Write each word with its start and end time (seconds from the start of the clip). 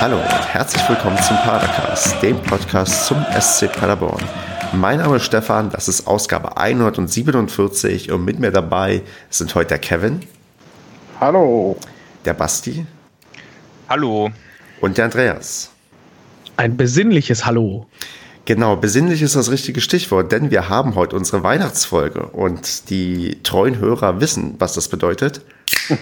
Hallo 0.00 0.16
und 0.16 0.54
herzlich 0.54 0.88
willkommen 0.88 1.18
zum 1.18 1.36
Padercast, 1.36 2.22
dem 2.22 2.40
Podcast 2.44 3.04
zum 3.04 3.22
SC 3.38 3.70
Paderborn. 3.70 4.24
Mein 4.72 4.96
Name 4.96 5.16
ist 5.16 5.26
Stefan, 5.26 5.68
das 5.68 5.88
ist 5.88 6.06
Ausgabe 6.06 6.56
147 6.56 8.10
und 8.10 8.24
mit 8.24 8.38
mir 8.38 8.50
dabei 8.50 9.02
sind 9.28 9.54
heute 9.54 9.68
der 9.68 9.78
Kevin. 9.78 10.20
Hallo. 11.20 11.76
Der 12.24 12.32
Basti. 12.32 12.86
Hallo. 13.90 14.30
Und 14.80 14.96
der 14.96 15.04
Andreas. 15.04 15.70
Ein 16.56 16.78
besinnliches 16.78 17.44
Hallo. 17.44 17.86
Genau, 18.46 18.76
besinnlich 18.76 19.20
ist 19.20 19.36
das 19.36 19.50
richtige 19.50 19.82
Stichwort, 19.82 20.32
denn 20.32 20.50
wir 20.50 20.70
haben 20.70 20.94
heute 20.94 21.14
unsere 21.14 21.42
Weihnachtsfolge 21.42 22.22
und 22.28 22.88
die 22.88 23.42
treuen 23.42 23.76
Hörer 23.76 24.18
wissen, 24.18 24.54
was 24.58 24.72
das 24.72 24.88
bedeutet. 24.88 25.42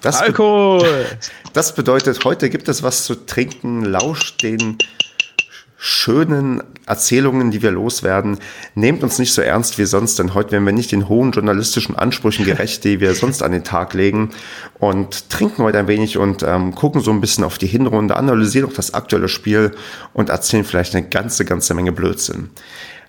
Das 0.00 0.20
Alkohol! 0.20 0.80
Be 0.80 1.06
das 1.52 1.74
bedeutet, 1.74 2.24
heute 2.24 2.48
gibt 2.48 2.68
es 2.68 2.82
was 2.82 3.04
zu 3.04 3.14
trinken, 3.26 3.84
lauscht 3.84 4.42
den 4.42 4.78
schönen 5.76 6.62
Erzählungen, 6.86 7.50
die 7.50 7.62
wir 7.62 7.70
loswerden. 7.70 8.38
Nehmt 8.74 9.02
uns 9.02 9.18
nicht 9.18 9.32
so 9.32 9.40
ernst 9.40 9.78
wie 9.78 9.86
sonst, 9.86 10.18
denn 10.18 10.34
heute 10.34 10.52
werden 10.52 10.66
wir 10.66 10.74
nicht 10.74 10.92
den 10.92 11.08
hohen 11.08 11.32
journalistischen 11.32 11.96
Ansprüchen 11.96 12.44
gerecht, 12.44 12.84
die 12.84 13.00
wir 13.00 13.14
sonst 13.14 13.42
an 13.42 13.52
den 13.52 13.64
Tag 13.64 13.94
legen. 13.94 14.30
Und 14.78 15.30
trinken 15.30 15.62
heute 15.62 15.78
ein 15.78 15.88
wenig 15.88 16.18
und 16.18 16.42
ähm, 16.42 16.74
gucken 16.74 17.00
so 17.00 17.10
ein 17.10 17.22
bisschen 17.22 17.44
auf 17.44 17.56
die 17.56 17.66
Hinrunde, 17.66 18.16
analysieren 18.16 18.68
auch 18.68 18.74
das 18.74 18.92
aktuelle 18.92 19.28
Spiel 19.28 19.72
und 20.12 20.28
erzählen 20.28 20.64
vielleicht 20.64 20.94
eine 20.94 21.08
ganze, 21.08 21.46
ganze 21.46 21.72
Menge 21.72 21.92
Blödsinn 21.92 22.50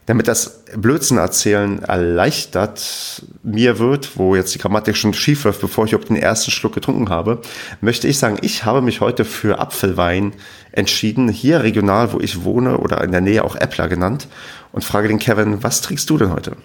damit 0.05 0.27
das 0.27 0.63
Blödsinn 0.75 1.17
erzählen 1.17 1.83
erleichtert 1.83 3.23
mir 3.43 3.79
wird, 3.79 4.17
wo 4.17 4.35
jetzt 4.35 4.53
die 4.53 4.59
Grammatik 4.59 4.97
schon 4.97 5.13
schief 5.13 5.43
läuft, 5.43 5.61
bevor 5.61 5.85
ich 5.85 5.91
überhaupt 5.91 6.09
den 6.09 6.17
ersten 6.17 6.51
Schluck 6.51 6.73
getrunken 6.73 7.09
habe, 7.09 7.41
möchte 7.81 8.07
ich 8.07 8.17
sagen, 8.17 8.37
ich 8.41 8.65
habe 8.65 8.81
mich 8.81 8.99
heute 8.99 9.25
für 9.25 9.59
Apfelwein 9.59 10.33
entschieden, 10.71 11.29
hier 11.29 11.63
regional, 11.63 12.13
wo 12.13 12.19
ich 12.19 12.43
wohne 12.43 12.77
oder 12.77 13.03
in 13.03 13.11
der 13.11 13.21
Nähe 13.21 13.43
auch 13.43 13.55
Äppler 13.55 13.87
genannt 13.87 14.27
und 14.71 14.83
frage 14.83 15.07
den 15.07 15.19
Kevin, 15.19 15.63
was 15.63 15.81
trinkst 15.81 16.09
du 16.09 16.17
denn 16.17 16.31
heute? 16.31 16.57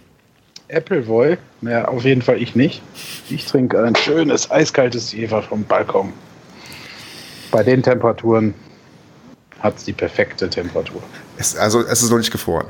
Appleboy? 0.68 1.36
Ja, 1.62 1.86
auf 1.86 2.04
jeden 2.04 2.22
Fall 2.22 2.42
ich 2.42 2.56
nicht. 2.56 2.82
Ich 3.30 3.46
trinke 3.46 3.82
ein 3.82 3.94
schönes, 3.94 4.50
eiskaltes 4.50 5.12
Jever 5.12 5.42
vom 5.42 5.64
Balkon. 5.64 6.12
Bei 7.52 7.62
den 7.62 7.82
Temperaturen 7.82 8.54
hat 9.60 9.76
es 9.76 9.84
die 9.84 9.92
perfekte 9.92 10.50
Temperatur. 10.50 11.02
Es, 11.36 11.56
also 11.56 11.82
es 11.82 12.02
ist 12.02 12.10
noch 12.10 12.18
nicht 12.18 12.32
gefroren. 12.32 12.66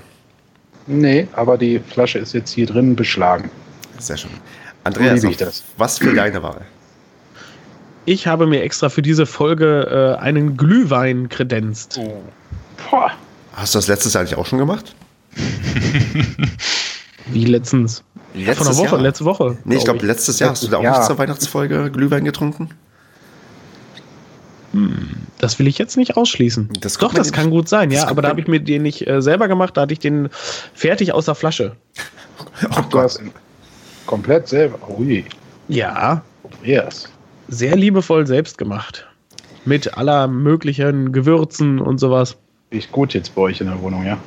Nee, 0.86 1.26
aber 1.32 1.58
die 1.58 1.80
Flasche 1.80 2.18
ist 2.18 2.32
jetzt 2.32 2.52
hier 2.52 2.66
drin 2.66 2.94
beschlagen. 2.94 3.50
Sehr 3.98 4.16
schön. 4.16 4.30
Andreas, 4.84 5.64
was 5.76 5.98
für 5.98 6.14
deine 6.14 6.42
Wahl? 6.42 6.60
Ich 8.04 8.28
habe 8.28 8.46
mir 8.46 8.62
extra 8.62 8.88
für 8.88 9.02
diese 9.02 9.26
Folge 9.26 10.16
äh, 10.16 10.22
einen 10.22 10.56
Glühwein 10.56 11.28
kredenzt. 11.28 11.98
Oh. 12.00 12.22
Boah. 12.88 13.10
Hast 13.54 13.74
du 13.74 13.78
das 13.78 13.88
letztes 13.88 14.12
Jahr 14.12 14.20
eigentlich 14.20 14.38
auch 14.38 14.46
schon 14.46 14.60
gemacht? 14.60 14.94
Wie 17.26 17.44
letztens? 17.44 18.04
Letztes 18.34 18.58
Von 18.58 18.66
der 18.66 18.76
Woche, 18.76 18.94
Jahr? 18.96 19.02
letzte 19.02 19.24
Woche. 19.24 19.58
Nee, 19.64 19.76
ich 19.76 19.84
glaube, 19.84 20.06
letztes 20.06 20.38
Jahr 20.38 20.50
hast 20.50 20.62
du 20.62 20.68
da 20.68 20.76
auch 20.76 20.82
ja. 20.82 20.98
nicht 20.98 21.04
zur 21.04 21.18
Weihnachtsfolge 21.18 21.90
Glühwein 21.90 22.24
getrunken? 22.24 22.70
Das 25.38 25.58
will 25.58 25.66
ich 25.66 25.78
jetzt 25.78 25.96
nicht 25.96 26.16
ausschließen. 26.16 26.70
Das 26.80 26.98
Doch, 26.98 27.12
das 27.12 27.32
kann 27.32 27.50
gut 27.50 27.68
sein, 27.68 27.90
ja, 27.90 28.08
aber 28.08 28.22
da 28.22 28.28
habe 28.28 28.40
ich 28.40 28.46
mir 28.46 28.60
den 28.60 28.82
nicht 28.82 29.06
äh, 29.06 29.20
selber 29.20 29.48
gemacht, 29.48 29.76
da 29.76 29.82
hatte 29.82 29.92
ich 29.92 29.98
den 29.98 30.28
fertig 30.74 31.12
aus 31.12 31.26
der 31.26 31.34
Flasche. 31.34 31.76
Oh 32.70 32.82
Gott. 32.90 33.18
Komplett 34.06 34.48
selber. 34.48 34.78
Ui. 34.90 35.24
Ja. 35.68 36.22
Yes. 36.62 37.08
Sehr 37.48 37.76
liebevoll 37.76 38.26
selbst 38.26 38.58
gemacht. 38.58 39.06
Mit 39.64 39.94
aller 39.96 40.26
möglichen 40.28 41.12
Gewürzen 41.12 41.80
und 41.80 41.98
sowas. 41.98 42.36
Riecht 42.72 42.92
gut 42.92 43.14
jetzt 43.14 43.34
bei 43.34 43.42
euch 43.42 43.60
in 43.60 43.66
der 43.66 43.80
Wohnung, 43.80 44.04
ja? 44.04 44.18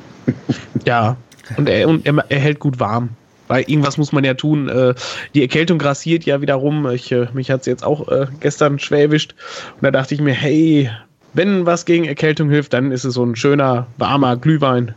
ja. 0.84 1.16
Und 1.56 1.68
er, 1.68 1.88
und 1.88 2.06
er, 2.06 2.24
er 2.28 2.38
hält 2.38 2.60
gut 2.60 2.78
warm 2.78 3.08
weil 3.50 3.64
irgendwas 3.66 3.98
muss 3.98 4.12
man 4.12 4.22
ja 4.22 4.34
tun. 4.34 4.68
Äh, 4.68 4.94
die 5.34 5.42
Erkältung 5.42 5.78
grassiert 5.78 6.24
ja 6.24 6.40
wieder 6.40 6.54
rum. 6.54 6.88
Ich, 6.88 7.10
äh, 7.10 7.26
mich 7.32 7.50
hat 7.50 7.60
es 7.62 7.66
jetzt 7.66 7.82
auch 7.82 8.06
äh, 8.08 8.26
gestern 8.38 8.78
schwer 8.78 9.00
erwischt. 9.00 9.34
Und 9.74 9.82
da 9.82 9.90
dachte 9.90 10.14
ich 10.14 10.20
mir, 10.20 10.32
hey, 10.32 10.88
wenn 11.34 11.66
was 11.66 11.84
gegen 11.84 12.04
Erkältung 12.04 12.48
hilft, 12.48 12.72
dann 12.72 12.92
ist 12.92 13.02
es 13.02 13.14
so 13.14 13.24
ein 13.24 13.34
schöner, 13.34 13.88
warmer 13.98 14.36
Glühwein. 14.36 14.94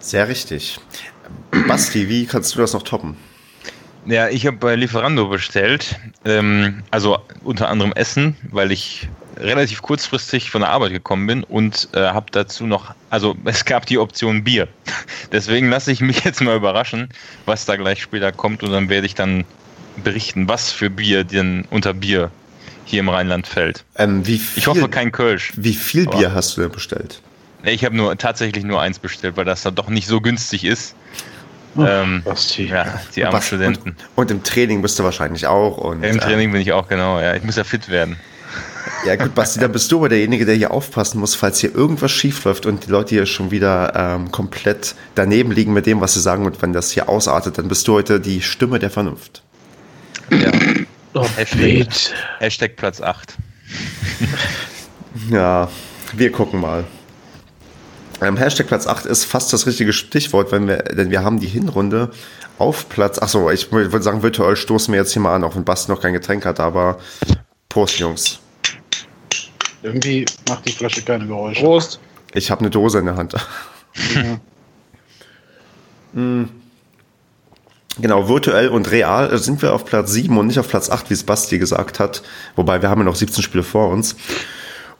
Sehr 0.00 0.28
richtig. 0.28 0.80
Basti, 1.68 2.08
wie 2.08 2.26
kannst 2.26 2.56
du 2.56 2.58
das 2.58 2.72
noch 2.72 2.82
toppen? 2.82 3.16
Ja, 4.06 4.28
ich 4.28 4.44
habe 4.48 4.56
bei 4.56 4.74
Lieferando 4.74 5.28
bestellt. 5.28 6.00
Ähm, 6.24 6.82
also 6.90 7.18
unter 7.44 7.68
anderem 7.68 7.92
Essen, 7.92 8.36
weil 8.50 8.72
ich 8.72 9.08
relativ 9.36 9.82
kurzfristig 9.82 10.50
von 10.50 10.62
der 10.62 10.70
Arbeit 10.70 10.92
gekommen 10.92 11.26
bin 11.26 11.44
und 11.44 11.88
äh, 11.94 12.00
habe 12.00 12.26
dazu 12.30 12.66
noch, 12.66 12.94
also 13.10 13.36
es 13.44 13.64
gab 13.64 13.86
die 13.86 13.98
Option 13.98 14.44
Bier. 14.44 14.68
Deswegen 15.32 15.70
lasse 15.70 15.92
ich 15.92 16.00
mich 16.00 16.24
jetzt 16.24 16.40
mal 16.40 16.56
überraschen, 16.56 17.08
was 17.46 17.64
da 17.64 17.76
gleich 17.76 18.02
später 18.02 18.32
kommt 18.32 18.62
und 18.62 18.70
dann 18.72 18.88
werde 18.88 19.06
ich 19.06 19.14
dann 19.14 19.44
berichten, 20.02 20.48
was 20.48 20.72
für 20.72 20.90
Bier 20.90 21.24
denn 21.24 21.66
unter 21.70 21.94
Bier 21.94 22.30
hier 22.84 23.00
im 23.00 23.08
Rheinland 23.08 23.46
fällt. 23.46 23.84
Ähm, 23.96 24.24
viel, 24.24 24.40
ich 24.56 24.66
hoffe 24.66 24.88
kein 24.88 25.12
Kölsch. 25.12 25.52
Wie 25.56 25.74
viel 25.74 26.06
Bier 26.06 26.28
aber, 26.28 26.34
hast 26.34 26.56
du 26.56 26.62
denn 26.62 26.70
bestellt? 26.70 27.20
Ich 27.64 27.84
habe 27.84 27.96
nur 27.96 28.16
tatsächlich 28.18 28.64
nur 28.64 28.80
eins 28.80 28.98
bestellt, 28.98 29.36
weil 29.36 29.44
das 29.44 29.62
da 29.62 29.70
doch 29.70 29.88
nicht 29.88 30.06
so 30.06 30.20
günstig 30.20 30.64
ist. 30.64 30.94
Oh, 31.74 31.84
ähm, 31.84 32.22
ja, 32.56 33.00
die 33.16 33.24
armen 33.24 33.40
Studenten. 33.40 33.90
Und, 33.90 33.96
und, 34.16 34.30
im 34.30 34.42
Training 34.42 34.82
bist 34.82 34.98
du 34.98 35.04
wahrscheinlich 35.04 35.46
auch. 35.46 35.78
Und, 35.78 36.02
Im 36.02 36.20
Training 36.20 36.50
äh, 36.50 36.52
bin 36.52 36.60
ich 36.60 36.72
auch, 36.72 36.88
genau. 36.88 37.18
Ja, 37.18 37.34
ich 37.34 37.44
muss 37.44 37.56
ja 37.56 37.64
fit 37.64 37.88
werden. 37.88 38.16
Ja 39.04 39.16
gut, 39.16 39.34
Basti, 39.34 39.58
dann 39.58 39.72
bist 39.72 39.90
du 39.90 39.98
aber 39.98 40.08
derjenige, 40.08 40.46
der 40.46 40.54
hier 40.54 40.70
aufpassen 40.70 41.18
muss, 41.18 41.34
falls 41.34 41.58
hier 41.58 41.74
irgendwas 41.74 42.12
schief 42.12 42.44
läuft 42.44 42.66
und 42.66 42.86
die 42.86 42.90
Leute 42.90 43.16
hier 43.16 43.26
schon 43.26 43.50
wieder 43.50 43.92
ähm, 43.96 44.30
komplett 44.30 44.94
daneben 45.16 45.50
liegen 45.50 45.72
mit 45.72 45.86
dem, 45.86 46.00
was 46.00 46.14
sie 46.14 46.20
sagen 46.20 46.46
und 46.46 46.62
wenn 46.62 46.72
das 46.72 46.92
hier 46.92 47.08
ausartet, 47.08 47.58
dann 47.58 47.66
bist 47.66 47.88
du 47.88 47.94
heute 47.94 48.20
die 48.20 48.40
Stimme 48.40 48.78
der 48.78 48.90
Vernunft. 48.90 49.42
Ja. 50.30 50.52
Oh, 51.14 51.26
Hashtag, 51.36 51.88
Hashtag 52.38 52.76
Platz 52.76 53.00
8. 53.00 53.36
ja, 55.30 55.68
wir 56.14 56.32
gucken 56.32 56.60
mal. 56.60 56.84
Ähm, 58.20 58.36
Hashtag 58.36 58.68
Platz 58.68 58.86
8 58.86 59.04
ist 59.06 59.24
fast 59.24 59.52
das 59.52 59.66
richtige 59.66 59.92
Stichwort, 59.92 60.52
wenn 60.52 60.68
wir, 60.68 60.78
denn 60.78 61.10
wir 61.10 61.24
haben 61.24 61.40
die 61.40 61.48
Hinrunde 61.48 62.10
auf 62.58 62.88
Platz. 62.88 63.18
Achso, 63.18 63.50
ich 63.50 63.72
würde 63.72 64.02
sagen, 64.02 64.22
virtuell 64.22 64.54
stoßen 64.54 64.92
wir 64.92 65.00
jetzt 65.00 65.12
hier 65.12 65.22
mal 65.22 65.34
an, 65.34 65.42
auch 65.42 65.56
wenn 65.56 65.64
Basti 65.64 65.90
noch 65.90 66.00
kein 66.00 66.12
Getränk 66.12 66.46
hat, 66.46 66.60
aber 66.60 66.98
Prost, 67.68 67.98
Jungs. 67.98 68.41
Irgendwie 69.82 70.24
macht 70.48 70.66
die 70.66 70.72
Flasche 70.72 71.02
keine 71.02 71.26
Geräusche. 71.26 71.60
Prost. 71.62 72.00
Ich 72.34 72.50
habe 72.50 72.60
eine 72.60 72.70
Dose 72.70 72.98
in 72.98 73.06
der 73.06 73.16
Hand. 73.16 73.34
Ja. 74.14 74.40
mm. 76.20 76.48
Genau, 77.98 78.26
virtuell 78.26 78.68
und 78.68 78.90
real 78.90 79.36
sind 79.36 79.60
wir 79.60 79.74
auf 79.74 79.84
Platz 79.84 80.12
7 80.12 80.38
und 80.38 80.46
nicht 80.46 80.58
auf 80.58 80.68
Platz 80.68 80.88
8, 80.88 81.10
wie 81.10 81.14
es 81.14 81.24
Basti 81.24 81.58
gesagt 81.58 82.00
hat. 82.00 82.22
Wobei 82.56 82.80
wir 82.80 82.88
haben 82.88 83.00
ja 83.00 83.04
noch 83.04 83.16
17 83.16 83.42
Spiele 83.42 83.62
vor 83.62 83.88
uns. 83.90 84.16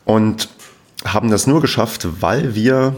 Und 0.05 0.51
haben 1.05 1.31
das 1.31 1.47
nur 1.47 1.63
geschafft, 1.63 2.07
weil 2.21 2.55
wir 2.55 2.95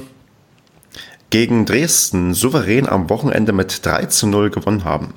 gegen 1.31 1.65
Dresden 1.65 2.35
souverän 2.35 2.89
am 2.89 3.09
Wochenende 3.09 3.53
mit 3.53 3.87
3 3.87 4.07
zu 4.07 4.27
0 4.27 4.51
gewonnen 4.51 4.85
haben. 4.85 5.15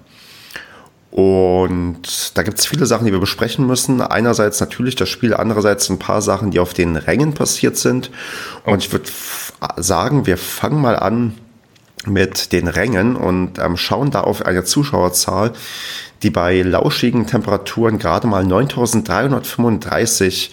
Und 1.11 2.37
da 2.37 2.43
gibt 2.43 2.59
es 2.59 2.65
viele 2.65 2.85
Sachen, 2.85 3.05
die 3.05 3.13
wir 3.13 3.19
besprechen 3.19 3.65
müssen. 3.65 4.01
Einerseits 4.01 4.59
natürlich 4.59 4.95
das 4.95 5.09
Spiel, 5.09 5.33
andererseits 5.33 5.89
ein 5.89 5.99
paar 5.99 6.21
Sachen, 6.21 6.51
die 6.51 6.59
auf 6.59 6.73
den 6.73 6.95
Rängen 6.95 7.33
passiert 7.33 7.77
sind. 7.77 8.11
Und 8.65 8.83
ich 8.83 8.91
würde 8.91 9.09
sagen, 9.77 10.25
wir 10.25 10.37
fangen 10.37 10.81
mal 10.81 10.97
an 10.97 11.35
mit 12.05 12.51
den 12.51 12.67
Rängen 12.67 13.15
und 13.15 13.59
ähm, 13.59 13.77
schauen 13.77 14.11
da 14.11 14.21
auf 14.21 14.45
eine 14.45 14.63
Zuschauerzahl, 14.63 15.53
die 16.23 16.29
bei 16.29 16.61
lauschigen 16.61 17.27
Temperaturen 17.27 17.99
gerade 17.99 18.27
mal 18.27 18.45
9335 18.45 20.51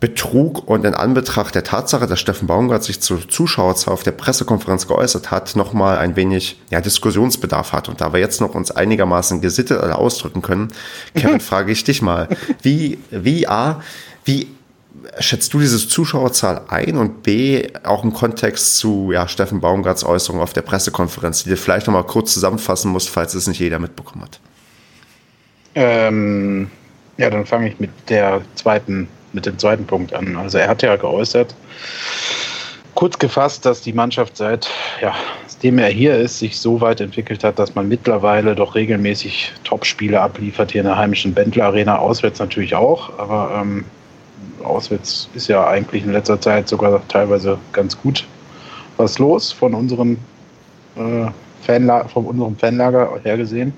betrug 0.00 0.66
und 0.66 0.86
in 0.86 0.94
Anbetracht 0.94 1.54
der 1.54 1.62
Tatsache, 1.62 2.06
dass 2.06 2.18
Steffen 2.18 2.48
Baumgart 2.48 2.82
sich 2.82 3.00
zur 3.00 3.28
Zuschauerzahl 3.28 3.92
auf 3.92 4.02
der 4.02 4.12
Pressekonferenz 4.12 4.88
geäußert 4.88 5.30
hat, 5.30 5.56
nochmal 5.56 5.98
ein 5.98 6.16
wenig 6.16 6.58
ja, 6.70 6.80
Diskussionsbedarf 6.80 7.72
hat. 7.72 7.90
Und 7.90 8.00
da 8.00 8.14
wir 8.14 8.20
jetzt 8.20 8.40
noch 8.40 8.54
uns 8.54 8.70
einigermaßen 8.70 9.42
gesittet 9.42 9.82
ausdrücken 9.82 10.40
können, 10.40 10.68
Kevin, 11.14 11.40
frage 11.40 11.70
ich 11.70 11.84
dich 11.84 12.00
mal, 12.00 12.28
wie, 12.62 12.98
wie, 13.10 13.46
A, 13.46 13.82
wie 14.24 14.48
schätzt 15.18 15.52
du 15.52 15.60
diese 15.60 15.86
Zuschauerzahl 15.86 16.62
ein 16.68 16.96
und 16.96 17.22
B, 17.22 17.68
auch 17.84 18.02
im 18.02 18.14
Kontext 18.14 18.78
zu 18.78 19.10
ja, 19.12 19.28
Steffen 19.28 19.60
Baumgarts 19.60 20.04
Äußerung 20.04 20.40
auf 20.40 20.54
der 20.54 20.62
Pressekonferenz, 20.62 21.44
die 21.44 21.50
du 21.50 21.56
vielleicht 21.56 21.86
nochmal 21.86 22.04
kurz 22.04 22.32
zusammenfassen 22.32 22.90
musst, 22.90 23.10
falls 23.10 23.34
es 23.34 23.46
nicht 23.46 23.60
jeder 23.60 23.78
mitbekommen 23.78 24.24
hat? 24.24 24.40
Ähm, 25.74 26.70
ja, 27.18 27.28
dann 27.28 27.44
fange 27.44 27.68
ich 27.68 27.78
mit 27.78 27.90
der 28.08 28.40
zweiten 28.54 29.08
mit 29.32 29.46
dem 29.46 29.58
zweiten 29.58 29.86
Punkt 29.86 30.12
an. 30.12 30.36
Also 30.36 30.58
er 30.58 30.68
hat 30.68 30.82
ja 30.82 30.96
geäußert, 30.96 31.54
kurz 32.94 33.18
gefasst, 33.18 33.64
dass 33.64 33.80
die 33.80 33.92
Mannschaft 33.92 34.36
seit, 34.36 34.68
ja, 35.00 35.14
seitdem 35.46 35.78
er 35.78 35.88
hier 35.88 36.16
ist, 36.16 36.38
sich 36.38 36.58
so 36.58 36.80
weit 36.80 37.00
entwickelt 37.00 37.44
hat, 37.44 37.58
dass 37.58 37.74
man 37.74 37.88
mittlerweile 37.88 38.54
doch 38.54 38.74
regelmäßig 38.74 39.52
Top-Spiele 39.64 40.20
abliefert, 40.20 40.72
hier 40.72 40.82
in 40.82 40.86
der 40.86 40.96
heimischen 40.96 41.32
Bendler 41.32 41.66
Arena, 41.66 41.98
auswärts 41.98 42.40
natürlich 42.40 42.74
auch, 42.74 43.18
aber 43.18 43.60
ähm, 43.60 43.84
auswärts 44.64 45.28
ist 45.34 45.48
ja 45.48 45.66
eigentlich 45.66 46.04
in 46.04 46.12
letzter 46.12 46.40
Zeit 46.40 46.68
sogar 46.68 47.00
teilweise 47.08 47.58
ganz 47.72 47.96
gut 48.00 48.26
was 48.96 49.18
los 49.18 49.50
von 49.50 49.74
unseren 49.74 50.18
äh, 50.96 51.26
Fanla 51.62 52.06
von 52.08 52.26
unserem 52.26 52.56
Fanlager 52.56 53.18
her 53.22 53.36
gesehen. 53.36 53.72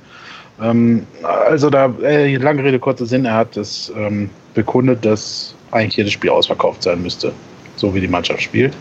Ähm, 0.61 1.07
also 1.23 1.71
da, 1.71 1.93
äh, 2.03 2.37
lange 2.37 2.65
Rede, 2.65 2.79
kurzer 2.79 3.07
Sinn, 3.07 3.25
er 3.25 3.35
hat 3.35 3.57
es 3.57 3.93
ähm, 3.97 4.31
bekundet, 4.55 5.05
dass 5.05 5.55
eigentlich 5.71 5.97
jedes 5.97 6.13
Spiel 6.13 6.31
ausverkauft 6.31 6.83
sein 6.83 7.03
müsste, 7.03 7.33
so 7.77 7.95
wie 7.95 8.01
die 8.01 8.09
Mannschaft 8.09 8.43
spielt. 8.43 8.75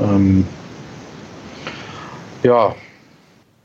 Ähm, 0.00 0.46
ja, 2.42 2.74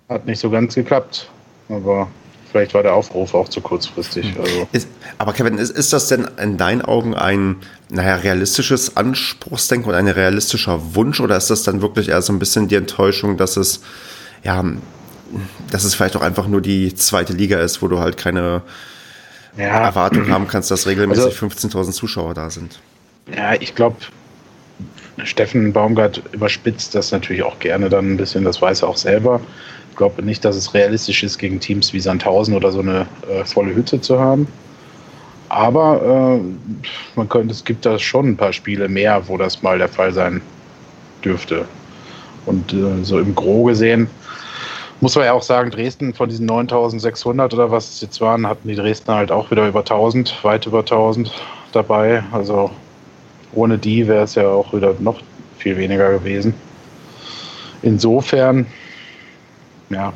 hat 0.10 0.26
nicht 0.26 0.40
so 0.40 0.50
ganz 0.50 0.76
geklappt, 0.76 1.30
aber 1.70 2.08
vielleicht 2.52 2.74
war 2.74 2.84
der 2.84 2.94
Aufruf 2.94 3.34
auch 3.34 3.50
zu 3.50 3.62
kurzfristig. 3.62 4.34
Hm. 4.34 4.42
Also. 4.42 4.68
Ist, 4.72 4.88
aber 5.18 5.34
Kevin, 5.34 5.58
ist, 5.58 5.72
ist 5.72 5.94
das 5.94 6.08
denn 6.08 6.28
in 6.42 6.58
deinen 6.58 6.82
Augen 6.82 7.16
ein 7.16 7.58
naja, 7.90 8.16
realistisches 8.16 8.98
Anspruchsdenken 8.98 9.90
und 9.90 9.96
ein 9.96 10.08
realistischer 10.08 10.96
Wunsch 10.96 11.20
oder 11.20 11.38
ist 11.38 11.50
das 11.50 11.64
dann 11.64 11.82
wirklich 11.82 12.10
eher 12.10 12.22
so 12.22 12.34
ein 12.34 12.40
bisschen 12.40 12.68
die 12.68 12.76
Enttäuschung, 12.76 13.38
dass 13.38 13.58
es 13.58 13.82
ja, 14.44 14.64
dass 15.72 15.84
es 15.84 15.96
vielleicht 15.96 16.16
auch 16.16 16.22
einfach 16.22 16.48
nur 16.48 16.62
die 16.62 16.94
zweite 16.94 17.34
Liga 17.34 17.60
ist, 17.60 17.82
wo 17.82 17.88
du 17.88 18.00
halt 18.00 18.18
keine 18.18 18.62
ja. 19.58 19.86
Erwartung 19.86 20.30
haben 20.30 20.48
kannst, 20.48 20.72
dass 20.72 20.88
regelmäßig 20.88 21.26
also, 21.26 21.46
15.000 21.46 21.92
Zuschauer 21.92 22.34
da 22.34 22.50
sind? 22.50 22.80
Ja, 23.36 23.54
ich 23.54 23.76
glaube, 23.76 23.98
Steffen 25.24 25.72
Baumgart 25.72 26.22
überspitzt 26.32 26.94
das 26.94 27.12
natürlich 27.12 27.44
auch 27.44 27.60
gerne 27.60 27.90
dann 27.90 28.14
ein 28.14 28.18
bisschen, 28.18 28.44
das 28.44 28.62
weiß 28.62 28.82
er 28.82 28.90
auch 28.90 28.98
selber. 28.98 29.40
Ich 29.92 29.98
glaube 29.98 30.22
nicht, 30.24 30.44
dass 30.44 30.56
es 30.56 30.74
realistisch 30.74 31.24
ist, 31.24 31.38
gegen 31.38 31.60
Teams 31.60 31.94
wie 31.94 32.02
Sandhausen 32.02 32.54
oder 32.54 32.72
so 32.72 32.82
eine 32.82 33.08
äh, 33.30 33.46
volle 33.46 33.74
Hütte 33.74 34.02
zu 34.02 34.20
haben. 34.20 34.48
Aber 35.48 36.42
äh, 36.42 36.76
man 37.16 37.30
könnte, 37.30 37.54
es 37.54 37.64
gibt 37.64 37.86
da 37.86 37.98
schon 37.98 38.30
ein 38.30 38.38
paar 38.38 38.52
Spiele 38.52 38.90
mehr, 38.90 39.28
wo 39.28 39.38
das 39.38 39.62
mal 39.62 39.78
der 39.78 39.88
Fall 39.88 40.12
sein 40.12 40.42
dürfte. 41.24 41.66
Und 42.46 42.74
äh, 42.74 43.04
so 43.04 43.20
im 43.20 43.34
Gro 43.34 43.64
gesehen 43.64 44.10
muss 45.02 45.16
man 45.16 45.26
ja 45.26 45.34
auch 45.34 45.44
sagen, 45.44 45.72
Dresden 45.72 46.14
von 46.14 46.30
diesen 46.30 46.46
9600 46.46 47.54
oder 47.54 47.72
was 47.72 47.90
es 47.94 48.02
jetzt 48.02 48.22
waren, 48.22 48.48
hatten 48.48 48.68
die 48.68 48.76
Dresdner 48.76 49.16
halt 49.16 49.32
auch 49.32 49.52
wieder 49.52 49.68
über 49.68 49.80
1000, 49.80 50.44
weit 50.44 50.66
über 50.66 50.80
1000 50.80 51.32
dabei. 51.74 52.24
Also 52.32 52.72
ohne 53.54 53.78
die 53.78 54.08
wäre 54.08 54.24
es 54.24 54.36
ja 54.36 54.48
auch 54.48 54.74
wieder 54.74 54.96
noch 55.00 55.20
viel 55.58 55.78
weniger 55.78 56.12
gewesen. 56.12 56.54
Insofern, 57.82 58.66
ja, 59.90 60.14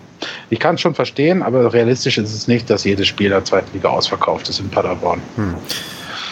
ich 0.49 0.59
kann 0.59 0.75
es 0.75 0.81
schon 0.81 0.95
verstehen, 0.95 1.43
aber 1.43 1.71
realistisch 1.73 2.17
ist 2.17 2.33
es 2.33 2.47
nicht, 2.47 2.69
dass 2.69 2.83
jedes 2.83 3.07
Spiel 3.07 3.29
der 3.29 3.45
zweiten 3.45 3.71
Liga 3.73 3.89
ausverkauft 3.89 4.49
ist 4.49 4.59
in 4.59 4.69
Paderborn. 4.69 5.21
Hm. 5.35 5.55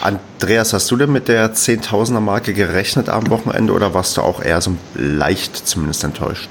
Andreas, 0.00 0.72
hast 0.72 0.90
du 0.90 0.96
denn 0.96 1.10
mit 1.10 1.28
der 1.28 1.54
10.000er 1.54 2.20
Marke 2.20 2.54
gerechnet 2.54 3.08
am 3.08 3.30
Wochenende 3.30 3.72
oder 3.72 3.94
warst 3.94 4.16
du 4.16 4.22
auch 4.22 4.42
eher 4.42 4.60
so 4.60 4.76
leicht 4.94 5.56
zumindest 5.56 6.04
enttäuscht? 6.04 6.48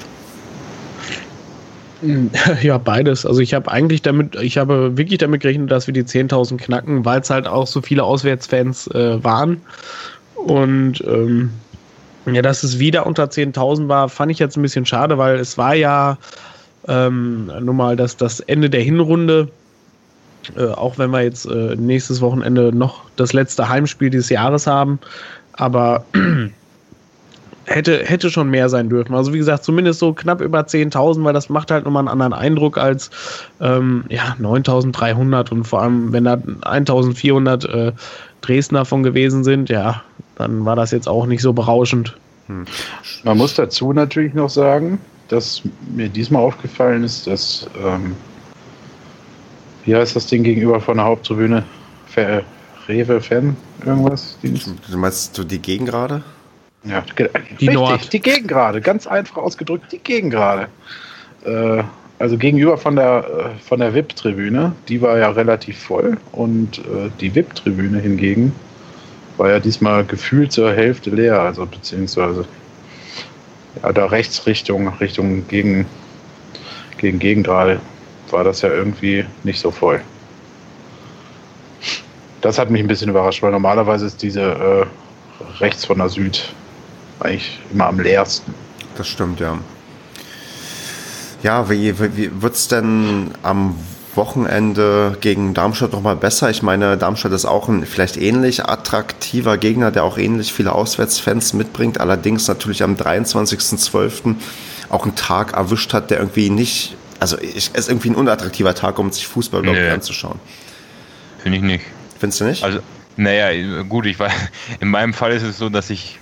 Ja, 2.61 2.77
beides. 2.77 3.25
Also 3.25 3.41
ich 3.41 3.53
habe 3.53 3.71
eigentlich 3.71 4.01
damit, 4.01 4.35
ich 4.35 4.57
habe 4.57 4.97
wirklich 4.97 5.19
damit 5.19 5.41
gerechnet, 5.41 5.71
dass 5.71 5.87
wir 5.87 5.93
die 5.93 6.03
10.000 6.03 6.57
knacken, 6.57 7.05
weil 7.05 7.21
es 7.21 7.29
halt 7.29 7.47
auch 7.47 7.67
so 7.67 7.81
viele 7.81 8.03
Auswärtsfans 8.03 8.87
äh, 8.87 9.23
waren. 9.23 9.61
Und 10.35 11.03
ähm, 11.07 11.51
ja, 12.25 12.41
dass 12.41 12.63
es 12.63 12.79
wieder 12.79 13.05
unter 13.07 13.25
10.000 13.25 13.87
war, 13.87 14.09
fand 14.09 14.31
ich 14.31 14.39
jetzt 14.39 14.57
ein 14.57 14.61
bisschen 14.61 14.85
schade, 14.85 15.17
weil 15.17 15.37
es 15.37 15.57
war 15.57 15.73
ja 15.73 16.17
ähm, 16.87 17.51
nun 17.61 17.75
mal 17.75 17.95
das, 17.95 18.17
das 18.17 18.39
Ende 18.41 18.69
der 18.69 18.81
Hinrunde. 18.81 19.49
Äh, 20.55 20.67
auch 20.67 20.97
wenn 20.97 21.09
wir 21.11 21.23
jetzt 21.23 21.45
äh, 21.45 21.75
nächstes 21.75 22.21
Wochenende 22.21 22.73
noch 22.73 23.03
das 23.15 23.33
letzte 23.33 23.67
Heimspiel 23.67 24.09
dieses 24.09 24.29
Jahres 24.29 24.67
haben. 24.67 24.99
Aber 25.53 26.05
hätte, 27.67 28.03
hätte 28.05 28.29
schon 28.29 28.49
mehr 28.49 28.69
sein 28.69 28.89
dürfen. 28.89 29.13
Also 29.13 29.33
wie 29.33 29.37
gesagt, 29.37 29.63
zumindest 29.63 29.99
so 29.99 30.13
knapp 30.13 30.41
über 30.41 30.61
10.000, 30.61 31.23
weil 31.23 31.33
das 31.33 31.49
macht 31.49 31.69
halt 31.69 31.85
nochmal 31.85 32.01
einen 32.01 32.07
anderen 32.07 32.33
Eindruck 32.33 32.77
als 32.77 33.11
ähm, 33.61 34.05
ja, 34.09 34.35
9.300 34.39 35.51
und 35.51 35.65
vor 35.65 35.81
allem, 35.81 36.13
wenn 36.13 36.23
da 36.23 36.33
1.400 36.35 37.67
äh, 37.67 37.91
Dresdner 38.41 38.85
von 38.85 39.03
gewesen 39.03 39.43
sind, 39.43 39.69
ja, 39.69 40.01
dann 40.35 40.65
war 40.65 40.75
das 40.75 40.91
jetzt 40.91 41.07
auch 41.07 41.25
nicht 41.25 41.41
so 41.41 41.53
berauschend. 41.53 42.15
Hm. 42.47 42.65
Man 43.23 43.37
muss 43.37 43.55
dazu 43.55 43.91
natürlich 43.91 44.33
noch 44.33 44.49
sagen, 44.49 44.99
dass 45.27 45.61
mir 45.93 46.07
diesmal 46.07 46.41
aufgefallen 46.41 47.03
ist, 47.03 47.27
dass, 47.27 47.67
ähm, 47.83 48.15
wie 49.83 49.95
heißt 49.95 50.15
das 50.15 50.27
Ding 50.27 50.43
gegenüber 50.43 50.79
von 50.79 50.97
der 50.97 51.05
Haupttribüne? 51.05 51.63
Rewe 52.87 53.21
Fan, 53.21 53.55
irgendwas? 53.85 54.37
Du 54.41 54.97
meinst 54.97 55.37
du 55.37 55.43
die 55.43 55.59
Gegengrade? 55.59 56.23
Ja, 56.83 57.03
die 57.17 57.23
richtig, 57.23 57.73
Nord. 57.73 58.13
die 58.13 58.19
Gegengrade, 58.19 58.81
ganz 58.81 59.07
einfach 59.07 59.37
ausgedrückt, 59.37 59.91
die 59.91 59.99
Gegengrade. 59.99 60.69
Äh, 61.45 61.83
also 62.19 62.37
gegenüber 62.37 62.77
von 62.77 62.95
der, 62.95 63.53
äh, 63.55 63.59
von 63.59 63.79
der 63.79 63.93
VIP-Tribüne, 63.93 64.73
die 64.87 65.01
war 65.01 65.17
ja 65.17 65.29
relativ 65.29 65.77
voll 65.79 66.17
und 66.31 66.79
äh, 66.79 67.11
die 67.19 67.33
VIP-Tribüne 67.33 67.99
hingegen 67.99 68.53
war 69.37 69.51
ja 69.51 69.59
diesmal 69.59 70.03
gefühlt 70.03 70.51
zur 70.51 70.73
Hälfte 70.73 71.11
leer, 71.11 71.39
also 71.39 71.65
beziehungsweise 71.65 72.45
ja, 73.83 73.93
da 73.93 74.07
rechts 74.07 74.47
Richtung, 74.47 74.87
Richtung 74.99 75.47
gegen, 75.47 75.85
gegen 76.97 77.19
Gegengrade 77.19 77.79
war 78.31 78.43
das 78.43 78.61
ja 78.61 78.69
irgendwie 78.69 79.25
nicht 79.43 79.59
so 79.59 79.69
voll. 79.69 80.01
Das 82.41 82.57
hat 82.57 82.69
mich 82.69 82.81
ein 82.81 82.87
bisschen 82.87 83.09
überrascht, 83.09 83.43
weil 83.43 83.51
normalerweise 83.51 84.05
ist 84.07 84.21
diese 84.21 84.41
äh, 84.41 84.85
rechts 85.59 85.85
von 85.85 85.99
der 85.99 86.09
Süd 86.09 86.53
eigentlich 87.19 87.59
immer 87.71 87.87
am 87.87 87.99
leersten. 87.99 88.53
Das 88.97 89.07
stimmt, 89.07 89.39
ja. 89.39 89.57
Ja, 91.43 91.69
wie, 91.69 91.99
wie 91.99 92.41
wird 92.41 92.55
es 92.55 92.67
denn 92.67 93.31
am 93.43 93.75
Wochenende 94.15 95.17
gegen 95.21 95.53
Darmstadt 95.53 95.93
nochmal 95.93 96.15
besser? 96.15 96.49
Ich 96.49 96.63
meine, 96.63 96.97
Darmstadt 96.97 97.31
ist 97.31 97.45
auch 97.45 97.69
ein 97.69 97.85
vielleicht 97.85 98.17
ähnlich 98.17 98.65
attraktiver 98.65 99.57
Gegner, 99.57 99.91
der 99.91 100.03
auch 100.03 100.17
ähnlich 100.17 100.51
viele 100.51 100.73
Auswärtsfans 100.73 101.53
mitbringt. 101.53 101.99
Allerdings 101.99 102.47
natürlich 102.47 102.81
am 102.81 102.95
23.12. 102.95 104.35
auch 104.89 105.03
einen 105.03 105.15
Tag 105.15 105.53
erwischt 105.53 105.93
hat, 105.93 106.09
der 106.09 106.17
irgendwie 106.17 106.49
nicht, 106.49 106.97
also 107.19 107.37
es 107.37 107.67
ist 107.67 107.89
irgendwie 107.89 108.09
ein 108.09 108.15
unattraktiver 108.15 108.73
Tag, 108.73 108.97
um 108.97 109.11
sich 109.11 109.27
Fußball 109.27 109.61
überhaupt 109.61 109.79
nee. 109.79 109.89
anzuschauen. 109.89 110.39
Finde 111.37 111.59
ich 111.59 111.63
nicht. 111.63 111.85
Findest 112.19 112.41
du 112.41 112.45
nicht? 112.45 112.63
Also, 112.63 112.79
naja, 113.15 113.83
gut, 113.83 114.07
ich 114.07 114.17
war, 114.19 114.31
in 114.79 114.89
meinem 114.89 115.13
Fall 115.13 115.31
ist 115.33 115.43
es 115.43 115.59
so, 115.59 115.69
dass 115.69 115.91
ich 115.91 116.19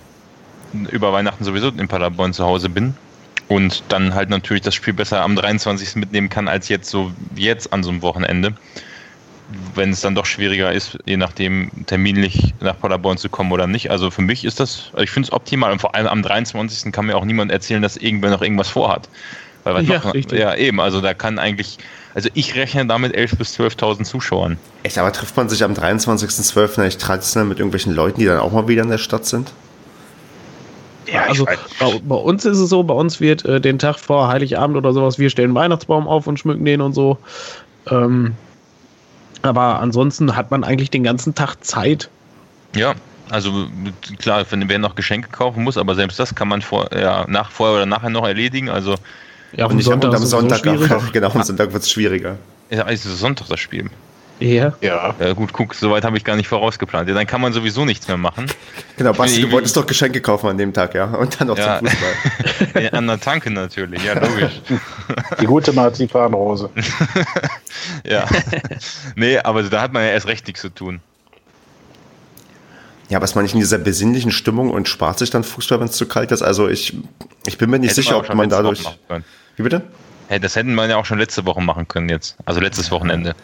über 0.92 1.14
Weihnachten 1.14 1.44
sowieso 1.44 1.70
in 1.70 1.88
Paderborn 1.88 2.34
zu 2.34 2.46
Hause 2.46 2.70
bin 2.70 2.96
und 3.48 3.84
dann 3.90 4.14
halt 4.16 4.30
natürlich 4.30 4.64
das 4.64 4.76
Spiel 4.76 4.94
besser 4.94 5.22
am 5.22 5.36
23. 5.36 5.96
mitnehmen 5.96 6.30
kann 6.30 6.48
als 6.48 6.70
jetzt 6.70 6.90
so 6.90 7.12
jetzt 7.36 7.72
an 7.74 7.84
so 7.84 7.92
einem 7.92 8.02
Wochenende. 8.02 8.54
Wenn 9.76 9.92
es 9.92 10.02
dann 10.02 10.16
doch 10.16 10.26
schwieriger 10.26 10.72
ist, 10.72 10.98
je 11.06 11.18
nachdem 11.18 11.70
terminlich 11.86 12.56
nach 12.62 12.80
Paderborn 12.80 13.18
zu 13.18 13.30
kommen 13.30 13.52
oder 13.52 13.68
nicht. 13.68 13.92
Also 13.92 14.10
für 14.10 14.24
mich 14.24 14.44
ist 14.44 14.60
das, 14.60 14.90
also 14.94 15.04
ich 15.04 15.12
finde 15.12 15.28
es 15.28 15.34
optimal 15.34 15.72
und 15.72 15.80
vor 15.80 15.94
allem 15.94 16.08
am 16.08 16.24
23. 16.24 16.92
kann 16.92 17.06
mir 17.06 17.16
auch 17.16 17.26
niemand 17.26 17.52
erzählen, 17.52 17.84
dass 17.84 17.96
irgendwer 17.96 18.32
noch 18.32 18.42
irgendwas 18.42 18.70
vorhat. 18.70 19.08
Weil 19.64 19.76
was 19.76 19.88
ja, 19.88 20.00
noch, 20.00 20.32
ja, 20.32 20.56
eben, 20.56 20.80
also 20.80 21.02
da 21.02 21.14
kann 21.14 21.38
eigentlich, 21.38 21.78
also 22.16 22.30
ich 22.34 22.56
rechne 22.56 22.86
damit 22.88 23.16
11.000 23.16 23.36
bis 23.38 23.60
12.000 23.60 24.04
Zuschauern. 24.04 24.58
Echt, 24.84 24.98
aber 24.98 25.12
trifft 25.12 25.38
man 25.38 25.50
sich 25.50 25.64
am 25.64 25.74
23.12. 25.74 26.80
eigentlich 26.80 26.98
traditionell 26.98 27.48
mit 27.48 27.60
irgendwelchen 27.60 27.94
Leuten, 27.94 28.20
die 28.20 28.26
dann 28.26 28.40
auch 28.40 28.52
mal 28.52 28.68
wieder 28.68 28.84
in 28.84 28.90
der 28.90 29.00
Stadt 29.00 29.26
sind? 29.26 29.52
Ja, 31.12 31.24
also 31.24 31.46
bei, 31.46 31.58
bei, 32.04 32.16
uns 32.16 32.46
ist 32.46 32.58
es 32.58 32.70
so, 32.70 32.84
bei 32.84 32.94
uns 32.94 33.20
wird 33.20 33.46
äh, 33.46 33.62
den 33.62 33.80
Tag 33.80 34.00
vor 34.00 34.28
Heiligabend 34.28 34.78
oder 34.78 34.94
sowas, 34.94 35.20
wir 35.20 35.30
stellen 35.30 35.54
Weihnachtsbaum 35.54 36.08
auf 36.08 36.28
und 36.28 36.40
schmücken 36.40 36.66
den 36.66 36.82
und 36.82 36.94
so. 36.94 37.18
Ähm, 37.90 38.34
aber 39.42 39.80
ansonsten 39.80 40.36
hat 40.36 40.52
man 40.52 40.64
eigentlich 40.64 40.90
den 40.90 41.04
ganzen 41.04 41.36
Tag 41.36 41.64
Zeit. 41.64 42.10
Ja, 42.76 42.96
also 43.30 43.68
klar, 44.20 44.46
wenn 44.50 44.68
wer 44.70 44.80
noch 44.80 44.96
Geschenke 44.96 45.30
kaufen 45.30 45.64
muss, 45.64 45.78
aber 45.78 45.96
selbst 45.96 46.20
das 46.20 46.34
kann 46.36 46.48
man 46.48 46.62
vor, 46.62 46.90
ja, 46.94 47.26
nach, 47.28 47.52
vorher 47.52 47.76
oder 47.76 47.86
nachher 47.86 48.10
noch 48.10 48.26
erledigen. 48.26 48.70
Also 48.70 48.96
ja, 49.54 49.68
und, 49.68 49.82
Sonntag 49.82 50.14
am 50.14 50.26
Sonntag, 50.26 50.64
so 50.64 51.00
genau, 51.14 51.32
am 51.32 51.44
Sonntag 51.44 51.72
wird 51.72 51.84
es 51.84 51.90
schwieriger. 51.90 52.38
Ja, 52.70 52.84
ist 52.84 53.04
Sonntag 53.04 53.48
das 53.48 53.60
Spiel. 53.60 53.90
Ja. 54.40 54.74
Ja. 54.82 55.16
ja 55.18 55.34
gut, 55.34 55.54
guck, 55.54 55.74
soweit 55.74 56.04
habe 56.04 56.18
ich 56.18 56.24
gar 56.24 56.36
nicht 56.36 56.48
vorausgeplant. 56.48 57.08
Ja, 57.08 57.16
dann 57.16 57.26
kann 57.26 57.40
man 57.40 57.54
sowieso 57.54 57.86
nichts 57.86 58.08
mehr 58.08 58.18
machen. 58.18 58.48
Genau, 58.98 59.14
Basti, 59.14 59.42
du 59.42 59.52
wolltest 59.52 59.78
doch 59.78 59.86
Geschenke 59.86 60.20
kaufen 60.20 60.48
an 60.48 60.58
dem 60.58 60.74
Tag, 60.74 60.94
ja? 60.94 61.06
Und 61.06 61.40
dann 61.40 61.48
noch 61.48 61.58
ja. 61.58 61.80
zum 61.80 61.88
Fußball. 61.88 62.84
ja, 62.84 62.90
an 62.90 63.08
der 63.08 63.20
Tanke 63.20 63.50
natürlich, 63.50 64.04
ja, 64.04 64.14
logisch. 64.14 64.62
Die 65.40 65.46
gute 65.46 65.72
Marzipanrose. 65.72 66.70
ja. 68.06 68.26
Nee, 69.16 69.38
aber 69.40 69.64
da 69.64 69.82
hat 69.82 69.94
man 69.94 70.04
ja 70.04 70.10
erst 70.10 70.28
recht 70.28 70.48
nichts 70.48 70.62
zu 70.62 70.70
tun. 70.70 71.00
Ja, 73.08 73.20
ist 73.20 73.36
man 73.36 73.44
nicht 73.44 73.54
in 73.54 73.60
dieser 73.60 73.78
besinnlichen 73.78 74.32
Stimmung 74.32 74.72
und 74.72 74.90
spart 74.90 75.20
sich 75.20 75.30
dann 75.30 75.44
Fußball, 75.44 75.80
wenn 75.80 75.88
es 75.88 75.94
zu 75.94 76.08
kalt 76.08 76.32
ist? 76.32 76.42
Also 76.42 76.68
ich, 76.68 76.98
ich 77.46 77.58
bin 77.58 77.70
mir 77.70 77.80
nicht 77.80 77.92
Hätte 77.92 78.02
sicher, 78.02 78.18
ob 78.18 78.34
man 78.34 78.50
dadurch. 78.50 78.84
Wie 79.56 79.64
bitte? 79.64 79.84
Hey, 80.28 80.40
das 80.40 80.56
hätten 80.56 80.74
wir 80.74 80.88
ja 80.88 80.98
auch 80.98 81.06
schon 81.06 81.20
letzte 81.20 81.46
Woche 81.46 81.62
machen 81.62 81.88
können 81.88 82.10
jetzt. 82.10 82.36
Also 82.46 82.60
letztes 82.60 82.90
Wochenende. 82.90 83.36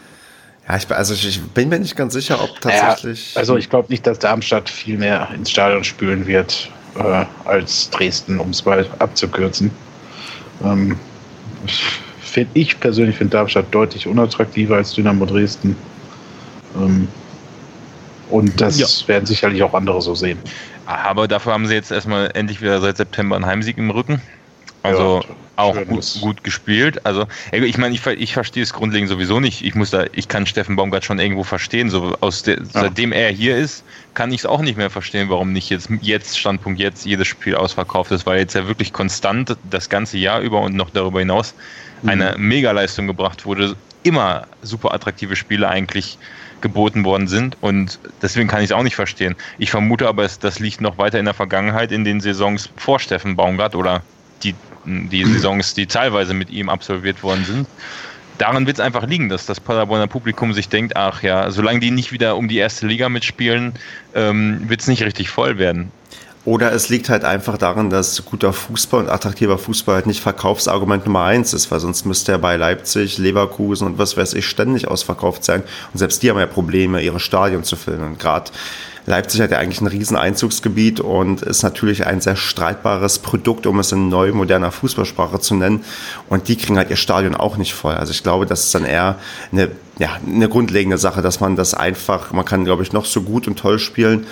Ja, 0.68 0.76
ich, 0.76 0.90
also 0.90 1.14
ich 1.14 1.40
bin 1.40 1.68
mir 1.68 1.78
nicht 1.78 1.96
ganz 1.96 2.12
sicher, 2.12 2.42
ob 2.42 2.60
tatsächlich. 2.60 3.34
Ja, 3.34 3.40
also 3.40 3.56
ich 3.56 3.68
glaube 3.68 3.88
nicht, 3.90 4.06
dass 4.06 4.18
Darmstadt 4.18 4.70
viel 4.70 4.96
mehr 4.96 5.28
ins 5.34 5.50
Stadion 5.50 5.82
spülen 5.82 6.26
wird 6.26 6.70
äh, 6.96 7.24
als 7.44 7.90
Dresden, 7.90 8.38
um 8.38 8.50
es 8.50 8.64
mal 8.64 8.86
abzukürzen. 8.98 9.70
Ähm, 10.64 10.96
find, 12.20 12.48
ich 12.54 12.78
persönlich 12.78 13.16
finde 13.16 13.36
Darmstadt 13.36 13.66
deutlich 13.72 14.06
unattraktiver 14.06 14.76
als 14.76 14.92
Dynamo 14.92 15.26
Dresden. 15.26 15.76
Ähm, 16.76 17.08
und 18.30 18.60
das 18.60 18.78
ja. 18.78 19.08
werden 19.08 19.26
sicherlich 19.26 19.62
auch 19.62 19.74
andere 19.74 20.00
so 20.00 20.14
sehen. 20.14 20.38
Aber 20.86 21.28
dafür 21.28 21.52
haben 21.52 21.66
sie 21.66 21.74
jetzt 21.74 21.90
erstmal 21.90 22.30
endlich 22.34 22.60
wieder 22.60 22.80
seit 22.80 22.96
September 22.96 23.36
einen 23.36 23.46
Heimsieg 23.46 23.78
im 23.78 23.90
Rücken. 23.90 24.22
Also 24.82 25.22
ja, 25.26 25.34
auch 25.56 25.76
gut, 25.86 26.18
gut, 26.20 26.44
gespielt. 26.44 27.04
Also 27.06 27.26
ich 27.52 27.78
meine, 27.78 27.94
ich, 27.94 28.04
ich 28.06 28.32
verstehe 28.32 28.62
es 28.62 28.72
grundlegend 28.72 29.08
sowieso 29.08 29.38
nicht. 29.38 29.62
Ich 29.62 29.74
muss 29.74 29.90
da, 29.90 30.04
ich 30.12 30.28
kann 30.28 30.46
Steffen 30.46 30.76
Baumgart 30.76 31.04
schon 31.04 31.18
irgendwo 31.18 31.44
verstehen. 31.44 31.90
So 31.90 32.16
aus 32.20 32.42
der, 32.42 32.58
ja. 32.58 32.64
seitdem 32.64 33.12
er 33.12 33.30
hier 33.30 33.56
ist, 33.56 33.84
kann 34.14 34.32
ich 34.32 34.40
es 34.40 34.46
auch 34.46 34.60
nicht 34.60 34.76
mehr 34.76 34.90
verstehen, 34.90 35.28
warum 35.28 35.52
nicht 35.52 35.70
jetzt 35.70 35.88
jetzt 36.00 36.38
Standpunkt 36.38 36.80
jetzt 36.80 37.04
jedes 37.04 37.28
Spiel 37.28 37.54
ausverkauft 37.54 38.10
ist, 38.10 38.26
weil 38.26 38.38
jetzt 38.38 38.54
ja 38.54 38.66
wirklich 38.66 38.92
konstant 38.92 39.56
das 39.70 39.88
ganze 39.88 40.18
Jahr 40.18 40.40
über 40.40 40.60
und 40.60 40.74
noch 40.74 40.90
darüber 40.90 41.20
hinaus 41.20 41.54
mhm. 42.02 42.08
eine 42.08 42.34
Megaleistung 42.38 43.06
gebracht 43.06 43.46
wurde. 43.46 43.76
Immer 44.02 44.48
super 44.62 44.92
attraktive 44.92 45.36
Spiele 45.36 45.68
eigentlich 45.68 46.18
geboten 46.60 47.04
worden 47.04 47.28
sind 47.28 47.56
und 47.60 47.98
deswegen 48.22 48.48
kann 48.48 48.60
ich 48.60 48.66
es 48.66 48.72
auch 48.72 48.82
nicht 48.82 48.94
verstehen. 48.94 49.34
Ich 49.58 49.70
vermute 49.70 50.08
aber, 50.08 50.26
das 50.40 50.58
liegt 50.60 50.80
noch 50.80 50.96
weiter 50.96 51.18
in 51.18 51.24
der 51.24 51.34
Vergangenheit 51.34 51.92
in 51.92 52.04
den 52.04 52.20
Saisons 52.20 52.70
vor 52.76 53.00
Steffen 53.00 53.36
Baumgart 53.36 53.74
oder 53.74 54.02
die 54.42 54.54
die 54.84 55.24
Saisons, 55.24 55.74
die 55.74 55.86
teilweise 55.86 56.34
mit 56.34 56.50
ihm 56.50 56.68
absolviert 56.68 57.22
worden 57.22 57.44
sind. 57.44 57.66
Daran 58.38 58.66
wird 58.66 58.78
es 58.78 58.80
einfach 58.80 59.06
liegen, 59.06 59.28
dass 59.28 59.46
das 59.46 59.60
Paderborner 59.60 60.06
Publikum 60.06 60.52
sich 60.52 60.68
denkt, 60.68 60.96
ach 60.96 61.22
ja, 61.22 61.50
solange 61.50 61.80
die 61.80 61.90
nicht 61.90 62.12
wieder 62.12 62.36
um 62.36 62.48
die 62.48 62.56
erste 62.56 62.86
Liga 62.86 63.08
mitspielen, 63.08 63.74
ähm, 64.14 64.68
wird 64.68 64.80
es 64.80 64.88
nicht 64.88 65.02
richtig 65.02 65.30
voll 65.30 65.58
werden. 65.58 65.92
Oder 66.44 66.72
es 66.72 66.88
liegt 66.88 67.08
halt 67.08 67.24
einfach 67.24 67.56
daran, 67.56 67.88
dass 67.88 68.24
guter 68.24 68.52
Fußball 68.52 69.04
und 69.04 69.10
attraktiver 69.10 69.58
Fußball 69.58 69.96
halt 69.96 70.06
nicht 70.06 70.20
Verkaufsargument 70.20 71.06
Nummer 71.06 71.22
eins 71.22 71.54
ist, 71.54 71.70
weil 71.70 71.78
sonst 71.78 72.04
müsste 72.04 72.32
er 72.32 72.38
bei 72.38 72.56
Leipzig, 72.56 73.18
Leverkusen 73.18 73.86
und 73.86 73.98
was 73.98 74.16
weiß 74.16 74.34
ich 74.34 74.46
ständig 74.46 74.88
ausverkauft 74.88 75.44
sein. 75.44 75.62
Und 75.92 75.98
selbst 75.98 76.20
die 76.20 76.30
haben 76.30 76.40
ja 76.40 76.46
Probleme, 76.46 77.00
ihre 77.00 77.20
Stadien 77.20 77.62
zu 77.62 77.76
füllen. 77.76 78.02
Und 78.02 78.18
gerade 78.18 78.50
Leipzig 79.04 79.40
hat 79.40 79.50
ja 79.50 79.58
eigentlich 79.58 79.80
ein 79.80 79.88
riesen 79.88 80.16
Einzugsgebiet 80.16 81.00
und 81.00 81.42
ist 81.42 81.62
natürlich 81.62 82.06
ein 82.06 82.20
sehr 82.20 82.36
streitbares 82.36 83.18
Produkt, 83.18 83.66
um 83.66 83.80
es 83.80 83.90
in 83.90 84.08
neu 84.08 84.32
moderner 84.32 84.70
Fußballsprache 84.70 85.40
zu 85.40 85.54
nennen. 85.54 85.84
Und 86.28 86.48
die 86.48 86.56
kriegen 86.56 86.78
halt 86.78 86.88
ihr 86.90 86.96
Stadion 86.96 87.34
auch 87.34 87.56
nicht 87.56 87.74
voll. 87.74 87.94
Also 87.94 88.12
ich 88.12 88.22
glaube, 88.22 88.46
das 88.46 88.64
ist 88.64 88.74
dann 88.74 88.84
eher 88.84 89.16
eine, 89.50 89.70
ja, 89.98 90.10
eine 90.24 90.48
grundlegende 90.48 90.98
Sache, 90.98 91.20
dass 91.20 91.40
man 91.40 91.56
das 91.56 91.74
einfach, 91.74 92.32
man 92.32 92.44
kann, 92.44 92.64
glaube 92.64 92.84
ich, 92.84 92.92
noch 92.92 93.04
so 93.04 93.22
gut 93.22 93.48
und 93.48 93.58
toll 93.58 93.80
spielen. 93.80 94.26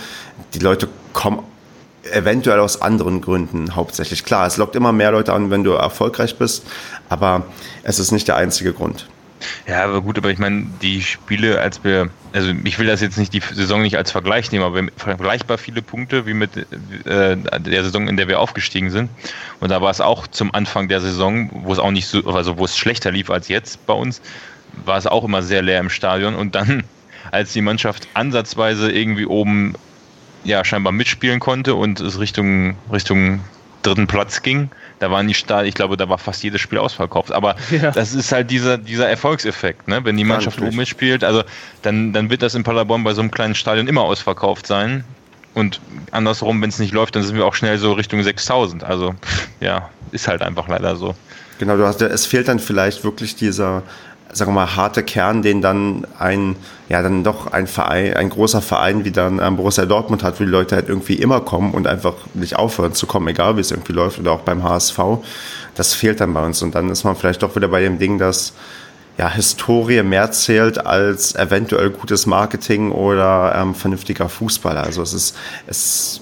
Die 0.54 0.60
Leute 0.60 0.88
kommen 1.12 1.40
eventuell 2.12 2.60
aus 2.60 2.80
anderen 2.80 3.20
Gründen 3.20 3.74
hauptsächlich. 3.74 4.24
Klar, 4.24 4.46
es 4.46 4.56
lockt 4.56 4.76
immer 4.76 4.92
mehr 4.92 5.10
Leute 5.10 5.32
an, 5.32 5.50
wenn 5.50 5.64
du 5.64 5.72
erfolgreich 5.72 6.36
bist, 6.36 6.64
aber 7.08 7.44
es 7.82 7.98
ist 7.98 8.12
nicht 8.12 8.28
der 8.28 8.36
einzige 8.36 8.72
Grund. 8.72 9.06
Ja, 9.66 9.84
aber 9.84 10.02
gut, 10.02 10.18
aber 10.18 10.30
ich 10.30 10.38
meine, 10.38 10.66
die 10.82 11.02
Spiele, 11.02 11.60
als 11.60 11.82
wir, 11.84 12.10
also 12.32 12.52
ich 12.64 12.78
will 12.78 12.86
das 12.86 13.00
jetzt 13.00 13.18
nicht 13.18 13.32
die 13.32 13.40
Saison 13.40 13.82
nicht 13.82 13.96
als 13.96 14.10
Vergleich 14.10 14.50
nehmen, 14.52 14.64
aber 14.64 14.74
wir 14.74 14.82
haben 14.82 14.90
vergleichbar 14.96 15.58
viele 15.58 15.82
Punkte 15.82 16.26
wie 16.26 16.34
mit 16.34 16.56
äh, 16.56 17.36
der 17.36 17.84
Saison, 17.84 18.08
in 18.08 18.16
der 18.16 18.28
wir 18.28 18.40
aufgestiegen 18.40 18.90
sind. 18.90 19.10
Und 19.60 19.70
da 19.70 19.80
war 19.80 19.90
es 19.90 20.00
auch 20.00 20.26
zum 20.26 20.54
Anfang 20.54 20.88
der 20.88 21.00
Saison, 21.00 21.50
wo 21.52 21.72
es 21.72 21.78
auch 21.78 21.90
nicht 21.90 22.06
so, 22.06 22.24
also 22.26 22.58
wo 22.58 22.64
es 22.64 22.76
schlechter 22.76 23.10
lief 23.10 23.30
als 23.30 23.48
jetzt 23.48 23.86
bei 23.86 23.94
uns, 23.94 24.20
war 24.84 24.98
es 24.98 25.06
auch 25.06 25.24
immer 25.24 25.42
sehr 25.42 25.62
leer 25.62 25.80
im 25.80 25.90
Stadion. 25.90 26.34
Und 26.34 26.54
dann, 26.54 26.84
als 27.32 27.52
die 27.52 27.62
Mannschaft 27.62 28.08
ansatzweise 28.14 28.90
irgendwie 28.90 29.26
oben 29.26 29.74
ja 30.44 30.64
scheinbar 30.64 30.92
mitspielen 30.92 31.40
konnte 31.40 31.74
und 31.74 32.00
es 32.00 32.18
Richtung, 32.18 32.76
Richtung 32.90 33.40
dritten 33.82 34.06
Platz 34.06 34.42
ging, 34.42 34.70
da 34.98 35.10
waren 35.10 35.26
die 35.26 35.34
Stadien, 35.34 35.68
ich 35.68 35.74
glaube, 35.74 35.96
da 35.96 36.08
war 36.08 36.18
fast 36.18 36.42
jedes 36.42 36.60
Spiel 36.60 36.78
ausverkauft. 36.78 37.32
Aber 37.32 37.56
ja. 37.70 37.90
das 37.90 38.14
ist 38.14 38.32
halt 38.32 38.50
dieser, 38.50 38.78
dieser 38.78 39.08
Erfolgseffekt, 39.08 39.88
ne? 39.88 40.04
Wenn 40.04 40.16
die 40.16 40.24
Mannschaft 40.24 40.60
oben 40.60 40.76
mitspielt, 40.76 41.24
also 41.24 41.42
dann, 41.82 42.12
dann 42.12 42.30
wird 42.30 42.42
das 42.42 42.54
in 42.54 42.62
Paderborn 42.62 43.04
bei 43.04 43.14
so 43.14 43.20
einem 43.20 43.30
kleinen 43.30 43.54
Stadion 43.54 43.88
immer 43.88 44.02
ausverkauft 44.02 44.66
sein. 44.66 45.04
Und 45.52 45.80
andersrum, 46.12 46.62
wenn 46.62 46.68
es 46.68 46.78
nicht 46.78 46.92
läuft, 46.92 47.16
dann 47.16 47.24
sind 47.24 47.34
wir 47.34 47.44
auch 47.44 47.54
schnell 47.54 47.76
so 47.78 47.92
Richtung 47.92 48.22
6000. 48.22 48.84
Also, 48.84 49.14
ja, 49.60 49.90
ist 50.12 50.28
halt 50.28 50.42
einfach 50.42 50.68
leider 50.68 50.94
so. 50.94 51.16
Genau, 51.58 51.76
du 51.76 51.84
hast, 51.84 52.00
es 52.00 52.24
fehlt 52.24 52.48
dann 52.48 52.58
vielleicht 52.58 53.04
wirklich 53.04 53.34
dieser, 53.34 53.82
sagen 54.32 54.50
wir 54.50 54.54
mal, 54.54 54.76
harte 54.76 55.02
Kern, 55.02 55.42
den 55.42 55.60
dann 55.60 56.06
ein, 56.18 56.56
ja, 56.88 57.02
dann 57.02 57.24
doch 57.24 57.48
ein 57.48 57.66
Verein, 57.66 58.14
ein 58.14 58.30
großer 58.30 58.62
Verein 58.62 59.04
wie 59.04 59.10
dann 59.10 59.40
ähm, 59.40 59.56
Borussia 59.56 59.86
Dortmund 59.86 60.22
hat, 60.22 60.40
wo 60.40 60.44
die 60.44 60.50
Leute 60.50 60.76
halt 60.76 60.88
irgendwie 60.88 61.14
immer 61.14 61.40
kommen 61.40 61.72
und 61.72 61.86
einfach 61.86 62.14
nicht 62.34 62.56
aufhören 62.56 62.94
zu 62.94 63.06
kommen, 63.06 63.28
egal 63.28 63.56
wie 63.56 63.60
es 63.60 63.70
irgendwie 63.70 63.92
läuft 63.92 64.18
oder 64.18 64.32
auch 64.32 64.40
beim 64.40 64.62
HSV. 64.62 64.98
Das 65.74 65.94
fehlt 65.94 66.20
dann 66.20 66.34
bei 66.34 66.44
uns 66.44 66.62
und 66.62 66.74
dann 66.74 66.90
ist 66.90 67.04
man 67.04 67.16
vielleicht 67.16 67.42
doch 67.42 67.56
wieder 67.56 67.68
bei 67.68 67.80
dem 67.80 67.98
Ding, 67.98 68.18
dass 68.18 68.52
ja, 69.18 69.28
Historie 69.28 70.02
mehr 70.02 70.30
zählt 70.32 70.86
als 70.86 71.34
eventuell 71.34 71.90
gutes 71.90 72.26
Marketing 72.26 72.90
oder 72.90 73.54
ähm, 73.54 73.74
vernünftiger 73.74 74.28
Fußball. 74.28 74.78
Also 74.78 75.02
es 75.02 75.12
ist, 75.12 75.36
es 75.66 76.20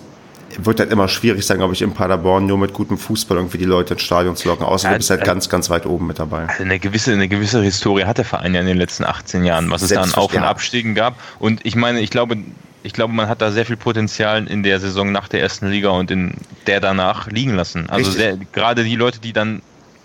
wird 0.58 0.80
halt 0.80 0.90
immer 0.90 1.08
schwierig 1.08 1.46
sein, 1.46 1.58
glaube 1.58 1.74
ich, 1.74 1.82
in 1.82 1.92
Paderborn 1.92 2.46
nur 2.46 2.58
mit 2.58 2.72
gutem 2.72 2.98
Fußball 2.98 3.36
irgendwie 3.36 3.58
die 3.58 3.64
Leute 3.64 3.94
ins 3.94 4.02
Stadion 4.02 4.36
zu 4.36 4.48
locken. 4.48 4.66
Außer 4.66 4.88
ja, 4.88 4.92
du 4.92 4.98
bist 4.98 5.10
halt 5.10 5.22
äh, 5.22 5.24
ganz, 5.24 5.48
ganz 5.48 5.70
weit 5.70 5.86
oben 5.86 6.06
mit 6.06 6.18
dabei. 6.18 6.46
Also 6.48 6.64
eine 6.64 6.78
gewisse, 6.78 7.12
eine 7.12 7.28
gewisse 7.28 7.62
Historie 7.62 8.04
hat 8.04 8.18
der 8.18 8.24
Verein 8.24 8.54
ja 8.54 8.60
in 8.60 8.66
den 8.66 8.78
letzten 8.78 9.04
18 9.04 9.44
Jahren, 9.44 9.70
was 9.70 9.82
es 9.82 9.90
da 9.90 10.02
an 10.02 10.12
Auf- 10.14 10.34
und 10.34 10.42
Abstiegen 10.42 10.94
gab. 10.94 11.18
Und 11.38 11.64
ich 11.64 11.76
meine, 11.76 12.00
ich 12.00 12.10
glaube, 12.10 12.36
ich 12.82 12.92
glaube, 12.92 13.12
man 13.12 13.28
hat 13.28 13.40
da 13.40 13.50
sehr 13.50 13.66
viel 13.66 13.76
Potenzial 13.76 14.46
in 14.46 14.62
der 14.62 14.80
Saison 14.80 15.12
nach 15.12 15.28
der 15.28 15.42
ersten 15.42 15.68
Liga 15.68 15.90
und 15.90 16.10
in 16.10 16.34
der 16.66 16.80
danach 16.80 17.28
liegen 17.28 17.54
lassen. 17.54 17.88
Also 17.90 18.10
sehr, 18.10 18.36
gerade 18.52 18.84
die 18.84 18.96
Leute, 18.96 19.20
die 19.20 19.32
dann 19.32 19.62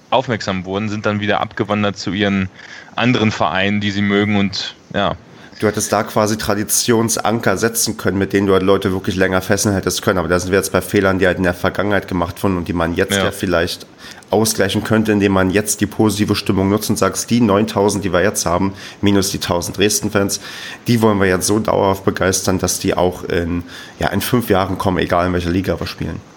aufmerksam 0.09 0.65
wurden, 0.65 0.89
sind 0.89 1.05
dann 1.05 1.19
wieder 1.19 1.41
abgewandert 1.41 1.97
zu 1.97 2.11
ihren 2.11 2.49
anderen 2.95 3.31
Vereinen, 3.31 3.81
die 3.81 3.91
sie 3.91 4.01
mögen 4.01 4.37
und 4.37 4.75
ja, 4.93 5.15
du 5.59 5.67
hättest 5.67 5.91
da 5.91 6.03
quasi 6.03 6.37
Traditionsanker 6.37 7.57
setzen 7.57 7.97
können, 7.97 8.17
mit 8.17 8.33
denen 8.33 8.47
du 8.47 8.53
halt 8.53 8.63
Leute 8.63 8.91
wirklich 8.91 9.15
länger 9.15 9.41
fesseln 9.41 9.75
hättest 9.75 10.01
können. 10.01 10.19
Aber 10.19 10.27
da 10.27 10.39
sind 10.39 10.51
wir 10.51 10.57
jetzt 10.57 10.71
bei 10.71 10.81
Fehlern, 10.81 11.19
die 11.19 11.27
halt 11.27 11.37
in 11.37 11.43
der 11.43 11.53
Vergangenheit 11.53 12.07
gemacht 12.07 12.41
wurden 12.43 12.57
und 12.57 12.67
die 12.67 12.73
man 12.73 12.95
jetzt 12.95 13.15
ja, 13.15 13.25
ja 13.25 13.31
vielleicht 13.31 13.85
ausgleichen 14.29 14.83
könnte, 14.83 15.11
indem 15.11 15.31
man 15.31 15.51
jetzt 15.51 15.79
die 15.79 15.85
positive 15.85 16.35
Stimmung 16.35 16.69
nutzt 16.69 16.89
und 16.89 16.97
sagst, 16.97 17.29
die 17.29 17.39
9000, 17.39 18.03
die 18.03 18.11
wir 18.11 18.23
jetzt 18.23 18.45
haben, 18.45 18.73
minus 19.01 19.29
die 19.31 19.37
1000 19.37 19.77
Dresden-Fans, 19.77 20.41
die 20.87 21.01
wollen 21.01 21.19
wir 21.19 21.27
jetzt 21.27 21.47
so 21.47 21.59
dauerhaft 21.59 22.03
begeistern, 22.03 22.57
dass 22.57 22.79
die 22.79 22.95
auch 22.95 23.23
in, 23.25 23.63
ja, 23.99 24.09
in 24.09 24.21
fünf 24.21 24.49
Jahren 24.49 24.77
kommen, 24.77 24.97
egal 24.97 25.27
in 25.27 25.33
welcher 25.33 25.51
Liga 25.51 25.79
wir 25.79 25.87
spielen. 25.87 26.32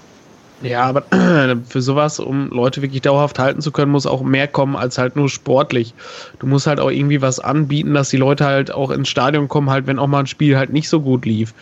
Ja, 0.63 0.85
aber 0.85 1.05
für 1.69 1.83
sowas, 1.83 2.19
um 2.19 2.49
Leute 2.49 2.81
wirklich 2.81 3.03
dauerhaft 3.03 3.39
halten 3.39 3.61
zu 3.61 3.71
können, 3.73 3.93
muss 3.93 4.07
auch 4.07 4.23
mehr 4.23 4.49
kommen 4.49 4.75
als 4.75 4.97
halt 4.97 5.15
nur 5.15 5.29
sportlich. 5.29 5.95
Du 6.39 6.47
musst 6.47 6.67
halt 6.67 6.81
auch 6.81 6.91
irgendwie 6.91 7.21
was 7.21 7.41
anbieten, 7.41 7.93
dass 7.93 8.09
die 8.09 8.17
Leute 8.17 8.47
halt 8.47 8.73
auch 8.73 8.91
ins 8.91 9.09
Stadion 9.09 9.49
kommen, 9.49 9.69
halt 9.69 9.87
wenn 9.87 9.99
auch 9.99 10.07
mal 10.07 10.21
ein 10.21 10.27
Spiel 10.27 10.57
halt 10.57 10.73
nicht 10.73 10.89
so 10.89 11.01
gut 11.01 11.27
lief. 11.27 11.53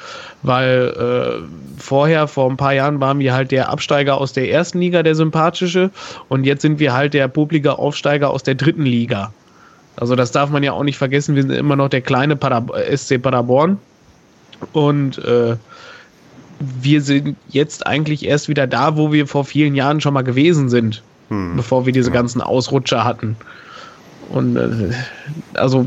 Weil 0.42 0.94
äh, 0.96 1.80
vorher, 1.80 2.28
vor 2.28 2.48
ein 2.48 2.56
paar 2.56 2.72
Jahren, 2.72 3.00
waren 3.00 3.18
wir 3.18 3.34
halt 3.34 3.50
der 3.50 3.68
Absteiger 3.68 4.18
aus 4.18 4.32
der 4.32 4.50
ersten 4.50 4.78
Liga, 4.78 5.02
der 5.02 5.16
sympathische, 5.16 5.90
und 6.28 6.44
jetzt 6.44 6.62
sind 6.62 6.78
wir 6.78 6.92
halt 6.92 7.14
der 7.14 7.26
publige 7.26 7.78
Aufsteiger 7.78 8.30
aus 8.30 8.44
der 8.44 8.54
dritten 8.54 8.84
Liga. 8.84 9.32
Also 9.96 10.14
das 10.14 10.30
darf 10.30 10.50
man 10.50 10.62
ja 10.62 10.72
auch 10.72 10.84
nicht 10.84 10.98
vergessen, 10.98 11.34
wir 11.34 11.42
sind 11.42 11.52
immer 11.52 11.76
noch 11.76 11.88
der 11.88 12.00
kleine 12.00 12.36
Pader 12.36 12.64
SC 12.96 13.20
Paderborn. 13.20 13.78
Und 14.72 15.18
äh, 15.18 15.56
wir 16.61 17.00
sind 17.02 17.37
jetzt 17.49 17.87
eigentlich 17.87 18.25
erst 18.25 18.49
wieder 18.49 18.66
da, 18.66 18.96
wo 18.96 19.12
wir 19.12 19.26
vor 19.26 19.44
vielen 19.44 19.75
Jahren 19.75 20.00
schon 20.00 20.14
mal 20.14 20.23
gewesen 20.23 20.68
sind, 20.68 21.02
hm. 21.28 21.56
bevor 21.56 21.87
wir 21.87 21.92
diese 21.92 22.11
ja. 22.11 22.14
ganzen 22.14 22.40
Ausrutscher 22.40 23.04
hatten. 23.04 23.37
Und 24.30 24.56
äh, 24.56 24.92
also 25.54 25.87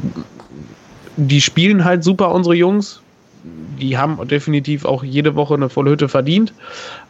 die 1.16 1.42
spielen 1.42 1.84
halt 1.84 2.04
super, 2.04 2.32
unsere 2.32 2.56
Jungs. 2.56 3.02
Die 3.80 3.98
haben 3.98 4.20
definitiv 4.28 4.86
auch 4.86 5.04
jede 5.04 5.36
Woche 5.36 5.54
eine 5.54 5.70
volle 5.70 5.92
Hütte 5.92 6.10
verdient. 6.10 6.54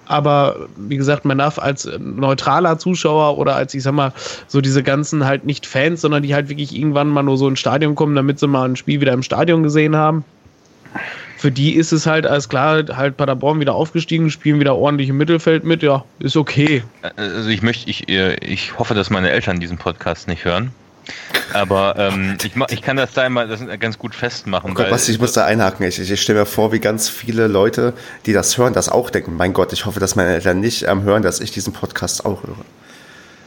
Aber 0.05 0.67
wie 0.77 0.95
gesagt, 0.95 1.25
man 1.25 1.37
darf 1.39 1.59
als 1.59 1.89
neutraler 1.99 2.77
Zuschauer 2.77 3.37
oder 3.37 3.55
als, 3.55 3.73
ich 3.73 3.83
sag 3.83 3.93
mal, 3.93 4.13
so 4.47 4.61
diese 4.61 4.83
ganzen 4.83 5.25
halt 5.25 5.45
nicht 5.45 5.65
Fans, 5.65 6.01
sondern 6.01 6.23
die 6.23 6.33
halt 6.33 6.47
wirklich 6.47 6.75
irgendwann 6.75 7.09
mal 7.09 7.23
nur 7.23 7.37
so 7.37 7.49
ins 7.49 7.59
Stadion 7.59 7.95
kommen, 7.95 8.15
damit 8.15 8.39
sie 8.39 8.47
mal 8.47 8.69
ein 8.69 8.77
Spiel 8.77 9.01
wieder 9.01 9.11
im 9.11 9.23
Stadion 9.23 9.63
gesehen 9.63 9.95
haben 9.95 10.23
für 11.37 11.51
die 11.51 11.75
ist 11.75 11.91
es 11.91 12.05
halt 12.07 12.25
alles 12.25 12.49
klar, 12.49 12.83
halt 12.93 13.15
Paderborn 13.15 13.59
wieder 13.59 13.75
aufgestiegen, 13.75 14.29
spielen 14.31 14.59
wieder 14.59 14.75
ordentlich 14.75 15.09
im 15.09 15.17
Mittelfeld 15.17 15.63
mit, 15.63 15.83
ja, 15.83 16.03
ist 16.19 16.35
okay. 16.35 16.83
Also 17.15 17.49
ich 17.49 17.61
möchte, 17.61 17.89
ich, 17.89 18.09
äh, 18.09 18.35
ich 18.43 18.77
hoffe, 18.77 18.95
dass 18.95 19.09
meine 19.09 19.29
Eltern 19.29 19.59
diesen 19.59 19.77
Podcast 19.77 20.27
nicht 20.27 20.45
hören. 20.45 20.71
Aber 21.53 21.95
ähm, 21.97 22.37
ich, 22.43 22.51
ich 22.69 22.81
kann 22.81 22.97
das 22.97 23.13
da 23.13 23.25
immer 23.25 23.47
das 23.47 23.61
ganz 23.79 23.97
gut 23.97 24.13
festmachen. 24.13 24.71
Oh 24.71 24.73
Gott, 24.73 24.91
was, 24.91 25.07
ich 25.07 25.19
muss 25.19 25.31
da 25.31 25.45
einhaken. 25.45 25.85
Ich, 25.85 25.99
ich 25.99 26.21
stelle 26.21 26.39
mir 26.39 26.45
vor, 26.45 26.73
wie 26.73 26.79
ganz 26.79 27.07
viele 27.07 27.47
Leute, 27.47 27.93
die 28.25 28.33
das 28.33 28.57
hören, 28.57 28.73
das 28.73 28.89
auch 28.89 29.09
denken. 29.09 29.37
Mein 29.37 29.53
Gott, 29.53 29.71
ich 29.71 29.85
hoffe, 29.85 29.99
dass 30.01 30.15
meine 30.15 30.33
Eltern 30.33 30.59
nicht 30.59 30.83
ähm, 30.83 31.03
hören, 31.03 31.21
dass 31.23 31.39
ich 31.39 31.51
diesen 31.51 31.71
Podcast 31.71 32.25
auch 32.25 32.43
höre. 32.43 32.57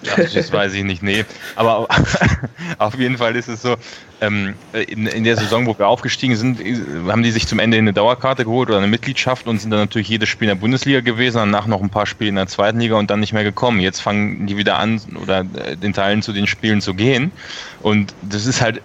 Das 0.02 0.52
weiß 0.52 0.74
ich 0.74 0.84
nicht, 0.84 1.02
nee. 1.02 1.24
Aber 1.56 1.86
auf 2.78 2.98
jeden 2.98 3.18
Fall 3.18 3.36
ist 3.36 3.48
es 3.48 3.62
so, 3.62 3.76
ähm, 4.20 4.54
in, 4.72 5.06
in, 5.06 5.24
der 5.24 5.36
Saison, 5.36 5.66
wo 5.66 5.78
wir 5.78 5.88
aufgestiegen 5.88 6.36
sind, 6.36 6.60
haben 7.08 7.22
die 7.22 7.30
sich 7.30 7.46
zum 7.46 7.58
Ende 7.58 7.78
eine 7.78 7.92
Dauerkarte 7.92 8.44
geholt 8.44 8.68
oder 8.68 8.78
eine 8.78 8.86
Mitgliedschaft 8.86 9.46
und 9.46 9.60
sind 9.60 9.70
dann 9.70 9.80
natürlich 9.80 10.08
jedes 10.08 10.28
Spiel 10.28 10.48
in 10.48 10.56
der 10.56 10.60
Bundesliga 10.60 11.00
gewesen, 11.00 11.38
danach 11.38 11.66
noch 11.66 11.82
ein 11.82 11.90
paar 11.90 12.06
Spiele 12.06 12.30
in 12.30 12.36
der 12.36 12.46
zweiten 12.46 12.80
Liga 12.80 12.96
und 12.96 13.10
dann 13.10 13.20
nicht 13.20 13.32
mehr 13.32 13.44
gekommen. 13.44 13.80
Jetzt 13.80 14.00
fangen 14.00 14.46
die 14.46 14.56
wieder 14.56 14.78
an 14.78 15.00
oder 15.22 15.40
äh, 15.40 15.76
in 15.80 15.92
Teilen 15.92 16.22
zu 16.22 16.32
den 16.32 16.46
Spielen 16.46 16.80
zu 16.80 16.94
gehen. 16.94 17.32
Und 17.80 18.14
das 18.22 18.46
ist 18.46 18.60
halt, 18.60 18.82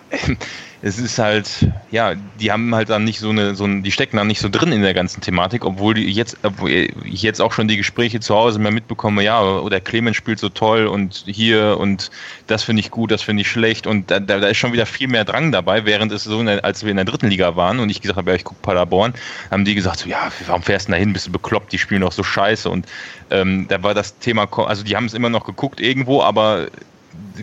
es 0.86 1.00
ist 1.00 1.18
halt, 1.18 1.68
ja, 1.89 2.13
die 2.39 2.51
haben 2.51 2.75
halt 2.75 2.92
dann 2.92 3.06
nicht 3.06 3.20
so 3.20 3.32
eine, 3.32 3.56
so 3.56 3.65
ein, 3.65 3.82
die 3.82 3.92
stecken 3.92 4.18
dann 4.18 4.27
nicht 4.27 4.39
so 4.39 4.50
drin 4.50 4.72
in 4.72 4.84
der 4.84 4.94
ganzen 4.94 5.20
Thematik, 5.20 5.65
obwohl 5.65 5.96
die 5.96 6.12
jetzt, 6.12 6.38
obwohl 6.44 6.70
ich 6.70 7.24
jetzt 7.24 7.42
auch 7.42 7.54
schon 7.54 7.68
die 7.68 7.75
Gespräche 7.75 8.20
zu 8.20 8.36
Hause 8.36 8.60
mehr 8.60 8.72
mitbekomme, 8.72 9.24
ja, 9.24 9.42
oder 9.42 9.82
Clemens 9.82 10.15
spielt 10.15 10.38
so 10.38 10.48
toll 10.48 10.86
und 10.86 11.24
hier 11.25 11.80
und 11.80 12.12
das 12.46 12.62
finde 12.62 12.82
ich 12.82 12.92
gut, 12.92 13.10
das 13.10 13.24
finde 13.24 13.42
ich 13.42 13.50
schlecht 13.50 13.88
und 13.88 14.12
da, 14.12 14.20
da, 14.20 14.36
ist 14.36 14.58
schon 14.58 14.74
wieder 14.74 14.86
viel 14.86 15.08
mehr 15.08 15.25
Drang 15.25 15.51
dabei, 15.51 15.86
während 15.86 16.12
es 16.12 16.24
so, 16.24 16.39
als 16.42 16.84
wir 16.84 16.92
in 16.92 16.98
der 16.98 17.06
dritten 17.06 17.30
Liga 17.30 17.56
waren 17.56 17.80
und 17.80 17.89
ich 17.89 18.00
gesagt 18.00 18.18
habe, 18.18 18.30
ja, 18.30 18.36
ich 18.36 18.44
gucke 18.44 18.62
Paderborn, 18.62 19.15
haben 19.50 19.65
die 19.65 19.74
gesagt, 19.74 20.01
so, 20.01 20.08
ja, 20.08 20.32
warum 20.46 20.62
fährst 20.62 20.88
du 20.88 20.92
da 20.92 21.00
hin, 21.00 21.13
bist 21.13 21.25
du 21.25 21.32
bekloppt, 21.32 21.74
die 21.74 21.80
spielen 21.80 22.01
doch 22.01 22.12
so 22.12 22.22
scheiße 22.22 22.70
und 22.70 22.86
ähm, 23.32 23.65
da 23.70 23.82
war 23.82 23.96
das 23.96 24.20
Thema, 24.20 24.48
also 24.68 24.84
die 24.84 24.96
haben 24.96 25.06
es 25.06 25.15
immer 25.15 25.32
noch 25.32 25.48
geguckt 25.48 25.80
irgendwo, 25.80 26.22
aber 26.22 26.68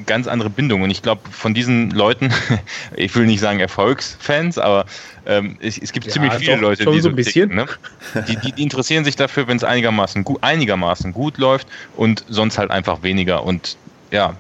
ganz 0.07 0.27
andere 0.27 0.51
Bindung. 0.51 0.83
Und 0.83 0.91
ich 0.91 1.03
glaube, 1.03 1.23
von 1.31 1.55
diesen 1.55 1.91
Leuten, 1.91 2.33
ich 2.97 3.15
will 3.15 3.27
nicht 3.27 3.41
sagen 3.41 3.61
Erfolgsfans, 3.61 4.59
aber 4.59 4.87
ähm, 5.27 5.57
es, 5.61 5.79
es, 5.79 5.93
gibt 5.93 6.07
ja, 6.07 6.13
ziemlich 6.13 6.33
viele 6.35 6.55
doch, 6.55 6.63
Leute, 6.63 6.87
die 6.87 7.01
so 7.01 7.09
ein 7.09 7.17
bisschen. 7.17 7.51
Ticken, 7.51 7.67
ne? 8.15 8.25
die, 8.29 8.37
die, 8.37 8.53
die, 8.53 8.63
interessieren 8.63 9.05
sich 9.05 9.17
dafür, 9.17 9.49
wenn 9.49 9.57
es 9.57 9.65
einigermaßen 9.65 10.25
gut, 10.25 10.39
einigermaßen 10.43 11.13
gut 11.13 11.39
läuft 11.39 11.69
und 11.97 12.25
sonst 12.29 12.59
halt 12.59 12.71
einfach 12.71 13.03
weniger. 13.03 13.45
Und 13.45 13.77
ja, 14.11 14.35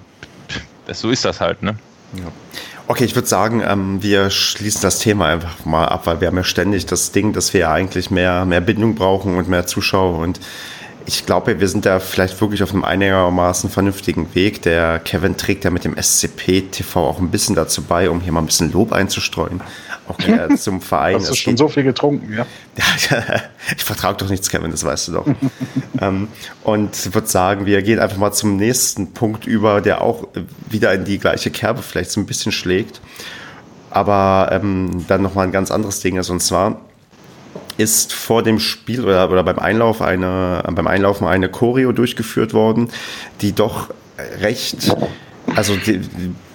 das, 0.87 1.01
so 1.01 1.11
ist 1.11 1.25
das 1.25 1.41
halt. 1.41 1.63
Ne? 1.63 1.77
Ja. 2.15 2.25
Okay, 2.89 3.05
ich 3.05 3.15
würde 3.15 3.29
sagen, 3.29 3.63
ähm, 3.67 4.03
wir 4.03 4.29
schließen 4.31 4.83
das 4.83 4.99
Thema 4.99 5.29
einfach 5.29 5.65
mal 5.65 5.87
ab, 5.87 6.07
weil 6.07 6.21
wir 6.21 6.29
haben 6.29 6.37
ja 6.37 6.45
ständig 6.45 6.85
das 6.87 7.13
Ding, 7.13 7.33
dass 7.33 7.55
wir 7.55 7.61
ja 7.63 7.73
eigentlich 7.73 8.11
mehr, 8.11 8.45
mehr 8.45 8.61
Bindung 8.61 8.97
brauchen 8.97 9.37
und 9.37 9.49
mehr 9.49 9.67
Zuschauer 9.67 10.19
und 10.19 10.41
ich 11.07 11.27
glaube, 11.27 11.61
wir 11.61 11.69
sind 11.69 11.87
da 11.87 12.01
vielleicht 12.01 12.41
wirklich 12.41 12.63
auf 12.63 12.73
einem 12.73 12.85
einigermaßen 12.85 13.71
vernünftigen 13.71 14.35
Weg. 14.35 14.63
Der 14.63 14.99
Kevin 14.99 15.37
trägt 15.37 15.65
ja 15.65 15.71
mit 15.71 15.85
dem 15.85 15.97
SCP 16.01 16.63
TV 16.71 17.09
auch 17.09 17.19
ein 17.19 17.31
bisschen 17.31 17.55
dazu 17.55 17.83
bei, 17.83 18.11
um 18.11 18.21
hier 18.21 18.33
mal 18.33 18.41
ein 18.41 18.47
bisschen 18.47 18.73
Lob 18.73 18.93
einzustreuen. 18.93 19.61
Auch 20.09 20.19
äh, 20.21 20.55
zum 20.57 20.81
Verein. 20.81 21.17
Hast 21.17 21.31
du 21.31 21.35
schon 21.35 21.57
so 21.57 21.69
viel 21.69 21.85
getrunken, 21.85 22.33
ja? 22.33 22.47
ich 23.77 23.85
vertrage 23.85 24.19
doch 24.19 24.29
nichts, 24.29 24.49
Kevin, 24.49 24.71
das 24.71 24.85
weißt 24.85 25.09
du 25.09 25.13
doch. 25.13 25.27
ähm, 26.01 26.29
und 26.65 27.15
würde 27.15 27.29
sagen, 27.29 27.67
wir 27.67 27.83
gehen 27.83 27.99
einfach 27.99 28.19
mal 28.19 28.33
zum 28.33 28.57
nächsten 28.57 29.13
Punkt 29.13 29.47
über, 29.47 29.81
der 29.81 30.03
auch 30.03 30.29
wieder 30.69 30.93
in 30.95 31.05
die 31.05 31.19
gleiche 31.19 31.51
Kerbe 31.51 31.83
vielleicht 31.83 32.11
so 32.11 32.21
ein 32.21 32.27
bisschen 32.27 32.53
schlägt. 32.53 33.01
Aber 33.91 34.49
ähm, 34.53 35.05
dann 35.09 35.23
nochmal 35.23 35.47
ein 35.47 35.53
ganz 35.53 35.71
anderes 35.71 36.01
Ding 36.01 36.17
ist. 36.17 36.31
Und 36.31 36.41
zwar 36.41 36.81
ist 37.76 38.12
vor 38.12 38.43
dem 38.43 38.59
Spiel 38.59 39.05
oder, 39.05 39.31
oder 39.31 39.43
beim, 39.43 39.59
Einlauf 39.59 40.02
eine, 40.02 40.62
beim 40.73 40.87
Einlaufen 40.87 41.26
eine 41.26 41.49
Choreo 41.49 41.93
durchgeführt 41.93 42.55
worden, 42.55 42.91
die 43.41 43.52
doch 43.52 43.88
recht, 44.41 44.95
also 45.55 45.76
die, 45.76 46.00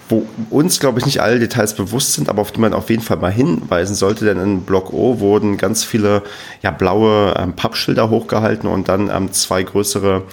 wo 0.10 0.26
uns, 0.50 0.80
glaube 0.80 1.00
ich, 1.00 1.06
nicht 1.06 1.22
alle 1.22 1.40
Details 1.40 1.76
bewusst 1.76 2.14
sind, 2.14 2.30
aber 2.30 2.42
auf 2.42 2.52
die 2.52 2.62
man 2.62 2.74
auf 2.74 2.90
jeden 2.90 3.02
Fall 3.02 3.18
mal 3.18 3.32
hinweisen 3.32 3.96
sollte, 3.96 4.26
denn 4.26 4.40
in 4.40 4.62
Block 4.62 4.94
O 4.94 5.20
wurden 5.20 5.58
ganz 5.58 5.84
viele 5.84 6.24
ja, 6.62 6.72
blaue 6.72 7.34
ähm, 7.38 7.54
Pappschilder 7.54 8.10
hochgehalten 8.10 8.70
und 8.70 8.88
dann 8.88 9.10
ähm, 9.10 9.34
zwei 9.34 9.64
größere 9.64 10.24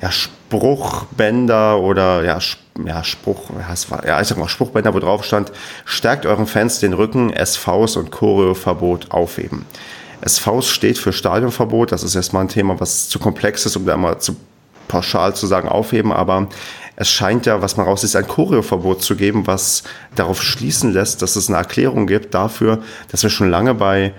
ja, 0.00 0.10
Spruchbänder 0.10 1.80
oder 1.80 2.22
ja, 2.22 2.38
ja 2.84 3.04
Spruch, 3.04 3.50
ja, 3.58 3.72
es 3.72 3.90
war, 3.90 4.06
ja, 4.06 4.20
ich 4.20 4.28
sag 4.28 4.38
mal 4.38 4.48
Spruchbänder, 4.48 4.94
wo 4.94 5.00
drauf 5.00 5.24
stand, 5.24 5.50
stärkt 5.84 6.26
euren 6.26 6.46
Fans 6.46 6.78
den 6.78 6.92
Rücken, 6.92 7.32
SVs 7.32 7.96
und 7.96 8.12
Choreoverbot 8.12 9.10
aufheben. 9.10 9.64
SV 10.24 10.62
steht 10.62 10.98
für 10.98 11.12
Stadionverbot. 11.12 11.92
Das 11.92 12.02
ist 12.02 12.14
erstmal 12.14 12.44
ein 12.44 12.48
Thema, 12.48 12.80
was 12.80 13.08
zu 13.08 13.18
komplex 13.18 13.66
ist, 13.66 13.76
um 13.76 13.86
da 13.86 13.96
mal 13.96 14.18
zu 14.18 14.36
pauschal 14.88 15.34
zu 15.34 15.46
sagen 15.46 15.68
aufheben, 15.68 16.12
aber 16.12 16.48
es 16.96 17.08
scheint 17.08 17.46
ja, 17.46 17.60
was 17.62 17.76
man 17.76 17.86
raus 17.86 18.04
ist, 18.04 18.16
ein 18.16 18.28
Choreoverbot 18.28 19.02
zu 19.02 19.16
geben, 19.16 19.46
was 19.46 19.82
darauf 20.14 20.42
schließen 20.42 20.92
lässt, 20.92 21.22
dass 21.22 21.36
es 21.36 21.48
eine 21.48 21.58
Erklärung 21.58 22.06
gibt 22.06 22.34
dafür, 22.34 22.82
dass 23.10 23.22
wir 23.22 23.30
schon 23.30 23.50
lange 23.50 23.74
bei, 23.74 24.12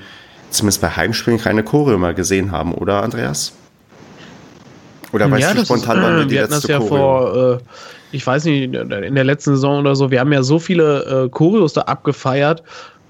zumindest 0.50 0.82
bei 0.82 0.90
Heimspielen, 0.90 1.40
keine 1.40 1.64
Choreo 1.64 1.98
mehr 1.98 2.14
gesehen 2.14 2.52
haben, 2.52 2.74
oder 2.74 3.04
Andreas? 3.04 3.54
Oder 5.16 5.32
weißt 5.32 5.42
ja, 5.42 5.54
du 5.54 5.66
spontan, 5.66 6.02
wann 6.02 6.18
wir 6.18 6.26
die 6.26 6.36
wir 6.36 6.44
hatten 6.44 6.54
letzte 6.54 6.68
das 6.68 6.72
ja 6.72 6.80
Choreo? 6.80 6.98
vor, 6.98 7.54
äh, 7.56 7.58
ich 8.12 8.26
weiß 8.26 8.46
nicht, 8.46 8.74
in 8.74 9.16
der 9.16 9.24
letzten 9.24 9.52
Saison 9.56 9.80
oder 9.80 9.96
so, 9.96 10.12
wir 10.12 10.20
haben 10.20 10.32
ja 10.32 10.44
so 10.44 10.60
viele 10.60 11.26
äh, 11.26 11.30
Choreos 11.30 11.74
da 11.74 11.82
abgefeiert 11.82 12.64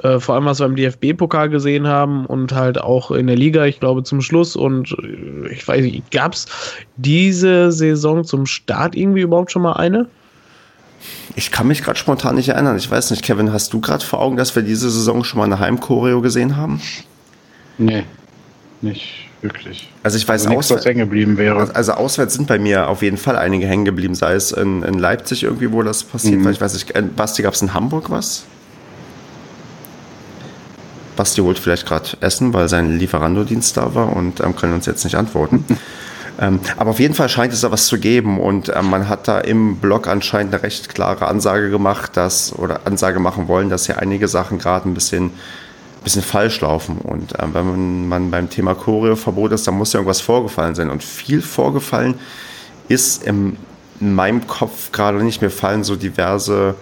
äh, 0.04 0.20
vor 0.20 0.36
allem, 0.36 0.46
was 0.46 0.60
wir 0.60 0.66
im 0.66 0.76
DFB-Pokal 0.76 1.50
gesehen 1.50 1.88
haben 1.88 2.26
und 2.26 2.52
halt 2.52 2.80
auch 2.80 3.12
in 3.12 3.28
der 3.28 3.36
Liga, 3.36 3.66
ich 3.66 3.80
glaube, 3.80 4.04
zum 4.04 4.22
Schluss. 4.22 4.56
Und 4.56 4.92
äh, 5.02 5.54
ich 5.54 5.68
weiß 5.68 5.84
nicht, 5.84 6.12
gab 6.12 6.34
es 6.34 6.48
diese 6.98 7.72
Saison 7.72 8.24
zum 8.24 8.46
Start 8.46 8.96
irgendwie 8.96 9.22
überhaupt 9.22 9.52
schon 9.52 9.62
mal 9.62 9.74
eine? 9.74 10.08
Ich 11.36 11.52
kann 11.52 11.68
mich 11.68 11.84
gerade 11.84 11.98
spontan 11.98 12.36
nicht 12.36 12.50
erinnern. 12.50 12.78
Ich 12.78 12.90
weiß 12.90 13.12
nicht, 13.12 13.24
Kevin, 13.24 13.54
hast 13.54 13.74
du 13.74 13.80
gerade 13.80 14.04
vor 14.04 14.20
Augen, 14.20 14.38
dass 14.38 14.56
wir 14.56 14.64
diese 14.64 14.90
Saison 14.90 15.24
schon 15.24 15.40
mal 15.40 15.46
eine 15.46 15.60
Heimchoreo 15.60 16.22
gesehen 16.22 16.58
haben? 16.58 16.82
Nee, 17.78 18.04
nicht 18.82 19.25
wirklich. 19.46 19.90
Also 20.04 20.18
ich 20.18 20.28
weiß, 20.28 20.42
also 20.42 20.50
nichts, 20.50 20.72
was 20.72 20.86
hängen 20.86 21.00
geblieben 21.00 21.38
wäre. 21.38 21.74
Also 21.74 21.94
auswärts 21.94 22.34
sind 22.34 22.48
bei 22.48 22.60
mir 22.60 22.90
auf 22.90 23.02
jeden 23.02 23.18
Fall 23.18 23.38
einige 23.38 23.68
hängen 23.68 23.86
geblieben, 23.86 24.16
sei 24.16 24.34
es 24.34 24.52
in, 24.52 24.84
in 24.84 25.00
Leipzig 25.00 25.44
irgendwie, 25.44 25.72
wo 25.72 25.84
das 25.84 26.04
passiert, 26.04 26.40
mhm. 26.40 26.46
weil 26.46 26.54
ich 26.54 26.62
weiß 26.62 26.74
nicht, 26.74 27.16
Basti, 27.16 27.44
gab 27.44 27.54
es 27.54 27.62
in 27.62 27.74
Hamburg 27.74 28.10
was? 28.10 28.44
Basti 31.16 31.42
holt 31.42 31.60
vielleicht 31.60 31.86
gerade 31.86 32.10
Essen, 32.20 32.54
weil 32.54 32.68
sein 32.68 32.98
Lieferando-Dienst 32.98 33.78
da 33.78 33.96
war 33.96 34.16
und 34.16 34.42
ähm, 34.42 34.56
kann 34.56 34.74
uns 34.74 34.86
jetzt 34.86 35.04
nicht 35.06 35.16
antworten. 35.16 35.64
ähm, 36.42 36.60
aber 36.76 36.90
auf 36.90 37.00
jeden 37.00 37.14
Fall 37.14 37.30
scheint 37.30 37.54
es 37.54 37.62
da 37.62 37.72
was 37.72 37.86
zu 37.86 38.00
geben 38.00 38.40
und 38.40 38.70
ähm, 38.76 38.90
man 38.90 39.08
hat 39.08 39.28
da 39.28 39.40
im 39.40 39.78
Blog 39.78 40.08
anscheinend 40.08 40.54
eine 40.54 40.64
recht 40.64 40.90
klare 40.90 41.28
Ansage 41.28 41.70
gemacht, 41.70 42.18
dass 42.18 42.52
oder 42.58 42.82
Ansage 42.86 43.20
machen 43.20 43.48
wollen, 43.48 43.70
dass 43.70 43.86
hier 43.86 44.00
einige 44.00 44.28
Sachen 44.28 44.58
gerade 44.58 44.90
ein 44.90 44.94
bisschen 44.94 45.32
bisschen 46.06 46.24
falsch 46.24 46.62
laufen. 46.62 47.00
Und 47.00 47.34
ähm, 47.40 47.54
wenn 47.54 47.66
man, 47.66 48.08
man 48.08 48.32
beim 48.32 48.50
Thema 48.50 48.74
Choreoverbot 48.74 49.52
ist, 49.52 49.68
dann 49.68 49.76
muss 49.76 49.92
ja 49.92 50.00
irgendwas 50.00 50.22
vorgefallen 50.22 50.74
sein. 50.74 50.90
Und 50.90 51.04
viel 51.04 51.42
vorgefallen 51.42 52.16
ist 52.88 53.24
im, 53.24 53.58
in 54.00 54.16
meinem 54.16 54.48
Kopf 54.48 54.94
gerade 54.94 55.22
nicht. 55.22 55.42
Mir 55.42 55.50
fallen 55.50 55.84
so 55.84 55.98
diverse 55.98 56.76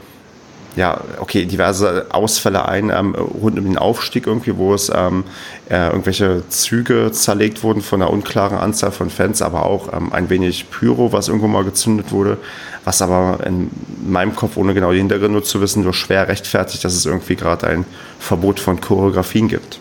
ja, 0.76 1.02
okay, 1.20 1.46
diverse 1.46 2.08
Ausfälle 2.10 2.66
ein 2.68 2.90
ähm, 2.90 3.14
rund 3.14 3.58
um 3.60 3.66
den 3.66 3.78
Aufstieg 3.78 4.26
irgendwie, 4.26 4.58
wo 4.58 4.74
es 4.74 4.92
ähm, 4.94 5.24
äh, 5.70 5.88
irgendwelche 5.88 6.44
Züge 6.50 7.12
zerlegt 7.12 7.64
wurden 7.64 7.82
von 7.82 8.02
einer 8.02 8.12
unklaren 8.12 8.58
Anzahl 8.58 8.92
von 8.92 9.10
Fans, 9.10 9.42
aber 9.42 9.66
auch 9.66 9.94
ähm, 9.94 10.12
ein 10.12 10.30
wenig 10.30 10.70
Pyro, 10.72 11.12
was 11.12 11.28
irgendwo 11.28 11.48
mal 11.48 11.64
gezündet 11.64 12.12
wurde, 12.12 12.38
was 12.86 13.02
aber 13.02 13.46
in 13.46 13.70
meinem 14.06 14.36
Kopf, 14.36 14.58
ohne 14.58 14.74
genau 14.74 14.92
die 14.92 14.98
Hintergründe 14.98 15.44
zu 15.44 15.62
wissen, 15.62 15.84
nur 15.84 15.94
schwer 15.94 16.28
rechtfertigt, 16.28 16.84
dass 16.84 16.94
es 16.94 17.06
irgendwie 17.06 17.36
gerade 17.36 17.68
ein 17.68 17.86
Verbot 18.20 18.60
von 18.60 18.82
Choreografien 18.82 19.48
gibt. 19.48 19.80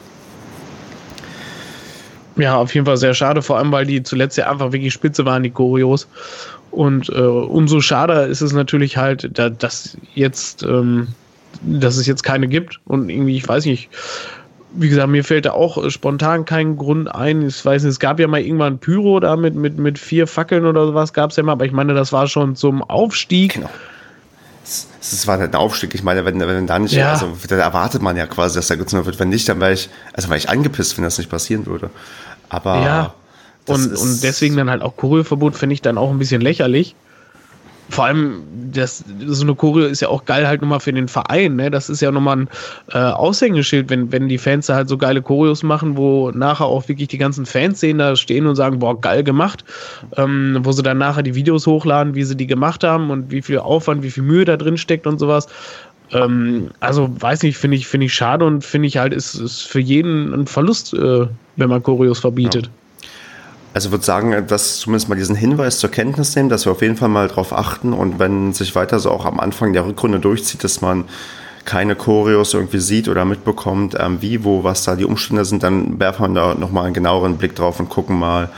Ja, 2.37 2.57
auf 2.57 2.75
jeden 2.75 2.87
Fall 2.87 2.97
sehr 2.97 3.15
schade, 3.15 3.43
vor 3.43 3.59
allem 3.59 3.73
weil 3.73 3.87
die 3.87 4.03
zuletzt 4.03 4.39
ja 4.39 4.51
einfach 4.51 4.73
wirklich 4.73 4.93
spitze 4.93 5.25
waren, 5.25 5.43
die 5.43 5.51
Choreos. 5.51 6.09
Und 6.73 7.11
äh, 7.11 7.21
umso 7.21 7.81
schade 7.81 8.23
ist 8.23 8.41
es 8.41 8.53
natürlich 8.53 8.97
halt, 8.97 9.31
da, 9.39 9.51
dass 9.51 9.97
jetzt, 10.15 10.63
ähm, 10.63 11.09
dass 11.61 11.97
es 11.97 12.07
jetzt 12.07 12.23
keine 12.25 12.49
gibt. 12.49 12.81
Und 12.87 13.11
irgendwie, 13.11 13.37
ich 13.37 13.47
weiß 13.47 13.67
nicht, 13.67 13.91
wie 14.75 14.89
gesagt, 14.89 15.09
mir 15.09 15.23
fällt 15.23 15.45
da 15.45 15.53
auch 15.53 15.91
spontan 15.91 16.47
kein 16.47 16.77
Grund 16.77 17.15
ein. 17.15 17.47
Ich 17.47 17.63
weiß 17.63 17.83
nicht, 17.83 17.91
es 17.91 18.01
gab 18.01 18.19
ja 18.19 18.27
mal 18.27 18.41
irgendwann 18.41 18.79
Pyro 18.79 19.21
da 19.21 19.37
mit, 19.37 19.55
mit, 19.55 19.79
mit 19.79 19.99
vier 19.99 20.27
Fackeln 20.27 20.65
oder 20.65 20.87
sowas 20.87 21.13
gab 21.13 21.31
es 21.31 21.37
ja 21.37 21.43
mal, 21.43 21.53
aber 21.53 21.67
ich 21.67 21.73
meine, 21.73 21.93
das 21.93 22.11
war 22.11 22.27
schon 22.27 22.57
zum 22.57 22.83
Aufstieg. 22.83 23.55
Genau. 23.55 23.71
Es 24.65 25.27
war 25.27 25.39
ein 25.39 25.55
Aufstieg. 25.55 25.95
Ich 25.95 26.03
meine, 26.03 26.25
wenn, 26.25 26.41
wenn 26.41 26.67
da 26.67 26.79
nicht, 26.79 26.95
ja. 26.95 27.13
also 27.13 27.37
da 27.49 27.57
erwartet 27.57 28.01
man 28.01 28.17
ja 28.17 28.27
quasi, 28.27 28.55
dass 28.55 28.69
da 28.69 28.77
gezündet 28.77 29.07
wird. 29.07 29.19
Wenn 29.19 29.29
nicht, 29.29 29.47
dann 29.49 29.61
wäre 29.61 29.75
ich, 29.75 29.91
also 30.15 30.29
wäre 30.29 30.39
ich 30.39 30.49
angepisst, 30.49 30.97
wenn 30.97 31.05
das 31.05 31.19
nicht 31.19 31.29
passieren 31.29 31.67
würde. 31.67 31.91
Aber 32.49 32.77
ja. 32.77 33.15
Und, 33.67 33.97
und 33.97 34.23
deswegen 34.23 34.57
dann 34.57 34.71
halt 34.71 34.83
auch 34.83 34.97
Choreoverbot 34.97 35.57
finde 35.57 35.75
ich 35.75 35.83
dann 35.83 35.99
auch 35.99 36.11
ein 36.11 36.19
bisschen 36.19 36.41
lächerlich. 36.41 36.95
Vor 37.91 38.07
allem, 38.07 38.43
das, 38.73 39.05
so 39.27 39.43
eine 39.43 39.55
Choreo 39.55 39.87
ist 39.87 40.01
ja 40.01 40.09
auch 40.09 40.25
geil 40.25 40.47
halt 40.47 40.63
nochmal 40.63 40.81
für 40.81 40.95
den 40.95 41.09
Verein, 41.09 41.57
ne? 41.57 41.71
Das 41.71 41.91
ist 41.91 42.01
ja 42.01 42.11
nochmal 42.11 42.39
ein 42.39 42.49
äh, 42.91 42.99
Aushängeschild, 42.99 43.91
wenn, 43.91 44.11
wenn 44.11 44.29
die 44.29 44.39
Fans 44.39 44.67
da 44.67 44.77
halt 44.77 44.89
so 44.89 44.97
geile 44.97 45.21
Choreos 45.21 45.63
machen, 45.63 45.97
wo 45.97 46.31
nachher 46.31 46.65
auch 46.65 46.89
wirklich 46.89 47.09
die 47.09 47.19
ganzen 47.19 47.45
Fans 47.45 47.81
sehen, 47.81 47.99
da 47.99 48.17
stehen 48.17 48.47
und 48.47 48.57
sagen, 48.57 48.79
boah, 48.79 48.99
geil 48.99 49.23
gemacht. 49.25 49.65
Ähm, 50.17 50.59
wo 50.63 50.73
sie 50.73 50.83
dann 50.83 50.99
nachher 50.99 51.23
die 51.23 51.35
Videos 51.35 51.67
hochladen, 51.67 52.15
wie 52.15 52.25
sie 52.25 52.37
die 52.37 52.47
gemacht 52.47 52.83
haben 52.83 53.11
und 53.11 53.31
wie 53.31 53.43
viel 53.43 53.59
Aufwand, 53.59 54.03
wie 54.03 54.11
viel 54.11 54.23
Mühe 54.23 54.47
da 54.47 54.57
drin 54.57 54.79
steckt 54.79 55.07
und 55.07 55.19
sowas. 55.19 55.49
Ähm, 56.13 56.71
also, 56.81 57.15
weiß 57.21 57.43
nicht, 57.43 57.59
finde 57.59 57.77
ich, 57.77 57.87
finde 57.87 58.07
ich 58.07 58.15
schade 58.15 58.47
und 58.47 58.65
finde 58.65 58.89
ich 58.89 58.97
halt, 58.97 59.13
ist, 59.13 59.35
ist 59.35 59.63
für 59.63 59.81
jeden 59.81 60.33
ein 60.33 60.47
Verlust, 60.47 60.95
äh, 60.95 61.27
wenn 61.57 61.69
man 61.69 61.83
Choreos 61.83 62.21
verbietet. 62.21 62.67
Ja. 62.67 62.73
Also 63.75 63.91
würde 63.91 64.05
sagen, 64.05 64.47
dass 64.47 64.79
zumindest 64.79 65.09
mal 65.09 65.15
diesen 65.15 65.35
Hinweis 65.35 65.79
zur 65.79 65.91
Kenntnis 65.91 66.37
nehmen, 66.37 66.49
dass 66.51 66.67
wir 66.67 66.73
auf 66.73 66.83
jeden 66.83 66.97
Fall 66.97 67.09
mal 67.09 67.29
darauf 67.29 67.53
achten 67.53 67.93
und 67.93 68.19
wenn 68.19 68.53
sich 68.53 68.75
weiter 68.75 68.99
so 68.99 69.11
auch 69.11 69.25
am 69.25 69.41
Anfang 69.41 69.73
der 69.73 69.87
Rückrunde 69.87 70.21
durchzieht, 70.21 70.63
dass 70.63 70.83
man 70.83 71.05
keine 71.65 71.95
Choreos 71.95 72.55
irgendwie 72.55 72.81
sieht 72.81 73.09
oder 73.09 73.25
mitbekommt, 73.25 73.97
ähm, 73.99 74.21
wie, 74.21 74.45
wo, 74.45 74.65
was 74.65 74.85
da 74.85 74.97
die 74.97 75.05
Umstände 75.05 75.45
sind, 75.45 75.63
dann 75.63 75.99
werfen 75.99 76.35
wir 76.35 76.41
da 76.41 76.55
nochmal 76.55 76.87
einen 76.87 76.95
genaueren 76.95 77.39
Blick 77.39 77.55
drauf 77.55 77.79
und 77.81 77.89
gucken 77.89 78.19
mal, 78.19 78.51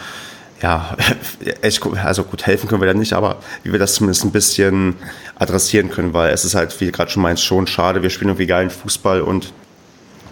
ja, 0.62 0.96
echt, 1.62 1.86
also 2.02 2.24
gut, 2.24 2.46
helfen 2.46 2.68
können 2.68 2.80
wir 2.80 2.88
da 2.88 2.94
nicht, 2.94 3.12
aber 3.12 3.36
wie 3.62 3.72
wir 3.72 3.78
das 3.78 3.94
zumindest 3.94 4.24
ein 4.24 4.32
bisschen 4.32 4.96
adressieren 5.38 5.90
können, 5.90 6.14
weil 6.14 6.32
es 6.32 6.44
ist 6.44 6.54
halt, 6.54 6.80
wie 6.80 6.90
gerade 6.90 7.10
schon 7.10 7.22
meinst, 7.22 7.44
schon 7.44 7.66
schade, 7.66 8.02
wir 8.02 8.10
spielen 8.10 8.30
irgendwie 8.30 8.46
geilen 8.46 8.70
Fußball 8.70 9.20
und 9.20 9.52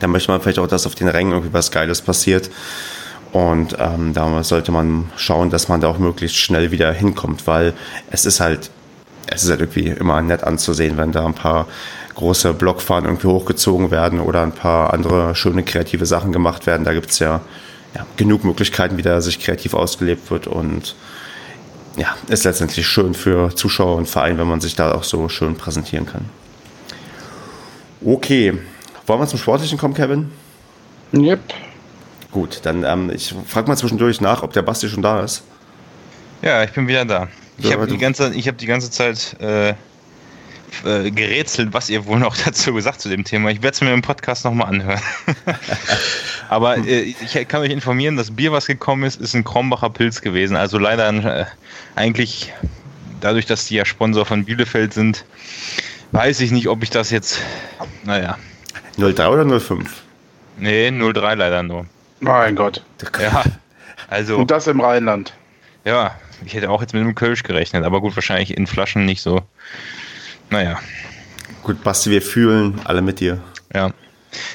da 0.00 0.08
möchte 0.08 0.32
man 0.32 0.40
vielleicht 0.40 0.58
auch, 0.58 0.66
dass 0.66 0.86
auf 0.86 0.94
den 0.94 1.08
Rängen 1.08 1.32
irgendwie 1.32 1.52
was 1.52 1.70
Geiles 1.70 2.00
passiert. 2.00 2.50
Und 3.32 3.76
ähm, 3.78 4.12
da 4.12 4.44
sollte 4.44 4.72
man 4.72 5.10
schauen, 5.16 5.48
dass 5.48 5.68
man 5.68 5.80
da 5.80 5.88
auch 5.88 5.98
möglichst 5.98 6.36
schnell 6.36 6.70
wieder 6.70 6.92
hinkommt, 6.92 7.46
weil 7.46 7.72
es 8.10 8.26
ist 8.26 8.40
halt, 8.40 8.70
es 9.26 9.42
ist 9.42 9.50
halt 9.50 9.60
irgendwie 9.60 9.88
immer 9.88 10.20
nett 10.20 10.44
anzusehen, 10.44 10.98
wenn 10.98 11.12
da 11.12 11.24
ein 11.24 11.34
paar 11.34 11.66
große 12.14 12.52
Blockfahren 12.52 13.06
irgendwie 13.06 13.28
hochgezogen 13.28 13.90
werden 13.90 14.20
oder 14.20 14.42
ein 14.42 14.52
paar 14.52 14.92
andere 14.92 15.34
schöne 15.34 15.62
kreative 15.62 16.04
Sachen 16.04 16.30
gemacht 16.30 16.66
werden. 16.66 16.84
Da 16.84 16.92
gibt 16.92 17.10
es 17.10 17.20
ja, 17.20 17.40
ja 17.94 18.06
genug 18.18 18.44
Möglichkeiten, 18.44 18.98
wie 18.98 19.02
da 19.02 19.20
sich 19.22 19.40
kreativ 19.40 19.72
ausgelebt 19.72 20.30
wird 20.30 20.46
und 20.46 20.94
ja, 21.96 22.14
ist 22.28 22.44
letztendlich 22.44 22.86
schön 22.86 23.14
für 23.14 23.54
Zuschauer 23.54 23.96
und 23.96 24.08
Verein, 24.08 24.38
wenn 24.38 24.46
man 24.46 24.60
sich 24.60 24.76
da 24.76 24.92
auch 24.92 25.04
so 25.04 25.28
schön 25.28 25.56
präsentieren 25.56 26.06
kann. 26.06 26.26
Okay, 28.04 28.58
wollen 29.06 29.20
wir 29.20 29.26
zum 29.26 29.38
Sportlichen 29.38 29.78
kommen, 29.78 29.94
Kevin? 29.94 30.30
Yep. 31.14 31.40
Gut, 32.32 32.60
dann 32.64 32.82
ähm, 32.84 33.10
ich 33.14 33.34
frage 33.46 33.68
mal 33.68 33.76
zwischendurch 33.76 34.20
nach, 34.20 34.42
ob 34.42 34.52
der 34.52 34.62
Basti 34.62 34.88
schon 34.88 35.02
da 35.02 35.20
ist. 35.20 35.44
Ja, 36.40 36.64
ich 36.64 36.72
bin 36.72 36.88
wieder 36.88 37.04
da. 37.04 37.28
Ich 37.58 37.72
habe 37.72 37.86
die, 37.86 37.98
ganze, 37.98 38.32
hab 38.32 38.58
die 38.58 38.66
ganze 38.66 38.90
Zeit 38.90 39.36
äh, 39.40 39.74
äh, 40.84 41.10
gerätselt, 41.10 41.72
was 41.72 41.90
ihr 41.90 42.06
wohl 42.06 42.18
noch 42.18 42.36
dazu 42.44 42.72
gesagt 42.72 43.00
zu 43.00 43.08
dem 43.08 43.24
Thema. 43.24 43.50
Ich 43.50 43.62
werde 43.62 43.74
es 43.74 43.80
mir 43.80 43.92
im 43.92 44.02
Podcast 44.02 44.44
nochmal 44.44 44.68
anhören. 44.68 45.00
Aber 46.48 46.78
äh, 46.78 47.02
ich 47.02 47.48
kann 47.48 47.60
euch 47.60 47.70
informieren, 47.70 48.16
das 48.16 48.30
Bier, 48.30 48.50
was 48.52 48.66
gekommen 48.66 49.04
ist, 49.04 49.20
ist 49.20 49.34
ein 49.34 49.44
Krombacher 49.44 49.90
Pilz 49.90 50.22
gewesen. 50.22 50.56
Also 50.56 50.78
leider 50.78 51.08
äh, 51.10 51.44
eigentlich, 51.94 52.52
dadurch, 53.20 53.46
dass 53.46 53.66
die 53.66 53.76
ja 53.76 53.84
Sponsor 53.84 54.26
von 54.26 54.44
Bielefeld 54.44 54.94
sind, 54.94 55.24
weiß 56.12 56.40
ich 56.40 56.50
nicht, 56.50 56.68
ob 56.68 56.82
ich 56.82 56.90
das 56.90 57.10
jetzt, 57.10 57.40
naja. 58.04 58.38
03 58.96 59.28
oder 59.28 59.60
05? 59.60 60.02
Nee, 60.58 60.90
03 60.90 61.34
leider 61.34 61.62
nur. 61.62 61.86
Mein 62.22 62.54
Gott. 62.54 62.82
Ja, 63.20 63.42
also. 64.08 64.36
Und 64.36 64.50
das 64.50 64.68
im 64.68 64.80
Rheinland. 64.80 65.34
Ja, 65.84 66.14
ich 66.44 66.54
hätte 66.54 66.70
auch 66.70 66.80
jetzt 66.80 66.94
mit 66.94 67.02
einem 67.02 67.16
Kölsch 67.16 67.42
gerechnet, 67.42 67.84
aber 67.84 68.00
gut, 68.00 68.14
wahrscheinlich 68.16 68.56
in 68.56 68.68
Flaschen 68.68 69.04
nicht 69.04 69.20
so. 69.20 69.42
Naja. 70.48 70.78
Gut, 71.64 71.82
Basti, 71.82 72.10
wir 72.10 72.22
fühlen 72.22 72.80
alle 72.84 73.02
mit 73.02 73.18
dir. 73.18 73.40
Ja. 73.74 73.90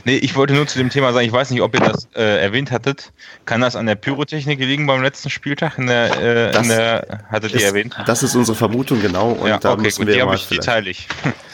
Nee, 0.06 0.15
ich 0.15 0.36
wollte 0.36 0.53
nur 0.53 0.65
zu 0.65 0.80
dem 0.80 0.89
Thema 0.89 1.12
sagen, 1.12 1.25
ich 1.27 1.32
weiß 1.32 1.51
nicht, 1.51 1.62
ob 1.62 1.73
ihr 1.75 1.82
das 1.82 2.08
äh, 2.15 2.41
erwähnt 2.41 2.71
hattet. 2.71 3.12
Kann 3.45 3.62
das 3.62 3.75
an 3.75 3.86
der 3.86 3.95
Pyrotechnik 3.95 4.60
liegen 4.60 4.88
beim 4.88 5.03
letzten 5.03 5.30
Spieltag? 5.30 5.77
In 5.77 5.88
der, 5.88 6.47
äh, 6.47 6.51
das 6.51 6.63
in 6.63 6.69
der, 6.69 7.25
hattet 7.30 7.53
ist, 7.53 7.62
ihr 7.62 7.67
erwähnt? 7.67 7.95
Das 8.06 8.23
ist 8.23 8.34
unsere 8.36 8.56
Vermutung, 8.56 9.01
genau. 9.01 9.32
Und 9.32 9.49
ja, 9.49 9.60
da 9.60 9.73
okay, 9.73 9.82
müssen 9.82 9.99
gut, 9.99 10.08
wir 10.08 10.13
die 10.15 10.19
mal 10.21 10.27
habe 10.27 10.36
ich, 10.38 10.47
die 10.47 10.58
teile 10.58 10.89
ich. 10.89 11.08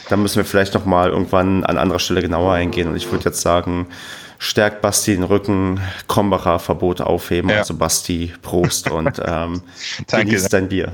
Da 0.08 0.16
müssen 0.16 0.36
wir 0.36 0.44
vielleicht 0.44 0.74
noch 0.74 0.84
mal 0.84 1.08
irgendwann 1.08 1.64
an 1.64 1.76
anderer 1.76 1.98
Stelle 1.98 2.22
genauer 2.22 2.52
eingehen. 2.52 2.88
Und 2.88 2.96
ich 2.96 3.10
würde 3.10 3.24
jetzt 3.24 3.40
sagen, 3.40 3.86
stärkt 4.44 4.82
Basti 4.82 5.14
den 5.14 5.22
Rücken, 5.24 5.80
Kombacher 6.06 6.58
Verbot 6.58 7.00
aufheben, 7.00 7.50
Ja. 7.50 7.58
also 7.58 7.74
Basti, 7.74 8.32
Prost 8.42 8.90
und 8.90 9.18
ähm, 9.24 9.62
Danke. 10.08 10.26
genieß 10.26 10.48
dein 10.48 10.68
Bier. 10.68 10.92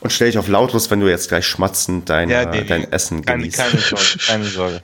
Und 0.00 0.12
stell 0.12 0.26
dich 0.28 0.38
auf 0.38 0.48
lautlos, 0.48 0.90
wenn 0.90 0.98
du 1.00 1.08
jetzt 1.08 1.28
gleich 1.28 1.46
schmatzend 1.46 2.08
dein, 2.10 2.28
Ja, 2.28 2.42
äh, 2.42 2.46
nee, 2.50 2.64
dein. 2.64 2.90
Essen 2.92 3.24
Keine, 3.24 3.42
genießt. 3.42 3.56
keine 3.58 3.78
Sorge, 3.78 4.18
keine 4.26 4.44
Sorge. 4.44 4.82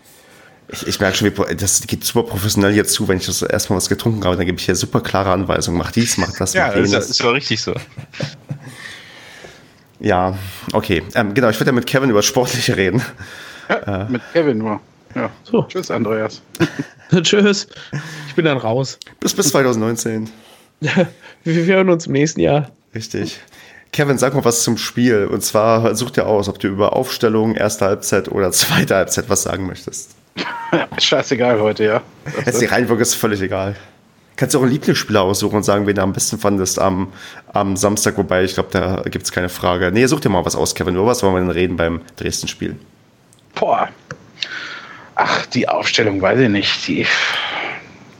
Ich, 0.70 0.86
ich 0.86 1.00
merke 1.00 1.16
schon, 1.16 1.32
wie, 1.34 1.54
das 1.56 1.80
geht 1.86 2.04
super 2.04 2.22
professionell 2.22 2.74
jetzt 2.76 2.92
zu, 2.92 3.08
wenn 3.08 3.16
ich 3.18 3.26
das 3.26 3.42
erstmal 3.42 3.78
was 3.78 3.88
getrunken 3.88 4.22
habe, 4.24 4.36
dann 4.36 4.46
gebe 4.46 4.58
ich 4.58 4.64
hier 4.66 4.76
super 4.76 5.00
klare 5.00 5.32
Anweisungen. 5.32 5.78
Mach 5.78 5.90
dies, 5.90 6.18
mach 6.18 6.30
das, 6.38 6.52
Ja, 6.52 6.66
mach 6.68 6.74
das 6.74 6.84
ist, 6.84 6.92
jenes. 6.92 7.10
ist 7.10 7.24
doch 7.24 7.32
richtig 7.32 7.60
so. 7.60 7.74
Ja, 10.00 10.38
okay. 10.72 11.02
Ähm, 11.14 11.34
genau, 11.34 11.48
ich 11.48 11.58
würde 11.58 11.70
ja 11.70 11.74
mit 11.74 11.86
Kevin 11.86 12.10
über 12.10 12.22
Sportliche 12.22 12.76
reden. 12.76 13.02
Mit 14.08 14.22
Kevin 14.32 14.58
nur. 14.58 14.80
Ja. 15.14 15.30
So. 15.44 15.62
Tschüss, 15.62 15.90
Andreas. 15.90 16.42
Tschüss. 17.22 17.66
Ich 18.28 18.34
bin 18.34 18.44
dann 18.44 18.58
raus. 18.58 18.98
Bis 19.20 19.34
bis 19.34 19.48
2019. 19.48 20.30
Wir 20.80 21.64
hören 21.64 21.90
uns 21.90 22.06
im 22.06 22.12
nächsten 22.12 22.40
Jahr. 22.40 22.70
Richtig. 22.94 23.40
Kevin, 23.92 24.18
sag 24.18 24.34
mal 24.34 24.44
was 24.44 24.62
zum 24.62 24.76
Spiel. 24.76 25.26
Und 25.26 25.42
zwar 25.42 25.94
such 25.94 26.10
dir 26.10 26.26
aus, 26.26 26.48
ob 26.48 26.58
du 26.58 26.68
über 26.68 26.94
Aufstellung, 26.94 27.54
erste 27.54 27.86
Halbzeit 27.86 28.28
oder 28.30 28.52
zweite 28.52 28.94
Halbzeit 28.96 29.28
was 29.28 29.42
sagen 29.42 29.66
möchtest. 29.66 30.14
Scheißegal 30.98 31.60
heute, 31.60 31.84
ja. 31.84 32.02
Jetzt 32.44 32.60
die 32.60 32.66
Reihenfolge 32.66 33.02
ist 33.02 33.14
völlig 33.14 33.40
egal. 33.40 33.74
Kannst 34.36 34.54
du 34.54 34.58
auch 34.58 34.62
einen 34.62 34.70
Lieblingsspieler 34.70 35.22
aussuchen 35.22 35.56
und 35.56 35.62
sagen, 35.64 35.86
wen 35.88 35.96
du 35.96 36.02
am 36.02 36.12
besten 36.12 36.38
fandest 36.38 36.78
am, 36.78 37.12
am 37.52 37.76
Samstag, 37.76 38.16
wobei 38.18 38.44
ich 38.44 38.54
glaube, 38.54 38.68
da 38.70 39.02
gibt 39.02 39.24
es 39.24 39.32
keine 39.32 39.48
Frage. 39.48 39.90
Nee, 39.90 40.06
such 40.06 40.20
dir 40.20 40.28
mal 40.28 40.44
was 40.44 40.54
aus, 40.54 40.76
Kevin. 40.76 40.94
Über 40.94 41.06
was 41.06 41.24
wollen 41.24 41.34
wir 41.34 41.40
denn 41.40 41.50
reden 41.50 41.76
beim 41.76 42.02
Dresden-Spiel? 42.16 42.76
Boah. 43.56 43.88
Ach, 45.20 45.46
die 45.46 45.68
Aufstellung 45.68 46.22
weiß 46.22 46.38
ich 46.38 46.48
nicht. 46.48 46.86
Die, 46.86 47.04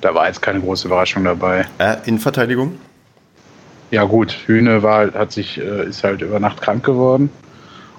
da 0.01 0.15
war 0.15 0.27
jetzt 0.27 0.43
keine 0.43 0.61
große 0.61 0.89
Überraschung 0.89 1.23
dabei. 1.23 1.65
Äh, 1.79 1.97
Innenverteidigung? 2.07 2.77
Ja 3.93 4.03
gut, 4.03 4.33
Hühne 4.47 4.83
war, 4.83 5.15
hat 5.15 5.31
sich, 5.31 5.59
äh, 5.59 5.85
ist 5.85 6.03
halt 6.03 6.23
über 6.23 6.41
Nacht 6.41 6.61
krank 6.61 6.85
geworden 6.85 7.31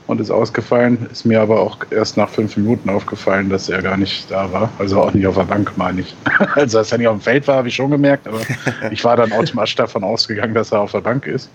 und 0.08 0.20
ist 0.20 0.32
ausgefallen. 0.32 1.08
Ist 1.10 1.26
mir 1.26 1.40
aber 1.40 1.62
auch 1.62 1.78
erst 1.92 2.18
nach 2.18 2.28
fünf 2.28 2.58
Minuten 2.58 2.90
aufgefallen, 2.90 3.50
dass 3.50 3.70
er 3.70 3.82
gar 3.82 3.96
nicht 3.96 4.30
da 4.30 4.52
war. 4.52 4.70
Also 4.80 5.02
auch 5.02 5.14
nicht 5.14 5.26
auf 5.26 5.36
der 5.36 5.44
Bank, 5.44 5.72
meine 5.78 6.02
ich. 6.02 6.14
Also 6.56 6.80
dass 6.80 6.92
er 6.92 6.98
nicht 6.98 7.08
auf 7.08 7.20
dem 7.20 7.22
Feld 7.22 7.48
war, 7.48 7.56
habe 7.56 7.70
ich 7.70 7.76
schon 7.76 7.92
gemerkt, 7.92 8.28
aber 8.28 8.42
ich 8.92 9.02
war 9.06 9.16
dann 9.16 9.32
automatisch 9.32 9.76
davon 9.76 10.04
ausgegangen, 10.04 10.54
dass 10.54 10.74
er 10.74 10.82
auf 10.82 10.92
der 10.92 11.02
Bank 11.02 11.26
ist. 11.26 11.50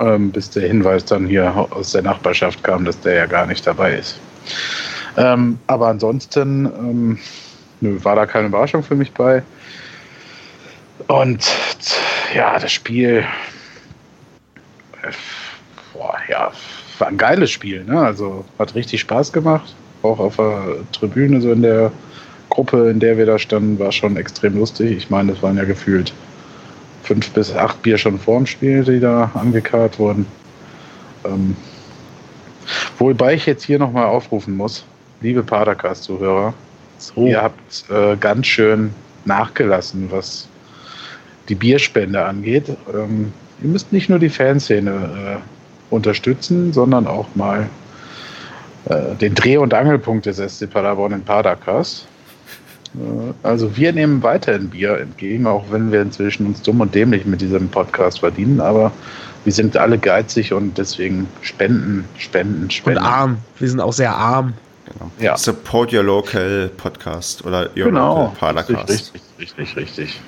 Ähm, 0.00 0.32
bis 0.32 0.50
der 0.50 0.66
Hinweis 0.66 1.04
dann 1.04 1.28
hier 1.28 1.54
aus 1.70 1.92
der 1.92 2.02
Nachbarschaft 2.02 2.64
kam, 2.64 2.84
dass 2.84 2.98
der 3.00 3.14
ja 3.14 3.26
gar 3.26 3.46
nicht 3.46 3.64
dabei 3.64 3.94
ist. 3.94 4.18
Ähm, 5.18 5.58
aber 5.66 5.88
ansonsten 5.88 6.66
ähm, 6.66 7.18
nö, 7.80 7.98
war 8.02 8.16
da 8.16 8.26
keine 8.26 8.46
Überraschung 8.46 8.82
für 8.82 8.94
mich 8.94 9.12
bei. 9.12 9.42
Und 11.08 11.44
ja, 12.34 12.58
das 12.58 12.72
Spiel, 12.72 13.24
äh, 15.02 15.10
boah, 15.92 16.16
ja, 16.28 16.52
war 16.98 17.08
ein 17.08 17.16
geiles 17.16 17.50
Spiel. 17.50 17.84
Ne? 17.84 18.00
Also 18.00 18.44
hat 18.58 18.74
richtig 18.74 19.00
Spaß 19.00 19.32
gemacht. 19.32 19.74
Auch 20.02 20.20
auf 20.20 20.36
der 20.36 20.76
Tribüne, 20.92 21.40
so 21.40 21.50
in 21.50 21.62
der 21.62 21.90
Gruppe, 22.50 22.88
in 22.90 23.00
der 23.00 23.18
wir 23.18 23.26
da 23.26 23.38
standen, 23.38 23.78
war 23.78 23.90
schon 23.90 24.16
extrem 24.16 24.56
lustig. 24.56 24.96
Ich 24.96 25.10
meine, 25.10 25.32
es 25.32 25.42
waren 25.42 25.56
ja 25.56 25.64
gefühlt 25.64 26.12
fünf 27.02 27.30
bis 27.30 27.54
acht 27.54 27.82
Bier 27.82 27.98
schon 27.98 28.18
vorm 28.18 28.46
Spiel, 28.46 28.84
die 28.84 29.00
da 29.00 29.30
angekarrt 29.34 29.98
wurden. 29.98 30.26
Ähm, 31.24 31.56
wobei 32.98 33.34
ich 33.34 33.46
jetzt 33.46 33.64
hier 33.64 33.78
nochmal 33.78 34.06
aufrufen 34.06 34.56
muss, 34.56 34.84
liebe 35.20 35.42
Padercast-Zuhörer, 35.42 36.54
So. 36.98 37.26
Ihr 37.26 37.42
habt 37.42 37.84
äh, 37.90 38.16
ganz 38.16 38.46
schön 38.46 38.92
nachgelassen, 39.24 40.08
was 40.10 40.48
die 41.48 41.54
Bierspende 41.54 42.24
angeht. 42.24 42.68
Ähm, 42.92 43.32
ihr 43.62 43.68
müsst 43.68 43.92
nicht 43.92 44.08
nur 44.08 44.18
die 44.18 44.28
Fanszene 44.28 44.90
äh, 44.90 45.94
unterstützen, 45.94 46.72
sondern 46.72 47.06
auch 47.06 47.26
mal 47.34 47.68
äh, 48.86 49.14
den 49.20 49.34
Dreh- 49.34 49.56
und 49.58 49.72
Angelpunkt 49.74 50.26
des 50.26 50.36
SC 50.38 50.68
Paderborn 50.70 51.12
in 51.12 51.22
Padercast. 51.22 52.06
Äh, 52.94 53.32
also 53.42 53.76
wir 53.76 53.92
nehmen 53.92 54.22
weiterhin 54.22 54.68
Bier 54.70 54.98
entgegen, 54.98 55.46
auch 55.46 55.64
wenn 55.70 55.90
wir 55.92 56.02
inzwischen 56.02 56.46
uns 56.46 56.62
dumm 56.62 56.80
und 56.80 56.94
dämlich 56.94 57.26
mit 57.26 57.40
diesem 57.40 57.68
Podcast 57.68 58.20
verdienen, 58.20 58.60
aber 58.60 58.92
wir 59.44 59.52
sind 59.52 59.76
alle 59.76 59.98
geizig 59.98 60.52
und 60.52 60.76
deswegen 60.76 61.26
spenden, 61.42 62.04
spenden, 62.18 62.62
Und 62.64 62.72
spenden. 62.72 62.98
arm. 62.98 63.38
Wir 63.58 63.68
sind 63.68 63.80
auch 63.80 63.92
sehr 63.92 64.14
arm. 64.14 64.52
Genau. 64.92 65.10
Ja. 65.18 65.36
Support 65.36 65.92
your 65.92 66.02
local 66.02 66.70
podcast 66.76 67.44
oder 67.44 67.70
your 67.76 67.86
Genau, 67.86 68.22
local 68.24 68.36
Paracast. 68.38 68.88
richtig, 68.88 69.22
richtig, 69.38 69.58
richtig, 69.58 69.76
richtig. 69.76 70.20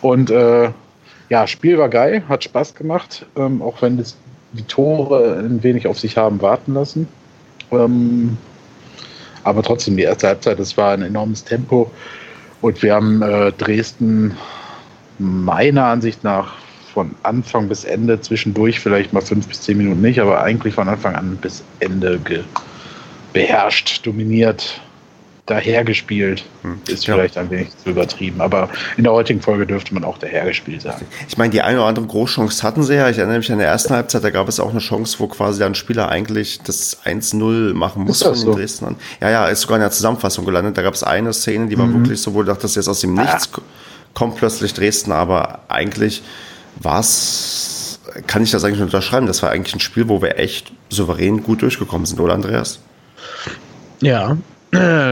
Und 0.00 0.30
äh, 0.30 0.70
ja, 1.28 1.46
Spiel 1.46 1.78
war 1.78 1.88
geil, 1.88 2.22
hat 2.28 2.44
Spaß 2.44 2.74
gemacht, 2.74 3.26
ähm, 3.36 3.62
auch 3.62 3.80
wenn 3.80 3.96
das, 3.96 4.16
die 4.52 4.64
Tore 4.64 5.38
ein 5.38 5.62
wenig 5.62 5.86
auf 5.86 5.98
sich 5.98 6.16
haben 6.16 6.42
warten 6.42 6.74
lassen. 6.74 7.08
Ähm, 7.70 8.36
aber 9.44 9.62
trotzdem, 9.62 9.96
die 9.96 10.02
erste 10.02 10.28
Halbzeit, 10.28 10.58
das 10.58 10.76
war 10.76 10.92
ein 10.92 11.02
enormes 11.02 11.44
Tempo. 11.44 11.90
Und 12.60 12.82
wir 12.82 12.94
haben 12.94 13.22
äh, 13.22 13.50
Dresden 13.52 14.36
meiner 15.18 15.86
Ansicht 15.86 16.22
nach 16.22 16.54
von 16.92 17.14
Anfang 17.22 17.68
bis 17.68 17.84
Ende, 17.84 18.20
zwischendurch 18.20 18.78
vielleicht 18.78 19.12
mal 19.12 19.22
fünf 19.22 19.48
bis 19.48 19.62
zehn 19.62 19.78
Minuten 19.78 20.02
nicht, 20.02 20.20
aber 20.20 20.42
eigentlich 20.42 20.74
von 20.74 20.88
Anfang 20.88 21.14
an 21.16 21.36
bis 21.36 21.64
Ende 21.80 22.18
beherrscht, 23.32 24.06
dominiert. 24.06 24.80
dahergespielt. 25.46 26.44
Hm. 26.62 26.80
Ist 26.86 27.06
ja. 27.06 27.14
vielleicht 27.14 27.36
ein 27.36 27.50
wenig 27.50 27.68
zu 27.76 27.90
übertrieben, 27.90 28.40
aber 28.40 28.68
in 28.96 29.02
der 29.02 29.12
heutigen 29.12 29.40
Folge 29.40 29.66
dürfte 29.66 29.92
man 29.92 30.04
auch 30.04 30.16
dahergespielt 30.18 30.82
sagen. 30.82 31.04
Ich 31.28 31.36
meine, 31.36 31.50
die 31.50 31.60
eine 31.62 31.78
oder 31.78 31.88
andere 31.88 32.06
Großchance 32.06 32.62
hatten 32.62 32.84
sie 32.84 32.94
ja. 32.94 33.10
Ich 33.10 33.18
erinnere 33.18 33.38
mich 33.38 33.50
an 33.50 33.58
der 33.58 33.66
ersten 33.66 33.92
Halbzeit, 33.92 34.22
da 34.22 34.30
gab 34.30 34.48
es 34.48 34.60
auch 34.60 34.70
eine 34.70 34.78
Chance, 34.78 35.18
wo 35.18 35.26
quasi 35.26 35.58
der 35.58 35.74
Spieler 35.74 36.08
eigentlich 36.08 36.60
das 36.62 37.04
1-0 37.04 37.74
machen 37.74 38.04
muss 38.04 38.22
von 38.22 38.34
so? 38.34 38.52
den 38.52 38.60
Dresdnern. 38.60 38.96
Ja, 39.20 39.30
ja, 39.30 39.48
ist 39.48 39.62
sogar 39.62 39.78
in 39.78 39.82
der 39.82 39.90
Zusammenfassung 39.90 40.44
gelandet. 40.44 40.78
Da 40.78 40.82
gab 40.82 40.94
es 40.94 41.02
eine 41.02 41.32
Szene, 41.32 41.66
die 41.66 41.76
war 41.76 41.86
mhm. 41.86 42.04
wirklich 42.04 42.22
so, 42.22 42.34
wo 42.34 42.42
du 42.42 42.46
dachtest, 42.46 42.76
jetzt 42.76 42.88
aus 42.88 43.00
dem 43.00 43.14
Nichts 43.14 43.50
ah. 43.52 43.60
kommt 44.14 44.36
plötzlich 44.36 44.72
Dresden, 44.74 45.10
aber 45.10 45.60
eigentlich 45.68 46.22
war 46.76 47.00
es, 47.00 47.98
kann 48.28 48.44
ich 48.44 48.52
das 48.52 48.62
eigentlich 48.62 48.82
unterschreiben. 48.82 49.26
Das 49.26 49.42
war 49.42 49.50
eigentlich 49.50 49.74
ein 49.74 49.80
Spiel, 49.80 50.08
wo 50.08 50.22
wir 50.22 50.38
echt 50.38 50.72
souverän 50.88 51.42
gut 51.42 51.62
durchgekommen 51.62 52.06
sind, 52.06 52.20
oder 52.20 52.34
Andreas? 52.34 52.78
Ja, 54.02 54.36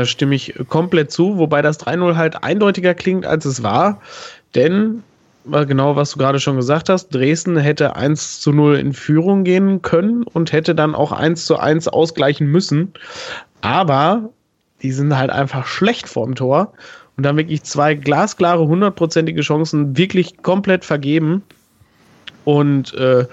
stimme 0.05 0.35
ich 0.35 0.55
komplett 0.69 1.13
zu, 1.13 1.39
wobei 1.39 1.63
das 1.63 1.79
3-0 1.81 2.17
halt 2.17 2.43
eindeutiger 2.43 2.95
klingt, 2.95 3.25
als 3.25 3.45
es 3.45 3.63
war. 3.63 4.01
Denn, 4.55 5.03
genau 5.45 5.97
was 5.97 6.11
du 6.11 6.19
gerade 6.19 6.41
schon 6.41 6.57
gesagt 6.57 6.89
hast, 6.89 7.15
Dresden 7.15 7.57
hätte 7.57 7.95
1 7.95 8.41
zu 8.41 8.53
0 8.53 8.77
in 8.77 8.93
Führung 8.93 9.45
gehen 9.45 9.81
können 9.81 10.25
und 10.25 10.53
hätte 10.53 10.75
dann 10.75 10.95
auch 10.95 11.13
1 11.13 11.47
zu 11.47 11.57
1 11.57 11.89
ausgleichen 11.89 12.49
müssen. 12.49 12.93
Aber 13.61 14.31
die 14.83 14.93
sind 14.93 15.17
halt 15.17 15.31
einfach 15.31 15.67
schlecht 15.67 16.09
vorm 16.09 16.35
Tor 16.35 16.73
und 17.17 17.25
dann 17.25 17.37
wirklich 17.37 17.63
zwei 17.63 17.95
glasklare, 17.95 18.67
hundertprozentige 18.67 19.43
Chancen 19.43 19.97
wirklich 19.97 20.43
komplett 20.43 20.85
vergeben. 20.85 21.43
Und 22.45 22.95
äh, 22.95 23.27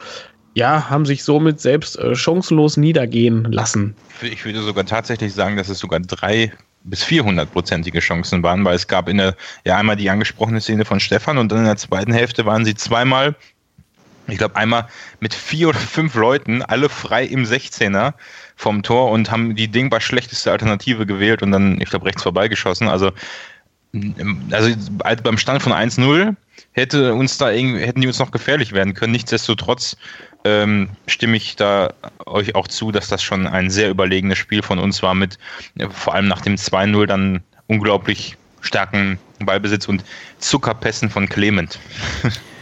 ja, 0.58 0.90
haben 0.90 1.06
sich 1.06 1.24
somit 1.24 1.62
selbst 1.62 2.00
äh, 2.00 2.16
chancenlos 2.16 2.78
niedergehen 2.78 3.44
lassen. 3.52 3.96
Ich 4.24 4.44
würde 4.44 4.64
sogar 4.64 4.88
tatsächlich 4.88 5.32
sagen, 5.32 5.56
dass 5.56 5.70
es 5.70 5.78
sogar 5.78 6.00
drei 6.00 6.52
bis 6.84 7.04
400-prozentige 7.04 8.00
Chancen 8.00 8.42
waren, 8.42 8.66
weil 8.66 8.76
es 8.76 8.88
gab 8.88 9.08
in 9.08 9.18
der, 9.18 9.36
ja 9.66 9.78
einmal 9.78 9.98
die 9.98 10.10
angesprochene 10.10 10.60
Szene 10.60 10.84
von 10.84 11.00
Stefan 11.00 11.38
und 11.38 11.52
dann 11.52 11.60
in 11.60 11.66
der 11.66 11.78
zweiten 11.78 12.12
Hälfte 12.12 12.48
waren 12.48 12.66
sie 12.66 12.74
zweimal, 12.74 13.36
ich 14.28 14.40
glaube 14.40 14.56
einmal 14.56 14.88
mit 15.20 15.36
vier 15.36 15.70
oder 15.70 15.78
fünf 15.78 16.16
Leuten, 16.16 16.64
alle 16.64 16.90
frei 16.90 17.24
im 17.24 17.44
16er 17.44 18.14
vom 18.56 18.82
Tor 18.82 19.12
und 19.12 19.30
haben 19.30 19.56
die 19.56 19.68
denkbar 19.68 20.02
schlechteste 20.02 20.52
Alternative 20.52 21.06
gewählt 21.06 21.44
und 21.44 21.52
dann, 21.52 21.80
ich 21.80 21.92
glaube, 21.92 22.08
rechts 22.08 22.24
vorbeigeschossen. 22.24 22.88
Also, 22.88 23.12
also 24.52 24.76
beim 25.24 25.38
Stand 25.38 25.62
von 25.62 25.74
1-0 25.74 26.36
hätte 26.74 27.14
uns 27.14 27.38
da 27.38 27.50
hätten 27.50 28.02
die 28.02 28.08
uns 28.08 28.20
noch 28.20 28.32
gefährlich 28.32 28.74
werden 28.74 28.94
können. 28.94 29.12
Nichtsdestotrotz 29.12 29.98
ähm, 30.44 30.90
stimme 31.08 31.38
ich 31.38 31.56
da 31.56 31.94
euch 32.26 32.56
auch 32.56 32.68
zu, 32.68 32.92
dass 32.92 33.08
das 33.08 33.24
schon 33.24 33.48
ein 33.48 33.70
sehr 33.70 33.90
überlegenes 33.90 34.38
Spiel 34.38 34.62
von 34.62 34.80
uns 34.80 35.02
war, 35.02 35.14
mit 35.14 35.38
äh, 35.78 35.90
vor 35.90 36.14
allem 36.14 36.28
nach 36.28 36.42
dem 36.42 36.56
2-0 36.56 37.06
dann 37.06 37.44
unglaublich 37.68 38.38
starken 38.62 39.20
Ballbesitz 39.40 39.88
und 39.88 40.04
Zuckerpässen 40.40 41.10
von 41.10 41.28
Clement. 41.28 41.80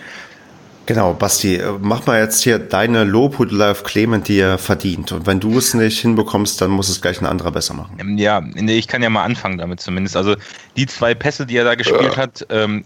Genau, 0.86 1.14
Basti, 1.14 1.56
äh, 1.56 1.74
mach 1.80 2.06
mal 2.06 2.20
jetzt 2.20 2.44
hier 2.44 2.60
deine 2.60 3.04
Lobhudelei 3.04 3.72
auf 3.72 3.84
Clement, 3.84 4.28
die 4.28 4.40
er 4.40 4.58
verdient. 4.58 5.12
Und 5.12 5.26
wenn 5.26 5.40
du 5.40 5.58
es 5.58 5.74
nicht 5.74 6.00
hinbekommst, 6.00 6.62
dann 6.62 6.70
muss 6.70 6.90
es 6.90 7.02
gleich 7.02 7.20
ein 7.22 7.26
anderer 7.26 7.52
besser 7.52 7.74
machen. 7.74 7.98
Ähm, 8.00 8.18
ja, 8.18 8.42
nee, 8.42 8.78
ich 8.78 8.88
kann 8.88 9.02
ja 9.02 9.10
mal 9.10 9.24
anfangen 9.24 9.58
damit 9.58 9.80
zumindest. 9.80 10.16
Also 10.16 10.36
die 10.78 10.86
zwei 10.86 11.16
Pässe, 11.16 11.46
die 11.46 11.58
er 11.58 11.64
da 11.64 11.76
gespielt 11.76 12.16
ja. 12.16 12.18
hat, 12.18 12.46
ähm, 12.50 12.84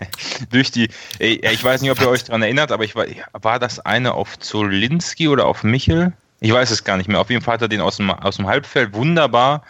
durch 0.50 0.70
die, 0.70 0.88
ich 1.18 1.62
weiß 1.62 1.82
nicht, 1.82 1.90
ob 1.90 2.00
ihr 2.00 2.08
euch 2.08 2.24
daran 2.24 2.42
erinnert, 2.42 2.72
aber 2.72 2.84
ich 2.84 2.94
war, 2.94 3.04
war 3.32 3.58
das 3.58 3.80
eine 3.80 4.14
auf 4.14 4.38
Zolinski 4.38 5.28
oder 5.28 5.46
auf 5.46 5.62
Michel? 5.62 6.12
Ich 6.40 6.52
weiß 6.52 6.70
es 6.70 6.84
gar 6.84 6.96
nicht 6.96 7.08
mehr. 7.08 7.20
Auf 7.20 7.30
jeden 7.30 7.42
Fall 7.42 7.54
hat 7.54 7.62
er 7.62 7.68
den 7.68 7.80
aus 7.80 7.98
dem, 7.98 8.10
aus 8.10 8.36
dem 8.36 8.46
Halbfeld 8.46 8.94
wunderbar 8.94 9.62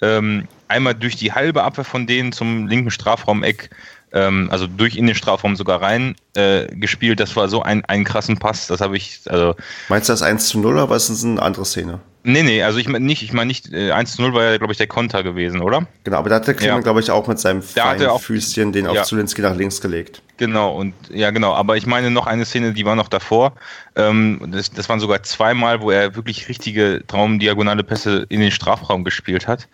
ähm, 0.00 0.46
einmal 0.68 0.94
durch 0.94 1.16
die 1.16 1.32
halbe 1.32 1.62
Abwehr 1.62 1.84
von 1.84 2.06
denen 2.06 2.32
zum 2.32 2.66
linken 2.66 2.90
Strafraumeck 2.90 3.70
ähm, 4.12 4.48
also 4.50 4.66
durch 4.66 4.96
in 4.96 5.06
den 5.06 5.14
Strafraum 5.14 5.56
sogar 5.56 5.82
rein 5.82 6.16
äh, 6.34 6.66
gespielt. 6.74 7.20
Das 7.20 7.36
war 7.36 7.48
so 7.48 7.62
ein, 7.62 7.84
ein 7.84 8.04
krassen 8.04 8.38
Pass, 8.38 8.66
das 8.66 8.80
habe 8.80 8.96
ich, 8.96 9.20
also. 9.26 9.54
Meinst 9.88 10.08
du 10.08 10.12
das 10.12 10.22
1 10.22 10.48
zu 10.48 10.58
0 10.58 10.74
oder 10.74 10.90
was 10.90 11.10
ist 11.10 11.24
eine 11.24 11.42
andere 11.42 11.64
Szene? 11.64 12.00
Nee, 12.24 12.42
nee, 12.42 12.62
also 12.62 12.78
ich 12.78 12.88
meine 12.88 13.06
nicht, 13.06 13.22
ich 13.22 13.32
meine 13.32 13.48
nicht, 13.48 13.72
äh, 13.72 13.92
1 13.92 14.16
zu 14.16 14.22
0 14.22 14.34
war 14.34 14.44
ja, 14.44 14.58
glaube 14.58 14.72
ich, 14.72 14.76
der 14.76 14.86
Konter 14.86 15.22
gewesen, 15.22 15.62
oder? 15.62 15.86
Genau, 16.04 16.18
aber 16.18 16.28
da 16.28 16.36
hat 16.36 16.46
der 16.46 16.54
Kliman, 16.54 16.78
ja. 16.78 16.82
glaube 16.82 17.00
ich, 17.00 17.10
auch 17.10 17.26
mit 17.26 17.38
seinem 17.38 17.62
feinen 17.62 18.18
Füßchen 18.18 18.72
den 18.72 18.86
auf 18.86 19.04
Zulinski 19.04 19.40
nach 19.40 19.56
links 19.56 19.80
gelegt. 19.80 20.20
Genau, 20.36 20.74
und 20.74 20.94
ja, 21.10 21.30
genau, 21.30 21.54
aber 21.54 21.76
ich 21.76 21.86
meine 21.86 22.10
noch 22.10 22.26
eine 22.26 22.44
Szene, 22.44 22.72
die 22.72 22.84
war 22.84 22.96
noch 22.96 23.08
davor. 23.08 23.54
Ähm, 23.96 24.40
das, 24.48 24.70
das 24.70 24.88
waren 24.88 25.00
sogar 25.00 25.22
zweimal, 25.22 25.80
wo 25.80 25.90
er 25.90 26.16
wirklich 26.16 26.48
richtige 26.48 27.02
traumdiagonale 27.06 27.82
Pässe 27.82 28.26
in 28.28 28.40
den 28.40 28.50
Strafraum 28.50 29.04
gespielt 29.04 29.46
hat. 29.48 29.68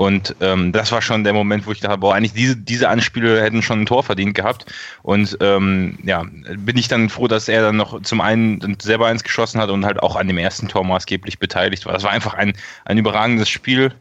Und 0.00 0.34
ähm, 0.40 0.72
das 0.72 0.90
war 0.92 1.02
schon 1.02 1.24
der 1.24 1.34
Moment, 1.34 1.66
wo 1.66 1.72
ich 1.72 1.80
dachte, 1.80 1.98
boah, 1.98 2.14
eigentlich 2.14 2.32
diese, 2.32 2.56
diese 2.56 2.88
Anspiele 2.88 3.42
hätten 3.42 3.60
schon 3.60 3.82
ein 3.82 3.86
Tor 3.86 4.02
verdient 4.02 4.34
gehabt. 4.34 4.64
Und 5.02 5.36
ähm, 5.42 5.98
ja, 6.04 6.24
bin 6.56 6.78
ich 6.78 6.88
dann 6.88 7.10
froh, 7.10 7.28
dass 7.28 7.50
er 7.50 7.60
dann 7.60 7.76
noch 7.76 8.00
zum 8.00 8.22
einen 8.22 8.78
selber 8.80 9.08
eins 9.08 9.22
geschossen 9.22 9.60
hat 9.60 9.68
und 9.68 9.84
halt 9.84 10.02
auch 10.02 10.16
an 10.16 10.26
dem 10.26 10.38
ersten 10.38 10.68
Tor 10.68 10.84
maßgeblich 10.84 11.38
beteiligt 11.38 11.84
war. 11.84 11.92
Das 11.92 12.02
war 12.02 12.12
einfach 12.12 12.32
ein, 12.32 12.54
ein 12.86 12.96
überragendes 12.96 13.50
Spiel. 13.50 13.92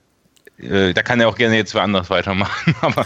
Äh, 0.62 0.93
da 0.93 1.04
kann 1.04 1.19
er 1.22 1.30
auch 1.30 1.38
gerne 1.38 1.56
jetzt 1.56 1.74
wer 1.74 1.84
anderes 1.84 2.10
weitermachen. 2.10 2.76
aber 2.82 3.06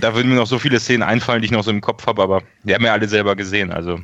da 0.00 0.14
würden 0.14 0.28
mir 0.28 0.36
noch 0.36 0.46
so 0.46 0.58
viele 0.58 0.78
Szenen 0.78 1.02
einfallen, 1.02 1.42
die 1.42 1.46
ich 1.46 1.52
noch 1.52 1.64
so 1.64 1.70
im 1.70 1.80
Kopf 1.80 2.06
habe, 2.06 2.22
aber 2.22 2.42
die 2.62 2.74
haben 2.74 2.84
ja 2.84 2.92
alle 2.92 3.08
selber 3.08 3.34
gesehen. 3.34 3.72
Also. 3.72 3.98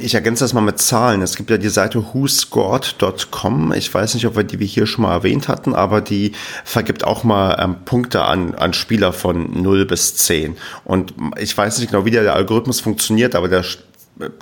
Ich 0.00 0.14
ergänze 0.14 0.44
das 0.44 0.54
mal 0.54 0.60
mit 0.60 0.78
Zahlen. 0.78 1.20
Es 1.22 1.36
gibt 1.36 1.50
ja 1.50 1.58
die 1.58 1.68
Seite 1.68 2.02
whoscored.com. 2.14 3.72
Ich 3.74 3.92
weiß 3.92 4.14
nicht, 4.14 4.26
ob 4.26 4.36
wir 4.36 4.44
die 4.44 4.58
wir 4.58 4.66
hier 4.66 4.86
schon 4.86 5.02
mal 5.02 5.12
erwähnt 5.12 5.48
hatten, 5.48 5.74
aber 5.74 6.00
die 6.00 6.32
vergibt 6.64 7.04
auch 7.04 7.24
mal 7.24 7.56
ähm, 7.60 7.76
Punkte 7.84 8.22
an, 8.22 8.54
an 8.54 8.72
Spieler 8.72 9.12
von 9.12 9.62
0 9.62 9.84
bis 9.84 10.16
10. 10.16 10.56
Und 10.84 11.14
ich 11.38 11.56
weiß 11.56 11.78
nicht 11.78 11.90
genau, 11.90 12.04
wie 12.04 12.10
der 12.10 12.34
Algorithmus 12.34 12.80
funktioniert, 12.80 13.34
aber 13.34 13.48
da 13.48 13.62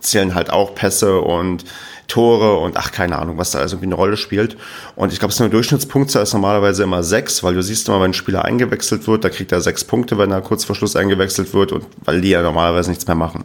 zählen 0.00 0.34
halt 0.34 0.50
auch 0.50 0.74
Pässe 0.74 1.20
und 1.20 1.64
Tore 2.08 2.58
und 2.58 2.76
ach, 2.76 2.92
keine 2.92 3.18
Ahnung, 3.18 3.38
was 3.38 3.50
da 3.50 3.58
also 3.58 3.76
irgendwie 3.76 3.88
eine 3.88 3.94
Rolle 3.96 4.16
spielt. 4.16 4.56
Und 4.94 5.12
ich 5.12 5.18
glaube, 5.18 5.34
so 5.34 5.42
eine 5.42 5.50
Durchschnittspunktzahl 5.50 6.22
ist 6.22 6.34
normalerweise 6.34 6.82
immer 6.84 7.02
sechs, 7.02 7.42
weil 7.42 7.54
du 7.54 7.62
siehst 7.62 7.88
immer, 7.88 8.00
wenn 8.00 8.10
ein 8.10 8.14
Spieler 8.14 8.44
eingewechselt 8.44 9.06
wird, 9.08 9.24
da 9.24 9.28
kriegt 9.28 9.50
er 9.52 9.60
sechs 9.60 9.84
Punkte, 9.84 10.16
wenn 10.16 10.30
er 10.30 10.40
kurz 10.40 10.64
vor 10.64 10.76
Schluss 10.76 10.94
eingewechselt 10.94 11.52
wird 11.52 11.72
und 11.72 11.84
weil 12.04 12.20
die 12.20 12.30
ja 12.30 12.42
normalerweise 12.42 12.90
nichts 12.90 13.06
mehr 13.06 13.16
machen. 13.16 13.44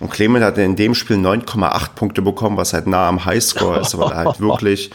Und 0.00 0.10
Clement 0.10 0.44
hat 0.44 0.58
in 0.58 0.76
dem 0.76 0.94
Spiel 0.94 1.16
9,8 1.16 1.94
Punkte 1.94 2.22
bekommen, 2.22 2.56
was 2.56 2.72
halt 2.72 2.86
nah 2.86 3.08
am 3.08 3.24
Highscore 3.24 3.80
ist, 3.80 3.96
weil 3.98 4.10
er 4.10 4.16
halt 4.16 4.40
wirklich 4.40 4.90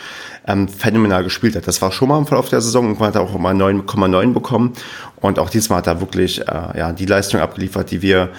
ähm, 0.48 0.68
phänomenal 0.68 1.24
gespielt 1.24 1.56
hat. 1.56 1.68
Das 1.68 1.82
war 1.82 1.92
schon 1.92 2.10
mal 2.10 2.18
im 2.18 2.28
Verlauf 2.28 2.50
der 2.50 2.62
Saison 2.62 2.88
und 2.88 3.00
man 3.00 3.10
hat 3.10 3.18
auch 3.18 3.38
mal 3.38 3.54
9,9 3.54 4.34
bekommen. 4.34 4.74
Und 5.18 5.40
auch 5.40 5.50
diesmal 5.50 5.80
hat 5.80 5.88
er 5.88 6.00
wirklich 6.00 6.42
äh, 6.42 6.78
ja, 6.78 6.92
die 6.92 7.06
Leistung 7.06 7.42
abgeliefert, 7.42 7.90
die 7.92 8.02
wir 8.02 8.30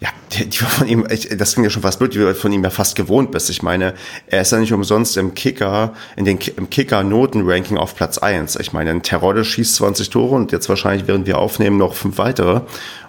ja, 0.00 0.10
die, 0.32 0.48
die 0.48 0.58
von 0.58 0.86
ihm, 0.86 1.06
ich, 1.10 1.28
das 1.36 1.54
klingt 1.54 1.66
ja 1.66 1.70
schon 1.70 1.82
fast 1.82 1.98
blöd, 1.98 2.14
die 2.14 2.18
du 2.18 2.34
von 2.34 2.52
ihm 2.52 2.62
ja 2.62 2.70
fast 2.70 2.94
gewohnt 2.94 3.32
bist. 3.32 3.50
Ich 3.50 3.62
meine, 3.62 3.94
er 4.28 4.42
ist 4.42 4.52
ja 4.52 4.58
nicht 4.58 4.72
umsonst 4.72 5.16
im 5.16 5.34
Kicker, 5.34 5.92
in 6.14 6.24
den 6.24 6.38
im 6.56 6.70
Kicker-Noten-Ranking 6.70 7.76
auf 7.76 7.96
Platz 7.96 8.18
eins. 8.18 8.54
Ich 8.56 8.72
meine, 8.72 8.90
ein 8.90 9.02
Terodde 9.02 9.44
schießt 9.44 9.74
20 9.76 10.10
Tore 10.10 10.36
und 10.36 10.52
jetzt 10.52 10.68
wahrscheinlich, 10.68 11.08
während 11.08 11.26
wir 11.26 11.38
aufnehmen, 11.38 11.78
noch 11.78 11.94
fünf 11.94 12.18
weitere. 12.18 12.60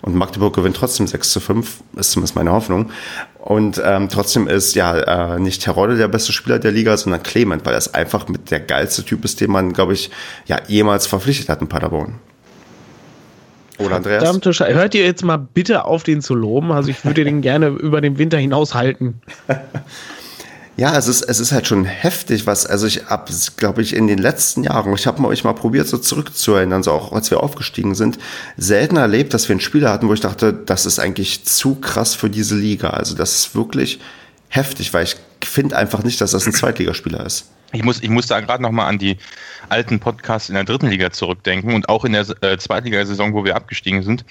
Und 0.01 0.15
Magdeburg 0.15 0.55
gewinnt 0.55 0.77
trotzdem 0.77 1.05
6 1.05 1.29
zu 1.29 1.39
5, 1.39 1.77
ist 1.97 2.11
zumindest 2.11 2.35
meine 2.35 2.51
Hoffnung. 2.51 2.89
Und 3.37 3.81
ähm, 3.83 4.09
trotzdem 4.09 4.47
ist 4.47 4.73
ja 4.73 5.35
äh, 5.35 5.39
nicht 5.39 5.63
Terodde 5.63 5.95
der 5.95 6.07
beste 6.07 6.33
Spieler 6.33 6.57
der 6.57 6.71
Liga, 6.71 6.97
sondern 6.97 7.21
Clement, 7.21 7.65
weil 7.65 7.73
er 7.73 7.79
es 7.79 7.93
einfach 7.93 8.27
mit 8.27 8.49
der 8.49 8.61
geilste 8.61 9.03
Typ 9.03 9.23
ist, 9.25 9.41
den 9.41 9.51
man, 9.51 9.73
glaube 9.73 9.93
ich, 9.93 10.09
ja 10.45 10.59
jemals 10.67 11.05
verpflichtet 11.05 11.49
hat 11.49 11.61
in 11.61 11.67
Paderborn. 11.67 12.15
Oder 13.79 13.95
Andreas? 13.95 14.23
Verdammte 14.23 14.53
Scheiße. 14.53 14.73
Hört 14.73 14.93
ihr 14.95 15.03
jetzt 15.03 15.23
mal 15.23 15.37
bitte 15.37 15.85
auf, 15.85 16.03
den 16.03 16.21
zu 16.21 16.35
loben? 16.35 16.71
Also 16.71 16.89
ich 16.89 17.03
würde 17.03 17.23
den 17.23 17.41
gerne 17.41 17.67
über 17.67 18.01
den 18.01 18.17
Winter 18.17 18.37
hinaus 18.37 18.73
halten. 18.73 19.21
Ja, 20.79 20.97
es 20.97 21.09
ist, 21.09 21.23
es 21.23 21.41
ist 21.41 21.51
halt 21.51 21.67
schon 21.67 21.83
heftig, 21.83 22.47
was, 22.47 22.65
also 22.65 22.87
ich 22.87 23.07
habe, 23.07 23.29
glaube 23.57 23.81
ich, 23.81 23.93
in 23.93 24.07
den 24.07 24.17
letzten 24.17 24.63
Jahren, 24.63 24.93
ich 24.93 25.07
habe 25.07 25.25
euch 25.27 25.43
mal 25.43 25.51
probiert, 25.51 25.89
so 25.89 25.97
zurückzuerinnern, 25.97 26.83
so 26.83 26.93
auch 26.93 27.11
als 27.11 27.29
wir 27.31 27.43
aufgestiegen 27.43 27.95
sind, 27.95 28.17
selten 28.55 28.95
erlebt, 28.95 29.33
dass 29.33 29.49
wir 29.49 29.55
einen 29.55 29.59
Spieler 29.59 29.91
hatten, 29.91 30.07
wo 30.07 30.13
ich 30.13 30.21
dachte, 30.21 30.53
das 30.53 30.85
ist 30.85 30.99
eigentlich 30.99 31.43
zu 31.43 31.75
krass 31.75 32.15
für 32.15 32.29
diese 32.29 32.55
Liga. 32.55 32.91
Also 32.91 33.13
das 33.13 33.35
ist 33.35 33.55
wirklich 33.55 33.99
heftig, 34.49 34.93
weil 34.93 35.05
ich 35.05 35.15
finde 35.43 35.77
einfach 35.77 36.03
nicht, 36.03 36.19
dass 36.21 36.31
das 36.31 36.45
ein 36.45 36.53
Zweitligaspieler 36.53 37.25
ist. 37.25 37.49
Ich 37.71 37.83
muss, 37.83 38.01
ich 38.01 38.09
muss 38.09 38.25
da 38.25 38.39
gerade 38.39 38.63
noch 38.63 38.71
mal 38.71 38.87
an 38.87 38.97
die 38.97 39.17
alten 39.69 39.99
Podcasts 39.99 40.49
in 40.49 40.55
der 40.55 40.63
dritten 40.63 40.87
Liga 40.87 41.11
zurückdenken 41.11 41.75
und 41.75 41.87
auch 41.87 42.03
in 42.03 42.13
der 42.13 42.25
äh, 42.41 42.57
Zweitligasaison, 42.57 43.33
wo 43.33 43.45
wir 43.45 43.55
abgestiegen 43.55 44.01
sind. 44.01 44.25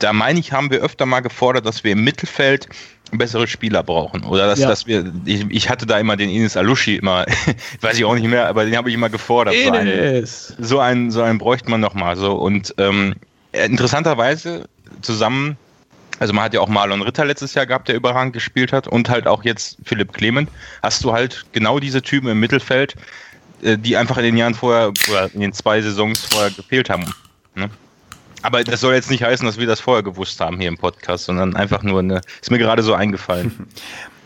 Da 0.00 0.12
meine 0.12 0.40
ich, 0.40 0.52
haben 0.52 0.72
wir 0.72 0.80
öfter 0.80 1.06
mal 1.06 1.20
gefordert, 1.20 1.66
dass 1.66 1.84
wir 1.84 1.92
im 1.92 2.02
Mittelfeld 2.02 2.68
bessere 3.12 3.46
Spieler 3.46 3.84
brauchen. 3.84 4.24
Oder 4.24 4.46
dass, 4.46 4.58
ja. 4.58 4.68
dass 4.68 4.86
wir, 4.86 5.12
ich, 5.24 5.46
ich, 5.50 5.68
hatte 5.68 5.86
da 5.86 5.98
immer 5.98 6.16
den 6.16 6.30
Ines 6.30 6.56
Alushi 6.56 6.96
immer, 6.96 7.26
weiß 7.80 7.96
ich 7.96 8.04
auch 8.04 8.14
nicht 8.14 8.26
mehr, 8.26 8.48
aber 8.48 8.64
den 8.64 8.76
habe 8.76 8.88
ich 8.88 8.94
immer 8.94 9.10
gefordert. 9.10 9.54
So 9.54 9.72
einen, 9.72 10.26
so 10.26 10.80
einen, 10.80 11.10
so 11.12 11.22
einen 11.22 11.38
bräuchte 11.38 11.70
man 11.70 11.80
noch 11.80 11.94
mal 11.94 12.16
so. 12.16 12.32
Und 12.32 12.74
ähm, 12.78 13.14
interessanterweise 13.52 14.68
zusammen 15.00 15.56
also 16.20 16.34
man 16.34 16.44
hat 16.44 16.54
ja 16.54 16.60
auch 16.60 16.68
Marlon 16.68 17.02
Ritter 17.02 17.24
letztes 17.24 17.54
Jahr 17.54 17.66
gehabt, 17.66 17.88
der 17.88 17.96
überragend 17.96 18.34
gespielt 18.34 18.72
hat 18.72 18.86
und 18.86 19.08
halt 19.08 19.26
auch 19.26 19.42
jetzt 19.42 19.78
Philipp 19.84 20.12
Clement. 20.12 20.48
Hast 20.82 21.02
du 21.02 21.12
halt 21.12 21.46
genau 21.52 21.80
diese 21.80 22.02
Typen 22.02 22.28
im 22.28 22.38
Mittelfeld, 22.38 22.94
äh, 23.62 23.78
die 23.78 23.96
einfach 23.96 24.18
in 24.18 24.24
den 24.24 24.36
Jahren 24.36 24.54
vorher 24.54 24.92
oder 25.10 25.32
in 25.34 25.40
den 25.40 25.52
zwei 25.54 25.80
Saisons 25.80 26.26
vorher 26.26 26.50
gefehlt 26.50 26.90
haben. 26.90 27.06
Ne? 27.54 27.70
Aber 28.42 28.62
das 28.64 28.80
soll 28.80 28.94
jetzt 28.94 29.10
nicht 29.10 29.22
heißen, 29.22 29.46
dass 29.46 29.58
wir 29.58 29.66
das 29.66 29.80
vorher 29.80 30.02
gewusst 30.02 30.40
haben 30.40 30.58
hier 30.58 30.68
im 30.68 30.76
Podcast, 30.76 31.24
sondern 31.24 31.56
einfach 31.56 31.82
nur 31.82 32.00
eine, 32.00 32.20
ist 32.40 32.50
mir 32.50 32.58
gerade 32.58 32.82
so 32.82 32.94
eingefallen. 32.94 33.66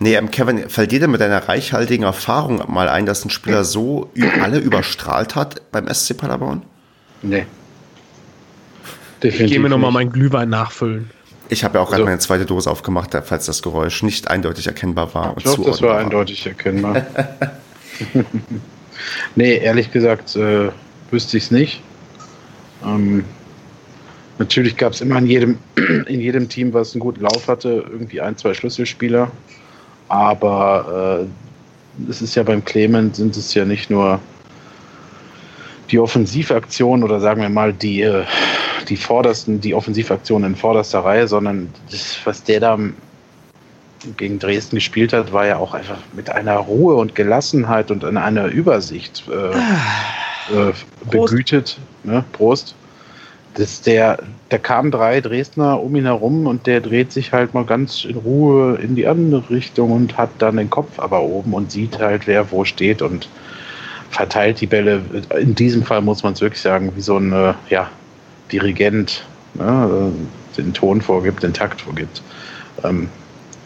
Nee, 0.00 0.16
ähm, 0.16 0.32
Kevin, 0.32 0.68
fällt 0.68 0.90
dir 0.90 0.98
denn 0.98 1.12
mit 1.12 1.20
deiner 1.20 1.48
reichhaltigen 1.48 2.04
Erfahrung 2.04 2.60
mal 2.66 2.88
ein, 2.88 3.06
dass 3.06 3.24
ein 3.24 3.30
Spieler 3.30 3.64
so 3.64 4.10
alle 4.42 4.58
überstrahlt 4.58 5.36
hat 5.36 5.70
beim 5.70 5.86
SC 5.86 6.16
Paderborn? 6.16 6.62
Nee. 7.22 7.46
Definitiv 9.22 9.46
ich 9.46 9.52
gehe 9.52 9.60
mir 9.60 9.68
nochmal 9.68 9.92
meinen 9.92 10.10
Glühwein 10.10 10.48
nachfüllen. 10.48 11.10
Ich 11.48 11.62
habe 11.64 11.78
ja 11.78 11.82
auch 11.82 11.88
gerade 11.88 12.02
also, 12.02 12.06
meine 12.06 12.18
zweite 12.18 12.46
Dose 12.46 12.70
aufgemacht, 12.70 13.10
falls 13.24 13.46
das 13.46 13.62
Geräusch 13.62 14.02
nicht 14.02 14.28
eindeutig 14.28 14.66
erkennbar 14.66 15.14
war. 15.14 15.34
Ich 15.36 15.44
glaube, 15.44 15.64
das 15.64 15.82
war 15.82 15.98
eindeutig 15.98 16.46
erkennbar. 16.46 17.06
nee, 19.34 19.56
ehrlich 19.58 19.90
gesagt, 19.92 20.36
äh, 20.36 20.70
wüsste 21.10 21.36
ich 21.36 21.44
es 21.44 21.50
nicht. 21.50 21.82
Ähm, 22.84 23.24
natürlich 24.38 24.76
gab 24.76 24.92
es 24.92 25.00
immer 25.00 25.18
in 25.18 25.26
jedem, 25.26 25.58
in 26.06 26.20
jedem 26.20 26.48
Team, 26.48 26.72
was 26.72 26.94
einen 26.94 27.00
guten 27.00 27.22
Lauf 27.22 27.48
hatte, 27.48 27.84
irgendwie 27.90 28.20
ein, 28.20 28.36
zwei 28.36 28.54
Schlüsselspieler. 28.54 29.30
Aber 30.08 31.26
äh, 32.00 32.10
es 32.10 32.22
ist 32.22 32.34
ja 32.34 32.42
beim 32.42 32.64
Clement 32.64 33.16
sind 33.16 33.36
es 33.36 33.54
ja 33.54 33.64
nicht 33.64 33.90
nur 33.90 34.20
die 35.94 36.00
Offensivaktionen 36.00 37.04
oder 37.04 37.20
sagen 37.20 37.40
wir 37.40 37.48
mal 37.48 37.72
die, 37.72 38.02
äh, 38.02 38.24
die 38.88 38.96
vordersten, 38.96 39.60
die 39.60 39.74
Offensivaktionen 39.74 40.50
in 40.50 40.56
vorderster 40.56 41.04
Reihe, 41.04 41.28
sondern 41.28 41.72
das, 41.88 42.18
was 42.24 42.42
der 42.42 42.58
da 42.58 42.76
gegen 44.16 44.40
Dresden 44.40 44.74
gespielt 44.74 45.12
hat, 45.12 45.32
war 45.32 45.46
ja 45.46 45.58
auch 45.58 45.72
einfach 45.72 45.98
mit 46.12 46.30
einer 46.30 46.56
Ruhe 46.56 46.96
und 46.96 47.14
Gelassenheit 47.14 47.92
und 47.92 48.04
einer 48.04 48.46
Übersicht 48.46 49.22
äh, 49.30 49.56
ah. 49.56 50.70
äh, 50.70 50.72
begütet. 51.08 51.78
Ne? 52.02 52.24
Prost. 52.32 52.74
Das 53.54 53.80
der, 53.80 54.18
da 54.48 54.58
kamen 54.58 54.90
drei 54.90 55.20
Dresdner 55.20 55.80
um 55.80 55.94
ihn 55.94 56.06
herum 56.06 56.48
und 56.48 56.66
der 56.66 56.80
dreht 56.80 57.12
sich 57.12 57.32
halt 57.32 57.54
mal 57.54 57.64
ganz 57.64 58.04
in 58.04 58.16
Ruhe 58.16 58.80
in 58.82 58.96
die 58.96 59.06
andere 59.06 59.48
Richtung 59.48 59.92
und 59.92 60.18
hat 60.18 60.30
dann 60.40 60.56
den 60.56 60.70
Kopf 60.70 60.98
aber 60.98 61.22
oben 61.22 61.54
und 61.54 61.70
sieht 61.70 62.00
halt, 62.00 62.26
wer 62.26 62.50
wo 62.50 62.64
steht 62.64 63.00
und 63.00 63.28
verteilt 64.14 64.60
die 64.60 64.66
Bälle. 64.66 65.02
In 65.38 65.54
diesem 65.54 65.82
Fall 65.82 66.00
muss 66.00 66.22
man 66.22 66.34
es 66.34 66.40
wirklich 66.40 66.60
sagen, 66.60 66.92
wie 66.94 67.00
so 67.00 67.18
ein 67.18 67.32
äh, 67.32 67.54
ja, 67.68 67.90
Dirigent 68.52 69.24
ne, 69.54 70.12
den 70.56 70.72
Ton 70.72 71.00
vorgibt, 71.00 71.42
den 71.42 71.52
Takt 71.52 71.80
vorgibt. 71.80 72.22
Ähm, 72.84 73.08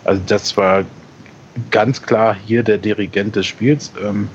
also 0.05 0.23
das 0.27 0.57
war 0.57 0.85
ganz 1.71 2.01
klar 2.03 2.35
hier 2.47 2.63
der 2.63 2.79
Dirigent 2.79 3.37
des 3.37 3.47
Spiels. 3.47 3.93
Ähm, 4.03 4.29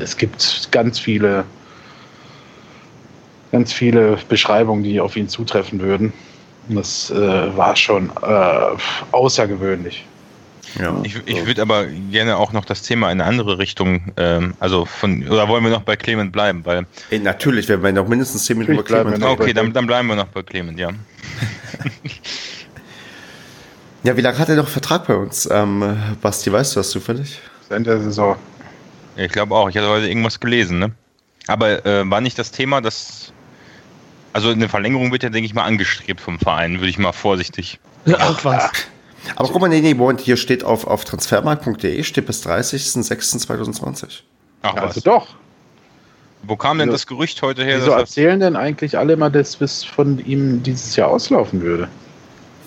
es 0.00 0.16
gibt 0.16 0.68
ganz 0.70 0.98
viele 0.98 1.44
ganz 3.52 3.72
viele 3.72 4.16
Beschreibungen, 4.28 4.84
die 4.84 5.00
auf 5.00 5.16
ihn 5.16 5.28
zutreffen 5.28 5.80
würden. 5.80 6.12
Das 6.68 7.10
äh, 7.10 7.56
war 7.56 7.74
schon 7.74 8.10
äh, 8.22 8.76
außergewöhnlich. 9.10 10.04
Ja, 10.78 11.00
ich, 11.02 11.16
ich 11.26 11.46
würde 11.46 11.62
aber 11.62 11.86
gerne 11.86 12.36
auch 12.36 12.52
noch 12.52 12.64
das 12.64 12.82
Thema 12.82 13.10
in 13.10 13.20
eine 13.20 13.28
andere 13.28 13.58
Richtung, 13.58 14.12
ähm, 14.16 14.54
also 14.60 14.84
von, 14.84 15.26
oder 15.28 15.48
wollen 15.48 15.64
wir 15.64 15.70
noch 15.70 15.82
bei 15.82 15.96
Clement 15.96 16.32
bleiben? 16.32 16.64
Weil, 16.64 16.86
hey, 17.08 17.18
natürlich, 17.18 17.68
wir 17.68 17.82
werden 17.82 17.96
noch 17.96 18.06
mindestens 18.06 18.44
10 18.44 18.58
Minuten 18.58 18.76
bei 18.76 18.82
Clement 18.82 19.18
bleiben. 19.18 19.32
Okay, 19.32 19.52
dann, 19.52 19.72
dann 19.72 19.86
bleiben 19.86 20.08
wir 20.08 20.16
noch 20.16 20.28
bei 20.28 20.42
Clement, 20.42 20.78
ja. 20.78 20.90
ja, 24.04 24.16
wie 24.16 24.20
lange 24.20 24.38
hat 24.38 24.48
er 24.48 24.56
noch 24.56 24.68
Vertrag 24.68 25.06
bei 25.06 25.14
uns? 25.14 25.48
Ähm, 25.50 25.96
Basti, 26.20 26.52
weißt 26.52 26.76
du 26.76 26.80
das 26.80 26.90
zufällig? 26.90 27.40
Ende 27.68 27.90
der 27.90 28.00
Saison. 28.00 28.36
Ich 29.16 29.32
glaube 29.32 29.54
auch, 29.54 29.68
ich 29.68 29.76
hatte 29.76 29.88
heute 29.88 30.08
irgendwas 30.08 30.40
gelesen, 30.40 30.78
ne? 30.78 30.92
Aber 31.46 31.84
äh, 31.84 32.08
war 32.08 32.20
nicht 32.20 32.38
das 32.38 32.52
Thema, 32.52 32.80
dass 32.80 33.32
also 34.32 34.50
eine 34.50 34.68
Verlängerung 34.68 35.12
wird 35.12 35.22
ja, 35.22 35.30
denke 35.30 35.46
ich 35.46 35.54
mal, 35.54 35.64
angestrebt 35.64 36.20
vom 36.20 36.38
Verein, 36.38 36.74
würde 36.74 36.88
ich 36.88 36.98
mal 36.98 37.12
vorsichtig. 37.12 37.80
Ach 38.18 38.44
was. 38.44 38.70
Aber 39.36 39.48
guck 39.48 39.60
mal, 39.60 39.68
nee, 39.68 39.80
nee, 39.80 39.94
Moment, 39.94 40.20
hier 40.20 40.36
steht 40.36 40.64
auf, 40.64 40.86
auf 40.86 41.04
transfermarkt.de, 41.04 42.02
steht 42.02 42.26
bis 42.26 42.44
30.06.2020. 42.46 44.20
Ach 44.62 44.74
was. 44.74 44.82
Also 44.82 45.00
doch. 45.00 45.28
Wo 46.42 46.56
kam 46.56 46.78
denn 46.78 46.90
das 46.90 47.06
Gerücht 47.06 47.42
heute 47.42 47.64
her? 47.64 47.78
Wieso 47.80 47.92
erzählen 47.92 48.40
denn 48.40 48.56
eigentlich 48.56 48.96
alle 48.96 49.16
mal, 49.16 49.30
dass 49.30 49.60
es 49.60 49.84
von 49.84 50.18
ihm 50.24 50.62
dieses 50.62 50.96
Jahr 50.96 51.08
auslaufen 51.08 51.60
würde? 51.60 51.88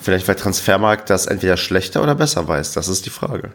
Vielleicht, 0.00 0.28
weil 0.28 0.36
Transfermarkt 0.36 1.10
das 1.10 1.26
entweder 1.26 1.56
schlechter 1.56 2.02
oder 2.02 2.14
besser 2.14 2.46
weiß. 2.46 2.72
Das 2.72 2.88
ist 2.88 3.06
die 3.06 3.10
Frage. 3.10 3.50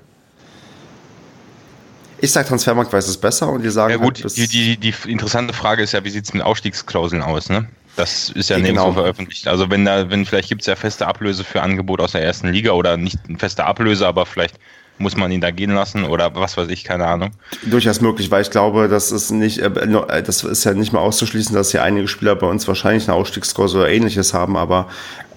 Ich 2.21 2.31
sage 2.31 2.47
Transfermarkt 2.47 2.91
weiß 2.91 3.07
es 3.07 3.17
besser 3.17 3.49
und 3.49 3.61
die 3.63 3.69
sagen. 3.69 3.91
Ja, 3.91 3.97
gut, 3.97 4.23
halt, 4.23 4.35
die, 4.35 4.47
die, 4.47 4.77
die 4.77 4.93
interessante 5.11 5.53
Frage 5.53 5.83
ist 5.83 5.93
ja, 5.93 6.03
wie 6.03 6.09
sieht 6.09 6.25
es 6.25 6.33
mit 6.33 6.43
Ausstiegsklauseln 6.43 7.21
aus, 7.21 7.49
ne? 7.49 7.67
Das 7.99 8.29
ist 8.29 8.49
ja, 8.49 8.55
ja 8.55 8.63
nirgendwo 8.63 8.85
genau. 8.85 9.01
veröffentlicht. 9.01 9.47
Also 9.49 9.69
wenn 9.69 9.83
da, 9.83 10.09
wenn 10.09 10.25
vielleicht 10.25 10.47
gibt 10.47 10.61
es 10.61 10.67
ja 10.67 10.77
feste 10.77 11.05
Ablöse 11.05 11.43
für 11.43 11.61
Angebot 11.61 11.99
aus 11.99 12.13
der 12.13 12.23
ersten 12.23 12.47
Liga 12.47 12.71
oder 12.71 12.95
nicht 12.95 13.19
feste 13.37 13.65
Ablöse, 13.65 14.07
aber 14.07 14.25
vielleicht 14.25 14.55
muss 14.99 15.17
man 15.17 15.31
ihn 15.31 15.41
da 15.41 15.51
gehen 15.51 15.71
lassen 15.71 16.05
oder 16.05 16.33
was 16.33 16.55
weiß 16.55 16.69
ich, 16.69 16.85
keine 16.85 17.07
Ahnung. 17.07 17.31
Durchaus 17.63 17.99
möglich, 17.99 18.31
weil 18.31 18.41
ich 18.41 18.51
glaube, 18.51 18.87
das 18.87 19.11
ist 19.11 19.31
nicht, 19.31 19.59
äh, 19.59 19.65
äh, 19.65 20.23
das 20.23 20.43
ist 20.43 20.63
ja 20.63 20.73
nicht 20.73 20.93
mal 20.93 20.99
auszuschließen, 20.99 21.53
dass 21.53 21.71
hier 21.71 21.83
einige 21.83 22.07
Spieler 22.07 22.35
bei 22.35 22.47
uns 22.47 22.67
wahrscheinlich 22.69 23.09
eine 23.09 23.17
Ausstiegskurse 23.17 23.79
oder 23.79 23.89
ähnliches 23.89 24.33
haben, 24.33 24.55
aber 24.55 24.87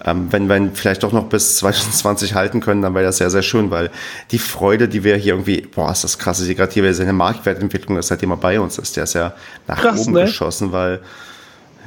ähm, 0.05 0.27
wenn 0.31 0.47
wir 0.47 0.55
ihn 0.55 0.71
vielleicht 0.73 1.03
doch 1.03 1.11
noch 1.11 1.25
bis 1.25 1.55
2020 1.57 2.33
halten 2.33 2.61
können, 2.61 2.81
dann 2.81 2.93
wäre 2.93 3.03
das 3.03 3.17
sehr, 3.17 3.29
sehr 3.29 3.41
schön, 3.41 3.71
weil 3.71 3.89
die 4.31 4.39
Freude, 4.39 4.87
die 4.87 5.03
wir 5.03 5.17
hier 5.17 5.33
irgendwie, 5.33 5.61
boah, 5.61 5.91
ist 5.91 6.05
das 6.05 6.17
krass, 6.17 6.39
ich 6.39 6.45
sehe 6.45 6.55
gerade 6.55 6.71
hier 6.71 6.93
seine 6.93 7.13
Marktwertentwicklung, 7.13 7.97
das 7.97 8.07
seitdem 8.07 8.31
er 8.31 8.37
bei 8.37 8.57
uns 8.59 8.77
ist, 8.77 8.95
der 8.95 9.03
ist 9.03 9.15
ja 9.15 9.33
nach 9.67 9.81
Krass, 9.81 9.99
oben 9.99 10.13
ne? 10.13 10.21
geschossen, 10.21 10.71
weil 10.71 11.01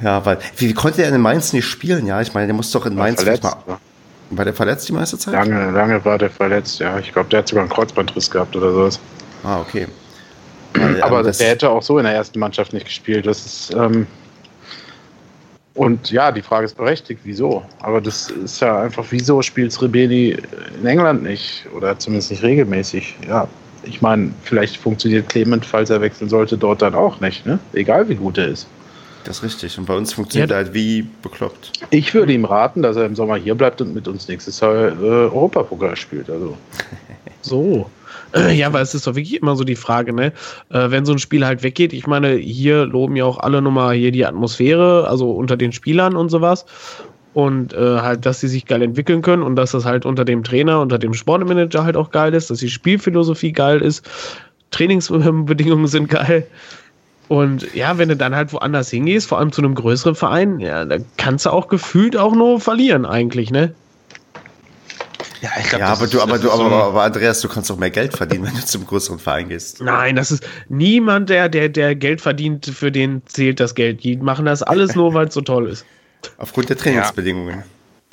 ja, 0.03 0.25
weil, 0.25 0.37
wie, 0.57 0.69
wie 0.69 0.73
konnte 0.73 1.03
er 1.03 1.13
in 1.13 1.21
Mainz 1.21 1.53
nicht 1.53 1.65
spielen? 1.65 2.05
Ja, 2.05 2.21
ich 2.21 2.33
meine, 2.33 2.47
der 2.47 2.55
muss 2.55 2.71
doch 2.71 2.85
in 2.85 2.95
Mainz 2.95 3.21
verletzt, 3.21 3.43
mal. 3.43 3.79
War 4.29 4.45
der 4.45 4.53
verletzt 4.53 4.87
die 4.89 4.93
meiste 4.93 5.17
Zeit? 5.17 5.33
Lange, 5.33 5.71
lange 5.71 6.03
war 6.03 6.17
der 6.17 6.29
verletzt, 6.29 6.79
ja. 6.79 6.99
Ich 6.99 7.13
glaube, 7.13 7.29
der 7.29 7.39
hat 7.39 7.47
sogar 7.47 7.63
einen 7.63 7.71
Kreuzbandriss 7.71 8.29
gehabt 8.29 8.55
oder 8.55 8.71
sowas. 8.71 8.99
Ah, 9.43 9.61
okay. 9.61 9.87
Weil, 10.73 11.01
Aber 11.01 11.25
ähm, 11.25 11.31
der 11.31 11.47
hätte 11.47 11.69
auch 11.69 11.81
so 11.81 11.97
in 11.97 12.03
der 12.03 12.13
ersten 12.13 12.39
Mannschaft 12.39 12.73
nicht 12.73 12.85
gespielt. 12.85 13.25
Das 13.25 13.45
ist, 13.45 13.73
ähm, 13.73 14.05
und 15.77 16.09
ja, 16.09 16.31
die 16.31 16.41
Frage 16.41 16.65
ist 16.65 16.75
berechtigt, 16.75 17.21
wieso? 17.23 17.63
Aber 17.81 18.01
das 18.01 18.31
ist 18.31 18.59
ja 18.61 18.81
einfach, 18.81 19.05
wieso 19.11 19.41
spielt 19.41 19.79
Rebeni 19.79 20.35
in 20.79 20.85
England 20.85 21.23
nicht? 21.23 21.65
Oder 21.75 21.97
zumindest 21.99 22.31
nicht 22.31 22.43
regelmäßig? 22.43 23.15
Ja, 23.27 23.47
ich 23.83 24.01
meine, 24.01 24.31
vielleicht 24.43 24.77
funktioniert 24.77 25.29
Clement, 25.29 25.65
falls 25.65 25.89
er 25.91 26.01
wechseln 26.01 26.29
sollte, 26.29 26.57
dort 26.57 26.81
dann 26.81 26.95
auch 26.95 27.19
nicht, 27.21 27.45
ne? 27.45 27.59
Egal 27.73 28.09
wie 28.09 28.15
gut 28.15 28.39
er 28.39 28.47
ist. 28.47 28.67
Das 29.27 29.39
ist 29.39 29.43
richtig. 29.43 29.77
Und 29.77 29.85
bei 29.85 29.95
uns 29.95 30.13
funktioniert 30.13 30.51
ja, 30.51 30.55
er 30.55 30.63
halt 30.63 30.73
wie 30.73 31.05
bekloppt. 31.21 31.73
Ich 31.89 32.13
würde 32.13 32.31
ihm 32.31 32.45
raten, 32.45 32.81
dass 32.81 32.95
er 32.95 33.05
im 33.05 33.13
Sommer 33.13 33.35
hier 33.35 33.55
bleibt 33.55 33.81
und 33.81 33.93
mit 33.93 34.07
uns 34.07 34.29
nächstes 34.29 34.61
Jahr 34.61 34.73
äh, 34.73 35.03
Europapokal 35.03 35.97
spielt. 35.97 36.29
Also. 36.29 36.57
so. 37.41 37.89
Äh, 38.33 38.53
ja, 38.55 38.71
weil 38.71 38.83
es 38.83 38.95
ist 38.95 39.05
doch 39.05 39.15
wirklich 39.15 39.41
immer 39.41 39.57
so 39.57 39.65
die 39.65 39.75
Frage, 39.75 40.13
ne? 40.13 40.31
Äh, 40.69 40.91
wenn 40.91 41.05
so 41.05 41.11
ein 41.11 41.19
Spiel 41.19 41.45
halt 41.45 41.61
weggeht, 41.61 41.91
ich 41.91 42.07
meine, 42.07 42.35
hier 42.35 42.85
loben 42.85 43.17
ja 43.17 43.25
auch 43.25 43.39
alle 43.39 43.61
nochmal 43.61 43.95
hier 43.95 44.13
die 44.13 44.25
Atmosphäre, 44.25 45.07
also 45.09 45.31
unter 45.31 45.57
den 45.57 45.73
Spielern 45.73 46.15
und 46.15 46.29
sowas. 46.29 46.65
Und 47.33 47.73
äh, 47.73 47.99
halt, 47.99 48.25
dass 48.25 48.39
sie 48.39 48.47
sich 48.47 48.65
geil 48.65 48.81
entwickeln 48.81 49.21
können 49.21 49.43
und 49.43 49.57
dass 49.57 49.71
das 49.71 49.83
halt 49.83 50.05
unter 50.05 50.23
dem 50.23 50.43
Trainer, 50.45 50.79
unter 50.79 50.99
dem 50.99 51.13
Sportmanager 51.13 51.83
halt 51.83 51.97
auch 51.97 52.11
geil 52.11 52.33
ist, 52.33 52.49
dass 52.49 52.59
die 52.59 52.69
Spielphilosophie 52.69 53.51
geil 53.51 53.81
ist, 53.81 54.09
Trainingsbedingungen 54.71 55.87
sind 55.87 56.09
geil. 56.09 56.47
Und 57.27 57.73
ja, 57.73 57.97
wenn 57.97 58.09
du 58.09 58.15
dann 58.15 58.35
halt 58.35 58.53
woanders 58.53 58.89
hingehst, 58.89 59.27
vor 59.27 59.39
allem 59.39 59.51
zu 59.51 59.61
einem 59.61 59.75
größeren 59.75 60.15
Verein, 60.15 60.59
ja, 60.59 60.85
da 60.85 60.97
kannst 61.17 61.45
du 61.45 61.49
auch 61.49 61.67
gefühlt 61.67 62.15
auch 62.15 62.33
nur 62.33 62.61
verlieren 62.61 63.05
eigentlich, 63.05 63.51
ne? 63.51 63.73
Ja, 65.41 65.51
ich 65.59 65.69
glaub, 65.69 65.81
ja 65.81 65.87
aber 65.87 66.07
du, 66.07 66.21
aber 66.21 66.39
du, 66.39 66.51
aber, 66.51 66.83
aber, 66.83 67.03
Andreas, 67.03 67.41
du 67.41 67.47
kannst 67.47 67.69
doch 67.69 67.77
mehr 67.77 67.91
Geld 67.91 68.15
verdienen, 68.15 68.45
wenn 68.45 68.55
du 68.55 68.65
zum 68.65 68.85
größeren 68.87 69.19
Verein 69.19 69.49
gehst. 69.49 69.81
Nein, 69.81 70.15
das 70.15 70.31
ist 70.31 70.47
niemand, 70.69 71.29
der, 71.29 71.47
der, 71.49 71.69
der 71.69 71.95
Geld 71.95 72.21
verdient, 72.21 72.65
für 72.65 72.91
den 72.91 73.21
zählt 73.27 73.59
das 73.59 73.75
Geld. 73.75 74.03
Die 74.03 74.17
machen 74.17 74.45
das 74.45 74.63
alles 74.63 74.95
nur, 74.95 75.13
weil 75.13 75.27
es 75.27 75.33
so 75.33 75.41
toll 75.41 75.69
ist. 75.69 75.85
Aufgrund 76.37 76.69
der 76.69 76.77
Trainingsbedingungen. 76.77 77.63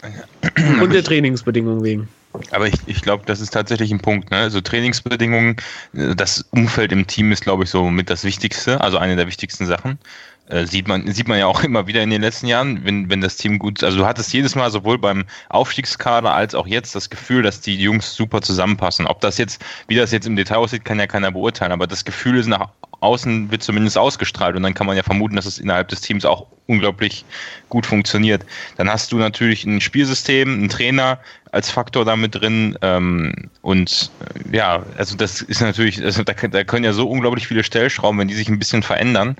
Ja. 0.02 0.82
Und 0.82 0.92
der 0.92 1.02
Trainingsbedingungen 1.02 1.82
wegen. 1.82 2.08
Aber 2.50 2.66
ich, 2.66 2.74
ich 2.86 3.02
glaube, 3.02 3.24
das 3.26 3.40
ist 3.40 3.50
tatsächlich 3.50 3.90
ein 3.92 4.00
Punkt. 4.00 4.30
Ne? 4.30 4.38
Also 4.38 4.60
Trainingsbedingungen, 4.60 5.56
äh, 5.92 6.14
das 6.14 6.44
Umfeld 6.50 6.92
im 6.92 7.06
Team 7.06 7.32
ist, 7.32 7.42
glaube 7.42 7.64
ich, 7.64 7.70
so 7.70 7.90
mit 7.90 8.10
das 8.10 8.24
Wichtigste, 8.24 8.80
also 8.80 8.98
eine 8.98 9.16
der 9.16 9.26
wichtigsten 9.26 9.66
Sachen. 9.66 9.98
Äh, 10.46 10.66
sieht 10.66 10.88
man, 10.88 11.10
sieht 11.10 11.26
man 11.26 11.38
ja 11.38 11.46
auch 11.46 11.64
immer 11.64 11.86
wieder 11.86 12.02
in 12.02 12.10
den 12.10 12.20
letzten 12.20 12.46
Jahren, 12.46 12.84
wenn, 12.84 13.08
wenn 13.08 13.20
das 13.20 13.36
Team 13.36 13.58
gut, 13.58 13.82
also 13.82 13.98
du 13.98 14.06
hattest 14.06 14.32
jedes 14.32 14.54
Mal 14.54 14.70
sowohl 14.70 14.98
beim 14.98 15.24
Aufstiegskader 15.48 16.34
als 16.34 16.54
auch 16.54 16.66
jetzt 16.66 16.94
das 16.94 17.08
Gefühl, 17.08 17.42
dass 17.42 17.60
die 17.60 17.76
Jungs 17.76 18.14
super 18.14 18.42
zusammenpassen. 18.42 19.06
Ob 19.06 19.20
das 19.20 19.38
jetzt, 19.38 19.64
wie 19.88 19.94
das 19.94 20.12
jetzt 20.12 20.26
im 20.26 20.36
Detail 20.36 20.56
aussieht, 20.56 20.84
kann 20.84 20.98
ja 20.98 21.06
keiner 21.06 21.30
beurteilen, 21.30 21.72
aber 21.72 21.86
das 21.86 22.04
Gefühl 22.04 22.38
ist 22.38 22.46
nach 22.46 22.68
außen 23.00 23.50
wird 23.50 23.62
zumindest 23.62 23.98
ausgestrahlt 23.98 24.56
und 24.56 24.62
dann 24.62 24.74
kann 24.74 24.86
man 24.86 24.96
ja 24.96 25.02
vermuten, 25.02 25.36
dass 25.36 25.46
es 25.46 25.58
innerhalb 25.58 25.88
des 25.88 26.00
Teams 26.00 26.24
auch 26.24 26.46
unglaublich 26.66 27.24
gut 27.68 27.84
funktioniert. 27.84 28.44
Dann 28.76 28.88
hast 28.88 29.12
du 29.12 29.18
natürlich 29.18 29.64
ein 29.64 29.80
Spielsystem, 29.82 30.50
einen 30.50 30.68
Trainer 30.70 31.18
als 31.52 31.70
Faktor 31.70 32.06
damit 32.06 32.34
drin 32.34 32.78
ähm, 32.80 33.50
und 33.60 34.10
äh, 34.52 34.56
ja, 34.56 34.82
also 34.96 35.16
das 35.16 35.42
ist 35.42 35.60
natürlich, 35.60 36.02
also 36.02 36.22
da, 36.22 36.32
da 36.32 36.64
können 36.64 36.84
ja 36.84 36.94
so 36.94 37.08
unglaublich 37.08 37.46
viele 37.46 37.62
Stellschrauben, 37.62 38.18
wenn 38.18 38.28
die 38.28 38.34
sich 38.34 38.48
ein 38.48 38.58
bisschen 38.58 38.82
verändern, 38.82 39.36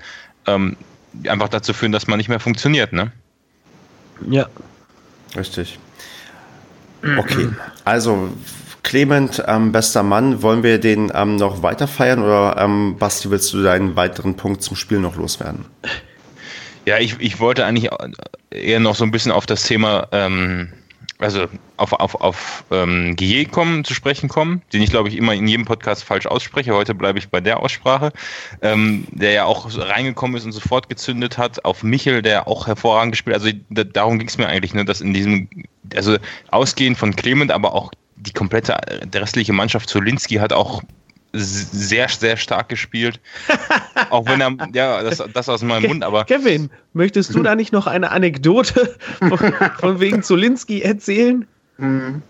ähm, 0.47 0.77
einfach 1.27 1.49
dazu 1.49 1.73
führen, 1.73 1.91
dass 1.91 2.07
man 2.07 2.17
nicht 2.17 2.29
mehr 2.29 2.39
funktioniert, 2.39 2.93
ne? 2.93 3.11
Ja. 4.29 4.47
Richtig. 5.35 5.79
Okay, 7.17 7.49
also 7.83 8.29
Clement, 8.83 9.43
ähm, 9.47 9.71
bester 9.71 10.03
Mann, 10.03 10.41
wollen 10.41 10.63
wir 10.63 10.79
den 10.79 11.11
ähm, 11.13 11.35
noch 11.35 11.61
weiter 11.61 11.87
feiern 11.87 12.23
oder 12.23 12.55
ähm, 12.57 12.97
Basti, 12.97 13.29
willst 13.29 13.51
du 13.53 13.61
deinen 13.63 13.95
weiteren 13.95 14.35
Punkt 14.35 14.61
zum 14.61 14.75
Spiel 14.75 14.99
noch 14.99 15.15
loswerden? 15.15 15.65
Ja, 16.85 16.99
ich, 16.99 17.19
ich 17.19 17.39
wollte 17.39 17.65
eigentlich 17.65 17.89
eher 18.51 18.79
noch 18.79 18.95
so 18.95 19.03
ein 19.03 19.11
bisschen 19.11 19.31
auf 19.31 19.45
das 19.45 19.63
Thema, 19.63 20.07
ähm, 20.11 20.69
also 21.19 21.45
auf, 21.77 21.93
auf, 21.93 22.15
auf 22.15 22.65
ähm, 22.71 23.15
Guillet 23.15 23.51
kommen, 23.51 23.83
zu 23.85 23.93
sprechen 23.93 24.27
kommen, 24.27 24.61
den 24.73 24.81
ich 24.81 24.89
glaube 24.89 25.09
ich 25.09 25.15
immer 25.15 25.33
in 25.33 25.47
jedem 25.47 25.65
Podcast 25.65 26.03
falsch 26.03 26.27
ausspreche. 26.27 26.73
Heute 26.73 26.93
bleibe 26.93 27.19
ich 27.19 27.29
bei 27.29 27.39
der 27.39 27.59
Aussprache, 27.59 28.11
ähm, 28.61 29.05
der 29.11 29.31
ja 29.31 29.45
auch 29.45 29.67
reingekommen 29.77 30.35
ist 30.35 30.45
und 30.45 30.51
sofort 30.51 30.89
gezündet 30.89 31.37
hat. 31.37 31.63
Auf 31.63 31.83
Michel, 31.83 32.21
der 32.21 32.47
auch 32.47 32.67
hervorragend 32.67 33.13
gespielt 33.13 33.35
Also 33.35 33.49
da, 33.69 33.83
darum 33.83 34.19
ging 34.19 34.27
es 34.27 34.37
mir 34.37 34.47
eigentlich, 34.47 34.73
ne, 34.73 34.83
dass 34.83 35.01
in 35.01 35.13
diesem, 35.13 35.49
also 35.95 36.17
ausgehend 36.51 36.97
von 36.97 37.15
Clement, 37.15 37.51
aber 37.51 37.73
auch 37.73 37.91
die 38.17 38.33
komplette, 38.33 38.77
der 39.05 39.21
restliche 39.21 39.53
Mannschaft, 39.53 39.89
Zolinski 39.89 40.35
hat 40.35 40.51
auch 40.51 40.81
sehr, 41.35 42.09
sehr 42.09 42.37
stark 42.37 42.69
gespielt. 42.69 43.19
Auch 44.09 44.25
wenn 44.27 44.41
er, 44.41 44.55
ja, 44.73 45.03
das, 45.03 45.23
das 45.33 45.49
aus 45.49 45.61
meinem 45.61 45.87
Mund, 45.87 46.03
aber. 46.03 46.25
Kevin, 46.25 46.69
möchtest 46.93 47.33
du 47.35 47.43
da 47.43 47.55
nicht 47.55 47.73
noch 47.73 47.87
eine 47.87 48.11
Anekdote 48.11 48.95
von, 49.19 49.53
von 49.79 49.99
wegen 49.99 50.23
Zolinski 50.23 50.81
erzählen? 50.81 51.47
Hm. 51.77 52.21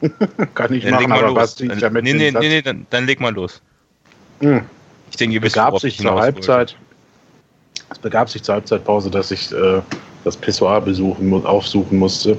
Kann 0.54 0.72
ich 0.72 0.84
Dann 0.84 0.94
machen, 0.94 1.12
aber 1.12 1.28
los. 1.28 1.36
was 1.36 1.54
Dann, 1.56 1.78
damit 1.78 2.04
nee, 2.04 2.12
nee, 2.12 2.30
nee, 2.30 2.48
nee, 2.48 2.62
dann, 2.62 2.86
dann 2.90 3.06
leg 3.06 3.20
mal 3.20 3.32
los. 3.32 3.62
Hm. 4.40 4.62
Ich 5.10 5.16
denke, 5.16 5.34
ihr 5.36 5.42
wisst, 5.42 5.54
begab 5.54 5.78
sich 5.78 5.98
ich 5.98 6.06
zur. 6.06 6.20
Halbzeit. 6.20 6.76
Es 7.90 7.98
begab 7.98 8.28
sich 8.28 8.42
zur 8.42 8.56
Halbzeitpause, 8.56 9.10
dass 9.10 9.30
ich 9.30 9.52
äh, 9.52 9.80
das 10.24 10.36
Pissoir 10.36 10.80
besuchen, 10.80 11.32
aufsuchen 11.46 11.98
musste. 11.98 12.36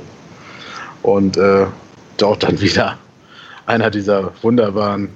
Und 1.01 1.38
äh, 1.38 1.65
dort 2.17 2.43
dann 2.43 2.59
wieder 2.59 2.97
einer 3.65 3.89
dieser 3.89 4.32
wunderbaren, 4.41 5.09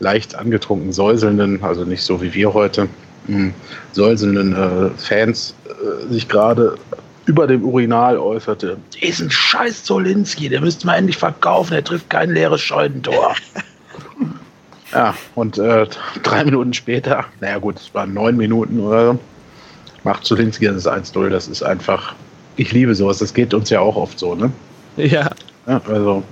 leicht 0.00 0.34
angetrunken 0.34 0.92
säuselnden, 0.92 1.62
also 1.62 1.84
nicht 1.84 2.02
so 2.02 2.20
wie 2.20 2.34
wir 2.34 2.52
heute, 2.52 2.88
mh, 3.28 3.52
säuselnden 3.92 4.54
äh, 4.54 4.90
Fans 4.98 5.54
äh, 5.66 6.12
sich 6.12 6.28
gerade 6.28 6.76
über 7.26 7.46
dem 7.46 7.64
Urinal 7.64 8.18
äußerte. 8.18 8.78
Diesen 9.00 9.30
scheiß 9.30 9.84
Zolinski, 9.84 10.48
der 10.48 10.60
müsste 10.60 10.86
man 10.86 10.96
endlich 10.96 11.18
verkaufen, 11.18 11.74
der 11.74 11.84
trifft 11.84 12.10
kein 12.10 12.30
leeres 12.30 12.60
Scheunentor. 12.60 13.34
Ja, 14.92 15.14
und 15.36 15.56
äh, 15.56 15.86
drei 16.24 16.44
Minuten 16.44 16.74
später, 16.74 17.24
naja 17.40 17.58
gut, 17.58 17.76
es 17.76 17.94
waren 17.94 18.12
neun 18.12 18.36
Minuten 18.36 18.80
oder 18.80 19.12
so, 19.12 19.18
macht 20.02 20.24
Zulinski 20.24 20.66
das 20.66 20.86
1-0. 20.86 21.28
Das 21.28 21.46
ist 21.46 21.62
einfach, 21.62 22.14
ich 22.56 22.72
liebe 22.72 22.92
sowas, 22.96 23.18
das 23.18 23.32
geht 23.32 23.54
uns 23.54 23.70
ja 23.70 23.78
auch 23.78 23.94
oft 23.94 24.18
so, 24.18 24.34
ne? 24.34 24.50
Ja. 24.96 25.30
Ja, 25.66 25.80
also, 25.86 26.24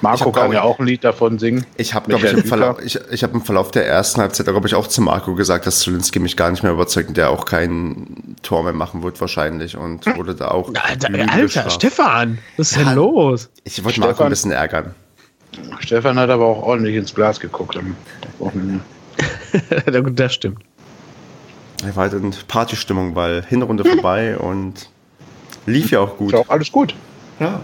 Marco 0.00 0.32
kann 0.32 0.52
ja 0.52 0.62
auch 0.62 0.78
ein 0.78 0.86
Lied 0.86 1.04
davon 1.04 1.38
singen. 1.38 1.64
Ich 1.76 1.94
habe, 1.94 2.08
glaube 2.08 2.26
ich, 2.26 2.32
im 2.32 2.44
Verlauf, 2.44 2.82
ich, 2.82 2.98
ich 3.10 3.22
hab 3.22 3.32
im 3.34 3.42
Verlauf 3.42 3.70
der 3.70 3.86
ersten 3.86 4.20
Halbzeit, 4.20 4.46
glaube 4.46 4.66
ich, 4.66 4.74
auch 4.74 4.86
zu 4.86 5.02
Marco 5.02 5.34
gesagt, 5.34 5.66
dass 5.66 5.80
Zulinski 5.80 6.18
mich 6.18 6.36
gar 6.36 6.50
nicht 6.50 6.62
mehr 6.62 6.72
überzeugt 6.72 7.08
und 7.08 7.16
der 7.16 7.30
auch 7.30 7.44
kein 7.44 8.36
Tor 8.42 8.62
mehr 8.64 8.72
machen 8.72 9.02
wird 9.02 9.20
wahrscheinlich 9.20 9.76
und 9.76 10.06
wurde 10.16 10.34
da 10.34 10.48
auch 10.48 10.70
Alter, 10.74 11.08
Alter. 11.32 11.70
Stefan, 11.70 12.38
was 12.56 12.70
ist 12.72 12.76
Ja. 12.78 12.84
denn 12.84 12.94
los? 12.96 13.50
Ich 13.64 13.82
wollte 13.84 14.00
Marco 14.00 14.22
ein 14.24 14.30
bisschen 14.30 14.50
ärgern. 14.52 14.94
Stefan 15.80 16.18
hat 16.18 16.30
aber 16.30 16.46
auch 16.46 16.62
ordentlich 16.62 16.96
ins 16.96 17.14
Glas 17.14 17.38
geguckt 17.40 17.76
am 17.76 17.96
Wochenende. 18.38 18.80
Das 20.14 20.34
stimmt. 20.34 20.58
Er 21.84 21.94
war 21.94 22.04
halt 22.10 22.14
in 22.14 22.34
Partystimmung, 22.48 23.14
weil 23.14 23.44
Hinrunde 23.44 23.84
vorbei 23.84 24.36
und 24.38 24.88
lief 25.66 25.90
ja 25.90 26.00
auch 26.00 26.16
gut. 26.16 26.28
Ist 26.28 26.32
ja 26.32 26.38
auch 26.40 26.48
alles 26.48 26.72
gut. 26.72 26.94
Ja. 27.38 27.60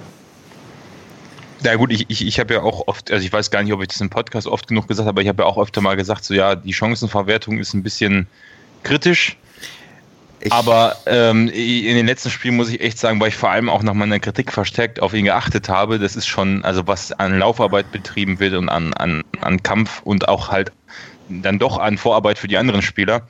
Ja 1.63 1.75
gut, 1.77 1.93
ich, 1.93 2.07
ich, 2.09 2.27
ich 2.27 2.41
habe 2.41 2.55
ja 2.55 2.63
auch 2.63 2.87
oft, 2.87 3.11
also 3.11 3.25
ich 3.25 3.33
weiß 3.33 3.51
gar 3.51 3.63
nicht, 3.63 3.73
ob 3.73 3.83
ich 3.83 3.89
das 3.89 4.01
im 4.01 4.11
Podcast 4.11 4.47
oft 4.47 4.69
genug 4.69 4.89
gesagt 4.89 5.07
habe, 5.07 5.17
aber 5.17 5.23
ich 5.23 5.29
habe 5.29 5.43
ja 5.43 5.49
auch 5.49 5.59
öfter 5.59 5.81
mal 5.81 5.97
gesagt, 5.97 6.25
so 6.25 6.35
ja, 6.35 6.55
die 6.55 6.73
Chancenverwertung 6.73 7.59
ist 7.59 7.75
ein 7.75 7.83
bisschen 7.83 8.27
kritisch. 8.83 9.37
Ich, 10.43 10.53
Aber 10.53 10.97
ähm, 11.05 11.49
in 11.49 11.97
den 11.97 12.07
letzten 12.07 12.31
Spielen 12.31 12.57
muss 12.57 12.71
ich 12.71 12.81
echt 12.81 12.99
sagen, 12.99 13.21
weil 13.21 13.29
ich 13.29 13.37
vor 13.37 13.51
allem 13.51 13.69
auch 13.69 13.83
nach 13.83 13.93
meiner 13.93 14.19
Kritik 14.19 14.53
verstärkt 14.53 15.03
auf 15.03 15.13
ihn 15.13 15.27
geachtet 15.27 15.69
habe, 15.69 15.99
das 15.99 16.17
ist 16.17 16.27
schon, 16.27 16.65
also 16.65 16.87
was 16.87 17.13
an 17.13 17.39
Laufarbeit 17.39 17.93
betrieben 17.93 18.41
wird 18.41 18.55
und 18.55 18.71
an, 18.71 18.95
an, 18.95 19.23
an 19.43 19.63
Kampf 19.63 20.01
und 20.03 20.29
auch 20.29 20.49
halt 20.49 20.73
dann 21.29 21.59
doch 21.59 21.79
an 21.79 21.99
Vorarbeit 21.99 22.39
für 22.39 22.49
die 22.49 22.57
anderen 22.57 22.81
Spieler. 22.81 23.29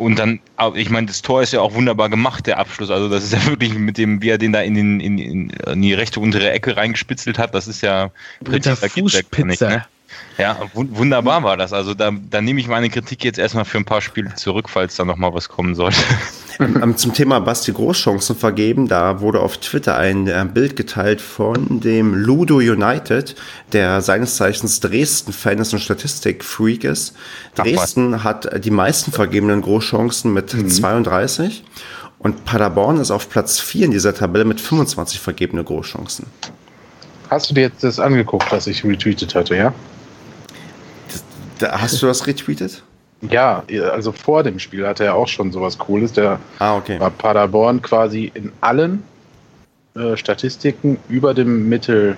Und 0.00 0.18
dann, 0.18 0.40
ich 0.76 0.88
meine, 0.88 1.08
das 1.08 1.20
Tor 1.20 1.42
ist 1.42 1.52
ja 1.52 1.60
auch 1.60 1.74
wunderbar 1.74 2.08
gemacht, 2.08 2.46
der 2.46 2.58
Abschluss. 2.58 2.90
Also 2.90 3.10
das 3.10 3.22
ist 3.22 3.34
ja 3.34 3.44
wirklich 3.50 3.74
mit 3.74 3.98
dem, 3.98 4.22
wie 4.22 4.30
er 4.30 4.38
den 4.38 4.50
da 4.50 4.62
in, 4.62 4.74
den, 4.74 4.98
in, 4.98 5.18
in, 5.18 5.50
in 5.50 5.82
die 5.82 5.92
rechte 5.92 6.20
untere 6.20 6.50
Ecke 6.50 6.74
reingespitzelt 6.78 7.38
hat, 7.38 7.54
das 7.54 7.68
ist 7.68 7.82
ja 7.82 8.10
präziser 8.42 8.88
gar 9.30 9.44
nicht, 9.44 9.60
ne? 9.60 9.84
Ja, 10.38 10.58
wun- 10.74 10.88
wunderbar 10.92 11.42
war 11.42 11.56
das. 11.56 11.72
Also 11.72 11.94
da, 11.94 12.10
da 12.30 12.40
nehme 12.40 12.60
ich 12.60 12.68
meine 12.68 12.88
Kritik 12.88 13.24
jetzt 13.24 13.38
erstmal 13.38 13.64
für 13.64 13.78
ein 13.78 13.84
paar 13.84 14.00
Spiele 14.00 14.34
zurück, 14.34 14.68
falls 14.70 14.96
da 14.96 15.04
nochmal 15.04 15.34
was 15.34 15.48
kommen 15.48 15.74
sollte. 15.74 15.98
Ähm, 16.60 16.94
zum 16.98 17.14
Thema 17.14 17.40
Basti 17.40 17.72
Großchancen 17.72 18.36
vergeben, 18.36 18.86
da 18.86 19.22
wurde 19.22 19.40
auf 19.40 19.56
Twitter 19.56 19.96
ein 19.96 20.26
äh, 20.26 20.46
Bild 20.52 20.76
geteilt 20.76 21.22
von 21.22 21.80
dem 21.80 22.12
Ludo 22.14 22.56
United, 22.56 23.34
der 23.72 24.02
seines 24.02 24.36
Zeichens 24.36 24.78
Dresden-Fan 24.80 25.56
ist 25.58 25.72
und 25.72 25.78
Statistik-Freak 25.78 26.84
ist. 26.84 27.14
Dresden 27.54 28.24
hat 28.24 28.62
die 28.62 28.70
meisten 28.70 29.10
vergebenen 29.10 29.62
Großchancen 29.62 30.34
mit 30.34 30.50
32 30.50 31.64
und 32.18 32.44
Paderborn 32.44 32.98
ist 33.00 33.10
auf 33.10 33.30
Platz 33.30 33.58
4 33.58 33.86
in 33.86 33.90
dieser 33.92 34.14
Tabelle 34.14 34.44
mit 34.44 34.60
25 34.60 35.18
vergebene 35.18 35.64
Großchancen. 35.64 36.26
Hast 37.30 37.48
du 37.48 37.54
dir 37.54 37.62
jetzt 37.62 37.82
das 37.84 37.98
angeguckt, 37.98 38.52
was 38.52 38.66
ich 38.66 38.84
retweetet 38.84 39.34
hatte, 39.34 39.56
ja? 39.56 39.72
Da, 41.60 41.80
hast 41.80 42.00
du 42.02 42.06
das 42.06 42.26
retweetet? 42.26 42.82
Ja, 43.22 43.62
also 43.92 44.12
vor 44.12 44.42
dem 44.42 44.58
Spiel 44.58 44.86
hatte 44.86 45.04
er 45.04 45.14
auch 45.14 45.28
schon 45.28 45.52
sowas 45.52 45.76
Cooles. 45.78 46.12
Der 46.12 46.40
Ah, 46.58 46.76
okay. 46.76 46.98
war 46.98 47.10
Paderborn 47.10 47.82
quasi 47.82 48.32
in 48.34 48.50
allen 48.62 49.02
äh, 49.94 50.16
Statistiken 50.16 50.98
über 51.08 51.34
dem 51.34 51.68
Mittel 51.68 52.16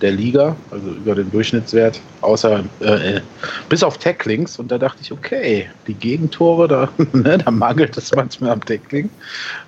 der 0.00 0.10
Liga, 0.12 0.56
also 0.70 0.88
über 0.88 1.14
den 1.14 1.30
Durchschnittswert, 1.30 2.00
außer 2.22 2.64
äh, 2.80 3.20
bis 3.68 3.82
auf 3.82 3.98
Tacklings. 3.98 4.58
Und 4.58 4.72
da 4.72 4.78
dachte 4.78 5.02
ich, 5.02 5.12
okay, 5.12 5.68
die 5.86 5.94
Gegentore, 5.94 6.66
da, 6.66 6.88
ne, 7.12 7.38
da 7.38 7.50
mangelt 7.50 7.96
es 7.96 8.12
manchmal 8.14 8.50
am 8.50 8.64
Tackling. 8.64 9.08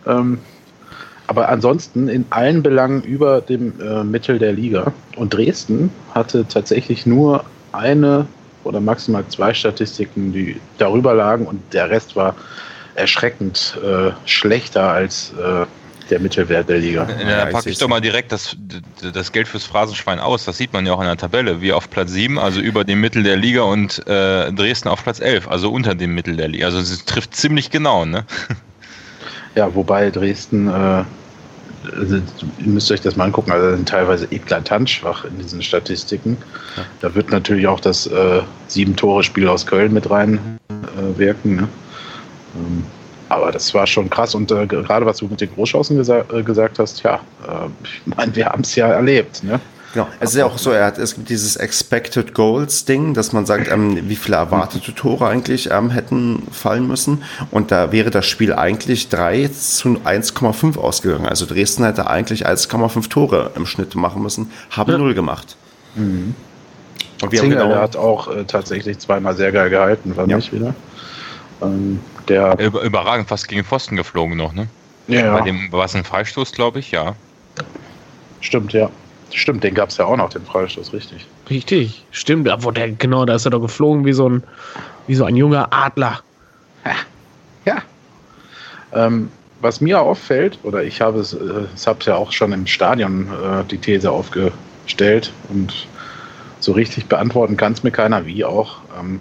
Ähm, 0.06 0.38
aber 1.28 1.48
ansonsten 1.48 2.08
in 2.08 2.24
allen 2.30 2.62
Belangen 2.62 3.02
über 3.02 3.40
dem 3.40 3.80
äh, 3.80 4.02
Mittel 4.02 4.38
der 4.38 4.52
Liga. 4.52 4.92
Und 5.16 5.32
Dresden 5.32 5.90
hatte 6.12 6.46
tatsächlich 6.48 7.06
nur 7.06 7.44
eine 7.72 8.26
oder 8.64 8.80
maximal 8.80 9.24
zwei 9.28 9.52
Statistiken, 9.54 10.32
die 10.32 10.60
darüber 10.78 11.14
lagen 11.14 11.46
und 11.46 11.60
der 11.72 11.90
Rest 11.90 12.16
war 12.16 12.34
erschreckend 12.94 13.78
äh, 13.82 14.10
schlechter 14.26 14.90
als 14.90 15.32
äh, 15.32 15.66
der 16.10 16.20
Mittelwert 16.20 16.68
der 16.68 16.78
Liga. 16.78 17.08
Ja, 17.26 17.44
da 17.44 17.46
packe 17.46 17.70
ich 17.70 17.78
doch 17.78 17.88
mal 17.88 18.00
direkt 18.00 18.32
das, 18.32 18.56
das 19.14 19.32
Geld 19.32 19.48
fürs 19.48 19.64
Phrasenschwein 19.64 20.18
aus. 20.18 20.44
Das 20.44 20.58
sieht 20.58 20.72
man 20.72 20.84
ja 20.84 20.92
auch 20.92 21.00
in 21.00 21.06
der 21.06 21.16
Tabelle. 21.16 21.62
Wir 21.62 21.76
auf 21.76 21.88
Platz 21.88 22.10
7, 22.12 22.38
also 22.38 22.60
über 22.60 22.84
dem 22.84 23.00
Mittel 23.00 23.22
der 23.22 23.36
Liga 23.36 23.62
und 23.62 24.06
äh, 24.06 24.52
Dresden 24.52 24.88
auf 24.88 25.02
Platz 25.02 25.20
11, 25.20 25.48
also 25.48 25.70
unter 25.72 25.94
dem 25.94 26.14
Mittel 26.14 26.36
der 26.36 26.48
Liga. 26.48 26.66
Also 26.66 26.80
es 26.80 27.04
trifft 27.06 27.34
ziemlich 27.34 27.70
genau, 27.70 28.04
ne? 28.04 28.24
Ja, 29.54 29.74
wobei 29.74 30.10
Dresden, 30.10 30.68
äh, 30.68 31.04
also, 31.96 32.16
ihr 32.16 32.66
müsst 32.66 32.90
euch 32.90 33.00
das 33.00 33.16
mal 33.16 33.24
angucken, 33.24 33.52
also 33.52 33.76
sind 33.76 33.88
teilweise 33.88 34.26
eklatant 34.30 34.88
schwach 34.88 35.24
in 35.24 35.38
diesen 35.38 35.62
Statistiken. 35.62 36.36
Da 37.00 37.14
wird 37.14 37.30
natürlich 37.30 37.66
auch 37.66 37.80
das 37.80 38.06
äh, 38.06 38.42
Sieben-Tore-Spiel 38.68 39.48
aus 39.48 39.66
Köln 39.66 39.92
mit 39.92 40.10
rein 40.10 40.58
äh, 40.70 41.18
wirken. 41.18 41.56
Ne? 41.56 41.68
Ähm, 42.56 42.84
aber 43.28 43.50
das 43.50 43.72
war 43.72 43.86
schon 43.86 44.10
krass 44.10 44.34
und 44.34 44.50
äh, 44.52 44.66
gerade 44.66 45.06
was 45.06 45.16
du 45.16 45.26
mit 45.26 45.40
den 45.40 45.50
Großchancen 45.54 45.96
gesa 45.96 46.24
äh, 46.32 46.42
gesagt 46.42 46.78
hast, 46.78 47.02
ja, 47.02 47.14
äh, 47.48 47.68
ich 47.82 48.14
meine, 48.16 48.36
wir 48.36 48.46
haben 48.46 48.60
es 48.60 48.74
ja 48.74 48.88
erlebt. 48.88 49.42
Ne? 49.42 49.58
Genau. 49.94 50.08
Es 50.20 50.30
ist 50.30 50.36
ja 50.36 50.46
auch 50.46 50.56
so, 50.56 50.70
er 50.70 50.86
hat, 50.86 50.98
es 50.98 51.14
gibt 51.14 51.28
dieses 51.28 51.56
Expected 51.56 52.32
Goals 52.34 52.84
Ding, 52.86 53.12
dass 53.14 53.32
man 53.32 53.44
sagt, 53.44 53.70
ähm, 53.70 54.08
wie 54.08 54.16
viele 54.16 54.36
erwartete 54.36 54.94
Tore 54.94 55.26
eigentlich 55.28 55.70
ähm, 55.70 55.90
hätten 55.90 56.46
fallen 56.50 56.86
müssen. 56.86 57.22
Und 57.50 57.70
da 57.70 57.92
wäre 57.92 58.10
das 58.10 58.26
Spiel 58.26 58.54
eigentlich 58.54 59.10
3 59.10 59.48
zu 59.48 59.88
1,5 60.04 60.78
ausgegangen. 60.78 61.26
Also 61.26 61.44
Dresden 61.44 61.84
hätte 61.84 62.06
eigentlich 62.08 62.46
1,5 62.46 63.08
Tore 63.10 63.50
im 63.54 63.66
Schnitt 63.66 63.94
machen 63.94 64.22
müssen, 64.22 64.50
haben 64.70 64.92
Ja. 64.92 64.98
null 64.98 65.12
gemacht. 65.14 65.56
Und 65.94 66.34
wir 67.20 67.26
haben 67.26 67.50
Zinger, 67.50 67.56
genau, 67.56 67.68
der 67.68 67.80
hat 67.82 67.96
auch 67.96 68.28
äh, 68.34 68.44
tatsächlich 68.44 68.98
zweimal 68.98 69.36
sehr 69.36 69.52
geil 69.52 69.68
gehalten, 69.68 70.14
fand 70.14 70.30
Ja. 70.30 70.38
ich 70.38 70.52
wieder. 70.52 70.74
Ähm, 71.60 72.00
der, 72.28 72.58
Über, 72.58 72.80
überragend 72.82 73.28
fast 73.28 73.46
gegen 73.46 73.62
Pfosten 73.64 73.96
geflogen 73.96 74.36
noch, 74.36 74.52
ne? 74.54 74.68
ja, 75.06 75.36
Bei 75.36 75.42
dem 75.42 75.70
war 75.70 75.84
es 75.84 75.94
ein 75.94 76.04
Freistoß, 76.04 76.52
glaube 76.52 76.78
ich, 76.78 76.90
ja. 76.92 77.14
stimmt, 78.40 78.72
ja. 78.72 78.88
Stimmt, 79.32 79.64
den 79.64 79.74
gab 79.74 79.88
es 79.88 79.96
ja 79.96 80.04
auch 80.04 80.16
noch, 80.16 80.30
den 80.30 80.44
Freistoß, 80.44 80.92
richtig. 80.92 81.26
Richtig, 81.48 82.04
stimmt. 82.10 82.48
Aber 82.48 82.72
der, 82.72 82.92
genau, 82.92 83.24
da 83.24 83.34
ist 83.34 83.44
er 83.44 83.50
doch 83.50 83.60
geflogen 83.60 84.04
wie 84.04 84.12
so 84.12 84.28
ein, 84.28 84.42
wie 85.06 85.14
so 85.14 85.24
ein 85.24 85.36
junger 85.36 85.68
Adler. 85.72 86.20
Ja. 87.64 87.76
Ähm, 88.92 89.30
was 89.60 89.80
mir 89.80 90.00
auffällt, 90.00 90.58
oder 90.64 90.82
ich 90.82 91.00
habe 91.00 91.20
es, 91.20 91.32
äh, 91.32 91.66
es 91.74 91.86
habe 91.86 92.00
ja 92.04 92.16
auch 92.16 92.32
schon 92.32 92.52
im 92.52 92.66
Stadion 92.66 93.28
äh, 93.28 93.64
die 93.70 93.78
These 93.78 94.10
aufgestellt 94.10 95.32
und 95.48 95.86
so 96.60 96.72
richtig 96.72 97.06
beantworten 97.06 97.56
kann 97.56 97.72
es 97.72 97.82
mir 97.82 97.90
keiner, 97.90 98.26
wie 98.26 98.44
auch. 98.44 98.78
Ähm, 98.98 99.20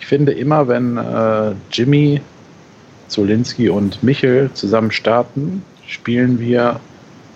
ich 0.00 0.06
finde 0.06 0.32
immer, 0.32 0.66
wenn 0.68 0.96
äh, 0.96 1.52
Jimmy, 1.70 2.20
Zolinski 3.08 3.68
und 3.68 4.02
Michel 4.02 4.50
zusammen 4.52 4.90
starten, 4.90 5.64
spielen 5.86 6.40
wir 6.40 6.80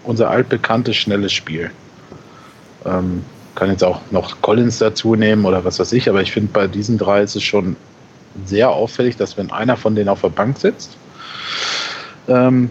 unser 0.04 0.30
altbekanntes 0.30 0.96
schnelles 0.96 1.32
Spiel. 1.32 1.70
Ähm, 2.86 3.22
kann 3.54 3.70
jetzt 3.70 3.82
auch 3.82 4.00
noch 4.10 4.40
Collins 4.42 4.78
dazu 4.78 5.14
nehmen 5.14 5.44
oder 5.44 5.64
was 5.64 5.78
weiß 5.78 5.92
ich, 5.92 6.08
aber 6.08 6.20
ich 6.20 6.30
finde, 6.30 6.50
bei 6.52 6.66
diesen 6.66 6.98
drei 6.98 7.22
ist 7.22 7.36
es 7.36 7.42
schon 7.42 7.74
sehr 8.44 8.70
auffällig, 8.70 9.16
dass 9.16 9.36
wenn 9.36 9.50
einer 9.50 9.76
von 9.76 9.94
denen 9.94 10.10
auf 10.10 10.20
der 10.20 10.28
Bank 10.28 10.58
sitzt, 10.58 10.96
ähm, 12.28 12.70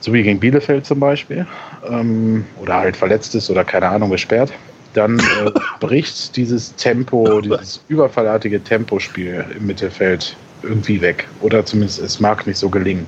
so 0.00 0.12
wie 0.12 0.22
gegen 0.22 0.38
Bielefeld 0.38 0.86
zum 0.86 1.00
Beispiel, 1.00 1.46
ähm, 1.88 2.44
oder 2.60 2.76
halt 2.76 2.96
verletzt 2.96 3.34
ist 3.34 3.50
oder 3.50 3.64
keine 3.64 3.88
Ahnung 3.88 4.10
gesperrt, 4.10 4.52
dann 4.94 5.18
äh, 5.18 5.50
bricht 5.80 6.36
dieses 6.36 6.74
Tempo, 6.76 7.40
dieses 7.40 7.82
überfallartige 7.88 8.62
Tempospiel 8.62 9.44
im 9.56 9.66
Mittelfeld 9.66 10.36
irgendwie 10.62 11.00
weg. 11.00 11.28
Oder 11.40 11.64
zumindest 11.64 12.00
es 12.00 12.20
mag 12.20 12.46
nicht 12.46 12.58
so 12.58 12.68
gelingen. 12.68 13.06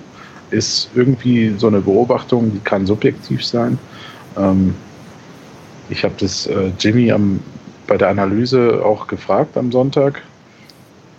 Ist 0.51 0.91
irgendwie 0.95 1.55
so 1.57 1.67
eine 1.67 1.81
Beobachtung, 1.81 2.53
die 2.53 2.61
kann 2.61 2.87
subjektiv 2.87 3.45
sein. 3.45 3.79
Ähm, 4.37 4.75
ich 5.93 6.05
habe 6.05 6.15
das 6.19 6.47
äh, 6.47 6.73
Jimmy 6.79 7.13
am, 7.13 7.41
bei 7.87 7.97
der 7.97 8.09
Analyse 8.09 8.83
auch 8.85 9.07
gefragt 9.07 9.57
am 9.57 9.71
Sonntag. 9.71 10.23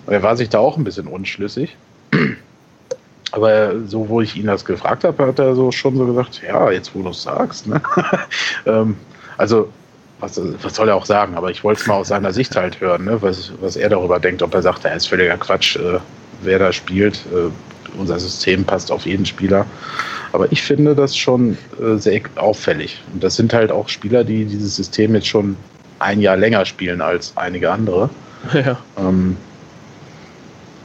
Er 0.07 0.21
war 0.24 0.36
sich 0.36 0.49
da 0.49 0.59
auch 0.59 0.78
ein 0.78 0.84
bisschen 0.84 1.07
unschlüssig. 1.07 1.78
Aber 3.32 3.74
so, 3.88 4.09
wo 4.09 4.21
ich 4.21 4.36
ihn 4.36 4.47
das 4.47 4.65
gefragt 4.65 5.03
habe, 5.03 5.26
hat 5.26 5.39
er 5.39 5.55
so 5.55 5.71
schon 5.71 5.95
so 5.95 6.05
gesagt, 6.05 6.41
ja, 6.45 6.69
jetzt 6.71 6.93
wo 6.93 7.01
du 7.01 7.09
es 7.09 7.24
sagst. 7.24 7.67
Ne? 7.67 7.82
ähm, 8.65 8.95
also, 9.38 9.69
was, 10.19 10.39
was, 10.61 10.76
soll 10.76 10.89
er 10.89 10.95
auch 10.95 11.05
sagen? 11.05 11.36
Aber 11.36 11.49
ich 11.49 11.63
wollte 11.63 11.82
es 11.82 11.88
mal 11.88 11.95
aus 11.95 12.09
seiner 12.09 12.32
Sicht 12.34 12.55
halt 12.55 12.80
hören, 12.80 13.05
ne? 13.05 13.21
was, 13.21 13.51
was 13.61 13.76
er 13.76 13.89
darüber 13.89 14.19
denkt, 14.19 14.43
ob 14.43 14.53
er 14.53 14.61
sagt, 14.61 14.86
er 14.86 14.95
ist 14.95 15.07
völliger 15.07 15.38
Quatsch, 15.38 15.78
äh, 15.78 15.99
wer 16.41 16.59
da 16.59 16.71
spielt. 16.71 17.26
Äh, 17.34 17.49
unser 17.97 18.19
System 18.19 18.65
passt 18.65 18.91
auf 18.91 19.05
jeden 19.05 19.26
Spieler. 19.26 19.65
Aber 20.34 20.52
ich 20.52 20.62
finde 20.62 20.96
das 20.96 21.16
schon 21.16 21.58
äh, 21.80 21.96
sehr 21.98 22.22
auffällig. 22.36 23.02
Und 23.14 23.24
das 23.24 23.36
sind 23.36 23.54
halt 23.54 23.72
auch 23.72 23.88
Spieler, 23.88 24.24
die 24.24 24.46
dieses 24.46 24.76
System 24.76 25.14
jetzt 25.16 25.28
schon 25.28 25.56
ein 26.00 26.20
Jahr 26.20 26.36
länger 26.36 26.66
spielen 26.66 27.02
als 27.02 27.32
einige 27.38 27.72
andere. 27.72 28.10
Ja. 28.54 28.78
Ähm, 28.98 29.38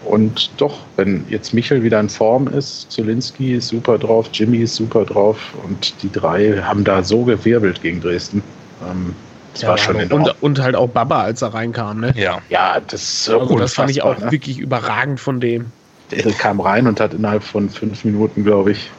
und 0.05 0.53
doch, 0.59 0.79
wenn 0.95 1.25
jetzt 1.29 1.53
Michel 1.53 1.83
wieder 1.83 1.99
in 1.99 2.09
Form 2.09 2.47
ist, 2.47 2.93
Zulinski 2.93 3.57
ist 3.57 3.67
super 3.67 3.99
drauf, 3.99 4.31
Jimmy 4.33 4.59
ist 4.59 4.77
super 4.77 5.05
drauf 5.05 5.39
und 5.65 5.93
die 6.05 6.13
drei 6.13 6.63
haben 6.63 6.85
da 6.85 7.03
so 7.03 7.25
gewirbelt 7.25 7.83
gegen 7.83 8.01
Dresden. 8.01 8.45
Ähm, 8.89 9.17
das 9.55 9.63
ja, 9.63 9.69
war 9.71 9.79
schon 9.79 9.97
enorm. 9.97 10.23
Und, 10.23 10.35
und, 10.41 10.61
halt 10.61 10.77
auch 10.77 10.89
Baba, 10.89 11.23
als 11.23 11.43
er 11.43 11.53
reinkam, 11.53 11.99
ne? 11.99 12.15
Ja, 12.17 12.39
ja 12.49 12.79
das, 12.87 13.29
also 13.29 13.59
das 13.59 13.75
fand 13.75 13.91
ich 13.91 14.03
auch 14.03 14.17
ne? 14.19 14.31
wirklich 14.31 14.59
überragend 14.59 15.19
von 15.19 15.41
dem. 15.41 15.73
Der 16.13 16.23
kam 16.33 16.61
rein 16.61 16.87
und 16.87 17.01
hat 17.01 17.13
innerhalb 17.13 17.43
von 17.43 17.69
fünf 17.69 18.05
Minuten, 18.05 18.45
glaube 18.45 18.71
ich, 18.71 18.91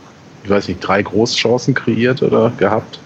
ich 0.43 0.49
weiß 0.49 0.67
nicht, 0.67 0.79
drei 0.79 1.01
Großchancen 1.01 1.73
kreiert 1.73 2.21
oder 2.21 2.51
gehabt. 2.57 2.99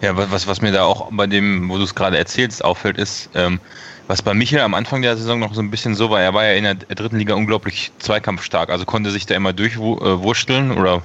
Ja, 0.00 0.16
was, 0.16 0.46
was 0.46 0.60
mir 0.60 0.72
da 0.72 0.84
auch 0.84 1.08
bei 1.12 1.26
dem, 1.26 1.68
wo 1.68 1.78
du 1.78 1.84
es 1.84 1.94
gerade 1.94 2.18
erzählst, 2.18 2.64
auffällt, 2.64 2.98
ist, 2.98 3.30
ähm, 3.34 3.60
was 4.06 4.20
bei 4.20 4.34
Michael 4.34 4.62
am 4.62 4.74
Anfang 4.74 5.02
der 5.02 5.16
Saison 5.16 5.38
noch 5.38 5.54
so 5.54 5.62
ein 5.62 5.70
bisschen 5.70 5.94
so 5.94 6.10
war, 6.10 6.20
er 6.20 6.34
war 6.34 6.44
ja 6.44 6.52
in 6.52 6.64
der 6.64 6.74
dritten 6.74 7.18
Liga 7.18 7.34
unglaublich 7.34 7.90
zweikampfstark, 7.98 8.68
also 8.68 8.84
konnte 8.84 9.10
sich 9.10 9.24
da 9.24 9.34
immer 9.34 9.52
durchwursteln 9.52 10.72
oder 10.72 11.02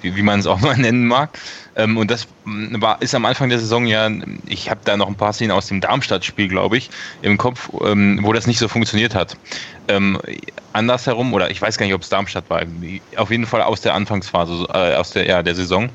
wie, 0.00 0.16
wie 0.16 0.22
man 0.22 0.40
es 0.40 0.46
auch 0.46 0.60
mal 0.62 0.76
nennen 0.76 1.06
mag. 1.06 1.30
Ähm, 1.76 1.96
und 1.96 2.10
das 2.10 2.28
war, 2.44 3.02
ist 3.02 3.14
am 3.14 3.24
Anfang 3.24 3.48
der 3.48 3.58
Saison 3.58 3.86
ja, 3.86 4.08
ich 4.46 4.70
habe 4.70 4.80
da 4.84 4.96
noch 4.96 5.08
ein 5.08 5.16
paar 5.16 5.32
Szenen 5.32 5.50
aus 5.50 5.66
dem 5.66 5.80
Darmstadt-Spiel, 5.80 6.48
glaube 6.48 6.76
ich, 6.76 6.90
im 7.22 7.36
Kopf, 7.36 7.70
ähm, 7.84 8.20
wo 8.22 8.32
das 8.32 8.46
nicht 8.46 8.58
so 8.58 8.68
funktioniert 8.68 9.14
hat. 9.14 9.36
Ähm, 9.88 10.18
andersherum, 10.74 11.32
oder 11.32 11.50
ich 11.50 11.60
weiß 11.62 11.78
gar 11.78 11.86
nicht, 11.86 11.94
ob 11.94 12.02
es 12.02 12.08
Darmstadt 12.08 12.50
war, 12.50 12.62
auf 13.16 13.30
jeden 13.30 13.46
Fall 13.46 13.62
aus 13.62 13.80
der 13.80 13.94
Anfangsphase, 13.94 14.66
äh, 14.72 14.94
aus 14.94 15.10
der, 15.10 15.26
ja, 15.26 15.42
der 15.42 15.54
Saison. 15.54 15.88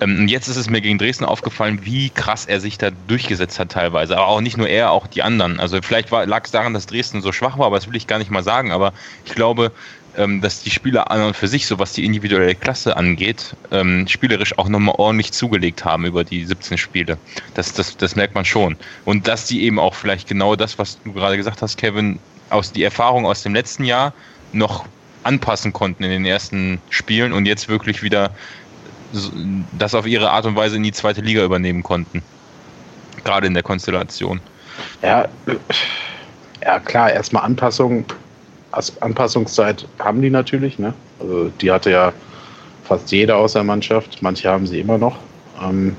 Ähm, 0.00 0.26
jetzt 0.28 0.48
ist 0.48 0.56
es 0.56 0.70
mir 0.70 0.80
gegen 0.80 0.98
Dresden 0.98 1.24
aufgefallen, 1.24 1.80
wie 1.84 2.10
krass 2.10 2.46
er 2.46 2.60
sich 2.60 2.78
da 2.78 2.90
durchgesetzt 3.08 3.58
hat 3.58 3.70
teilweise. 3.70 4.16
Aber 4.16 4.28
auch 4.28 4.40
nicht 4.40 4.56
nur 4.56 4.68
er, 4.68 4.90
auch 4.90 5.06
die 5.06 5.22
anderen. 5.22 5.60
Also 5.60 5.80
vielleicht 5.82 6.10
lag 6.10 6.44
es 6.44 6.50
daran, 6.50 6.74
dass 6.74 6.86
Dresden 6.86 7.20
so 7.22 7.32
schwach 7.32 7.58
war, 7.58 7.66
aber 7.66 7.76
das 7.76 7.86
will 7.86 7.96
ich 7.96 8.06
gar 8.06 8.18
nicht 8.18 8.30
mal 8.30 8.42
sagen. 8.42 8.72
Aber 8.72 8.92
ich 9.24 9.34
glaube, 9.34 9.72
ähm, 10.16 10.40
dass 10.40 10.62
die 10.62 10.70
Spieler 10.70 11.10
an 11.10 11.22
und 11.22 11.36
für 11.36 11.48
sich, 11.48 11.66
so 11.66 11.78
was 11.78 11.92
die 11.92 12.04
individuelle 12.04 12.54
Klasse 12.54 12.96
angeht, 12.96 13.56
ähm, 13.70 14.06
spielerisch 14.08 14.56
auch 14.58 14.68
nochmal 14.68 14.94
ordentlich 14.98 15.32
zugelegt 15.32 15.84
haben 15.84 16.04
über 16.04 16.24
die 16.24 16.44
17 16.44 16.78
Spiele. 16.78 17.18
Das, 17.54 17.72
das, 17.72 17.96
das 17.96 18.16
merkt 18.16 18.34
man 18.34 18.44
schon. 18.44 18.76
Und 19.04 19.28
dass 19.28 19.46
die 19.46 19.62
eben 19.64 19.78
auch 19.78 19.94
vielleicht 19.94 20.28
genau 20.28 20.56
das, 20.56 20.78
was 20.78 20.98
du 21.02 21.12
gerade 21.12 21.36
gesagt 21.36 21.62
hast, 21.62 21.76
Kevin, 21.76 22.18
aus 22.52 22.72
die 22.72 22.82
Erfahrung 22.82 23.26
aus 23.26 23.42
dem 23.42 23.54
letzten 23.54 23.84
Jahr 23.84 24.12
noch 24.52 24.84
anpassen 25.24 25.72
konnten 25.72 26.04
in 26.04 26.10
den 26.10 26.24
ersten 26.24 26.80
Spielen 26.90 27.32
und 27.32 27.46
jetzt 27.46 27.68
wirklich 27.68 28.02
wieder 28.02 28.30
das 29.78 29.94
auf 29.94 30.06
ihre 30.06 30.30
Art 30.30 30.46
und 30.46 30.56
Weise 30.56 30.76
in 30.76 30.82
die 30.82 30.92
zweite 30.92 31.20
Liga 31.20 31.44
übernehmen 31.44 31.82
konnten. 31.82 32.22
Gerade 33.24 33.46
in 33.46 33.54
der 33.54 33.62
Konstellation. 33.62 34.40
Ja, 35.02 35.28
ja 36.64 36.80
klar, 36.80 37.12
erstmal 37.12 37.44
Anpassung 37.44 38.06
Anpassungszeit 39.00 39.86
haben 39.98 40.22
die 40.22 40.30
natürlich. 40.30 40.78
Ne? 40.78 40.94
Also 41.20 41.50
die 41.60 41.70
hatte 41.70 41.90
ja 41.90 42.12
fast 42.84 43.10
jeder 43.12 43.36
aus 43.36 43.52
der 43.52 43.64
Mannschaft. 43.64 44.22
Manche 44.22 44.48
haben 44.48 44.66
sie 44.66 44.80
immer 44.80 44.98
noch. 44.98 45.18
Ähm, 45.62 45.96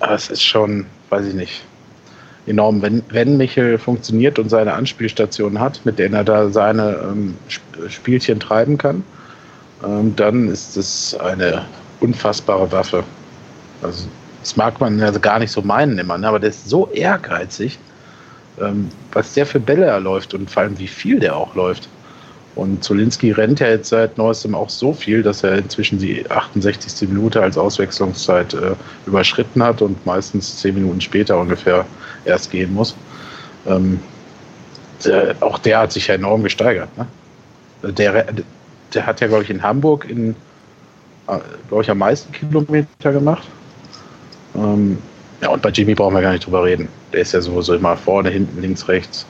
es 0.00 0.30
ist 0.30 0.42
schon, 0.42 0.86
weiß 1.10 1.26
ich 1.26 1.34
nicht, 1.34 1.64
enorm. 2.46 2.82
Wenn, 2.82 3.02
wenn 3.10 3.36
Michel 3.36 3.78
funktioniert 3.78 4.38
und 4.38 4.48
seine 4.48 4.74
Anspielstation 4.74 5.58
hat, 5.58 5.80
mit 5.84 5.98
denen 5.98 6.14
er 6.14 6.24
da 6.24 6.50
seine 6.50 6.96
ähm, 7.10 7.36
Spielchen 7.88 8.40
treiben 8.40 8.78
kann, 8.78 9.04
ähm, 9.84 10.14
dann 10.16 10.48
ist 10.48 10.76
es 10.76 11.14
eine 11.14 11.66
unfassbare 12.00 12.70
Waffe. 12.72 13.04
Also, 13.82 14.06
das 14.40 14.56
mag 14.56 14.80
man 14.80 15.00
also 15.02 15.20
gar 15.20 15.38
nicht 15.38 15.52
so 15.52 15.62
meinen 15.62 15.98
immer, 15.98 16.16
ne? 16.16 16.28
aber 16.28 16.38
der 16.38 16.50
ist 16.50 16.68
so 16.68 16.88
ehrgeizig 16.92 17.78
ähm, 18.60 18.90
was 19.12 19.34
der 19.34 19.46
für 19.46 19.60
Bälle 19.60 19.86
er 19.86 20.00
läuft 20.00 20.34
und 20.34 20.50
vor 20.50 20.62
allem 20.62 20.78
wie 20.78 20.86
viel 20.86 21.18
der 21.18 21.36
auch 21.36 21.54
läuft. 21.54 21.88
Und 22.56 22.82
Zolinski 22.82 23.30
rennt 23.30 23.60
ja 23.60 23.68
jetzt 23.68 23.90
seit 23.90 24.18
neuestem 24.18 24.54
auch 24.54 24.70
so 24.70 24.92
viel, 24.92 25.22
dass 25.22 25.44
er 25.44 25.58
inzwischen 25.58 25.98
die 25.98 26.28
68. 26.28 27.08
Minute 27.08 27.42
als 27.42 27.56
Auswechslungszeit 27.56 28.54
äh, 28.54 28.74
überschritten 29.06 29.62
hat 29.62 29.82
und 29.82 30.04
meistens 30.04 30.58
zehn 30.58 30.74
Minuten 30.74 31.00
später 31.00 31.38
ungefähr 31.38 31.86
erst 32.24 32.50
gehen 32.50 32.74
muss. 32.74 32.96
Ähm, 33.66 34.00
der, 35.04 35.36
auch 35.40 35.58
der 35.58 35.78
hat 35.78 35.92
sich 35.92 36.08
ja 36.08 36.14
enorm 36.14 36.42
gesteigert. 36.42 36.88
Ne? 36.98 37.06
Der, 37.92 38.26
der 38.94 39.06
hat 39.06 39.20
ja, 39.20 39.28
glaube 39.28 39.44
ich, 39.44 39.50
in 39.50 39.62
Hamburg 39.62 40.08
in, 40.08 40.30
äh, 41.28 41.38
glaube 41.68 41.84
ich, 41.84 41.90
am 41.90 41.98
meisten 41.98 42.32
Kilometer 42.32 43.12
gemacht. 43.12 43.46
Ähm, 44.54 44.98
ja, 45.40 45.48
und 45.48 45.62
bei 45.62 45.70
Jimmy 45.70 45.94
brauchen 45.94 46.14
wir 46.14 46.22
gar 46.22 46.32
nicht 46.32 46.44
drüber 46.44 46.64
reden. 46.64 46.88
Der 47.12 47.20
ist 47.20 47.32
ja 47.32 47.40
sowieso 47.40 47.74
immer 47.74 47.96
vorne, 47.96 48.28
hinten, 48.28 48.60
links, 48.60 48.88
rechts. 48.88 49.24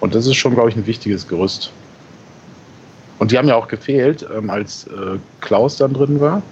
Und 0.00 0.14
das 0.14 0.26
ist 0.26 0.36
schon, 0.36 0.54
glaube 0.54 0.68
ich, 0.68 0.76
ein 0.76 0.86
wichtiges 0.86 1.26
Gerüst. 1.26 1.72
Und 3.18 3.32
die 3.32 3.38
haben 3.38 3.48
ja 3.48 3.56
auch 3.56 3.68
gefehlt, 3.68 4.26
ähm, 4.34 4.50
als 4.50 4.86
äh, 4.88 5.18
Klaus 5.40 5.78
dann 5.78 5.94
drin 5.94 6.20
war 6.20 6.42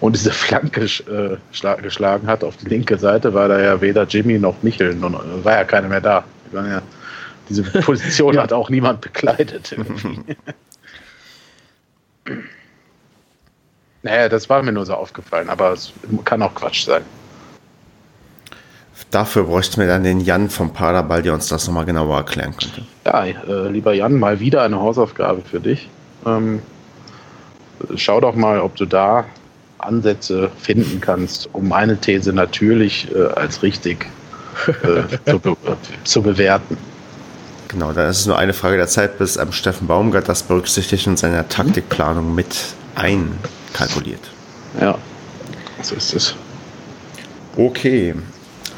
und 0.00 0.16
diese 0.16 0.32
Flanke 0.32 0.82
äh, 0.82 1.36
geschlagen 1.82 2.26
hat 2.26 2.42
auf 2.42 2.56
die 2.56 2.68
linke 2.68 2.98
Seite, 2.98 3.34
war 3.34 3.48
da 3.48 3.60
ja 3.60 3.80
weder 3.80 4.04
Jimmy 4.04 4.38
noch 4.38 4.62
Michel, 4.62 4.92
äh, 4.92 5.44
war 5.44 5.52
ja 5.52 5.64
keiner 5.64 5.88
mehr 5.88 6.00
da. 6.00 6.24
Ja, 6.52 6.80
diese 7.48 7.62
Position 7.82 8.34
ja. 8.34 8.42
hat 8.42 8.52
auch 8.52 8.70
niemand 8.70 9.00
bekleidet. 9.02 9.76
naja, 14.02 14.28
das 14.28 14.48
war 14.48 14.62
mir 14.62 14.72
nur 14.72 14.86
so 14.86 14.94
aufgefallen, 14.94 15.50
aber 15.50 15.72
es 15.72 15.92
kann 16.24 16.42
auch 16.42 16.54
Quatsch 16.54 16.84
sein. 16.86 17.02
Dafür 19.10 19.44
bräuchten 19.44 19.80
wir 19.80 19.88
dann 19.88 20.04
den 20.04 20.20
Jan 20.20 20.50
vom 20.50 20.72
Paderball, 20.72 21.22
der 21.22 21.34
uns 21.34 21.48
das 21.48 21.66
nochmal 21.66 21.84
genauer 21.84 22.18
erklären 22.18 22.54
könnte. 22.56 22.82
Ja, 23.04 23.24
äh, 23.24 23.68
lieber 23.68 23.92
Jan, 23.92 24.18
mal 24.18 24.38
wieder 24.38 24.62
eine 24.62 24.78
Hausaufgabe 24.78 25.42
für 25.42 25.58
dich. 25.58 25.88
Ähm, 26.24 26.62
schau 27.96 28.20
doch 28.20 28.36
mal, 28.36 28.60
ob 28.60 28.76
du 28.76 28.86
da 28.86 29.24
Ansätze 29.78 30.50
finden 30.60 31.00
kannst, 31.00 31.48
um 31.52 31.68
meine 31.68 31.96
These 31.96 32.32
natürlich 32.32 33.08
äh, 33.12 33.26
als 33.34 33.62
richtig 33.62 34.06
äh, 34.66 35.30
zu, 35.30 35.38
be 35.40 35.56
zu, 36.04 36.22
bewerten. 36.22 36.76
Genau, 37.68 37.92
da 37.92 38.08
ist 38.08 38.20
es 38.20 38.26
nur 38.26 38.38
eine 38.38 38.52
Frage 38.52 38.76
der 38.76 38.88
Zeit, 38.88 39.18
bis 39.18 39.36
ähm, 39.36 39.50
Steffen 39.50 39.88
Baumgart 39.88 40.28
das 40.28 40.44
berücksichtigt 40.44 41.08
und 41.08 41.18
seine 41.18 41.48
Taktikplanung 41.48 42.34
mit 42.34 42.54
einkalkuliert. 42.94 44.30
Ja, 44.80 44.96
so 45.82 45.96
ist 45.96 46.14
es. 46.14 46.34
Okay, 47.56 48.14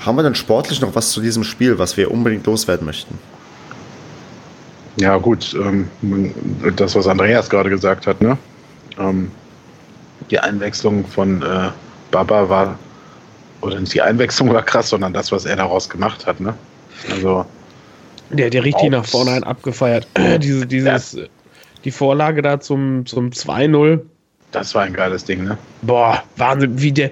haben 0.04 0.16
wir 0.16 0.22
denn 0.22 0.34
sportlich 0.34 0.80
noch 0.80 0.94
was 0.94 1.10
zu 1.10 1.20
diesem 1.20 1.44
Spiel, 1.44 1.78
was 1.78 1.96
wir 1.96 2.10
unbedingt 2.10 2.46
loswerden 2.46 2.86
möchten? 2.86 3.18
Ja, 4.96 5.16
gut, 5.16 5.54
ähm, 5.54 5.88
das, 6.76 6.94
was 6.94 7.06
Andreas 7.06 7.48
gerade 7.48 7.70
gesagt 7.70 8.06
hat, 8.06 8.20
ne? 8.20 8.36
Ähm, 8.98 9.30
die 10.30 10.38
Einwechslung 10.38 11.06
von 11.06 11.42
äh, 11.42 11.70
Baba 12.10 12.48
war, 12.48 12.78
oder 13.62 13.80
nicht 13.80 13.94
die 13.94 14.02
Einwechslung 14.02 14.52
war 14.52 14.62
krass, 14.62 14.90
sondern 14.90 15.12
das, 15.12 15.32
was 15.32 15.46
er 15.46 15.56
daraus 15.56 15.88
gemacht 15.88 16.26
hat, 16.26 16.40
ne? 16.40 16.54
Also. 17.10 17.46
Der 18.30 18.46
hat 18.46 18.54
ja 18.54 18.62
richtig 18.62 18.90
nach 18.90 19.04
vorne 19.04 19.46
abgefeiert. 19.46 20.06
Diese, 20.40 20.66
dieses, 20.66 21.12
ja. 21.12 21.24
die 21.84 21.90
Vorlage 21.90 22.40
da 22.40 22.60
zum, 22.60 23.04
zum 23.04 23.28
2-0. 23.28 24.00
Das 24.52 24.74
war 24.74 24.82
ein 24.82 24.94
geiles 24.94 25.24
Ding, 25.24 25.44
ne? 25.44 25.58
Boah, 25.82 26.22
Wahnsinn, 26.36 26.80
wie 26.80 26.92
der, 26.92 27.10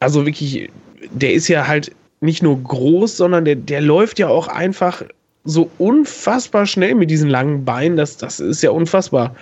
also 0.00 0.24
wirklich, 0.24 0.70
der 1.10 1.34
ist 1.34 1.48
ja 1.48 1.66
halt 1.66 1.92
nicht 2.24 2.42
nur 2.42 2.60
groß, 2.62 3.16
sondern 3.16 3.44
der, 3.44 3.56
der 3.56 3.80
läuft 3.80 4.18
ja 4.18 4.28
auch 4.28 4.48
einfach 4.48 5.02
so 5.44 5.70
unfassbar 5.78 6.66
schnell 6.66 6.94
mit 6.94 7.10
diesen 7.10 7.28
langen 7.28 7.64
Beinen. 7.64 7.96
Das, 7.96 8.16
das 8.16 8.40
ist 8.40 8.62
ja 8.62 8.70
unfassbar. 8.70 9.34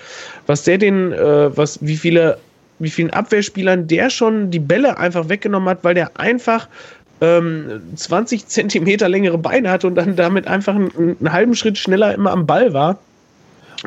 Was 0.46 0.64
der 0.64 0.78
den, 0.78 1.12
äh, 1.12 1.56
was, 1.56 1.78
wie 1.80 1.96
viele, 1.96 2.38
wie 2.80 2.90
vielen 2.90 3.10
Abwehrspielern 3.10 3.86
der 3.86 4.10
schon 4.10 4.50
die 4.50 4.58
Bälle 4.58 4.98
einfach 4.98 5.28
weggenommen 5.28 5.68
hat, 5.68 5.84
weil 5.84 5.94
der 5.94 6.18
einfach 6.18 6.68
ähm, 7.20 7.80
20 7.94 8.48
Zentimeter 8.48 9.08
längere 9.08 9.38
Beine 9.38 9.70
hatte 9.70 9.86
und 9.86 9.94
dann 9.94 10.16
damit 10.16 10.48
einfach 10.48 10.74
einen, 10.74 11.16
einen 11.20 11.32
halben 11.32 11.54
Schritt 11.54 11.78
schneller 11.78 12.12
immer 12.12 12.32
am 12.32 12.46
Ball 12.46 12.72
war. 12.72 12.98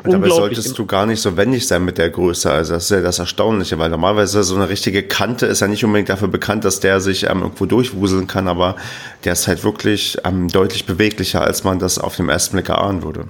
Dabei 0.03 0.29
solltest 0.29 0.77
du 0.77 0.85
gar 0.85 1.05
nicht 1.05 1.21
so 1.21 1.37
wendig 1.37 1.67
sein 1.67 1.85
mit 1.85 1.97
der 1.97 2.09
Größe. 2.09 2.51
Also 2.51 2.73
das 2.73 2.85
ist 2.85 2.89
ja 2.89 3.01
das 3.01 3.19
Erstaunliche, 3.19 3.79
weil 3.79 3.89
normalerweise 3.89 4.43
so 4.43 4.55
eine 4.55 4.67
richtige 4.67 5.03
Kante 5.03 5.45
ist 5.45 5.61
ja 5.61 5.67
nicht 5.67 5.85
unbedingt 5.85 6.09
dafür 6.09 6.27
bekannt, 6.27 6.65
dass 6.65 6.81
der 6.81 6.99
sich 6.99 7.23
ähm, 7.23 7.41
irgendwo 7.41 7.65
durchwuseln 7.65 8.27
kann, 8.27 8.47
aber 8.47 8.75
der 9.23 9.33
ist 9.33 9.47
halt 9.47 9.63
wirklich 9.63 10.17
ähm, 10.25 10.49
deutlich 10.49 10.85
beweglicher, 10.85 11.41
als 11.41 11.63
man 11.63 11.79
das 11.79 11.97
auf 11.97 12.17
dem 12.17 12.27
ersten 12.27 12.57
Blick 12.57 12.67
erahnen 12.67 13.03
würde. 13.03 13.27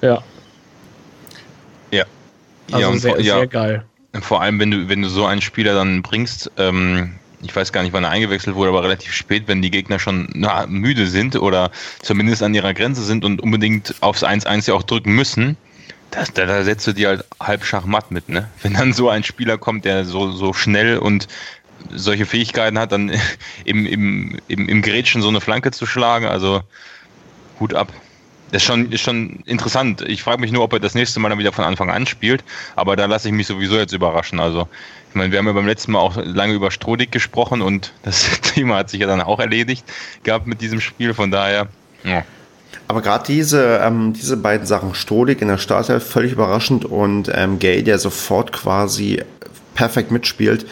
Ja. 0.00 0.22
Ja. 1.90 2.04
Also 2.72 2.80
ja, 2.80 2.88
und 2.88 2.98
sehr, 3.00 3.20
ja, 3.20 3.36
sehr 3.36 3.46
geil. 3.46 3.84
Vor 4.20 4.40
allem, 4.40 4.58
wenn 4.60 4.70
du, 4.70 4.88
wenn 4.88 5.02
du 5.02 5.08
so 5.08 5.26
einen 5.26 5.42
Spieler 5.42 5.74
dann 5.74 6.02
bringst, 6.02 6.50
ähm, 6.56 7.16
ich 7.42 7.54
weiß 7.54 7.72
gar 7.72 7.82
nicht, 7.82 7.92
wann 7.92 8.04
er 8.04 8.10
eingewechselt 8.10 8.56
wurde, 8.56 8.70
aber 8.70 8.82
relativ 8.82 9.12
spät, 9.12 9.44
wenn 9.46 9.60
die 9.60 9.70
Gegner 9.70 9.98
schon 9.98 10.28
na, 10.34 10.66
müde 10.66 11.06
sind 11.06 11.36
oder 11.36 11.70
zumindest 12.00 12.42
an 12.42 12.54
ihrer 12.54 12.72
Grenze 12.72 13.02
sind 13.02 13.24
und 13.24 13.42
unbedingt 13.42 13.94
aufs 14.00 14.24
1-1 14.24 14.68
ja 14.68 14.74
auch 14.74 14.82
drücken 14.82 15.14
müssen, 15.14 15.56
das, 16.10 16.32
da, 16.32 16.46
da 16.46 16.64
setzt 16.64 16.86
du 16.86 16.92
dir 16.92 17.08
halt 17.08 17.24
halb 17.40 17.64
Schachmatt 17.64 18.10
mit, 18.10 18.28
ne? 18.28 18.48
Wenn 18.62 18.74
dann 18.74 18.92
so 18.92 19.08
ein 19.08 19.24
Spieler 19.24 19.58
kommt, 19.58 19.84
der 19.84 20.04
so, 20.04 20.30
so 20.30 20.52
schnell 20.52 20.98
und 20.98 21.28
solche 21.90 22.26
Fähigkeiten 22.26 22.78
hat, 22.78 22.92
dann 22.92 23.10
im, 23.64 23.86
im, 23.86 24.38
im, 24.48 24.68
im 24.68 24.82
Gerätschen 24.82 25.22
so 25.22 25.28
eine 25.28 25.40
Flanke 25.40 25.70
zu 25.70 25.86
schlagen, 25.86 26.26
also 26.26 26.62
Hut 27.60 27.74
ab. 27.74 27.92
Das 28.50 28.62
ist 28.62 28.66
schon, 28.66 28.90
ist 28.90 29.02
schon 29.02 29.40
interessant. 29.44 30.00
Ich 30.00 30.22
frage 30.22 30.40
mich 30.40 30.52
nur, 30.52 30.64
ob 30.64 30.72
er 30.72 30.80
das 30.80 30.94
nächste 30.94 31.20
Mal 31.20 31.28
dann 31.28 31.38
wieder 31.38 31.52
von 31.52 31.66
Anfang 31.66 31.90
an 31.90 32.06
spielt, 32.06 32.42
aber 32.76 32.96
da 32.96 33.04
lasse 33.04 33.28
ich 33.28 33.34
mich 33.34 33.46
sowieso 33.46 33.76
jetzt 33.76 33.92
überraschen. 33.92 34.40
Also, 34.40 34.66
ich 35.10 35.14
meine, 35.14 35.30
wir 35.30 35.38
haben 35.38 35.46
ja 35.46 35.52
beim 35.52 35.66
letzten 35.66 35.92
Mal 35.92 35.98
auch 35.98 36.16
lange 36.16 36.54
über 36.54 36.70
Strodig 36.70 37.12
gesprochen 37.12 37.60
und 37.60 37.92
das 38.04 38.40
Thema 38.40 38.76
hat 38.76 38.88
sich 38.88 39.00
ja 39.00 39.06
dann 39.06 39.20
auch 39.20 39.38
erledigt 39.38 39.84
gehabt 40.22 40.46
mit 40.46 40.62
diesem 40.62 40.80
Spiel, 40.80 41.12
von 41.12 41.30
daher, 41.30 41.68
ja. 42.04 42.24
Aber 42.86 43.02
gerade 43.02 43.24
diese, 43.26 43.80
ähm, 43.82 44.14
diese 44.14 44.36
beiden 44.36 44.66
Sachen, 44.66 44.94
Stolik 44.94 45.42
in 45.42 45.48
der 45.48 45.58
Startelf, 45.58 46.04
völlig 46.04 46.32
überraschend 46.32 46.84
und 46.84 47.30
ähm, 47.34 47.58
Gay, 47.58 47.82
der 47.82 47.98
sofort 47.98 48.52
quasi 48.52 49.22
perfekt 49.74 50.10
mitspielt. 50.10 50.66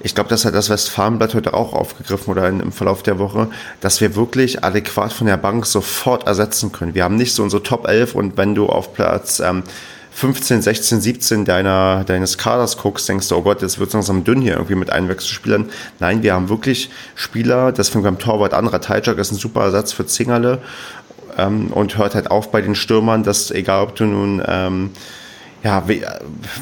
Ich 0.00 0.14
glaube, 0.14 0.30
das 0.30 0.44
hat 0.44 0.54
das 0.54 0.70
Westfalenblatt 0.70 1.34
heute 1.34 1.54
auch 1.54 1.72
aufgegriffen 1.72 2.30
oder 2.30 2.48
in, 2.48 2.60
im 2.60 2.72
Verlauf 2.72 3.02
der 3.02 3.18
Woche, 3.18 3.48
dass 3.80 4.00
wir 4.00 4.14
wirklich 4.14 4.64
adäquat 4.64 5.12
von 5.12 5.26
der 5.26 5.36
Bank 5.36 5.66
sofort 5.66 6.26
ersetzen 6.26 6.72
können. 6.72 6.94
Wir 6.94 7.04
haben 7.04 7.16
nicht 7.16 7.34
so 7.34 7.42
unsere 7.42 7.62
Top 7.62 7.86
11 7.86 8.14
und 8.14 8.36
wenn 8.36 8.54
du 8.54 8.66
auf 8.66 8.94
Platz 8.94 9.40
ähm, 9.40 9.64
15, 10.12 10.62
16, 10.62 11.00
17 11.00 11.44
deiner, 11.44 12.04
deines 12.04 12.38
Kaders 12.38 12.76
guckst, 12.76 13.08
denkst 13.08 13.28
du, 13.28 13.36
oh 13.36 13.42
Gott, 13.42 13.62
jetzt 13.62 13.78
wird 13.78 13.88
es 13.88 13.94
langsam 13.94 14.24
dünn 14.24 14.40
hier 14.40 14.54
irgendwie 14.54 14.74
mit 14.74 14.90
Einwechselspielern. 14.90 15.68
Nein, 16.00 16.22
wir 16.22 16.34
haben 16.34 16.48
wirklich 16.48 16.90
Spieler, 17.14 17.70
das 17.70 17.88
fängt 17.88 18.04
beim 18.04 18.18
Torwart 18.18 18.54
an, 18.54 18.66
Ratajczak 18.66 19.18
ist 19.18 19.30
ein 19.30 19.36
super 19.36 19.62
Ersatz 19.62 19.92
für 19.92 20.06
Zingerle 20.06 20.60
ähm, 21.38 21.68
und 21.68 21.96
hört 21.96 22.14
halt 22.14 22.30
auf 22.30 22.50
bei 22.50 22.60
den 22.60 22.74
Stürmern, 22.74 23.22
dass 23.22 23.50
egal 23.50 23.84
ob 23.84 23.96
du 23.96 24.04
nun 24.04 24.42
ähm, 24.46 24.90
ja, 25.64 25.82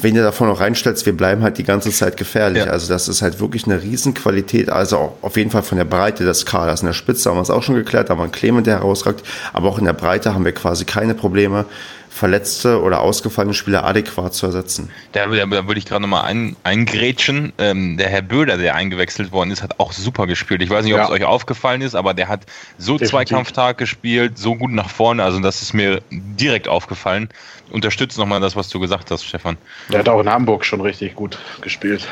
wenn 0.01 0.15
ihr 0.15 0.23
davon 0.23 0.47
noch 0.47 0.59
reinstellst, 0.59 1.05
wir 1.05 1.15
bleiben 1.15 1.43
halt 1.43 1.59
die 1.59 1.63
ganze 1.63 1.91
Zeit 1.91 2.17
gefährlich. 2.17 2.65
Ja. 2.65 2.71
Also 2.71 2.91
das 2.91 3.07
ist 3.07 3.21
halt 3.21 3.39
wirklich 3.39 3.65
eine 3.65 3.81
Riesenqualität. 3.83 4.71
Also 4.71 5.15
auf 5.21 5.37
jeden 5.37 5.51
Fall 5.51 5.61
von 5.61 5.77
der 5.77 5.85
Breite 5.85 6.25
des 6.25 6.47
Kaders. 6.47 6.81
In 6.81 6.87
der 6.87 6.93
Spitze 6.93 7.29
haben 7.29 7.37
wir 7.37 7.43
es 7.43 7.51
auch 7.51 7.61
schon 7.61 7.75
geklärt, 7.75 8.09
da 8.09 8.13
haben 8.13 8.19
wir 8.19 8.23
einen 8.23 8.31
Clement, 8.31 8.65
der 8.65 8.79
herausragt. 8.79 9.23
Aber 9.53 9.69
auch 9.69 9.77
in 9.77 9.85
der 9.85 9.93
Breite 9.93 10.33
haben 10.33 10.45
wir 10.45 10.51
quasi 10.51 10.83
keine 10.85 11.13
Probleme 11.13 11.65
verletzte 12.09 12.81
oder 12.81 13.01
ausgefallene 13.01 13.53
Spieler 13.53 13.83
adäquat 13.83 14.33
zu 14.33 14.47
ersetzen. 14.47 14.89
Da, 15.11 15.27
da, 15.27 15.45
da 15.45 15.67
würde 15.67 15.77
ich 15.77 15.85
gerade 15.85 16.01
nochmal 16.01 16.25
ein, 16.25 16.55
eingrätschen. 16.63 17.53
Ähm, 17.57 17.97
der 17.97 18.09
Herr 18.09 18.21
Böder, 18.21 18.57
der 18.57 18.75
eingewechselt 18.75 19.31
worden 19.31 19.51
ist, 19.51 19.61
hat 19.61 19.79
auch 19.79 19.91
super 19.91 20.25
gespielt. 20.25 20.61
Ich 20.61 20.69
weiß 20.69 20.85
nicht, 20.85 20.93
ob 20.93 20.99
ja. 20.99 21.05
es 21.05 21.11
euch 21.11 21.25
aufgefallen 21.25 21.81
ist, 21.81 21.95
aber 21.95 22.13
der 22.13 22.27
hat 22.27 22.45
so 22.77 22.93
Definitiv. 22.93 23.09
Zweikampftag 23.09 23.77
gespielt, 23.77 24.37
so 24.37 24.55
gut 24.55 24.71
nach 24.71 24.89
vorne. 24.89 25.23
Also 25.23 25.39
das 25.39 25.61
ist 25.61 25.73
mir 25.73 26.01
direkt 26.09 26.67
aufgefallen. 26.67 27.29
Unterstützt 27.71 28.17
nochmal 28.17 28.39
das, 28.39 28.55
was 28.55 28.69
du 28.69 28.79
gesagt 28.79 29.11
hast, 29.11 29.23
Stefan. 29.23 29.57
Der 29.91 29.99
hat 29.99 30.09
auch 30.09 30.21
in 30.21 30.29
Hamburg 30.29 30.65
schon 30.65 30.81
richtig 30.81 31.15
gut 31.15 31.37
gespielt. 31.61 32.07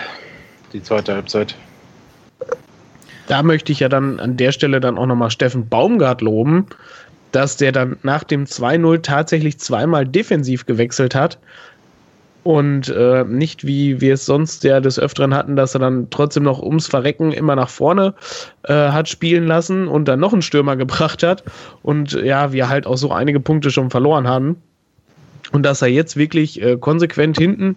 Die 0.74 0.84
zweite 0.84 1.14
Halbzeit. 1.14 1.56
Da 3.28 3.42
möchte 3.42 3.72
ich 3.72 3.80
ja 3.80 3.90
dann 3.90 4.20
an 4.20 4.38
der 4.38 4.52
Stelle 4.52 4.80
dann 4.80 4.98
auch 4.98 5.06
nochmal 5.06 5.32
Steffen 5.32 5.68
Baumgart 5.68 6.22
loben, 6.22 6.68
dass 7.36 7.58
der 7.58 7.72
dann 7.72 7.98
nach 8.04 8.24
dem 8.24 8.46
2-0 8.46 9.02
tatsächlich 9.02 9.60
zweimal 9.60 10.08
defensiv 10.08 10.66
gewechselt 10.66 11.14
hat 11.14 11.38
und 12.46 12.90
äh, 12.90 13.24
nicht 13.24 13.66
wie 13.66 14.00
wir 14.02 14.14
es 14.14 14.26
sonst 14.26 14.64
ja 14.64 14.80
des 14.80 15.00
Öfteren 15.00 15.34
hatten, 15.34 15.56
dass 15.56 15.74
er 15.74 15.80
dann 15.80 16.12
trotzdem 16.12 16.44
noch 16.44 16.62
ums 16.62 16.86
Verrecken 16.86 17.32
immer 17.32 17.56
nach 17.56 17.70
vorne 17.70 18.14
äh, 18.64 18.74
hat 18.74 19.10
spielen 19.10 19.48
lassen 19.48 19.88
und 19.88 20.08
dann 20.08 20.20
noch 20.20 20.32
einen 20.32 20.44
Stürmer 20.44 20.76
gebracht 20.78 21.24
hat 21.24 21.44
und 21.82 22.14
ja, 22.14 22.54
wir 22.54 22.70
halt 22.70 22.86
auch 22.86 22.98
so 22.98 23.12
einige 23.12 23.40
Punkte 23.40 23.72
schon 23.72 23.90
verloren 23.90 24.28
haben. 24.28 24.62
Und 25.52 25.64
dass 25.64 25.82
er 25.82 25.88
jetzt 25.88 26.18
wirklich 26.18 26.62
äh, 26.62 26.78
konsequent 26.78 27.38
hinten 27.38 27.76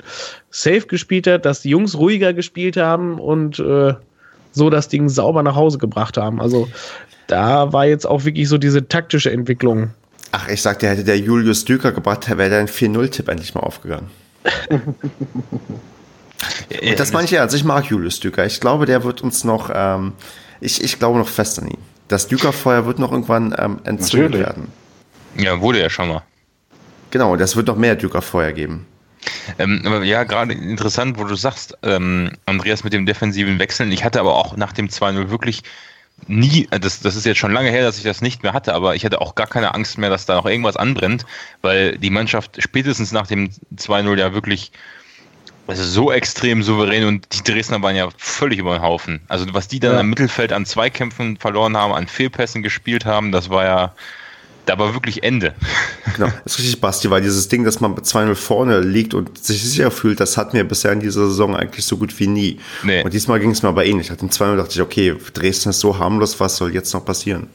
safe 0.51 0.87
gespielt 0.87 1.27
hat, 1.27 1.45
dass 1.45 1.63
die 1.63 1.71
Jungs 1.71 1.97
ruhiger 1.97 2.33
gespielt 2.33 2.77
haben 2.77 3.19
und 3.19 3.59
äh, 3.59 3.95
so 4.53 4.71
das 4.71 4.89
Ding 4.89 5.09
sauber 5.09 5.43
nach 5.43 5.55
Hause 5.55 5.79
gebracht 5.79 6.17
haben. 6.17 6.41
Also 6.41 6.69
da 7.29 7.73
war 7.73 7.87
jetzt 7.87 8.07
auch 8.07 8.25
wirklich 8.25 8.49
so 8.49 8.59
diese 8.59 8.89
taktische 8.89 9.31
Entwicklung. 9.31 9.91
Ach, 10.33 10.49
ich 10.49 10.61
sagte, 10.61 10.89
hätte 10.89 11.05
der 11.05 11.19
Julius 11.19 11.65
Düker 11.65 11.93
gebracht, 11.93 12.29
wäre 12.29 12.51
dein 12.51 12.67
4-0-Tipp 12.69 13.29
endlich 13.29 13.55
mal 13.55 13.61
aufgegangen. 13.61 14.11
Und 16.83 17.01
das 17.01 17.13
meine 17.13 17.25
ich 17.25 17.31
ja, 17.31 17.41
also 17.43 17.57
ich 17.57 17.65
mag 17.65 17.87
Julius 17.87 18.21
Düker. 18.21 18.47
Ich 18.47 18.61
glaube, 18.61 18.87
der 18.87 19.05
wird 19.05 19.23
uns 19.23 19.45
noch, 19.45 19.71
ähm, 19.75 20.13
ich, 20.61 20.83
ich 20.83 20.99
glaube 20.99 21.19
noch 21.19 21.29
fest 21.29 21.59
an 21.61 21.69
ihn. 21.69 21.79
Das 22.09 22.29
Düker-Feuer 22.29 22.87
wird 22.87 22.99
noch 22.99 23.13
irgendwann 23.13 23.55
ähm, 23.59 23.81
entzündet 23.85 24.33
Natürlich. 24.33 24.47
werden. 24.47 24.69
Ja, 25.37 25.61
wurde 25.61 25.81
ja 25.81 25.91
schon 25.91 26.09
mal. 26.09 26.23
Genau, 27.11 27.37
das 27.37 27.57
wird 27.57 27.67
noch 27.67 27.77
mehr 27.77 27.97
Düker-Feuer 27.97 28.53
geben. 28.53 28.87
Ähm, 29.59 29.83
aber 29.85 30.05
ja, 30.05 30.25
gerade 30.25 30.53
interessant, 30.53 31.19
wo 31.19 31.25
du 31.25 31.35
sagst, 31.35 31.77
ähm, 31.83 32.31
Andreas 32.47 32.85
mit 32.85 32.93
dem 32.93 33.07
defensiven 33.07 33.59
Wechseln. 33.59 33.91
Ich 33.93 34.05
hatte 34.05 34.21
aber 34.21 34.35
auch 34.37 34.57
nach 34.57 34.73
dem 34.73 34.89
2-0 34.89 35.31
wirklich 35.31 35.63
nie, 36.27 36.69
das, 36.71 37.01
das 37.01 37.17
ist 37.17 37.27
jetzt 37.27 37.39
schon 37.39 37.53
lange 37.53 37.71
her, 37.71 37.83
dass 37.83 37.99
ich 37.99 38.05
das 38.05 38.21
nicht 38.21 38.43
mehr 38.43 38.53
hatte, 38.53 38.75
aber 38.75 38.95
ich 38.95 39.05
hatte 39.05 39.21
auch 39.21 39.35
gar 39.35 39.47
keine 39.47 39.75
Angst 39.75 39.99
mehr, 39.99 40.11
dass 40.11 40.27
da 40.27 40.35
noch 40.35 40.47
irgendwas 40.47 40.77
anbrennt, 40.77 41.25
weil 41.63 41.97
die 41.99 42.11
Mannschaft 42.11 42.63
spätestens 42.63 43.13
nach 43.13 43.27
dem 43.27 43.51
2-0 43.77 44.19
ja 44.19 44.35
wirklich 44.35 44.73
also 45.69 45.85
so 45.85 46.11
extrem 46.11 46.63
souverän 46.63 47.05
und 47.05 47.27
die 47.35 47.45
Dresdner 47.45 47.83
waren 47.83 47.95
ja 47.95 48.09
völlig 48.17 48.59
über 48.59 48.77
den 48.77 48.83
Haufen. 48.83 49.21
Also 49.29 49.47
was 49.53 49.69
die 49.69 49.81
dann 49.81 49.93
ja. 49.93 50.01
im 50.01 50.09
Mittelfeld 50.09 50.53
an 50.53 50.65
Zweikämpfen 50.65 51.37
verloren 51.37 51.77
haben, 51.77 51.93
an 51.93 52.09
Fehlpässen 52.09 52.63
gespielt 52.63 53.05
haben, 53.05 53.33
das 53.33 53.51
war 53.51 53.65
ja 53.65 53.95
da 54.69 54.79
war 54.79 54.93
wirklich 54.93 55.23
Ende. 55.23 55.55
Genau, 56.15 56.31
das 56.45 56.55
ist 56.55 56.59
richtig, 56.59 56.81
Basti, 56.81 57.11
weil 57.11 57.23
dieses 57.23 57.49
Ding, 57.49 57.65
dass 57.65 57.81
man 57.81 57.95
2-0 57.95 58.35
vorne 58.35 58.81
liegt 58.81 59.15
und 59.15 59.43
sich 59.43 59.63
sicher 59.63 59.91
fühlt, 59.91 60.21
das 60.21 60.37
hatten 60.37 60.57
wir 60.57 60.65
bisher 60.65 60.93
in 60.93 61.01
dieser 61.01 61.27
Saison 61.27 61.57
eigentlich 61.57 61.87
so 61.87 61.97
gut 61.97 62.19
wie 62.21 62.27
nie. 62.27 62.61
Nee. 62.83 63.03
Und 63.03 63.15
diesmal 63.15 63.41
ging 63.41 63.51
es 63.51 63.63
mir 63.63 63.71
aber 63.71 63.87
ähnlich. 63.87 64.11
Nach 64.11 64.17
dem 64.17 64.29
2-0 64.29 64.57
dachte 64.57 64.73
ich, 64.73 64.83
okay, 64.83 65.15
Dresden 65.33 65.71
ist 65.71 65.81
so 65.81 65.99
harmlos, 65.99 66.39
was 66.39 66.57
soll 66.57 66.75
jetzt 66.75 66.93
noch 66.93 67.05
passieren? 67.05 67.49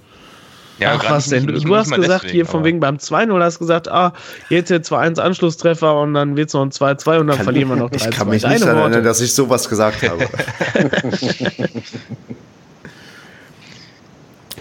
Ja, 0.79 0.97
Ach, 0.97 1.09
was 1.11 1.27
denn? 1.27 1.45
Nicht, 1.45 1.67
du 1.67 1.75
hast 1.75 1.91
gesagt, 1.91 2.23
deswegen, 2.23 2.33
hier 2.33 2.45
von 2.47 2.63
wegen 2.63 2.79
beim 2.79 2.97
2-0 2.97 3.39
hast 3.43 3.59
gesagt, 3.59 3.89
ah, 3.89 4.13
jetzt 4.49 4.69
hier 4.69 4.81
2-1 4.81 5.19
Anschlusstreffer 5.19 5.99
und 5.99 6.15
dann 6.15 6.35
wird 6.35 6.47
es 6.47 6.55
noch 6.55 6.63
ein 6.63 6.71
2-2 6.71 7.19
und 7.19 7.27
dann 7.27 7.37
kann, 7.37 7.43
verlieren 7.43 7.69
wir 7.69 7.75
noch 7.75 7.91
3-2. 7.91 8.09
Ich 8.09 8.15
kann 8.15 8.29
mich 8.29 8.43
nicht 8.43 8.65
erinnern, 8.65 9.03
dass 9.03 9.21
ich 9.21 9.33
sowas 9.33 9.69
gesagt 9.69 10.01
habe. 10.01 10.27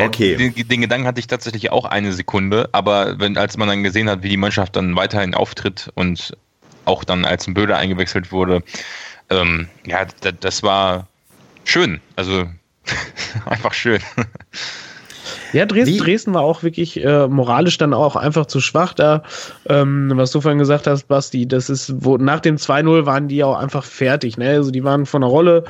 Okay. 0.07 0.37
Den, 0.37 0.69
den, 0.69 0.81
Gedanken 0.81 1.07
hatte 1.07 1.21
ich 1.21 1.27
tatsächlich 1.27 1.71
auch 1.71 1.85
eine 1.85 2.13
Sekunde, 2.13 2.69
aber 2.73 3.19
wenn, 3.19 3.37
als 3.37 3.57
man 3.57 3.69
dann 3.69 3.83
gesehen 3.83 4.09
hat, 4.09 4.23
wie 4.23 4.29
die 4.29 4.37
Mannschaft 4.37 4.77
dann 4.77 4.97
weiterhin 4.97 5.35
auftritt 5.35 5.91
und 5.95 6.37
auch 6.85 7.05
dann 7.05 7.25
als 7.25 7.47
ein 7.47 7.55
Böder 7.55 7.77
eingewechselt 7.77 8.33
wurde, 8.33 8.63
ähm, 9.31 9.69
ja, 9.87 10.07
das 10.41 10.63
war 10.63 11.09
schön. 11.65 12.01
Also 12.17 12.47
einfach 13.47 13.73
schön. 13.73 14.01
Ja, 15.53 15.67
Dresden, 15.67 15.99
Dresden 15.99 16.35
war 16.35 16.43
auch 16.43 16.63
wirklich 16.63 17.03
äh, 17.05 17.29
moralisch 17.29 17.77
dann 17.77 17.93
auch 17.93 18.17
einfach 18.17 18.47
zu 18.47 18.61
schwach 18.61 18.95
da. 18.95 19.23
Ähm, 19.69 20.11
was 20.15 20.31
du 20.31 20.41
vorhin 20.41 20.59
gesagt 20.59 20.87
hast, 20.87 21.09
Basti, 21.09 21.47
das 21.47 21.69
ist, 21.69 21.93
wo 22.05 22.17
nach 22.17 22.41
dem 22.41 22.57
2-0 22.57 23.05
waren 23.05 23.29
die 23.29 23.45
auch 23.45 23.57
einfach 23.57 23.85
fertig. 23.85 24.39
Ne? 24.39 24.49
Also 24.49 24.71
die 24.71 24.83
waren 24.83 25.05
von 25.05 25.21
der 25.21 25.31
Rolle, 25.31 25.65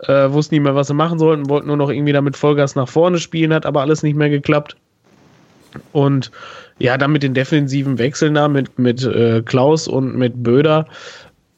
äh, 0.00 0.30
wussten 0.30 0.54
nicht 0.54 0.62
mehr, 0.62 0.74
was 0.74 0.88
sie 0.88 0.94
machen 0.94 1.18
sollten, 1.18 1.48
wollten 1.48 1.68
nur 1.68 1.76
noch 1.76 1.90
irgendwie 1.90 2.12
damit 2.12 2.36
Vollgas 2.36 2.74
nach 2.74 2.88
vorne 2.88 3.18
spielen, 3.18 3.52
hat 3.52 3.66
aber 3.66 3.80
alles 3.80 4.02
nicht 4.02 4.16
mehr 4.16 4.30
geklappt. 4.30 4.76
Und 5.92 6.30
ja, 6.78 6.96
dann 6.98 7.12
mit 7.12 7.22
den 7.22 7.34
defensiven 7.34 7.98
Wechseln 7.98 8.34
da, 8.34 8.48
mit, 8.48 8.78
mit 8.78 9.02
äh, 9.04 9.42
Klaus 9.42 9.88
und 9.88 10.16
mit 10.16 10.42
Böder, 10.42 10.86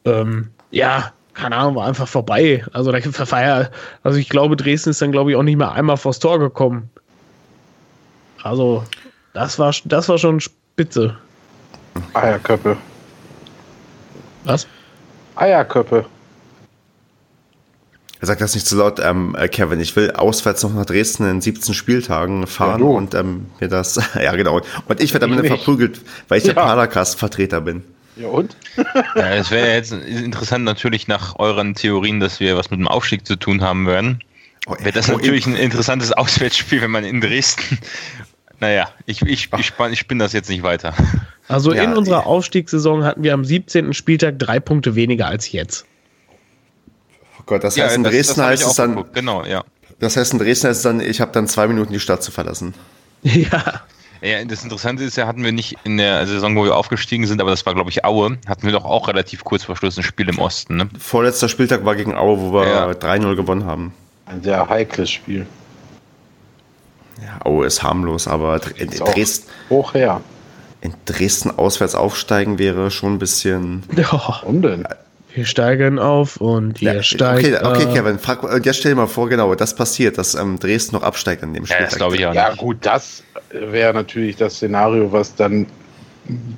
ähm, 0.05 0.49
ja, 0.71 1.13
keine 1.35 1.57
Ahnung, 1.57 1.77
war 1.77 1.87
einfach 1.87 2.09
vorbei. 2.09 2.65
Also 2.73 2.93
da 2.93 2.99
also 4.03 4.19
ich 4.19 4.29
glaube, 4.29 4.57
Dresden 4.57 4.91
ist 4.91 5.01
dann, 5.01 5.13
glaube 5.13 5.31
ich, 5.31 5.37
auch 5.37 5.43
nicht 5.43 5.57
mehr 5.57 5.73
einmal 5.73 5.97
vors 5.97 6.19
Tor 6.19 6.39
gekommen. 6.39 6.91
Also, 8.43 8.85
das 9.35 9.59
war, 9.59 9.73
das 9.85 10.09
war 10.09 10.19
schon 10.19 10.41
spitze. 10.41 11.17
Eierköppe. 12.15 12.77
Was? 14.45 14.67
Eierköppe. 15.37 16.05
Er 18.21 18.27
sagt 18.27 18.41
das 18.41 18.55
nicht 18.55 18.67
zu 18.67 18.77
laut, 18.77 18.99
ähm, 19.01 19.37
äh, 19.39 19.49
Kevin. 19.49 19.81
Ich 19.81 19.95
will 19.95 20.11
auswärts 20.11 20.63
noch 20.63 20.75
nach 20.75 20.87
Dresden 20.87 21.29
in 21.31 21.41
17 21.41 21.73
Spieltagen 21.75 22.47
fahren 22.47 22.81
Ja, 22.81 22.87
und 22.87 23.15
ähm, 23.15 23.47
mir 23.61 23.69
das, 23.69 24.01
ja 24.15 24.35
genau. 24.35 24.61
Und 24.87 25.01
ich 25.01 25.13
werde 25.13 25.27
am 25.27 25.33
Ende 25.33 25.45
verprügelt, 25.45 26.01
weil 26.29 26.39
ich 26.39 26.45
der 26.45 26.55
Ja. 26.55 26.65
Paracast-Vertreter 26.65 27.61
bin. 27.61 27.85
Ja 28.17 28.29
und? 28.29 28.57
Ja, 29.15 29.31
es 29.35 29.51
wäre 29.51 29.73
jetzt 29.75 29.93
interessant 29.93 30.65
natürlich 30.65 31.07
nach 31.07 31.39
euren 31.39 31.75
Theorien, 31.75 32.19
dass 32.19 32.41
wir 32.41 32.57
was 32.57 32.71
mit 32.71 32.81
dem 32.81 32.89
Aufstieg 32.89 33.27
zu 33.27 33.37
tun 33.37 33.61
haben 33.63 33.87
werden. 33.87 34.21
Oh, 34.67 34.75
Wäre 34.79 34.93
das 34.93 35.09
oh, 35.09 35.13
natürlich 35.13 35.47
ein 35.47 35.55
interessantes 35.55 36.13
Auswärtsspiel, 36.17 36.83
wenn 36.83 36.91
man 36.91 37.05
in 37.05 37.21
Dresden. 37.21 37.79
Naja, 38.61 38.89
ich, 39.07 39.23
ich, 39.23 39.49
ich, 39.57 39.73
ich 39.79 39.99
spinne 39.99 40.25
das 40.25 40.33
jetzt 40.33 40.51
nicht 40.51 40.65
weiter. 40.65 40.93
Also 41.47 41.73
Ja, 41.73 41.85
in 41.85 41.97
unserer 41.97 42.27
Aufstiegssaison 42.27 43.05
hatten 43.05 43.23
wir 43.23 43.33
am 43.33 43.45
17. 43.45 43.95
Spieltag 43.95 44.39
drei 44.41 44.59
Punkte 44.59 44.97
weniger 44.97 45.29
als 45.29 45.53
jetzt. 45.53 45.87
Gott, 47.49 47.65
das 47.65 47.77
heißt 47.79 47.97
in 47.97 48.03
das- 48.05 48.13
Dresden 48.13 48.37
das 48.41 48.47
heißt 48.47 48.67
es 48.67 48.75
dann, 48.75 48.91
geguckt, 48.91 49.15
Genau, 49.15 49.45
ja. 49.45 49.65
das 49.99 50.17
heißt 50.17 50.33
in 50.35 50.39
Dresden 50.39 50.69
heißt 50.69 50.77
es 50.79 50.83
dann, 50.83 51.01
ich 51.01 51.21
habe 51.21 51.33
dann 51.33 51.49
zwei 51.49 51.67
Minuten 51.67 51.93
die 51.93 52.01
Stadt 52.01 52.23
zu 52.23 52.31
verlassen. 52.31 52.75
ja. 53.23 53.83
Ja, 54.21 54.45
das 54.45 54.65
Interessante 54.65 55.05
ist 55.05 55.17
ja, 55.17 55.29
hatten 55.29 55.45
wir 55.45 55.53
nicht 55.53 55.77
in 55.85 55.97
der 55.97 56.27
Saison, 56.27 56.57
wo 56.57 56.65
wir 56.65 56.75
aufgestiegen 56.77 57.25
sind, 57.29 57.41
aber 57.41 57.51
das 57.51 57.65
war, 57.67 57.75
glaube 57.75 57.91
ich, 57.91 58.05
Aue, 58.05 58.37
hatten 58.49 58.65
wir 58.67 58.73
doch 58.73 58.85
auch 58.85 59.07
relativ 59.07 59.45
kurz 59.45 59.63
vor 59.65 59.77
Schluss 59.77 59.97
ein 59.97 60.03
Spiel 60.03 60.29
im 60.29 60.41
Osten. 60.41 60.77
Ne? 60.77 60.89
Vorletzter 60.99 61.49
Spieltag 61.49 61.85
war 61.85 61.95
gegen 61.95 62.17
Aue, 62.17 62.41
wo 62.41 62.53
wir 62.53 62.67
Ja. 62.67 62.87
3-0 62.91 63.37
gewonnen 63.37 63.65
haben. 63.65 63.95
Ein 64.27 64.43
sehr 64.43 64.69
heikles 64.69 65.11
Spiel. 65.11 65.47
Ja, 67.23 67.45
Aue 67.47 67.67
ist 67.67 67.83
harmlos, 67.83 68.27
aber 68.29 68.61
in, 68.77 68.91
in, 68.91 68.99
Dresden, 68.99 69.49
Hoch 69.71 69.95
her. 69.95 70.21
in 70.81 70.95
Dresden 71.05 71.51
auswärts 71.57 71.95
aufsteigen 71.95 72.59
wäre 72.59 72.91
schon 72.91 73.15
ein 73.15 73.19
bisschen. 73.21 73.85
ja. 73.97 74.11
Warum 74.13 74.63
denn? 74.63 74.85
Wir 75.35 75.45
steigen 75.45 75.99
auf 75.99 76.39
und 76.39 76.81
ihr 76.81 76.95
Ja, 76.95 77.03
steigt 77.03 77.47
okay, 77.47 77.59
okay. 77.63 77.93
Kevin, 77.93 78.19
frag, 78.19 78.43
und 78.43 78.65
jetzt 78.65 78.79
stell 78.79 78.93
dir 78.93 78.97
mal 78.97 79.07
vor, 79.07 79.29
genau, 79.29 79.55
das 79.55 79.75
passiert, 79.77 80.17
dass 80.19 80.35
ähm, 80.35 80.59
Dresden 80.59 80.97
noch 80.97 81.03
absteigt 81.03 81.43
an 81.43 81.53
dem 81.53 81.65
Ja, 81.65 81.67
Spieltag. 81.69 81.89
das 81.91 81.99
glaube 81.99 82.17
ich 82.17 82.27
auch 82.27 82.33
Ja, 82.35 82.49
nicht. 82.51 82.59
gut, 82.59 82.79
das 82.81 83.23
wäre 83.51 83.93
natürlich 83.93 84.37
das 84.37 84.55
Szenario, 84.55 85.13
was 85.13 85.35
dann 85.35 85.67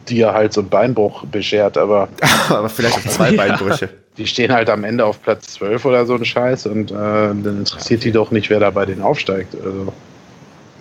dir 0.08 0.32
halt 0.32 0.52
so 0.52 0.60
einen 0.62 0.70
Beinbruch 0.70 1.24
beschert, 1.26 1.76
aber 1.78 2.08
aber 2.48 2.68
vielleicht 2.68 2.96
auch 2.98 3.10
zwei 3.10 3.30
Ja. 3.34 3.36
Beinbrüche. 3.46 3.88
die 4.16 4.26
stehen 4.26 4.52
halt 4.52 4.70
am 4.70 4.84
Ende 4.84 5.04
auf 5.04 5.20
Platz 5.22 5.54
12 5.54 5.84
oder 5.84 6.06
so 6.06 6.14
ein 6.14 6.24
Scheiß 6.24 6.66
und 6.66 6.90
äh, 6.90 6.94
dann 6.94 7.58
interessiert 7.58 8.04
die 8.04 8.12
doch 8.12 8.30
nicht, 8.30 8.50
wer 8.50 8.60
da 8.60 8.70
bei 8.70 8.86
denen 8.86 9.02
aufsteigt. 9.02 9.54
Also, 9.64 9.92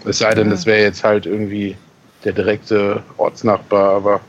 es 0.05 0.19
sei 0.19 0.33
denn, 0.33 0.49
das 0.49 0.65
wäre 0.65 0.81
jetzt 0.81 1.03
halt 1.03 1.25
irgendwie 1.25 1.75
der 2.23 2.33
direkte 2.33 3.03
Ortsnachbar, 3.17 3.95
aber 3.95 4.19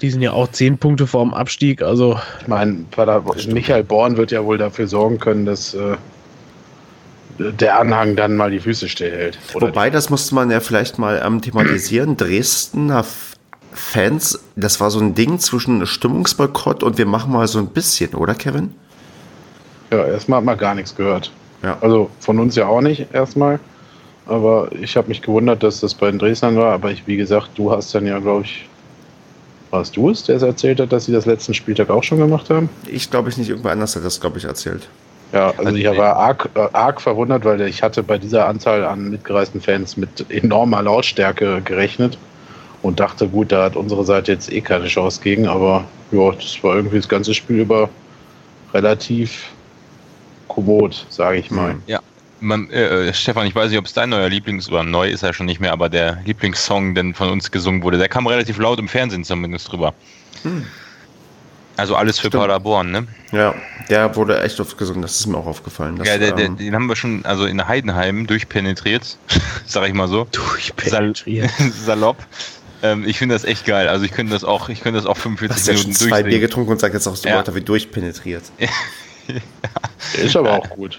Die 0.00 0.10
sind 0.10 0.22
ja 0.22 0.32
auch 0.32 0.48
zehn 0.48 0.78
Punkte 0.78 1.06
vorm 1.06 1.34
Abstieg. 1.34 1.82
Also 1.82 2.18
ich 2.40 2.48
meine, 2.48 2.84
Michael 3.48 3.84
Born 3.84 4.16
wird 4.16 4.30
ja 4.30 4.44
wohl 4.44 4.58
dafür 4.58 4.88
sorgen 4.88 5.18
können, 5.18 5.46
dass 5.46 5.74
äh, 5.74 5.96
der 7.38 7.78
Anhang 7.78 8.16
dann 8.16 8.36
mal 8.36 8.50
die 8.50 8.60
Füße 8.60 8.88
stillhält. 8.88 9.38
Oder 9.54 9.68
Wobei, 9.68 9.90
das 9.90 10.10
musste 10.10 10.34
man 10.34 10.50
ja 10.50 10.60
vielleicht 10.60 10.98
mal 10.98 11.22
ähm, 11.24 11.40
thematisieren. 11.40 12.16
Dresdner 12.16 13.00
F- 13.00 13.36
Fans, 13.72 14.42
das 14.56 14.80
war 14.80 14.90
so 14.90 15.00
ein 15.00 15.14
Ding 15.14 15.38
zwischen 15.38 15.86
Stimmungsboykott 15.86 16.82
und 16.82 16.98
wir 16.98 17.06
machen 17.06 17.32
mal 17.32 17.46
so 17.46 17.60
ein 17.60 17.68
bisschen, 17.68 18.14
oder 18.14 18.34
Kevin? 18.34 18.74
Ja, 19.92 20.04
erstmal 20.06 20.38
hat 20.38 20.44
man 20.44 20.58
gar 20.58 20.74
nichts 20.74 20.94
gehört. 20.96 21.30
Ja. 21.62 21.78
Also 21.80 22.10
von 22.20 22.38
uns 22.38 22.56
ja 22.56 22.66
auch 22.66 22.80
nicht 22.80 23.06
erstmal. 23.12 23.60
Aber 24.26 24.70
ich 24.72 24.96
habe 24.96 25.08
mich 25.08 25.22
gewundert, 25.22 25.62
dass 25.62 25.80
das 25.80 25.94
bei 25.94 26.10
den 26.10 26.18
Dresdnern 26.18 26.56
war. 26.56 26.72
Aber 26.72 26.90
ich, 26.90 27.06
wie 27.06 27.16
gesagt, 27.16 27.50
du 27.56 27.70
hast 27.70 27.94
dann 27.94 28.06
ja, 28.06 28.18
glaube 28.18 28.44
ich, 28.44 28.66
warst 29.70 29.96
du 29.96 30.10
es, 30.10 30.24
der 30.24 30.36
es 30.36 30.42
erzählt 30.42 30.80
hat, 30.80 30.92
dass 30.92 31.06
sie 31.06 31.12
das 31.12 31.26
letzten 31.26 31.54
Spieltag 31.54 31.90
auch 31.90 32.02
schon 32.02 32.18
gemacht 32.18 32.50
haben? 32.50 32.68
Ich 32.86 33.10
glaube 33.10 33.28
ich 33.28 33.36
nicht, 33.36 33.48
irgendwer 33.48 33.72
anders 33.72 33.96
hat 33.96 34.04
das, 34.04 34.20
glaube 34.20 34.38
ich, 34.38 34.44
erzählt. 34.44 34.88
Ja, 35.32 35.50
also 35.50 35.62
Also 35.64 35.76
ich 35.76 35.86
war 35.86 36.16
arg, 36.16 36.50
arg 36.72 37.00
verwundert, 37.00 37.44
weil 37.44 37.60
ich 37.62 37.82
hatte 37.82 38.02
bei 38.02 38.18
dieser 38.18 38.48
Anzahl 38.48 38.84
an 38.84 39.10
mitgereisten 39.10 39.60
Fans 39.60 39.96
mit 39.96 40.26
enormer 40.28 40.82
Lautstärke 40.82 41.60
gerechnet 41.62 42.18
und 42.82 42.98
dachte, 42.98 43.28
gut, 43.28 43.52
da 43.52 43.64
hat 43.64 43.76
unsere 43.76 44.04
Seite 44.04 44.32
jetzt 44.32 44.50
eh 44.52 44.60
keine 44.60 44.86
Chance 44.86 45.20
gegen, 45.22 45.46
aber 45.46 45.84
ja, 46.10 46.32
das 46.32 46.62
war 46.64 46.74
irgendwie 46.74 46.96
das 46.96 47.08
ganze 47.08 47.34
Spiel 47.34 47.60
über 47.60 47.88
relativ 48.74 49.50
kommod, 50.48 51.06
sage 51.10 51.38
ich 51.38 51.50
mal. 51.50 51.72
Hm. 51.72 51.82
Man, 52.40 52.70
äh, 52.70 53.12
Stefan, 53.12 53.46
ich 53.46 53.54
weiß 53.54 53.70
nicht, 53.70 53.78
ob 53.78 53.86
es 53.86 53.92
dein 53.92 54.08
neuer 54.10 54.28
Lieblings- 54.28 54.68
oder 54.68 54.82
neu 54.82 55.08
ist 55.10 55.22
er 55.22 55.32
schon 55.32 55.46
nicht 55.46 55.60
mehr, 55.60 55.72
aber 55.72 55.88
der 55.88 56.20
Lieblingssong, 56.24 56.94
der 56.94 57.12
von 57.14 57.28
uns 57.30 57.50
gesungen 57.50 57.82
wurde, 57.82 57.98
der 57.98 58.08
kam 58.08 58.26
relativ 58.26 58.58
laut 58.58 58.78
im 58.78 58.88
Fernsehen 58.88 59.24
zumindest 59.24 59.70
drüber. 59.70 59.94
Also 61.76 61.96
alles 61.96 62.18
für 62.18 62.28
Stimmt. 62.28 62.42
Paderborn, 62.42 62.90
ne? 62.90 63.06
Ja, 63.32 63.54
der 63.88 64.14
wurde 64.16 64.42
echt 64.42 64.60
oft 64.60 64.76
gesungen, 64.76 65.02
das 65.02 65.18
ist 65.20 65.26
mir 65.26 65.38
auch 65.38 65.46
aufgefallen. 65.46 65.96
Das, 65.96 66.08
ja, 66.08 66.18
der, 66.18 66.32
der, 66.32 66.46
ähm, 66.46 66.56
den 66.56 66.74
haben 66.74 66.86
wir 66.86 66.96
schon 66.96 67.24
also 67.24 67.46
in 67.46 67.66
Heidenheim 67.66 68.26
durchpenetriert, 68.26 69.18
sag 69.66 69.88
ich 69.88 69.94
mal 69.94 70.08
so. 70.08 70.26
durchpenetriert. 70.32 71.50
Salopp. 71.84 72.18
Ähm, 72.82 73.04
ich 73.06 73.18
finde 73.18 73.34
das 73.34 73.44
echt 73.44 73.66
geil. 73.66 73.88
Also 73.88 74.04
ich 74.04 74.12
könnte 74.12 74.32
das 74.32 74.44
auch, 74.44 74.68
ich 74.68 74.80
könnte 74.80 74.98
das 74.98 75.06
auch 75.06 75.16
45 75.16 75.56
hast 75.56 75.66
ja 75.68 75.74
schon 75.74 75.82
Minuten 75.90 76.08
zwei 76.08 76.22
Bier 76.22 76.40
getrunken 76.40 76.72
und 76.72 76.80
sagt 76.80 76.94
jetzt 76.94 77.06
auch 77.06 77.16
so 77.16 77.28
Ja. 77.28 77.36
Wörter 77.36 77.54
wie 77.54 77.60
durchpenetriert. 77.60 78.44
Der 78.58 78.68
ist 80.24 80.36
aber 80.36 80.52
auch 80.52 80.68
gut. 80.70 80.98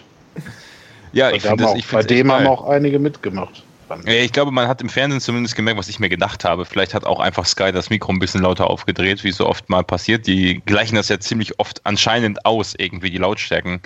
Ja, 1.14 1.30
Bei 1.30 1.36
ich 1.36 1.43
dem 1.43 1.49
finde 1.49 1.64
das, 1.64 1.76
ich 1.76 1.88
bei 1.88 2.03
dem 2.03 2.32
haben 2.32 2.47
auch 2.47 2.68
einige 2.68 2.99
mitgemacht. 2.99 3.64
Ja, 4.05 4.14
ich 4.14 4.32
glaube, 4.32 4.51
man 4.51 4.68
hat 4.68 4.82
im 4.82 4.89
Fernsehen 4.89 5.20
zumindest 5.20 5.55
gemerkt, 5.55 5.78
was 5.78 5.89
ich 5.89 5.99
mir 5.99 6.09
gedacht 6.09 6.45
habe. 6.45 6.66
Vielleicht 6.66 6.93
hat 6.93 7.05
auch 7.05 7.20
einfach 7.20 7.45
Sky 7.45 7.72
das 7.72 7.89
Mikro 7.89 8.14
ein 8.14 8.20
bisschen 8.20 8.41
lauter 8.41 8.70
aufgedreht, 8.70 9.24
wie 9.24 9.32
so 9.32 9.47
oft 9.47 9.70
mal 9.70 9.84
passiert. 9.84 10.28
Die 10.28 10.62
gleichen 10.66 10.95
das 10.95 11.09
ja 11.09 11.20
ziemlich 11.20 11.59
oft 11.59 11.82
anscheinend 11.86 12.45
aus, 12.45 12.74
irgendwie 12.78 13.09
die 13.09 13.18
Lautstärken. 13.18 13.82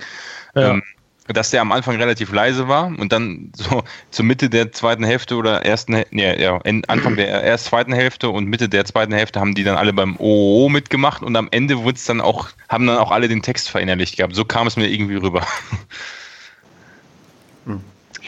Ja. 0.54 0.70
Ähm, 0.70 0.82
dass 1.28 1.50
der 1.50 1.60
am 1.60 1.72
Anfang 1.72 1.96
relativ 1.96 2.30
leise 2.32 2.68
war 2.68 2.86
und 2.86 3.12
dann 3.12 3.50
so 3.56 3.82
zur 4.10 4.24
Mitte 4.24 4.48
der 4.48 4.72
zweiten 4.72 5.04
Hälfte 5.04 5.34
oder 5.34 5.64
ersten, 5.64 6.04
nee, 6.10 6.40
ja, 6.40 6.60
Anfang 6.86 7.16
der 7.16 7.42
erst 7.42 7.66
zweiten 7.66 7.92
Hälfte 7.92 8.30
und 8.30 8.46
Mitte 8.46 8.68
der 8.68 8.84
zweiten 8.84 9.12
Hälfte 9.12 9.40
haben 9.40 9.54
die 9.54 9.64
dann 9.64 9.76
alle 9.76 9.92
beim 9.92 10.16
OO 10.18 10.68
mitgemacht 10.68 11.22
und 11.22 11.34
am 11.36 11.48
Ende 11.50 11.78
wurde 11.78 11.96
es 11.96 12.04
dann 12.04 12.20
auch, 12.20 12.50
haben 12.68 12.86
dann 12.86 12.98
auch 12.98 13.10
alle 13.10 13.28
den 13.28 13.42
Text 13.42 13.68
verinnerlicht 13.68 14.16
gehabt. 14.16 14.34
So 14.34 14.44
kam 14.44 14.66
es 14.66 14.76
mir 14.76 14.86
irgendwie 14.86 15.16
rüber. 15.16 15.44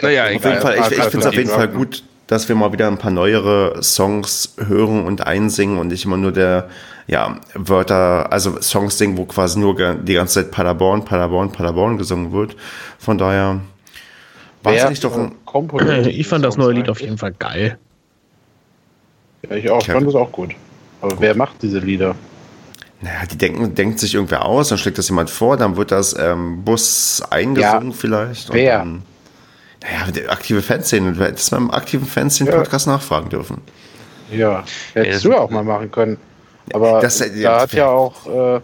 Naja, 0.03 0.25
Auf 0.25 0.31
egal. 0.31 0.51
jeden 0.53 0.63
Fall, 0.63 0.75
ich, 0.79 0.99
ich 0.99 1.05
finde 1.05 1.19
es 1.19 1.27
auf 1.27 1.35
jeden 1.35 1.51
Fall 1.51 1.69
gut, 1.69 2.05
dass 2.27 2.49
wir 2.49 2.55
mal 2.57 2.73
wieder 2.73 2.87
ein 2.89 2.99
paar 2.99 3.11
neuere 3.11 3.83
Songs 3.83 4.55
hören 4.59 5.05
und 5.05 5.27
einsingen 5.27 5.79
und 5.79 5.89
nicht 5.89 6.05
immer 6.05 6.17
nur 6.17 6.33
der, 6.33 6.69
ja, 7.07 7.39
Wörter, 7.55 8.31
also 8.33 8.61
Songs 8.61 8.99
singen, 8.99 9.17
wo 9.17 9.25
quasi 9.25 9.59
nur 9.59 9.75
die 9.95 10.15
ganze 10.15 10.35
Zeit 10.43 10.51
Paderborn, 10.51 11.05
Paderborn, 11.05 11.51
Paderborn 11.53 11.97
gesungen 11.99 12.33
wird. 12.33 12.55
Von 12.99 13.17
daher 13.19 13.61
war 14.63 14.75
es 14.75 14.89
nicht 14.91 15.05
doch 15.05 15.17
ein, 15.17 15.33
Komponent 15.47 16.07
Ich 16.07 16.29
fand 16.29 16.45
das 16.45 16.57
neue 16.57 16.67
Songs 16.67 16.77
Lied 16.77 16.89
auf 16.91 17.01
jeden 17.01 17.17
Fall 17.19 17.33
geil. 17.33 17.79
Ja, 19.49 19.57
ich 19.57 19.71
auch. 19.71 19.81
Ich 19.81 19.91
fand 19.91 20.07
das 20.07 20.15
auch 20.15 20.31
gut. 20.33 20.51
Aber 21.01 21.19
wer 21.21 21.35
macht 21.37 21.63
diese 21.63 21.79
Lieder? 21.79 22.15
naja, 23.01 23.21
die 23.31 23.39
denken, 23.39 23.75
denkt 23.77 24.01
sich 24.01 24.15
irgendwer 24.15 24.45
aus, 24.45 24.71
dann 24.71 24.79
schlägt 24.79 24.99
das 24.99 25.09
jemand 25.09 25.31
vor, 25.31 25.57
dann 25.57 25.77
wird 25.77 25.93
das 25.93 26.17
ähm, 26.19 26.65
Bus 26.65 27.23
eingesungen 27.31 27.91
Ja. 27.93 27.97
vielleicht. 27.97 28.51
und 28.51 28.57
Wer? 28.57 28.79
Dann, 28.79 29.03
naja, 29.91 30.11
die 30.11 30.29
aktive 30.29 30.63
Fanszene, 30.63 31.13
du 31.13 31.25
hättest 31.25 31.51
beim 31.51 31.71
aktiven 31.71 32.07
Fanszene-Podcast 32.07 32.87
nachfragen 32.87 33.29
dürfen. 33.31 33.61
Ja, 34.31 34.65
hättest 34.95 35.17
das- 35.17 35.23
du 35.23 35.31
ja 35.31 35.39
auch 35.39 35.51
mal 35.51 35.65
machen 35.65 35.91
können. 35.91 36.19
Aber 36.75 37.01
Das- 37.01 37.19
da 37.19 37.27
ja, 37.27 37.61
hat 37.63 37.73
ja 37.73 37.89
auch 37.89 38.27
äh, 38.27 38.61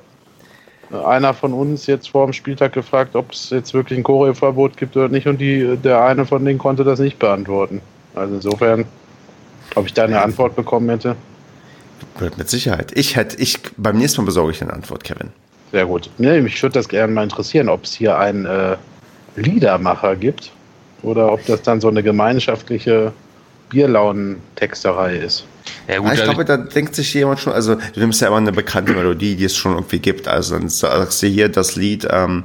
einer 0.94 1.32
von 1.32 1.54
uns 1.54 1.86
jetzt 1.86 2.10
vor 2.10 2.26
dem 2.26 2.32
Spieltag 2.34 2.72
gefragt, 2.74 3.16
ob 3.16 3.32
es 3.32 3.48
jetzt 3.50 3.72
wirklich 3.72 3.98
ein 3.98 4.02
Choreoverbot 4.02 4.76
gibt 4.76 4.96
oder 4.96 5.08
nicht. 5.08 5.26
Und 5.26 5.38
die, 5.38 5.76
der 5.78 6.04
eine 6.04 6.26
von 6.26 6.44
denen 6.44 6.58
konnte 6.58 6.84
das 6.84 6.98
nicht 6.98 7.18
beantworten. 7.18 7.80
Also 8.14 8.34
insofern, 8.34 8.84
ob 9.74 9.86
ich 9.86 9.94
da 9.94 10.04
eine 10.04 10.20
Antwort 10.22 10.54
bekommen 10.54 10.88
hätte. 10.90 11.16
Mit 12.36 12.48
Sicherheit. 12.50 12.92
Ich 12.94 13.16
hätte, 13.16 13.36
ich, 13.40 13.58
beim 13.78 13.96
nächsten 13.96 14.20
Mal 14.20 14.26
besorge 14.26 14.52
ich 14.52 14.60
eine 14.62 14.72
Antwort, 14.72 15.02
Kevin. 15.02 15.30
Sehr 15.72 15.86
gut. 15.86 16.10
Nee, 16.18 16.40
mich 16.42 16.62
würde 16.62 16.74
das 16.74 16.88
gerne 16.88 17.12
mal 17.12 17.24
interessieren, 17.24 17.68
ob 17.68 17.84
es 17.84 17.94
hier 17.94 18.18
einen 18.18 18.44
äh, 18.44 18.76
Liedermacher 19.34 20.14
gibt, 20.14 20.52
oder 21.04 21.32
ob 21.32 21.44
das 21.46 21.62
dann 21.62 21.80
so 21.80 21.88
eine 21.88 22.02
gemeinschaftliche 22.02 23.12
Bierlaunen-Texterei 23.70 25.16
ist. 25.16 25.44
Ja, 25.88 25.98
gut, 25.98 26.08
ja, 26.08 26.14
ich 26.14 26.20
also 26.20 26.32
glaube, 26.32 26.44
da 26.44 26.56
denkt 26.56 26.94
sich 26.94 27.12
jemand 27.14 27.40
schon, 27.40 27.52
also 27.52 27.74
du 27.74 28.00
nimmst 28.00 28.20
ja 28.20 28.28
immer 28.28 28.36
eine 28.38 28.52
bekannte 28.52 28.92
Melodie, 28.92 29.36
die 29.36 29.44
es 29.44 29.56
schon 29.56 29.72
irgendwie 29.72 29.98
gibt. 29.98 30.28
Also 30.28 30.58
dann 30.58 30.68
sagst 30.68 31.22
du 31.22 31.26
hier 31.26 31.48
das 31.48 31.76
Lied, 31.76 32.06
ähm, 32.10 32.44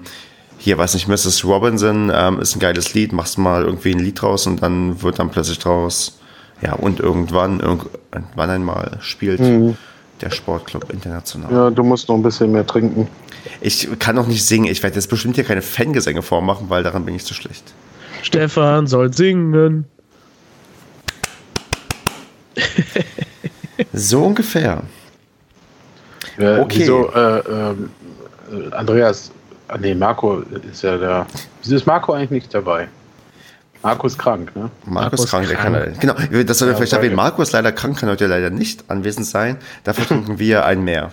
hier 0.57 0.77
weiß 0.77 0.93
nicht, 0.93 1.07
Mrs. 1.07 1.45
Robinson 1.45 2.11
ähm, 2.13 2.39
ist 2.39 2.55
ein 2.55 2.59
geiles 2.59 2.93
Lied, 2.93 3.13
machst 3.13 3.37
mal 3.37 3.63
irgendwie 3.63 3.91
ein 3.91 3.99
Lied 3.99 4.21
draus 4.21 4.45
und 4.45 4.61
dann 4.61 5.01
wird 5.01 5.19
dann 5.19 5.29
plötzlich 5.29 5.59
draus, 5.59 6.19
ja, 6.61 6.73
und 6.73 6.99
irgendwann, 6.99 7.61
irgendwann 7.61 8.49
einmal 8.49 8.97
spielt 8.99 9.39
mhm. 9.39 9.77
der 10.19 10.31
Sportclub 10.31 10.91
international. 10.91 11.51
Ja, 11.51 11.69
du 11.69 11.83
musst 11.83 12.09
noch 12.09 12.15
ein 12.15 12.23
bisschen 12.23 12.51
mehr 12.51 12.67
trinken. 12.67 13.07
Ich 13.61 13.87
kann 13.99 14.17
noch 14.17 14.27
nicht 14.27 14.45
singen. 14.45 14.65
Ich 14.65 14.83
werde 14.83 14.95
jetzt 14.95 15.07
bestimmt 15.07 15.35
hier 15.35 15.45
keine 15.45 15.61
Fangesänge 15.61 16.21
vormachen, 16.21 16.69
weil 16.69 16.83
daran 16.83 17.05
bin 17.05 17.15
ich 17.15 17.23
zu 17.23 17.33
schlecht. 17.33 17.63
Stefan 18.21 18.87
soll 18.87 19.13
singen. 19.13 19.85
so 23.93 24.25
ungefähr. 24.25 24.83
Äh, 26.37 26.59
okay. 26.59 26.79
Wieso, 26.79 27.11
äh, 27.13 27.39
äh, 27.39 27.75
Andreas, 28.71 29.31
ah, 29.67 29.77
nee, 29.77 29.93
Marco 29.93 30.39
ist 30.71 30.83
ja 30.83 30.97
da. 30.97 31.27
Wieso 31.61 31.75
ist 31.75 31.85
Marco 31.85 32.13
eigentlich 32.13 32.31
nicht 32.31 32.53
dabei? 32.53 32.87
Marco 33.81 34.07
ist 34.07 34.17
krank, 34.17 34.53
ne? 34.55 34.69
Marco 34.85 35.15
ist 35.15 35.29
krank, 35.29 35.47
krank. 35.47 35.73
der 35.73 35.93
kann 35.93 35.99
Genau, 35.99 36.43
das 36.43 36.57
soll 36.57 36.69
ja, 36.69 36.75
vielleicht 36.75 36.93
erwähnen. 36.93 37.15
Marco 37.15 37.41
ist 37.41 37.53
leider 37.53 37.71
krank, 37.71 37.97
kann 37.97 38.09
heute 38.09 38.27
leider 38.27 38.49
nicht 38.49 38.89
anwesend 38.89 39.25
sein. 39.25 39.57
Dafür 39.85 40.05
trinken 40.05 40.39
wir 40.39 40.65
ein 40.65 40.83
mehr. 40.83 41.11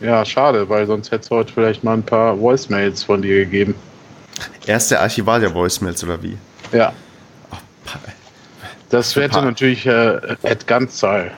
Ja, 0.00 0.24
schade, 0.24 0.68
weil 0.68 0.86
sonst 0.86 1.10
hätte 1.10 1.24
es 1.24 1.30
heute 1.30 1.52
vielleicht 1.52 1.82
mal 1.82 1.94
ein 1.94 2.02
paar 2.02 2.38
Voicemails 2.38 3.02
von 3.02 3.22
dir 3.22 3.44
gegeben. 3.44 3.74
Er 4.66 4.76
ist 4.76 4.90
der 4.90 5.00
Archivar 5.00 5.40
der 5.40 5.54
Voicemails, 5.54 6.02
oder 6.04 6.22
wie? 6.22 6.36
Ja. 6.72 6.92
Oh, 7.50 7.56
das 8.90 9.14
hätte 9.16 9.42
natürlich 9.42 9.86
äh, 9.86 10.36
Ed 10.42 10.66
Ganzzahl 10.66 11.32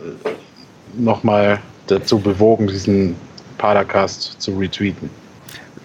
äh, 0.00 0.30
nochmal 0.94 1.60
dazu 1.86 2.18
bewogen, 2.18 2.66
diesen 2.66 3.16
Padercast 3.58 4.40
zu 4.40 4.56
retweeten. 4.56 5.10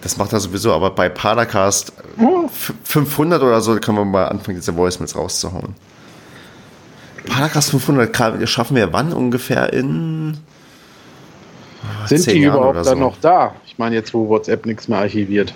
Das 0.00 0.16
macht 0.16 0.32
er 0.32 0.40
sowieso, 0.40 0.72
aber 0.72 0.90
bei 0.90 1.08
Padercast 1.08 1.92
oh. 2.18 2.48
500 2.48 3.42
oder 3.42 3.60
so 3.60 3.76
können 3.76 3.98
wir 3.98 4.04
mal 4.04 4.28
anfangen, 4.28 4.56
diese 4.56 4.76
Voicemails 4.76 5.16
rauszuhauen. 5.16 5.74
Padercast 7.26 7.70
500 7.70 8.48
schaffen 8.48 8.76
wir 8.76 8.92
wann 8.92 9.12
ungefähr 9.12 9.72
in. 9.72 10.38
Sind 12.06 12.26
die 12.26 12.38
Jahren 12.38 12.56
überhaupt 12.56 12.84
so. 12.84 12.90
dann 12.90 13.00
noch 13.00 13.16
da? 13.20 13.54
Ich 13.66 13.78
meine, 13.78 13.96
jetzt, 13.96 14.14
wo 14.14 14.28
WhatsApp 14.28 14.64
nichts 14.66 14.88
mehr 14.88 14.98
archiviert. 14.98 15.54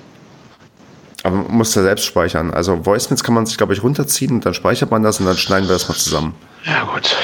Aber 1.23 1.37
man 1.37 1.57
muss 1.57 1.75
ja 1.75 1.83
selbst 1.83 2.05
speichern. 2.05 2.51
Also 2.51 2.87
Voicemails 2.87 3.23
kann 3.23 3.35
man 3.35 3.47
sich, 3.47 3.57
glaube 3.57 3.75
ich, 3.75 3.83
runterziehen 3.83 4.33
und 4.33 4.47
dann 4.47 4.55
speichert 4.55 4.91
man 4.91 5.03
das 5.03 5.21
und 5.21 5.27
dann 5.27 5.37
schneiden 5.37 5.69
wir 5.69 5.75
das 5.75 5.89
mal 5.89 5.95
zusammen. 5.95 6.35
Ja, 6.65 6.85
gut. 6.85 7.15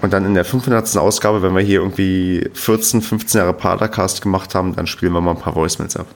Und 0.00 0.12
dann 0.12 0.24
in 0.24 0.34
der 0.34 0.44
500. 0.44 0.96
Ausgabe, 0.96 1.42
wenn 1.42 1.54
wir 1.54 1.62
hier 1.62 1.80
irgendwie 1.80 2.48
14, 2.54 3.02
15 3.02 3.38
Jahre 3.38 3.52
Padercast 3.52 4.22
gemacht 4.22 4.54
haben, 4.54 4.74
dann 4.74 4.86
spielen 4.86 5.12
wir 5.12 5.20
mal 5.20 5.32
ein 5.32 5.38
paar 5.38 5.54
Voicemails 5.54 5.96
ab. 5.96 6.06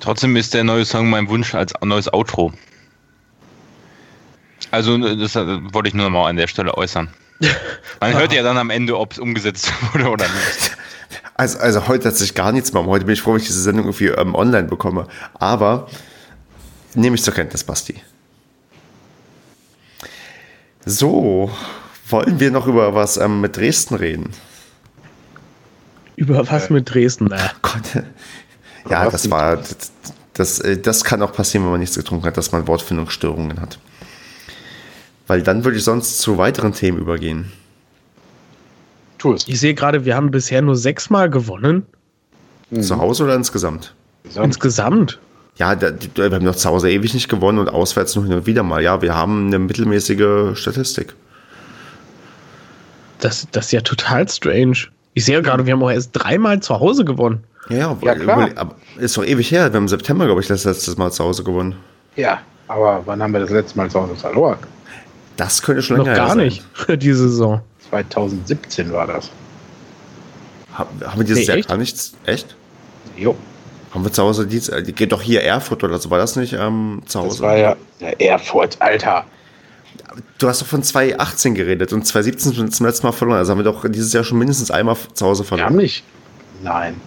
Trotzdem 0.00 0.34
ist 0.36 0.54
der 0.54 0.64
neue 0.64 0.84
Song 0.84 1.10
mein 1.10 1.28
Wunsch 1.28 1.54
als 1.54 1.74
neues 1.82 2.12
Outro. 2.12 2.52
Also, 4.70 4.96
das 4.96 5.34
wollte 5.34 5.88
ich 5.88 5.94
nur 5.94 6.06
noch 6.06 6.18
mal 6.18 6.28
an 6.28 6.36
der 6.36 6.46
Stelle 6.46 6.74
äußern. 6.74 7.08
Man 8.00 8.14
hört 8.18 8.32
ja 8.32 8.42
dann 8.42 8.56
am 8.56 8.70
Ende, 8.70 8.98
ob 8.98 9.12
es 9.12 9.18
umgesetzt 9.18 9.72
wurde 9.92 10.08
oder 10.08 10.24
nicht. 10.24 10.76
Also, 11.34 11.58
also 11.58 11.88
heute 11.88 12.08
hat 12.08 12.16
sich 12.16 12.34
gar 12.34 12.52
nichts 12.52 12.72
mehr. 12.72 12.84
Heute 12.84 13.04
bin 13.04 13.14
ich 13.14 13.22
froh, 13.22 13.32
wenn 13.32 13.40
ich 13.40 13.46
diese 13.46 13.62
Sendung 13.62 13.86
irgendwie 13.86 14.08
ähm, 14.08 14.34
online 14.34 14.68
bekomme. 14.68 15.06
Aber 15.34 15.88
nehme 16.94 17.16
ich 17.16 17.22
zur 17.22 17.34
Kenntnis, 17.34 17.64
Basti. 17.64 17.96
So, 20.86 21.50
wollen 22.08 22.40
wir 22.40 22.50
noch 22.50 22.66
über 22.66 22.94
was 22.94 23.16
ähm, 23.16 23.40
mit 23.40 23.56
Dresden 23.56 23.94
reden? 23.94 24.30
Über 26.16 26.46
was 26.50 26.70
mit 26.70 26.92
Dresden? 26.92 27.32
Gott. 27.62 28.04
Ja, 28.88 29.08
das 29.08 29.30
war. 29.30 29.56
Das, 29.56 29.92
das, 30.34 30.58
äh, 30.60 30.78
das 30.78 31.04
kann 31.04 31.22
auch 31.22 31.32
passieren, 31.32 31.64
wenn 31.64 31.72
man 31.72 31.80
nichts 31.80 31.96
getrunken 31.96 32.26
hat, 32.26 32.36
dass 32.36 32.52
man 32.52 32.66
Wortfindungsstörungen 32.66 33.60
hat. 33.60 33.78
Weil 35.26 35.42
dann 35.42 35.64
würde 35.64 35.78
ich 35.78 35.84
sonst 35.84 36.20
zu 36.20 36.36
weiteren 36.36 36.74
Themen 36.74 36.98
übergehen. 36.98 37.52
Tu 39.24 39.32
es. 39.32 39.48
Ich 39.48 39.58
sehe 39.58 39.72
gerade, 39.72 40.04
wir 40.04 40.16
haben 40.16 40.30
bisher 40.30 40.60
nur 40.60 40.76
sechsmal 40.76 41.30
gewonnen. 41.30 41.86
Mhm. 42.68 42.82
Zu 42.82 42.98
Hause 42.98 43.24
oder 43.24 43.34
insgesamt? 43.34 43.94
Insgesamt. 44.34 45.18
Ja, 45.56 45.74
da, 45.74 45.92
wir 46.14 46.30
haben 46.30 46.44
doch 46.44 46.54
zu 46.54 46.68
Hause 46.68 46.90
ewig 46.90 47.14
nicht 47.14 47.30
gewonnen 47.30 47.58
und 47.58 47.70
auswärts 47.70 48.14
nur 48.16 48.24
hin 48.24 48.34
und 48.34 48.44
wieder 48.44 48.62
mal. 48.62 48.82
Ja, 48.82 49.00
wir 49.00 49.14
haben 49.14 49.46
eine 49.46 49.58
mittelmäßige 49.58 50.58
Statistik. 50.58 51.14
Das, 53.20 53.48
das 53.50 53.66
ist 53.66 53.72
ja 53.72 53.80
total 53.80 54.28
strange. 54.28 54.88
Ich 55.14 55.24
sehe 55.24 55.40
gerade, 55.40 55.64
wir 55.64 55.72
haben 55.72 55.82
auch 55.82 55.90
erst 55.90 56.10
dreimal 56.12 56.60
zu 56.60 56.78
Hause 56.78 57.06
gewonnen. 57.06 57.44
Ja, 57.70 57.96
ja, 58.02 58.14
klar. 58.16 58.50
Aber 58.56 58.74
ist 58.98 59.16
doch 59.16 59.24
ewig 59.24 59.50
her. 59.50 59.72
Wir 59.72 59.76
haben 59.76 59.84
im 59.84 59.88
September, 59.88 60.26
glaube 60.26 60.42
ich, 60.42 60.48
das 60.48 60.64
letzte 60.64 60.94
Mal 60.96 61.10
zu 61.10 61.24
Hause 61.24 61.44
gewonnen. 61.44 61.76
Ja, 62.14 62.42
aber 62.68 63.00
wann 63.06 63.22
haben 63.22 63.32
wir 63.32 63.40
das 63.40 63.50
letzte 63.50 63.78
Mal 63.78 63.88
zu 63.88 64.02
Hause 64.02 64.16
verloren? 64.16 64.58
Das 65.38 65.62
könnte 65.62 65.80
schon 65.80 65.96
länger 65.96 66.10
Noch 66.10 66.16
gar 66.16 66.34
nicht, 66.34 66.62
diese 66.98 67.30
Saison. 67.30 67.62
2017 67.88 68.92
war 68.92 69.06
das. 69.06 69.30
Haben, 70.72 70.88
wir 71.16 71.24
dieses 71.24 71.46
nee, 71.46 71.54
Jahr 71.54 71.62
gar 71.62 71.76
nichts? 71.76 72.14
Echt? 72.26 72.56
Jo. 73.16 73.36
Haben 73.92 74.04
wir 74.04 74.12
zu 74.12 74.22
Hause, 74.22 74.46
die, 74.46 74.60
die 74.60 74.92
geht 74.92 75.12
doch 75.12 75.22
hier 75.22 75.42
Erfurt 75.42 75.84
oder 75.84 75.98
so, 75.98 76.10
war 76.10 76.18
das 76.18 76.34
nicht 76.34 76.52
ähm, 76.52 77.02
zu 77.06 77.20
Hause? 77.20 77.28
Das 77.28 77.40
war 77.40 77.56
ja, 77.56 77.76
ja 78.00 78.08
Erfurt, 78.08 78.76
Alter. 78.80 79.24
Du 80.38 80.48
hast 80.48 80.62
doch 80.62 80.66
von 80.66 80.82
2018 80.82 81.54
geredet 81.54 81.92
und 81.92 82.04
2017 82.04 82.54
schon 82.54 82.72
zum 82.72 82.86
letzten 82.86 83.06
Mal 83.06 83.12
verloren. 83.12 83.38
Also 83.38 83.52
haben 83.52 83.58
wir 83.58 83.64
doch 83.64 83.84
dieses 83.88 84.12
Jahr 84.12 84.24
schon 84.24 84.38
mindestens 84.38 84.72
einmal 84.72 84.96
zu 85.12 85.26
Hause 85.26 85.44
verloren. 85.44 85.68
Wir 85.68 85.76
haben 85.76 85.82
nicht. 85.82 86.04
Nein. 86.62 87.00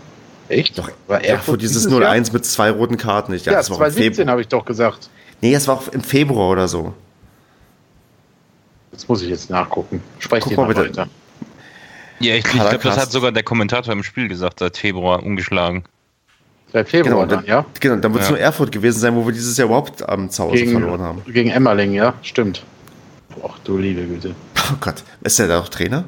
Echt? 0.49 0.77
Doch, 0.77 0.89
war 1.07 1.23
Erfurt 1.23 1.61
dieses 1.61 1.89
0-1 1.89 2.31
mit 2.31 2.45
zwei 2.45 2.71
roten 2.71 2.97
Karten. 2.97 3.33
Ich, 3.33 3.45
ja, 3.45 3.53
ja 3.53 3.61
2017 3.61 4.29
habe 4.29 4.41
ich 4.41 4.47
doch 4.47 4.63
gesagt. 4.63 5.09
Nee, 5.41 5.51
das 5.51 5.67
war 5.67 5.75
auch 5.75 5.87
im 5.89 6.01
Februar 6.01 6.49
oder 6.49 6.67
so. 6.67 6.93
Das 8.91 9.07
muss 9.07 9.21
ich 9.21 9.29
jetzt 9.29 9.49
nachgucken. 9.49 10.01
Sprecht 10.19 10.47
ihr 10.47 10.57
mal 10.57 10.67
bitte. 10.67 10.81
weiter. 10.81 11.07
Ja, 12.19 12.33
ich, 12.33 12.45
ich 12.45 12.51
glaube, 12.51 12.79
das 12.81 12.97
hat 12.97 13.11
sogar 13.11 13.31
der 13.31 13.43
Kommentator 13.43 13.93
im 13.93 14.03
Spiel 14.03 14.27
gesagt, 14.27 14.59
seit 14.59 14.77
Februar 14.77 15.23
ungeschlagen. 15.23 15.83
Seit 16.73 16.89
Februar 16.89 17.27
genau, 17.27 17.41
dann, 17.41 17.45
ja? 17.45 17.65
Genau, 17.79 17.95
dann 17.97 18.13
wird 18.13 18.23
es 18.23 18.29
ja. 18.29 18.35
nur 18.35 18.41
Erfurt 18.41 18.71
gewesen 18.71 18.99
sein, 18.99 19.15
wo 19.15 19.25
wir 19.25 19.33
dieses 19.33 19.55
Jahr 19.57 19.67
überhaupt 19.67 20.07
am 20.07 20.21
ähm, 20.21 20.29
Zuhause 20.29 20.55
gegen, 20.55 20.71
verloren 20.71 21.01
haben. 21.01 21.21
Gegen 21.25 21.49
Emmerling, 21.49 21.93
ja, 21.93 22.13
stimmt. 22.23 22.63
Ach 23.43 23.57
du 23.63 23.77
liebe 23.77 24.01
Güte. 24.01 24.35
Oh 24.71 24.75
Gott, 24.81 25.03
ist 25.21 25.39
der 25.39 25.47
da 25.47 25.59
auch 25.59 25.69
Trainer? 25.69 26.05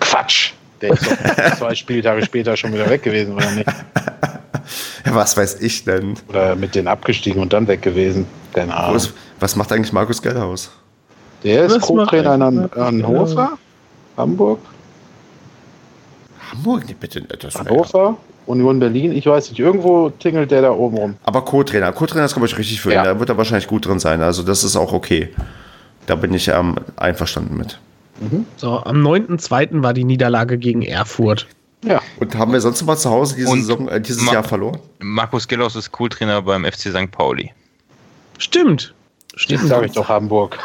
Quatsch! 0.00 0.52
Der 0.80 0.92
ist 0.92 1.10
doch 1.10 1.56
zwei 1.58 1.74
Spieltage 1.74 2.24
später 2.24 2.56
schon 2.56 2.72
wieder 2.72 2.88
weg 2.88 3.02
gewesen, 3.02 3.34
oder 3.34 3.50
nicht? 3.50 3.68
Ja, 5.04 5.14
was 5.14 5.36
weiß 5.36 5.60
ich 5.60 5.84
denn? 5.84 6.14
Oder 6.28 6.56
mit 6.56 6.74
denen 6.74 6.88
abgestiegen 6.88 7.42
und 7.42 7.52
dann 7.52 7.68
weg 7.68 7.82
gewesen. 7.82 8.26
Keine 8.54 8.74
Ahnung. 8.74 8.94
Was, 8.94 9.12
was 9.38 9.56
macht 9.56 9.70
eigentlich 9.72 9.92
Markus 9.92 10.22
Geldhaus? 10.22 10.70
Der 11.44 11.66
ist 11.66 11.80
Co-Trainer 11.82 12.32
an 12.32 12.70
Hannover, 12.74 13.58
Hamburg. 14.16 14.60
Hamburg? 16.50 16.84
Nee, 16.88 16.96
bitte. 16.98 17.20
Das 17.22 17.54
Hannover, 17.54 18.16
Union 18.46 18.78
Berlin, 18.80 19.12
ich 19.12 19.26
weiß 19.26 19.50
nicht, 19.50 19.58
irgendwo 19.58 20.10
tingelt 20.10 20.50
der 20.50 20.62
da 20.62 20.72
oben 20.72 20.96
rum. 20.96 21.16
Aber 21.24 21.42
Co-Trainer, 21.44 21.92
Co-Trainer 21.92 22.24
ist, 22.24 22.34
glaube 22.34 22.46
ich, 22.46 22.56
richtig 22.56 22.80
für 22.80 22.90
ihn. 22.90 22.96
Ja. 22.96 23.04
Da 23.04 23.18
wird 23.18 23.28
er 23.28 23.36
wahrscheinlich 23.36 23.66
gut 23.66 23.86
drin 23.86 23.98
sein. 23.98 24.22
Also, 24.22 24.42
das 24.42 24.64
ist 24.64 24.76
auch 24.76 24.92
okay. 24.92 25.28
Da 26.06 26.14
bin 26.16 26.32
ich 26.34 26.48
ähm, 26.48 26.76
einverstanden 26.96 27.56
mit. 27.56 27.78
Mhm. 28.20 28.46
So, 28.56 28.82
am 28.84 29.06
9.2. 29.06 29.82
war 29.82 29.92
die 29.94 30.04
Niederlage 30.04 30.58
gegen 30.58 30.82
Erfurt. 30.82 31.46
Ja. 31.84 32.00
Und 32.18 32.34
haben 32.36 32.52
wir 32.52 32.60
sonst 32.60 32.84
mal 32.84 32.96
zu 32.96 33.10
Hause 33.10 33.36
diese 33.36 33.50
Saison, 33.50 33.88
äh, 33.88 34.00
dieses 34.00 34.22
Ma 34.22 34.32
Jahr 34.32 34.44
verloren? 34.44 34.78
Markus 35.00 35.46
Gellos 35.46 35.76
ist 35.76 35.92
Co-Trainer 35.92 36.40
beim 36.42 36.64
FC 36.64 36.90
St. 36.90 37.10
Pauli. 37.10 37.52
Stimmt. 38.38 38.94
Stimmt, 39.36 39.66
sage 39.66 39.86
ich 39.86 39.92
doch 39.92 40.08
Hamburg. 40.08 40.58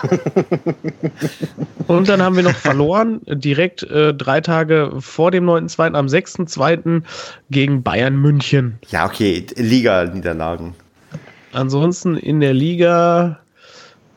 Und 1.88 2.07
dann 2.07 2.22
haben 2.22 2.36
wir 2.36 2.43
noch 2.43 2.55
verloren, 2.55 3.20
direkt 3.26 3.82
äh, 3.84 4.13
drei 4.13 4.41
Tage 4.41 4.91
vor 4.99 5.32
dem 5.32 5.49
9.2., 5.49 5.95
am 5.95 6.05
6.2. 6.05 7.01
gegen 7.49 7.82
Bayern 7.82 8.15
München. 8.15 8.78
Ja, 8.89 9.07
okay, 9.07 9.43
Liga-Niederlagen. 9.55 10.76
Ansonsten 11.51 12.15
in 12.15 12.41
der 12.41 12.53
Liga 12.53 13.39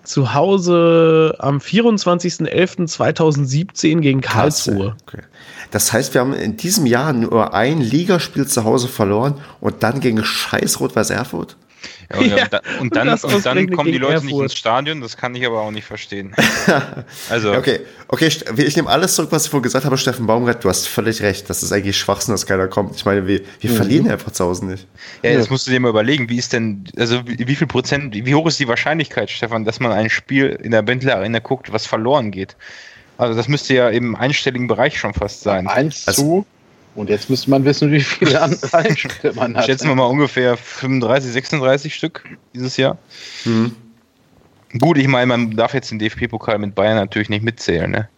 zu 0.05 0.35
Hause 0.35 1.35
am 1.39 1.57
24.11.2017 1.59 4.01
gegen 4.01 4.21
Karlsruhe. 4.21 4.97
Okay. 5.07 5.23
Das 5.71 5.93
heißt, 5.93 6.13
wir 6.15 6.21
haben 6.21 6.35
in 6.35 6.57
diesem 6.57 6.87
Jahr 6.87 7.13
nur 7.13 7.55
ein 7.55 7.81
Ligaspiel 7.81 8.47
zu 8.47 8.65
Hause 8.65 8.89
verloren 8.89 9.41
und 9.61 9.83
dann 9.83 10.01
gegen 10.01 10.25
Scheiß 10.25 10.81
Rot-Weiß 10.81 11.11
Erfurt? 11.11 11.57
Ja, 12.13 12.19
und, 12.19 12.27
Ja, 12.37 12.49
da, 12.49 12.59
und 12.79 12.81
und 12.81 12.97
dann, 12.97 13.07
das 13.09 13.25
und 13.25 13.45
dann 13.47 13.71
kommen 13.71 13.91
die 13.93 13.99
Leute 13.99 14.17
nicht 14.25 14.33
Erfurt. 14.33 14.43
ins 14.45 14.55
Stadion, 14.55 15.01
das 15.01 15.17
kann 15.17 15.35
ich 15.35 15.47
aber 15.47 15.61
auch 15.63 15.71
nicht 15.71 15.85
verstehen. 15.87 16.35
Also, 17.31 17.55
Okay, 17.55 17.81
okay, 18.09 18.27
ich 18.57 18.77
nehme 18.77 18.89
alles 18.89 19.15
zurück, 19.15 19.31
was 19.33 19.45
ich 19.45 19.51
vorhin 19.51 19.63
gesagt 19.63 19.85
habe, 19.85 19.97
Steffen 19.97 20.27
Baumgart, 20.27 20.63
du 20.65 20.69
hast 20.69 20.87
völlig 20.89 21.23
recht. 21.23 21.49
Das 21.51 21.63
ist 21.63 21.73
eigentlich 21.73 21.97
Schwachsinn, 21.97 22.33
dass 22.35 22.47
keiner 22.47 22.69
kommt. 22.69 22.97
Ich 22.97 23.05
meine, 23.05 23.27
wir, 23.27 23.41
wir 23.61 23.71
verlieren 23.71 24.09
einfach 24.11 24.33
zu 24.33 24.45
Hause 24.45 24.67
nicht. 24.67 24.87
ja, 25.23 25.35
das 25.35 25.51
musst 25.51 25.67
du 25.67 25.71
dir 25.71 25.81
mal 25.81 25.89
überlegen, 25.89 26.29
wie 26.29 26.37
ist 26.39 26.53
denn, 26.53 26.85
also 26.97 27.27
wie, 27.27 27.47
wie 27.47 27.55
viel 27.55 27.67
Prozent, 27.67 28.15
wie 28.15 28.35
hoch 28.35 28.47
ist 28.47 28.59
die 28.61 28.69
Wahrscheinlichkeit, 28.69 29.31
Stefan, 29.31 29.65
dass 29.65 29.81
man 29.81 29.93
ein 29.93 30.11
Spiel 30.11 30.47
in 30.63 30.71
der 30.71 30.83
Bentley 30.83 31.11
Arena 31.13 31.39
guckt, 31.39 31.73
was 31.73 31.87
verloren 31.87 32.31
geht? 32.31 32.57
Also 33.19 33.35
das 33.37 33.47
müsste 33.49 33.75
ja 33.75 33.89
im 33.89 34.17
einstelligen 34.17 34.67
Bereich 34.67 34.99
schon 34.99 35.15
fast 35.15 35.43
sein. 35.43 35.67
Eins 35.69 36.07
Also- 36.09 36.23
zu. 36.23 36.47
Und 36.95 37.09
jetzt 37.09 37.31
müsste 37.31 37.51
man 37.51 37.65
wissen, 37.65 37.91
wie 37.91 38.01
viele 38.01 38.41
andere 38.43 38.73
Heimspiele 38.73 39.33
man 39.35 39.57
hat. 39.57 39.67
Schätzen 39.67 39.89
wir 39.89 39.95
mal 39.95 40.05
ungefähr 40.05 40.57
35, 40.57 41.33
36 41.33 41.95
Stück 41.95 42.25
dieses 42.55 42.77
Jahr. 42.77 42.99
Hm. 43.45 43.75
Gut, 44.79 44.99
ich 44.99 45.09
meine, 45.09 45.27
man 45.27 45.51
darf 45.53 45.75
jetzt 45.75 45.91
den 45.91 45.99
DFB-Pokal 45.99 46.59
mit 46.59 46.75
Bayern 46.75 46.97
natürlich 46.97 47.29
nicht 47.29 47.43
mitzählen, 47.43 47.91
ne? 47.91 48.09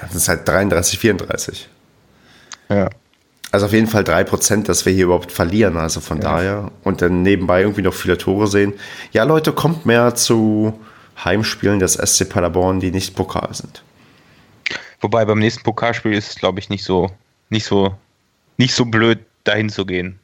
Das 0.00 0.14
ist 0.14 0.28
halt 0.28 0.46
33, 0.46 0.98
34. 0.98 1.68
Ja. 2.68 2.88
Also 3.52 3.66
auf 3.66 3.72
jeden 3.72 3.86
Fall 3.86 4.04
drei 4.04 4.24
Prozent, 4.24 4.68
dass 4.68 4.86
wir 4.86 4.92
hier 4.92 5.04
überhaupt 5.04 5.32
verlieren. 5.32 5.76
Also 5.76 6.00
von 6.00 6.20
daher. 6.20 6.70
Und 6.84 7.02
dann 7.02 7.22
nebenbei 7.22 7.62
irgendwie 7.62 7.82
noch 7.82 7.94
viele 7.94 8.18
Tore 8.18 8.46
sehen. 8.46 8.74
Ja, 9.12 9.24
Leute, 9.24 9.52
kommt 9.52 9.86
mehr 9.86 10.14
zu 10.14 10.78
Heimspielen 11.24 11.78
des 11.78 11.94
SC 11.94 12.28
Paderborn, 12.28 12.80
die 12.80 12.90
nicht 12.90 13.14
Pokal 13.14 13.52
sind. 13.52 13.82
Wobei 15.00 15.24
beim 15.24 15.38
nächsten 15.38 15.62
Pokalspiel 15.62 16.12
ist 16.12 16.30
es, 16.30 16.36
glaube 16.36 16.58
ich, 16.58 16.68
nicht 16.68 16.84
so, 16.84 17.10
nicht 17.48 17.64
so, 17.64 17.94
nicht 18.56 18.74
so 18.74 18.84
blöd, 18.84 19.18
dahin 19.44 19.68
zu 19.70 19.86
gehen. 19.86 20.18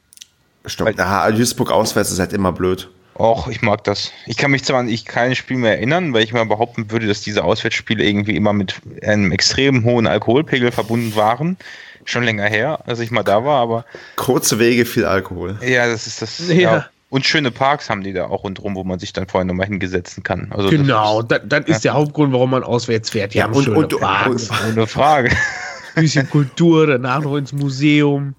Stimmt. 0.65 0.97
Ja, 0.97 1.29
Duisburg 1.31 1.71
auswärts 1.71 2.11
ist 2.11 2.19
halt 2.19 2.33
immer 2.33 2.51
blöd. 2.51 2.89
Och, 3.15 3.47
ich 3.47 3.61
mag 3.61 3.83
das. 3.83 4.11
Ich 4.25 4.37
kann 4.37 4.49
mich 4.51 4.63
zwar 4.63 4.79
an 4.79 4.87
ich 4.89 5.05
kein 5.05 5.35
Spiel 5.35 5.57
mehr 5.57 5.73
erinnern, 5.75 6.13
weil 6.13 6.23
ich 6.23 6.33
mal 6.33 6.45
behaupten 6.45 6.89
würde, 6.89 7.05
dass 7.05 7.21
diese 7.21 7.43
Auswärtsspiele 7.43 8.03
irgendwie 8.03 8.35
immer 8.35 8.53
mit 8.53 8.75
einem 9.05 9.31
extrem 9.31 9.83
hohen 9.83 10.07
Alkoholpegel 10.07 10.71
verbunden 10.71 11.15
waren. 11.15 11.57
Schon 12.05 12.23
länger 12.23 12.45
her, 12.45 12.79
als 12.85 12.99
ich 12.99 13.11
mal 13.11 13.23
da 13.23 13.45
war, 13.45 13.61
aber 13.61 13.85
Kurze 14.15 14.57
Wege, 14.59 14.85
viel 14.85 15.05
Alkohol. 15.05 15.57
ja, 15.65 15.85
das 15.87 16.07
ist 16.07 16.21
das. 16.21 16.39
Ja. 16.47 16.53
Ja. 16.55 16.85
Und 17.09 17.25
schöne 17.27 17.51
Parks 17.51 17.91
haben 17.91 18.01
die 18.03 18.11
da 18.11 18.25
auch 18.25 18.43
rundherum, 18.43 18.73
wo 18.75 18.83
man 18.83 18.97
sich 18.97 19.13
dann 19.13 19.27
vorher 19.27 19.45
nochmal 19.45 19.67
hingesetzen 19.67 20.23
kann. 20.23 20.47
Also 20.49 20.63
das 20.63 20.71
Genau, 20.71 21.21
das, 21.21 21.41
das 21.45 21.65
ist 21.67 21.83
der 21.85 21.93
Hauptgrund, 21.93 22.33
warum 22.33 22.49
man 22.49 22.63
auswärts 22.63 23.11
fährt. 23.11 23.35
Die 23.35 23.37
Ja, 23.37 23.43
haben 23.43 23.53
und- 23.53 23.65
schöne 23.65 23.77
und- 23.77 23.99
Parks, 23.99 24.43
ist 24.43 24.51
ohne 24.71 24.87
Frage. 24.87 25.29
Bisschen 25.95 26.29
Kultur, 26.29 26.87
danach 26.87 27.21
noch 27.21 27.35
ins 27.37 27.53
Museum. 27.53 28.35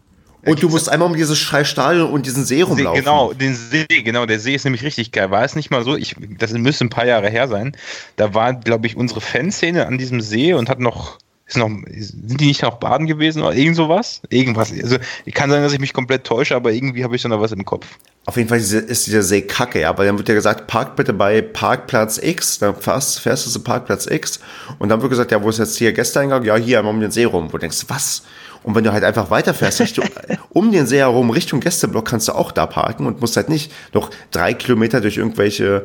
Und 0.46 0.62
du 0.62 0.68
musst 0.68 0.88
einmal 0.90 1.08
um 1.08 1.16
dieses 1.16 1.38
scheiß 1.38 1.68
Stadion 1.68 2.10
und 2.10 2.26
diesen 2.26 2.44
See 2.44 2.56
See, 2.56 2.62
rumlaufen. 2.62 3.02
genau, 3.02 3.32
den 3.32 3.54
See, 3.54 3.86
genau, 3.86 4.26
der 4.26 4.38
See 4.38 4.54
ist 4.54 4.64
nämlich 4.64 4.82
richtig 4.82 5.10
geil. 5.12 5.30
War 5.30 5.42
es 5.42 5.56
nicht 5.56 5.70
mal 5.70 5.82
so, 5.84 5.96
ich, 5.96 6.16
das 6.38 6.52
müsste 6.52 6.84
ein 6.84 6.90
paar 6.90 7.06
Jahre 7.06 7.30
her 7.30 7.48
sein. 7.48 7.74
Da 8.16 8.34
war, 8.34 8.52
glaube 8.54 8.86
ich, 8.86 8.96
unsere 8.96 9.20
Fanszene 9.20 9.86
an 9.86 9.96
diesem 9.96 10.20
See 10.20 10.52
und 10.52 10.68
hat 10.68 10.80
noch, 10.80 11.18
ist 11.46 11.56
noch, 11.56 11.68
sind 11.68 12.40
die 12.40 12.46
nicht 12.46 12.62
noch 12.62 12.78
baden 12.78 13.06
gewesen 13.06 13.42
oder 13.42 13.54
irgend 13.54 13.76
sowas? 13.76 14.22
Irgendwas. 14.30 14.72
Also, 14.72 14.96
kann 15.32 15.50
sein, 15.50 15.62
dass 15.62 15.72
ich 15.72 15.78
mich 15.78 15.92
komplett 15.92 16.24
täusche, 16.24 16.56
aber 16.56 16.72
irgendwie 16.72 17.04
habe 17.04 17.14
ich 17.16 17.22
da 17.22 17.28
noch 17.28 17.40
was 17.40 17.52
im 17.52 17.64
Kopf. 17.64 17.86
Auf 18.26 18.38
jeden 18.38 18.48
Fall 18.48 18.58
ist 18.58 19.06
dieser 19.06 19.22
See 19.22 19.42
kacke, 19.42 19.80
ja, 19.80 19.96
weil 19.98 20.06
dann 20.06 20.16
wird 20.16 20.28
ja 20.28 20.34
gesagt, 20.34 20.66
park 20.66 20.96
bitte 20.96 21.12
bei 21.12 21.42
Parkplatz 21.42 22.18
X, 22.18 22.58
dann 22.58 22.74
fährst, 22.74 23.20
fährst 23.20 23.46
du 23.46 23.50
zu 23.50 23.60
Parkplatz 23.60 24.06
X 24.06 24.40
und 24.78 24.88
dann 24.88 25.02
wird 25.02 25.10
gesagt, 25.10 25.30
ja, 25.30 25.42
wo 25.42 25.50
ist 25.50 25.58
jetzt 25.58 25.76
hier 25.76 25.92
Gästeeingang? 25.92 26.42
Ja, 26.44 26.56
hier 26.56 26.78
einmal 26.78 26.94
um 26.94 27.00
den 27.00 27.10
See 27.10 27.24
rum. 27.24 27.48
Wo 27.48 27.52
du 27.52 27.58
denkst, 27.58 27.84
was? 27.88 28.22
Und 28.64 28.74
wenn 28.74 28.82
du 28.82 28.92
halt 28.92 29.04
einfach 29.04 29.30
weiterfährst, 29.30 29.80
Richtung, 29.80 30.06
um 30.48 30.72
den 30.72 30.86
See 30.86 30.98
herum, 30.98 31.30
Richtung 31.30 31.60
Gästeblock, 31.60 32.06
kannst 32.06 32.28
du 32.28 32.32
auch 32.32 32.50
da 32.50 32.66
parken 32.66 33.06
und 33.06 33.20
musst 33.20 33.36
halt 33.36 33.48
nicht 33.48 33.70
noch 33.92 34.10
drei 34.30 34.54
Kilometer 34.54 35.00
durch 35.00 35.18
irgendwelche 35.18 35.84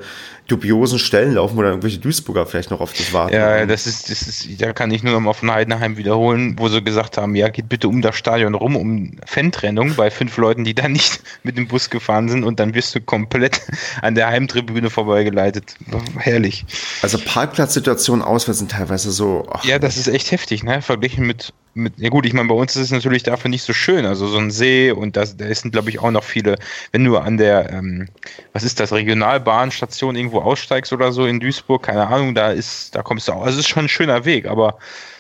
dubiosen 0.49 0.99
Stellen 0.99 1.35
laufen, 1.35 1.57
dann 1.57 1.67
irgendwelche 1.67 1.99
Duisburger 1.99 2.45
vielleicht 2.45 2.71
noch 2.71 2.81
auf 2.81 2.93
dich 2.93 3.13
warten. 3.13 3.33
Ja, 3.33 3.65
das 3.65 3.85
ist, 3.85 4.09
das 4.09 4.23
ist, 4.23 4.61
da 4.61 4.73
kann 4.73 4.91
ich 4.91 5.03
nur 5.03 5.13
noch 5.13 5.19
mal 5.19 5.33
von 5.33 5.51
Heidenheim 5.51 5.97
wiederholen, 5.97 6.55
wo 6.57 6.67
sie 6.67 6.81
gesagt 6.81 7.17
haben, 7.17 7.35
ja, 7.35 7.49
geht 7.49 7.69
bitte 7.69 7.87
um 7.87 8.01
das 8.01 8.15
Stadion 8.15 8.55
rum, 8.55 8.75
um 8.75 9.11
Fantrennung 9.25 9.95
bei 9.95 10.09
fünf 10.09 10.35
Leuten, 10.37 10.63
die 10.63 10.73
da 10.73 10.87
nicht 10.87 11.21
mit 11.43 11.57
dem 11.57 11.67
Bus 11.67 11.89
gefahren 11.89 12.29
sind 12.29 12.43
und 12.43 12.59
dann 12.59 12.73
wirst 12.73 12.95
du 12.95 13.01
komplett 13.01 13.61
an 14.01 14.15
der 14.15 14.27
Heimtribüne 14.27 14.89
vorbeigeleitet. 14.89 15.75
Herrlich. 16.17 16.65
Also 17.01 17.19
Parkplatzsituationen 17.19 18.23
auswärts 18.23 18.59
sind 18.59 18.71
teilweise 18.71 19.11
so, 19.11 19.47
ach, 19.51 19.63
Ja, 19.63 19.79
das 19.79 19.97
ist 19.97 20.07
echt 20.07 20.31
heftig, 20.31 20.63
ne? 20.63 20.81
Verglichen 20.81 21.27
mit, 21.27 21.53
mit 21.79 21.93
ja 21.97 22.09
gut, 22.09 22.25
ich 22.25 22.33
meine, 22.33 22.47
bei 22.47 22.55
uns 22.55 22.75
ist 22.75 22.83
es 22.83 22.91
natürlich 22.91 23.23
dafür 23.23 23.49
nicht 23.49 23.63
so 23.63 23.73
schön. 23.73 24.05
Also 24.05 24.27
so 24.27 24.37
ein 24.37 24.51
See 24.51 24.91
und 24.91 25.15
das, 25.17 25.37
da 25.37 25.53
sind, 25.53 25.71
glaube 25.71 25.89
ich, 25.89 25.99
auch 25.99 26.11
noch 26.11 26.23
viele, 26.23 26.57
wenn 26.91 27.03
du 27.03 27.17
an 27.17 27.37
der, 27.37 27.71
ähm, 27.71 28.07
was 28.53 28.63
ist 28.63 28.79
das, 28.79 28.91
Regionalbahnstation 28.91 30.15
irgendwo 30.15 30.39
aussteigst 30.39 30.93
oder 30.93 31.11
so 31.11 31.25
in 31.25 31.39
Duisburg, 31.39 31.83
keine 31.83 32.07
Ahnung, 32.07 32.35
da 32.35 32.51
ist, 32.51 32.95
da 32.95 33.01
kommst 33.01 33.27
du 33.27 33.33
auch. 33.33 33.43
Also 33.43 33.59
es 33.59 33.65
ist 33.65 33.69
schon 33.69 33.85
ein 33.85 33.89
schöner 33.89 34.25
Weg, 34.25 34.45
aber 34.47 34.77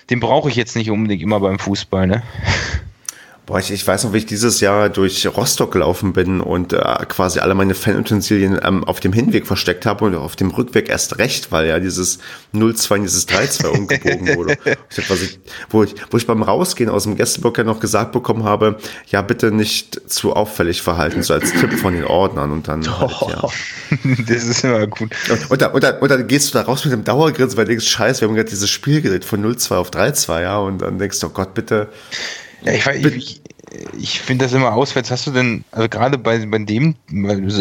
den 0.09 0.19
brauche 0.19 0.49
ich 0.49 0.55
jetzt 0.55 0.75
nicht 0.75 0.91
unbedingt 0.91 1.21
immer 1.21 1.39
beim 1.39 1.59
Fußball, 1.59 2.07
ne? 2.07 2.23
Boah, 3.49 3.57
ich, 3.57 3.71
ich 3.71 3.87
weiß 3.87 4.03
noch, 4.03 4.13
wie 4.13 4.19
ich 4.19 4.27
dieses 4.27 4.61
Jahr 4.61 4.89
durch 4.89 5.25
Rostock 5.25 5.71
gelaufen 5.71 6.13
bin 6.13 6.39
und 6.39 6.71
äh, 6.71 6.77
quasi 7.07 7.39
alle 7.39 7.55
meine 7.55 7.73
Fanutensilien 7.73 8.59
ähm, 8.63 8.83
auf 8.83 8.99
dem 8.99 9.11
Hinweg 9.11 9.47
versteckt 9.47 9.87
habe 9.87 10.05
und 10.05 10.13
auf 10.13 10.35
dem 10.35 10.51
Rückweg 10.51 10.87
erst 10.87 11.17
recht, 11.17 11.51
weil 11.51 11.65
ja 11.65 11.79
dieses 11.79 12.19
0-2 12.53 12.97
in 12.97 13.01
dieses 13.01 13.27
3-2 13.27 13.67
umgebogen 13.75 14.35
wurde. 14.35 14.55
Ich, 14.91 14.99
hab, 14.99 15.09
was 15.09 15.23
ich, 15.23 15.39
wo, 15.71 15.83
ich, 15.83 15.95
wo 16.11 16.17
ich 16.17 16.27
beim 16.27 16.43
Rausgehen 16.43 16.91
aus 16.91 17.05
dem 17.05 17.15
Gästeblock 17.15 17.57
ja 17.57 17.63
noch 17.63 17.79
gesagt 17.79 18.11
bekommen 18.11 18.43
habe, 18.43 18.77
ja, 19.07 19.23
bitte 19.23 19.51
nicht 19.51 19.99
zu 20.07 20.33
auffällig 20.33 20.83
verhalten, 20.83 21.23
so 21.23 21.33
als 21.33 21.51
Tipp 21.51 21.73
von 21.73 21.95
den 21.95 22.03
Ordnern 22.03 22.51
und 22.51 22.67
dann 22.67 22.99
halt, 22.99 23.11
ja. 23.29 23.47
das 24.27 24.43
ist 24.43 24.63
immer 24.63 24.85
gut. 24.85 25.09
Und, 25.27 25.49
und, 25.49 25.59
dann, 25.59 25.71
und, 25.71 25.83
dann, 25.83 25.97
und 25.97 26.11
dann 26.11 26.27
gehst 26.27 26.53
du 26.53 26.59
da 26.59 26.65
raus 26.65 26.85
mit 26.85 26.93
dem 26.93 27.03
Dauergrinsen, 27.03 27.57
weil 27.57 27.65
du 27.65 27.69
denkst, 27.69 27.87
scheiße, 27.87 28.21
wir 28.21 28.27
haben 28.27 28.35
gerade 28.35 28.51
dieses 28.51 28.69
Spiel 28.69 29.01
gedreht 29.01 29.25
von 29.25 29.43
0-2 29.43 29.73
auf 29.73 29.89
3-2, 29.89 30.41
ja, 30.43 30.59
und 30.59 30.83
dann 30.83 30.99
denkst 30.99 31.19
du, 31.19 31.25
oh 31.25 31.31
Gott, 31.31 31.55
bitte, 31.55 31.89
Ja, 32.61 32.73
ich, 32.73 32.85
ich, 32.87 33.41
ich 33.97 34.19
finde 34.19 34.45
das 34.45 34.53
immer 34.53 34.73
auswärts. 34.73 35.11
Hast 35.11 35.27
du 35.27 35.31
denn, 35.31 35.63
also 35.71 35.87
gerade 35.87 36.17
bei, 36.17 36.45
bei 36.45 36.57
dem, 36.59 36.95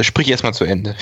sprich 0.03 0.30
erstmal 0.30 0.55
zu 0.55 0.64
Ende. 0.64 0.96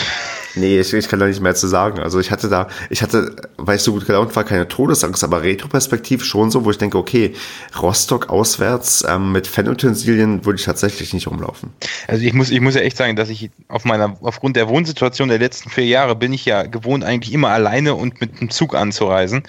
Nee, 0.54 0.80
ich, 0.80 0.92
ich 0.92 1.08
kann 1.08 1.20
da 1.20 1.26
nicht 1.26 1.40
mehr 1.40 1.54
zu 1.54 1.66
sagen. 1.66 2.00
Also 2.00 2.18
ich 2.18 2.30
hatte 2.30 2.48
da, 2.48 2.68
ich 2.88 3.02
hatte, 3.02 3.36
weil 3.56 3.76
ich 3.76 3.82
so 3.82 3.92
gut 3.92 4.06
gelaunt 4.06 4.34
war, 4.34 4.44
keine 4.44 4.66
Todesangst, 4.66 5.22
aber 5.22 5.42
retroperspektiv 5.42 6.24
schon 6.24 6.50
so, 6.50 6.64
wo 6.64 6.70
ich 6.70 6.78
denke, 6.78 6.98
okay, 6.98 7.34
Rostock 7.80 8.30
auswärts 8.30 9.04
ähm, 9.08 9.32
mit 9.32 9.46
Fanutensilien 9.46 10.44
würde 10.44 10.58
ich 10.58 10.64
tatsächlich 10.64 11.12
nicht 11.12 11.26
rumlaufen. 11.26 11.70
Also 12.08 12.24
ich 12.24 12.32
muss, 12.32 12.50
ich 12.50 12.60
muss 12.60 12.74
ja 12.74 12.80
echt 12.80 12.96
sagen, 12.96 13.16
dass 13.16 13.28
ich 13.28 13.50
auf 13.68 13.84
meiner, 13.84 14.16
aufgrund 14.22 14.56
der 14.56 14.68
Wohnsituation 14.68 15.28
der 15.28 15.38
letzten 15.38 15.70
vier 15.70 15.86
Jahre 15.86 16.16
bin 16.16 16.32
ich 16.32 16.44
ja 16.44 16.62
gewohnt, 16.62 17.04
eigentlich 17.04 17.32
immer 17.32 17.50
alleine 17.50 17.94
und 17.94 18.20
mit 18.20 18.40
dem 18.40 18.50
Zug 18.50 18.74
anzureisen. 18.74 19.42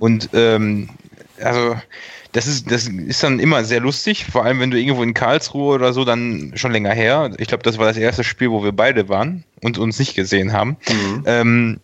Und 0.00 0.30
ähm, 0.32 0.88
also 1.40 1.76
das 2.38 2.46
ist, 2.46 2.70
das 2.70 2.86
ist 2.86 3.20
dann 3.24 3.40
immer 3.40 3.64
sehr 3.64 3.80
lustig, 3.80 4.24
vor 4.30 4.44
allem 4.44 4.60
wenn 4.60 4.70
du 4.70 4.78
irgendwo 4.78 5.02
in 5.02 5.12
Karlsruhe 5.12 5.74
oder 5.74 5.92
so, 5.92 6.04
dann 6.04 6.52
schon 6.54 6.70
länger 6.70 6.92
her. 6.92 7.32
Ich 7.38 7.48
glaube, 7.48 7.64
das 7.64 7.78
war 7.78 7.86
das 7.86 7.96
erste 7.96 8.22
Spiel, 8.22 8.50
wo 8.52 8.62
wir 8.62 8.70
beide 8.70 9.08
waren 9.08 9.42
und 9.64 9.76
uns 9.76 9.98
nicht 9.98 10.14
gesehen 10.14 10.52
haben. 10.52 10.76
Ähm, 11.26 11.80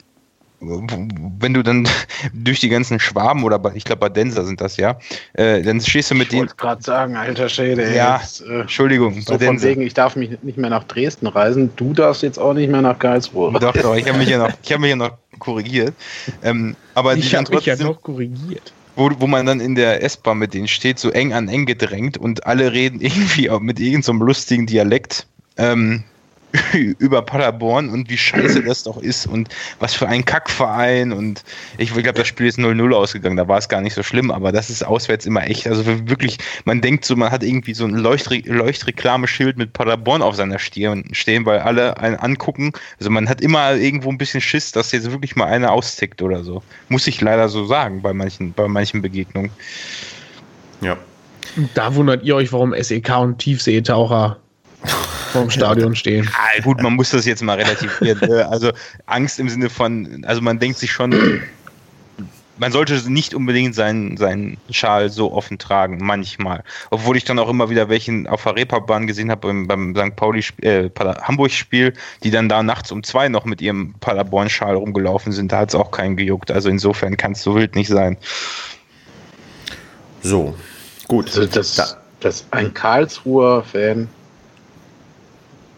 w- 0.61 1.09
wenn 1.41 1.55
du 1.55 1.65
dann 1.65 1.89
durch 2.33 2.61
die 2.61 2.69
ganzen 2.69 3.01
Schwaben 3.01 3.43
oder 3.43 3.61
ich 3.75 3.85
glaube 3.85 3.99
Badenser 3.99 4.45
sind 4.45 4.61
das 4.61 4.77
ja, 4.77 4.97
äh, 5.33 5.61
dann 5.63 5.81
stehst 5.81 6.13
du 6.13 6.15
mit 6.15 6.27
Ich 6.27 6.29
denen. 6.31 6.43
wollte 6.43 6.55
gerade 6.55 6.83
sagen, 6.85 7.17
alter 7.17 7.49
Schäde. 7.49 7.93
Ja, 7.93 8.21
jetzt, 8.21 8.43
äh, 8.43 8.61
Entschuldigung, 8.61 9.21
so 9.23 9.37
von 9.37 9.61
wegen, 9.61 9.83
ich 9.83 9.95
darf 9.95 10.15
mich 10.15 10.41
nicht 10.43 10.57
mehr 10.57 10.71
nach 10.71 10.85
Dresden 10.85 11.27
reisen. 11.27 11.73
Du 11.75 11.95
darfst 11.95 12.23
jetzt 12.23 12.39
auch 12.39 12.55
nicht 12.55 12.71
mehr 12.71 12.81
nach 12.81 13.01
Karlsruhe. 13.01 13.53
Doch, 13.59 13.73
doch, 13.73 13.97
ich 13.97 14.07
habe 14.09 14.19
mich 14.19 14.29
ja 14.29 14.39
noch, 14.47 14.51
ich 14.63 14.71
habe 14.71 14.81
mich 14.83 14.91
ja 14.91 14.97
noch 14.97 15.19
korrigiert. 15.41 15.95
Ähm, 16.43 16.77
aber 16.95 17.17
Ich 17.17 17.35
habe 17.35 17.53
mich 17.53 17.67
ja 17.67 17.75
noch 17.75 18.01
korrigiert. 18.01 18.73
Wo, 18.97 19.11
wo 19.19 19.27
man 19.27 19.47
dann 19.47 19.61
in 19.61 19.75
der 19.75 20.03
S-Bahn 20.03 20.39
mit 20.39 20.55
denen 20.55 20.69
steht, 20.69 20.99
so 20.99 21.11
eng 21.11 21.33
an 21.33 21.49
eng 21.49 21.67
gedrängt 21.67 22.17
und 22.17 22.47
alle 22.47 22.73
reden 22.73 23.01
irgendwie 23.01 23.51
auch 23.51 23.61
mit 23.61 23.81
irgendeinem 23.81 24.19
so 24.19 24.25
lustigen 24.25 24.67
Dialekt. 24.67 25.27
Ähm, 25.57 26.05
über 26.99 27.23
Paderborn 27.23 27.89
und 27.89 28.09
wie 28.09 28.17
scheiße 28.17 28.63
das 28.63 28.85
doch 28.85 28.99
ist 28.99 29.27
und 29.27 29.49
was 29.81 29.95
für 29.95 30.09
ein 30.09 30.25
Kackverein 30.25 31.13
und 31.13 31.43
ich 31.79 31.93
glaube, 31.93 32.13
das 32.13 32.29
Spiel 32.29 32.47
ist 32.47 32.59
0-0 32.59 32.93
ausgegangen, 32.95 33.37
da 33.37 33.49
war 33.49 33.59
es 33.59 33.69
gar 33.69 33.81
nicht 33.81 33.95
so 33.95 34.03
schlimm, 34.03 34.31
aber 34.31 34.53
das 34.53 34.71
ist 34.71 34.85
auswärts 34.85 35.27
immer 35.27 35.45
echt, 35.45 35.67
also 35.67 35.85
wirklich, 35.87 36.39
man 36.65 36.81
denkt 36.81 37.05
so, 37.05 37.17
man 37.17 37.31
hat 37.31 37.43
irgendwie 37.43 37.75
so 37.75 37.85
ein 37.85 37.95
Leuchtre 37.95 38.39
Leuchtreklameschild 38.45 39.57
mit 39.57 39.73
Paderborn 39.73 40.23
auf 40.23 40.37
seiner 40.37 40.59
Stirn 40.59 41.05
stehen, 41.13 41.47
weil 41.47 41.61
alle 41.61 41.99
einen 41.99 42.17
angucken, 42.17 42.73
also 42.99 43.11
man 43.11 43.29
hat 43.29 43.41
immer 43.41 43.75
irgendwo 43.75 44.11
ein 44.11 44.19
bisschen 44.19 44.41
Schiss, 44.41 44.73
dass 44.73 44.93
jetzt 44.93 45.11
wirklich 45.11 45.37
mal 45.37 45.47
einer 45.47 45.73
austickt 45.73 46.23
oder 46.23 46.45
so, 46.45 46.63
muss 46.89 47.07
ich 47.07 47.21
leider 47.21 47.49
so 47.49 47.67
sagen 47.67 48.03
bei 48.03 48.13
manchen, 48.13 48.53
bei 48.53 48.69
manchen 48.69 49.03
Begegnungen. 49.03 49.51
Ja. 50.81 50.97
Da 51.75 51.95
wundert 51.95 52.25
ihr 52.25 52.37
euch, 52.37 52.53
warum 52.53 52.75
SEK 52.81 53.17
und 53.19 53.39
Tiefseetaucher 53.39 54.39
vorm 55.35 55.51
Stadion 55.51 55.95
stehen. 56.03 56.31
Ah, 56.33 56.61
gut, 56.63 56.81
man 56.83 56.95
muss 56.95 57.11
das 57.11 57.27
jetzt 57.27 57.43
mal 57.43 57.59
relativieren. 57.59 58.19
ne? 58.29 58.49
Also 58.49 58.71
Angst 59.07 59.39
im 59.41 59.49
Sinne 59.49 59.69
von, 59.69 60.25
also 60.27 60.41
man 60.41 60.59
denkt 60.59 60.79
sich 60.79 60.93
schon, 60.93 61.43
man 62.59 62.73
sollte 62.73 62.95
nicht 63.11 63.35
unbedingt 63.35 63.75
seinen, 63.75 64.17
seinen 64.17 64.59
Schal 64.71 65.11
so 65.11 65.33
offen 65.33 65.59
tragen, 65.59 65.99
manchmal. 66.01 66.63
Obwohl 66.91 67.17
ich 67.17 67.25
dann 67.25 67.39
auch 67.39 67.49
immer 67.49 67.69
wieder 67.69 67.89
welchen 67.89 68.27
auf 68.27 68.45
der 68.45 68.57
Reeperbahn 68.57 69.07
gesehen 69.07 69.31
habe 69.31 69.49
beim, 69.49 69.67
beim 69.67 69.95
St. 69.97 70.17
Pauli 70.17 70.45
äh, 70.63 70.89
Hamburg-Spiel, 70.97 71.95
die 72.23 72.31
dann 72.31 72.49
da 72.49 72.63
nachts 72.63 72.93
um 72.93 73.03
zwei 73.03 73.29
noch 73.29 73.45
mit 73.45 73.61
ihrem 73.61 73.95
Paderborn-Schal 74.01 74.77
rumgelaufen 74.77 75.33
sind. 75.33 75.51
Da 75.51 75.59
hat 75.59 75.71
es 75.71 75.75
auch 75.75 75.91
keinen 75.91 76.17
gejuckt. 76.17 76.51
Also 76.51 76.69
insofern 76.69 77.17
kann 77.17 77.33
es 77.33 77.43
so 77.43 77.55
wild 77.57 77.75
nicht 77.75 77.89
sein. 77.89 78.17
So, 80.23 80.55
gut. 81.09 81.27
Also 81.27 81.47
das, 81.47 81.75
da. 81.75 81.87
dass 82.21 82.47
ein 82.53 82.73
Karlsruher 82.73 83.65
Fan 83.65 84.09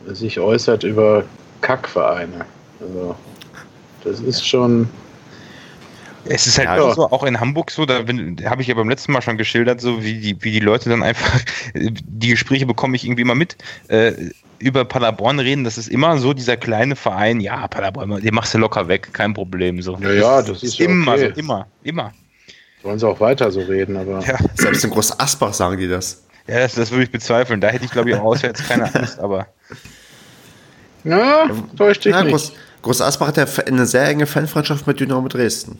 sich 0.09 0.39
äußert 0.39 0.85
über 0.85 1.25
Kackvereine. 1.61 2.45
Also, 2.81 3.17
das 4.05 4.21
ist 4.21 4.47
schon. 4.47 4.89
Es 6.29 6.47
ist 6.47 6.59
halt 6.59 6.69
ja, 6.69 6.93
so, 6.93 7.09
auch 7.11 7.23
in 7.23 7.39
Hamburg 7.39 7.71
so, 7.71 7.87
da 7.87 7.99
habe 7.99 8.61
ich 8.61 8.67
ja 8.67 8.75
beim 8.75 8.89
letzten 8.89 9.13
Mal 9.13 9.23
schon 9.23 9.37
geschildert, 9.37 9.81
so 9.81 10.03
wie 10.03 10.15
die, 10.15 10.43
wie 10.43 10.51
die 10.51 10.59
Leute 10.59 10.91
dann 10.91 11.05
einfach, 11.05 11.41
die 11.75 12.29
Gespräche 12.31 12.67
bekomme 12.67 12.97
ich 12.97 13.05
irgendwie 13.05 13.23
immer 13.23 13.37
mit, 13.37 13.57
äh, 13.87 14.13
über 14.59 14.85
Paderborn 14.85 15.39
reden, 15.39 15.63
das 15.63 15.79
ist 15.79 15.89
immer 15.89 16.19
so 16.19 16.33
dieser 16.33 16.57
kleine 16.57 16.97
Verein, 16.97 17.39
ja, 17.39 17.69
Paderborn, 17.69 18.21
den 18.21 18.35
machst 18.35 18.55
du 18.55 18.59
locker 18.59 18.89
weg, 18.89 19.11
kein 19.13 19.35
Problem. 19.35 19.81
So. 19.83 19.97
Ja, 20.01 20.13
ja, 20.13 20.37
das, 20.39 20.47
das 20.47 20.63
ist, 20.65 20.81
immer 20.81 21.13
okay. 21.13 21.33
so, 21.33 21.41
immer, 21.41 21.69
immer. 21.85 22.13
Wollen 22.83 22.99
sie 22.99 23.09
auch 23.09 23.21
weiter 23.21 23.51
so 23.51 23.61
reden, 23.61 23.97
aber. 23.97 24.21
Ja. 24.21 24.39
Selbst 24.55 24.85
in 24.85 24.91
Groß 24.91 25.19
Asbach 25.19 25.53
sagen 25.53 25.77
die 25.77 25.89
das. 25.89 26.25
Ja, 26.47 26.61
das, 26.61 26.75
das 26.75 26.91
würde 26.91 27.05
ich 27.05 27.11
bezweifeln. 27.11 27.61
Da 27.61 27.69
hätte 27.69 27.85
ich, 27.85 27.91
glaube 27.91 28.11
ich, 28.11 28.17
auch 28.17 28.23
auswärts 28.23 28.67
keine 28.67 28.95
Angst, 28.95 29.19
aber. 29.19 29.47
Ja, 31.07 31.49
täuscht 31.77 32.05
dich 32.05 32.13
ja, 32.13 32.23
nicht. 32.23 32.33
Groß, 32.33 32.53
Groß 32.83 33.01
Asbach 33.01 33.29
hat 33.29 33.37
ja 33.37 33.47
eine 33.67 33.87
sehr 33.87 34.07
enge 34.09 34.27
Fanfreundschaft 34.27 34.87
mit 34.87 34.99
Dynamo 34.99 35.29
Dresden. 35.29 35.79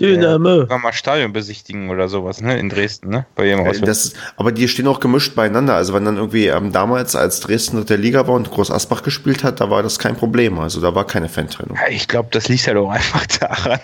Dynamo. 0.00 0.66
Ja, 0.68 0.78
mal 0.78 0.92
Stadion 0.92 1.32
besichtigen 1.32 1.90
oder 1.90 2.08
sowas, 2.08 2.40
ne? 2.40 2.58
In 2.58 2.68
Dresden, 2.68 3.08
ne? 3.08 3.26
Bei 3.34 3.44
jedem 3.46 3.64
ja, 3.64 3.72
das, 3.72 4.12
Aber 4.36 4.52
die 4.52 4.68
stehen 4.68 4.86
auch 4.86 5.00
gemischt 5.00 5.34
beieinander. 5.34 5.74
Also 5.74 5.94
wenn 5.94 6.04
dann 6.04 6.16
irgendwie 6.16 6.46
ähm, 6.46 6.72
damals, 6.72 7.16
als 7.16 7.40
Dresden 7.40 7.84
der 7.86 7.96
Liga 7.98 8.26
war 8.26 8.34
und 8.34 8.50
Groß 8.50 8.70
Asbach 8.70 9.02
gespielt 9.02 9.44
hat, 9.44 9.60
da 9.60 9.70
war 9.70 9.82
das 9.82 9.98
kein 9.98 10.16
Problem. 10.16 10.58
Also 10.58 10.80
da 10.80 10.94
war 10.94 11.06
keine 11.06 11.28
Fantrennung. 11.28 11.76
Ja, 11.76 11.88
ich 11.88 12.08
glaube, 12.08 12.28
das 12.32 12.48
liegt 12.48 12.66
ja 12.66 12.74
doch 12.74 12.90
einfach 12.90 13.26
daran, 13.40 13.80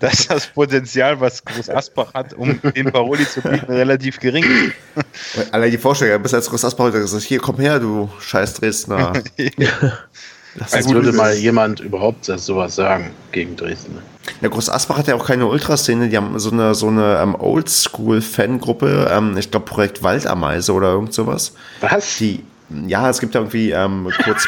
dass 0.00 0.26
das 0.26 0.46
Potenzial, 0.48 1.20
was 1.20 1.44
Groß 1.44 1.70
Asbach 1.70 2.14
hat, 2.14 2.34
um 2.34 2.60
den 2.74 2.90
Paroli 2.92 3.26
zu 3.26 3.40
bieten, 3.40 3.72
relativ 3.72 4.20
gering 4.20 4.44
ist. 4.44 5.52
Allein 5.52 5.70
die 5.70 5.78
Vorstellung, 5.78 6.22
bis 6.22 6.34
als 6.34 6.48
Groß 6.48 6.64
Asbach 6.64 6.92
gesagt, 6.92 7.24
hier 7.24 7.38
komm 7.40 7.58
her, 7.58 7.78
du 7.78 8.08
scheiß 8.20 8.54
Dresdner. 8.54 9.12
Das 10.56 10.72
Als 10.72 10.88
würde 10.88 11.12
mal 11.12 11.34
jemand 11.34 11.80
überhaupt 11.80 12.24
sowas 12.24 12.76
sagen 12.76 13.10
gegen 13.32 13.56
Dresden. 13.56 13.98
Ja, 14.40 14.48
Groß 14.48 14.70
Asbach 14.70 14.98
hat 14.98 15.08
ja 15.08 15.14
auch 15.14 15.26
keine 15.26 15.46
Ultraszene, 15.46 16.08
die 16.08 16.16
haben 16.16 16.38
so 16.38 16.50
eine, 16.50 16.74
so 16.74 16.88
eine 16.88 17.18
ähm, 17.22 17.34
Oldschool-Fangruppe, 17.34 19.10
ähm, 19.10 19.36
ich 19.36 19.50
glaube 19.50 19.66
Projekt 19.66 20.02
Waldameise 20.02 20.72
oder 20.72 20.92
irgend 20.92 21.12
sowas. 21.12 21.54
Was? 21.80 22.16
Die, 22.16 22.42
ja, 22.86 23.10
es 23.10 23.20
gibt 23.20 23.34
ja 23.34 23.40
irgendwie 23.40 23.70
ähm, 23.70 24.10
kurz 24.24 24.46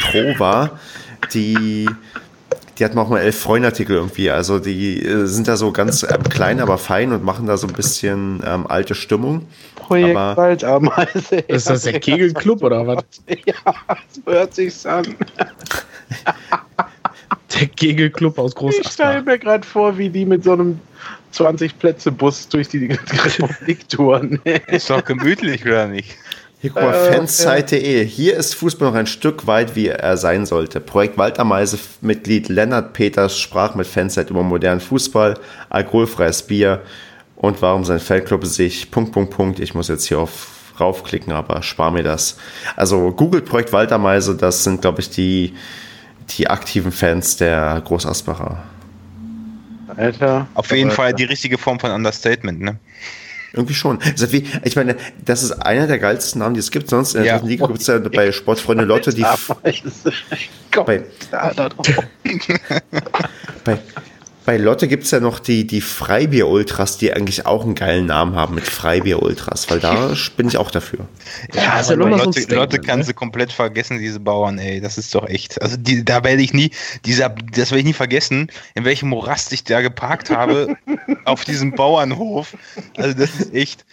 Prova, 0.00 0.70
die 1.32 1.88
die 2.78 2.84
hatten 2.84 2.98
auch 2.98 3.08
mal 3.08 3.20
elf 3.20 3.38
Freundartikel 3.38 3.96
irgendwie. 3.96 4.30
Also 4.30 4.58
die 4.58 5.00
äh, 5.04 5.26
sind 5.26 5.46
da 5.46 5.56
so 5.56 5.70
ganz 5.70 6.02
ähm, 6.02 6.24
klein, 6.24 6.60
aber 6.60 6.78
fein 6.78 7.12
und 7.12 7.24
machen 7.24 7.46
da 7.46 7.56
so 7.56 7.66
ein 7.66 7.72
bisschen 7.72 8.42
ähm, 8.44 8.66
alte 8.66 8.94
Stimmung. 8.94 9.46
Projekt 9.76 10.16
aber, 10.16 10.36
Waldameise. 10.36 11.36
Ist 11.46 11.70
das 11.70 11.82
der 11.82 12.00
Kegelclub 12.00 12.62
oder 12.62 12.86
was? 12.86 13.04
Ja, 13.46 13.74
so 14.10 14.32
hört 14.32 14.54
sich's 14.54 14.84
an. 14.86 15.14
der 17.54 17.68
Kegelclub 17.68 18.38
aus 18.38 18.54
Groß. 18.54 18.74
Ich 18.80 18.88
stelle 18.88 19.22
mir 19.22 19.38
gerade 19.38 19.66
vor, 19.66 19.96
wie 19.98 20.08
die 20.08 20.24
mit 20.24 20.44
so 20.44 20.52
einem 20.52 20.80
20-Plätze-Bus 21.32 22.48
durch 22.48 22.68
die 22.68 22.86
Republik 22.86 23.88
touren. 23.88 24.40
Ist 24.68 24.90
doch 24.90 25.04
gemütlich, 25.04 25.64
oder 25.64 25.86
nicht? 25.86 26.16
Hier, 26.60 26.70
guck 26.70 26.82
mal, 26.82 26.94
äh, 26.94 27.12
fanzeit.de. 27.12 28.06
Hier 28.06 28.36
ist 28.36 28.54
Fußball 28.54 28.88
noch 28.88 28.96
ein 28.96 29.06
Stück 29.06 29.46
weit, 29.46 29.76
wie 29.76 29.88
er 29.88 30.16
sein 30.16 30.46
sollte. 30.46 30.80
Projekt 30.80 31.18
Waldameise-Mitglied 31.18 32.48
Lennart 32.48 32.94
Peters 32.94 33.38
sprach 33.38 33.74
mit 33.74 33.86
Fanzeit 33.86 34.30
über 34.30 34.42
modernen 34.42 34.80
Fußball, 34.80 35.38
alkoholfreies 35.68 36.42
Bier 36.42 36.80
und 37.36 37.60
warum 37.60 37.84
sein 37.84 38.00
Fanclub 38.00 38.46
sich, 38.46 38.90
Punkt, 38.90 39.12
Punkt, 39.12 39.30
Punkt, 39.30 39.60
ich 39.60 39.74
muss 39.74 39.88
jetzt 39.88 40.06
hier 40.06 40.18
auf 40.18 40.54
raufklicken, 40.80 41.32
aber 41.32 41.62
spar 41.62 41.90
mir 41.90 42.02
das. 42.02 42.36
Also 42.76 43.12
Google 43.12 43.42
Projekt 43.42 43.72
Waldameise, 43.72 44.34
das 44.34 44.64
sind, 44.64 44.80
glaube 44.80 45.00
ich, 45.00 45.10
die, 45.10 45.54
die 46.30 46.48
aktiven 46.48 46.92
Fans 46.92 47.36
der 47.36 47.80
Großasbacher. 47.84 48.62
Alter. 49.96 50.46
Auf 50.54 50.70
jeden 50.70 50.90
Fall 50.90 51.12
die 51.12 51.24
richtige 51.24 51.58
Form 51.58 51.78
von 51.78 51.90
Understatement, 51.90 52.60
ne? 52.60 52.78
Irgendwie 53.52 53.74
schon. 53.74 54.00
Also 54.02 54.32
wie, 54.32 54.48
ich 54.64 54.74
meine, 54.74 54.96
das 55.24 55.44
ist 55.44 55.52
einer 55.52 55.86
der 55.86 56.00
geilsten 56.00 56.40
Namen, 56.40 56.54
die 56.54 56.60
es 56.60 56.72
gibt. 56.72 56.90
Sonst 56.90 57.14
in 57.14 57.22
der 57.22 57.36
ja. 57.36 57.42
Liga 57.42 57.66
gibt 57.68 57.80
es 57.80 57.86
ja 57.86 57.98
bei 57.98 58.32
Sportfreunde 58.32 58.84
Lotte, 58.84 59.14
die. 59.14 59.24
bei, 60.84 61.02
bei, 63.64 63.78
bei 64.44 64.58
Lotte 64.58 64.88
gibt 64.88 65.04
es 65.04 65.10
ja 65.10 65.20
noch 65.20 65.38
die, 65.38 65.66
die 65.66 65.80
Freibier-Ultras, 65.80 66.98
die 66.98 67.12
eigentlich 67.12 67.46
auch 67.46 67.64
einen 67.64 67.74
geilen 67.74 68.06
Namen 68.06 68.36
haben 68.36 68.54
mit 68.54 68.66
Freibier-Ultras, 68.66 69.70
weil 69.70 69.80
da 69.80 70.14
bin 70.36 70.48
ich 70.48 70.58
auch 70.58 70.70
dafür. 70.70 71.00
Ja, 71.54 71.62
ja 71.62 71.72
also 71.72 71.94
Lotte, 71.94 72.42
so 72.42 72.54
Lotte 72.54 72.78
kann 72.78 72.98
ne? 72.98 73.04
sie 73.04 73.14
komplett 73.14 73.52
vergessen, 73.52 73.98
diese 73.98 74.20
Bauern, 74.20 74.58
ey. 74.58 74.80
Das 74.80 74.98
ist 74.98 75.14
doch 75.14 75.26
echt. 75.26 75.60
Also 75.62 75.76
die, 75.78 76.04
da 76.04 76.22
werde 76.24 76.42
ich 76.42 76.52
nie, 76.52 76.70
dieser, 77.06 77.30
das 77.30 77.70
werde 77.70 77.80
ich 77.80 77.86
nie 77.86 77.92
vergessen, 77.94 78.48
in 78.74 78.84
welchem 78.84 79.08
Morast 79.08 79.52
ich 79.52 79.64
da 79.64 79.80
geparkt 79.80 80.30
habe 80.30 80.76
auf 81.24 81.44
diesem 81.44 81.72
Bauernhof. 81.72 82.54
Also 82.96 83.16
das 83.16 83.30
ist 83.40 83.54
echt. 83.54 83.84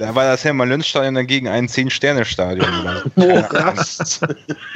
Da 0.00 0.14
war 0.14 0.24
das 0.24 0.44
Hermann-Löns-Stadion 0.44 1.14
dagegen 1.14 1.46
ein 1.46 1.68
Zehn-Sterne-Stadion. 1.68 2.66
Morast. 3.16 4.22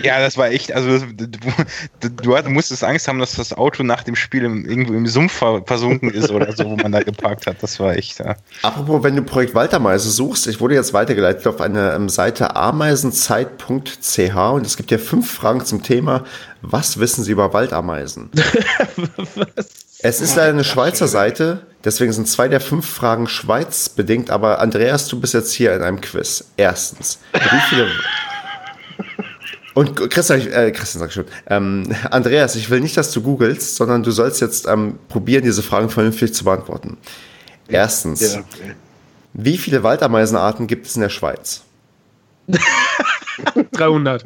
ja, 0.03 0.20
das 0.20 0.37
war 0.37 0.49
echt, 0.49 0.70
also 0.70 0.99
du, 0.99 1.27
du, 1.27 2.11
du, 2.11 2.51
musstest 2.51 2.85
Angst 2.85 3.09
haben, 3.09 3.18
dass 3.18 3.33
das 3.33 3.55
Auto 3.55 3.83
nach 3.83 4.03
dem 4.03 4.16
Spiel 4.16 4.45
im, 4.45 4.66
irgendwo 4.68 4.93
im 4.93 5.07
Sumpf 5.07 5.43
versunken 5.64 6.11
ist 6.11 6.31
oder 6.31 6.55
so, 6.55 6.66
wo 6.66 6.77
man 6.77 6.93
da 6.93 7.01
geparkt 7.01 7.47
hat. 7.47 7.62
Das 7.62 7.81
war 7.81 7.97
echt, 7.97 8.18
ja. 8.18 8.37
Apropos, 8.61 9.03
wenn 9.03 9.16
du 9.16 9.22
Projekt 9.22 9.55
Waldameise 9.55 10.11
suchst, 10.11 10.47
ich 10.47 10.61
wurde 10.61 10.75
jetzt 10.75 10.93
weitergeleitet 10.93 11.47
auf 11.47 11.62
eine 11.62 11.97
um, 11.97 12.11
Seite 12.11 12.55
ameisenzeit.ch 12.55 14.37
und 14.37 14.66
es 14.66 14.77
gibt 14.77 14.91
ja 14.91 14.99
fünf 14.99 15.31
Fragen 15.31 15.64
zum 15.64 15.83
Thema, 15.83 16.25
was 16.61 17.01
wissen 17.01 17.25
Sie 17.25 17.33
über 17.33 17.55
Waldameisen? 17.55 18.29
was? 19.57 19.68
Es 20.01 20.20
ist 20.20 20.37
leider 20.37 20.51
eine 20.51 20.64
Schweizer 20.64 21.09
Seite, 21.09 21.62
deswegen 21.85 22.12
sind 22.12 22.28
zwei 22.28 22.49
der 22.49 22.61
fünf 22.61 22.89
Fragen 22.89 23.28
Schweiz 23.28 23.89
bedingt, 23.89 24.30
aber 24.30 24.61
Andreas, 24.61 25.09
du 25.09 25.20
bist 25.20 25.35
jetzt 25.35 25.53
hier 25.53 25.74
in 25.74 25.82
einem 25.82 26.01
Quiz. 26.01 26.45
Erstens, 26.57 27.18
wie 27.32 27.61
viele. 27.68 27.89
Und 29.74 29.97
Christian, 30.11 30.41
äh, 30.41 30.70
Christian 30.70 31.01
sag 31.01 31.09
ich 31.09 31.14
schon. 31.14 31.24
Ähm, 31.49 31.95
Andreas, 32.11 32.55
ich 32.55 32.70
will 32.70 32.80
nicht, 32.80 32.97
dass 32.97 33.11
du 33.11 33.22
googelst, 33.22 33.74
sondern 33.74 34.05
du 34.05 34.12
sollst 34.12 34.41
jetzt 34.41 34.68
ähm, 34.68 34.99
probieren, 35.09 35.43
diese 35.43 35.64
Fragen 35.64 35.91
vernünftig 35.91 36.32
zu 36.32 36.45
beantworten. 36.45 36.97
Erstens, 37.66 38.35
ja, 38.35 38.41
okay. 38.41 38.74
wie 39.32 39.59
viele 39.59 39.82
Waldameisenarten 39.82 40.68
gibt 40.68 40.87
es 40.87 40.95
in 40.95 41.03
der 41.03 41.09
Schweiz? 41.09 41.62
300. 43.72 44.24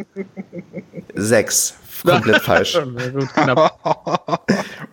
Sechs. 1.15 1.75
Komplett 2.05 2.43
falsch. 2.43 2.79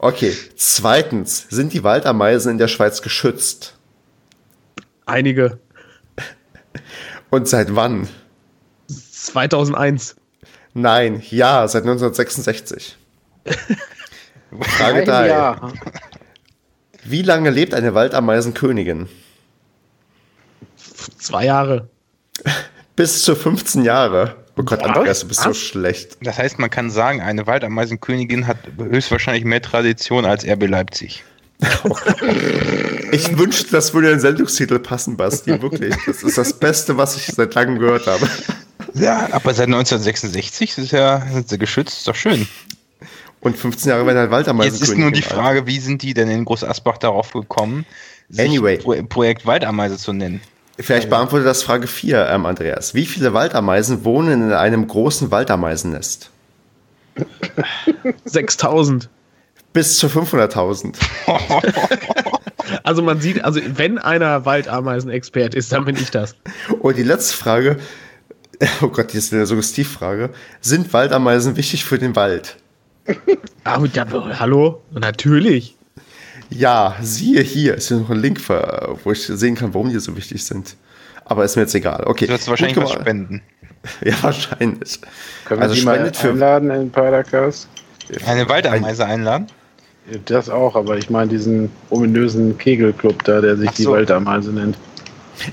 okay, 0.06 0.36
zweitens, 0.56 1.48
sind 1.50 1.74
die 1.74 1.84
Waldameisen 1.84 2.52
in 2.52 2.58
der 2.58 2.68
Schweiz 2.68 3.02
geschützt? 3.02 3.76
Einige. 5.06 5.60
Und 7.30 7.48
seit 7.48 7.76
wann? 7.76 8.08
2001. 8.88 10.16
Nein, 10.74 11.24
ja, 11.30 11.68
seit 11.68 11.84
1966. 11.84 12.98
Frage 14.62 15.04
3. 15.04 15.56
Wie 17.04 17.22
lange 17.22 17.50
lebt 17.50 17.74
eine 17.74 17.94
Waldameisenkönigin? 17.94 19.08
Zwei 21.18 21.46
Jahre. 21.46 21.90
Bis 22.96 23.24
zu 23.24 23.36
15 23.36 23.84
Jahre. 23.84 24.45
Oh 24.58 24.64
Gott, 24.64 24.82
Andreas, 24.84 25.22
du 25.22 25.28
bist 25.28 25.42
so 25.42 25.54
schlecht. 25.54 26.18
Das 26.22 26.38
heißt, 26.38 26.60
man 26.60 26.70
kann 26.70 26.90
sagen, 26.90 27.22
eine 27.22 27.46
Waldameisenkönigin 27.46 28.48
hat 28.48 28.58
höchstwahrscheinlich 28.78 29.44
mehr 29.44 29.62
Tradition 29.62 30.26
als 30.26 30.46
RB 30.46 30.68
Leipzig. 30.68 31.24
ich 33.12 33.38
wünschte, 33.38 33.72
das 33.72 33.94
würde 33.94 34.08
in 34.08 34.16
den 34.16 34.20
Sendungstitel 34.20 34.80
passen, 34.80 35.18
Basti. 35.18 35.62
Wirklich. 35.62 35.96
Das 36.06 36.24
ist 36.24 36.38
das 36.38 36.54
Beste, 36.54 36.98
was 36.98 37.16
ich 37.16 37.28
seit 37.28 37.54
langem 37.54 37.80
gehört 37.80 38.08
habe. 38.08 38.28
Ja, 38.94 39.28
aber 39.32 39.54
seit 39.54 39.68
1966 39.68 40.78
ist 40.78 40.92
ja 40.92 41.26
sind 41.32 41.50
sie 41.50 41.58
geschützt, 41.58 41.98
ist 41.98 42.08
doch 42.08 42.16
schön. 42.16 42.48
Und 43.42 43.58
15 43.58 43.90
Jahre 43.90 44.06
werden 44.06 44.18
halt 44.18 44.32
Waldameisenkönigin. 44.32 44.80
Jetzt 44.80 44.90
ist 44.90 44.98
nur 44.98 45.12
die 45.12 45.22
Frage, 45.22 45.68
wie 45.68 45.80
sind 45.80 46.02
die 46.02 46.14
denn 46.14 46.30
in 46.30 46.46
Groß 46.46 46.64
Asbach 46.64 46.98
darauf 46.98 47.32
gekommen, 47.32 47.86
sich 48.30 48.50
anyway. 48.50 49.04
Projekt 49.04 49.46
Waldameise 49.46 49.98
zu 49.98 50.14
nennen? 50.14 50.42
Vielleicht 50.78 51.10
beantwortet 51.10 51.48
das 51.48 51.64
Frage 51.64 51.88
4, 51.88 52.28
ähm, 52.30 52.46
Andreas. 52.46 52.94
Wie 52.94 53.06
viele 53.06 53.34
Waldameisen 53.34 54.04
wohnen 54.04 54.48
in 54.48 54.54
einem 54.54 54.88
großen 54.88 55.32
Waldameisennest? 55.32 56.30
6000. 58.26 59.10
Bis 59.72 59.98
zu 59.98 60.08
500.000. 60.08 60.96
Also 62.84 63.02
man 63.02 63.22
sieht, 63.22 63.44
also 63.44 63.60
wenn 63.64 63.98
einer 63.98 64.46
Waldameisen-Expert 64.46 65.54
ist, 65.56 65.72
dann 65.72 65.86
bin 65.86 65.96
ich 65.96 66.12
das. 66.12 66.36
Und 66.80 66.98
die 66.98 67.04
letzte 67.04 67.36
Frage, 67.36 67.78
oh 68.82 68.88
Gott, 68.88 69.14
die 69.14 69.18
ist 69.18 69.34
eine 69.34 69.46
Suggestivfrage. 69.46 70.32
Sind 70.62 70.92
Waldameisen 70.94 71.58
wichtig 71.58 71.86
für 71.86 71.98
den 71.98 72.16
Wald? 72.16 72.58
Ah, 73.64 73.84
ja, 73.94 74.06
hallo? 74.40 74.82
Natürlich. 74.92 75.76
Ja, 76.50 76.96
siehe 77.02 77.42
hier, 77.42 77.76
ist 77.76 77.88
hier 77.90 77.98
noch 77.98 78.10
ein 78.10 78.20
Link, 78.20 78.40
wo 79.04 79.12
ich 79.12 79.22
sehen 79.26 79.56
kann, 79.56 79.74
warum 79.74 79.90
die 79.90 80.00
so 80.00 80.16
wichtig 80.16 80.44
sind. 80.46 80.76
Aber 81.26 81.44
ist 81.44 81.56
mir 81.56 81.64
jetzt 81.64 81.76
egal. 81.76 82.04
Okay. 82.06 82.28
Du 82.28 82.34
wirst 82.34 82.48
wahrscheinlich 82.48 82.78
was 82.78 82.92
spenden. 82.92 83.42
Ja, 84.04 84.16
wahrscheinlich. 84.22 85.00
Können 85.46 85.60
wir 85.60 85.64
Also 85.66 85.76
die 85.76 85.84
mal 85.84 85.94
spendet 85.94 86.18
für- 86.18 86.30
einladen 86.30 86.72
in 86.72 86.90
Paracast? 86.90 87.68
Eine 88.26 88.50
Waldameise 88.50 89.06
einladen? 89.06 89.46
Das 90.26 90.50
auch, 90.50 90.76
aber 90.76 90.98
ich 90.98 91.12
meine 91.12 91.30
diesen 91.30 91.70
ominösen 91.92 92.58
Kegelclub 92.58 93.24
da, 93.26 93.42
der 93.42 93.58
sich 93.58 93.70
Ach 93.70 93.74
die 93.76 93.84
so. 93.84 93.92
Waldameise 93.92 94.52
nennt. 94.52 94.76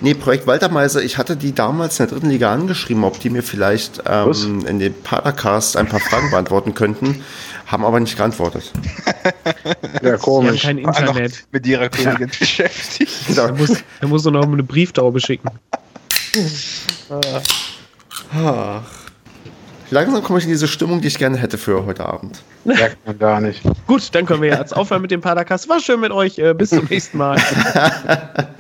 Nee, 0.01 0.14
Projekt 0.14 0.47
Waltermeise, 0.47 1.02
ich 1.02 1.19
hatte 1.19 1.36
die 1.36 1.55
damals 1.55 1.98
in 2.01 2.06
der 2.06 2.14
dritten 2.14 2.31
Liga 2.31 2.52
angeschrieben, 2.55 3.05
ob 3.05 3.19
die 3.20 3.28
mir 3.31 3.43
vielleicht 3.43 4.02
ähm, 4.09 4.64
in 4.66 4.78
dem 4.78 4.94
Padercast 4.94 5.77
ein 5.77 5.89
paar 5.89 6.01
Fragen 6.01 6.31
beantworten 6.31 6.73
könnten, 6.73 7.23
haben 7.73 7.85
aber 7.85 7.99
nicht 8.01 8.16
geantwortet. 8.16 8.70
Ja, 10.03 10.12
haben 10.12 10.19
komisch. 10.19 10.62
kein 10.62 10.85
War 10.85 10.93
noch 11.03 11.09
Internet. 11.11 11.44
mit 11.53 11.66
ihrer 11.66 11.89
Königin 11.89 12.31
beschäftigt. 12.39 13.12
Da 13.36 13.53
muss, 13.53 13.82
da 14.01 14.07
muss 14.07 14.24
noch 14.24 14.43
eine 14.43 14.62
Brieftaube 14.62 15.20
schicken. 15.20 15.49
Ach. 18.35 18.82
Langsam 19.90 20.23
komme 20.23 20.39
ich 20.39 20.44
in 20.47 20.51
diese 20.51 20.66
Stimmung, 20.69 21.01
die 21.01 21.09
ich 21.09 21.19
gerne 21.19 21.36
hätte 21.36 21.59
für 21.59 21.85
heute 21.86 22.07
Abend. 22.07 22.43
Merkt 22.65 23.05
man 23.07 23.19
gar 23.19 23.40
nicht. 23.40 23.62
Gut, 23.86 24.09
dann 24.15 24.27
können 24.27 24.43
wir 24.43 24.51
jetzt 24.51 24.74
aufhören 24.74 25.03
mit 25.03 25.11
dem 25.11 25.20
Padercast. 25.20 25.69
War 25.69 25.81
schön 25.81 26.01
mit 26.01 26.11
euch. 26.11 26.39
Äh, 26.39 26.55
bis 26.55 26.70
zum 26.70 26.86
nächsten 26.86 27.19
Mal. 27.19 27.36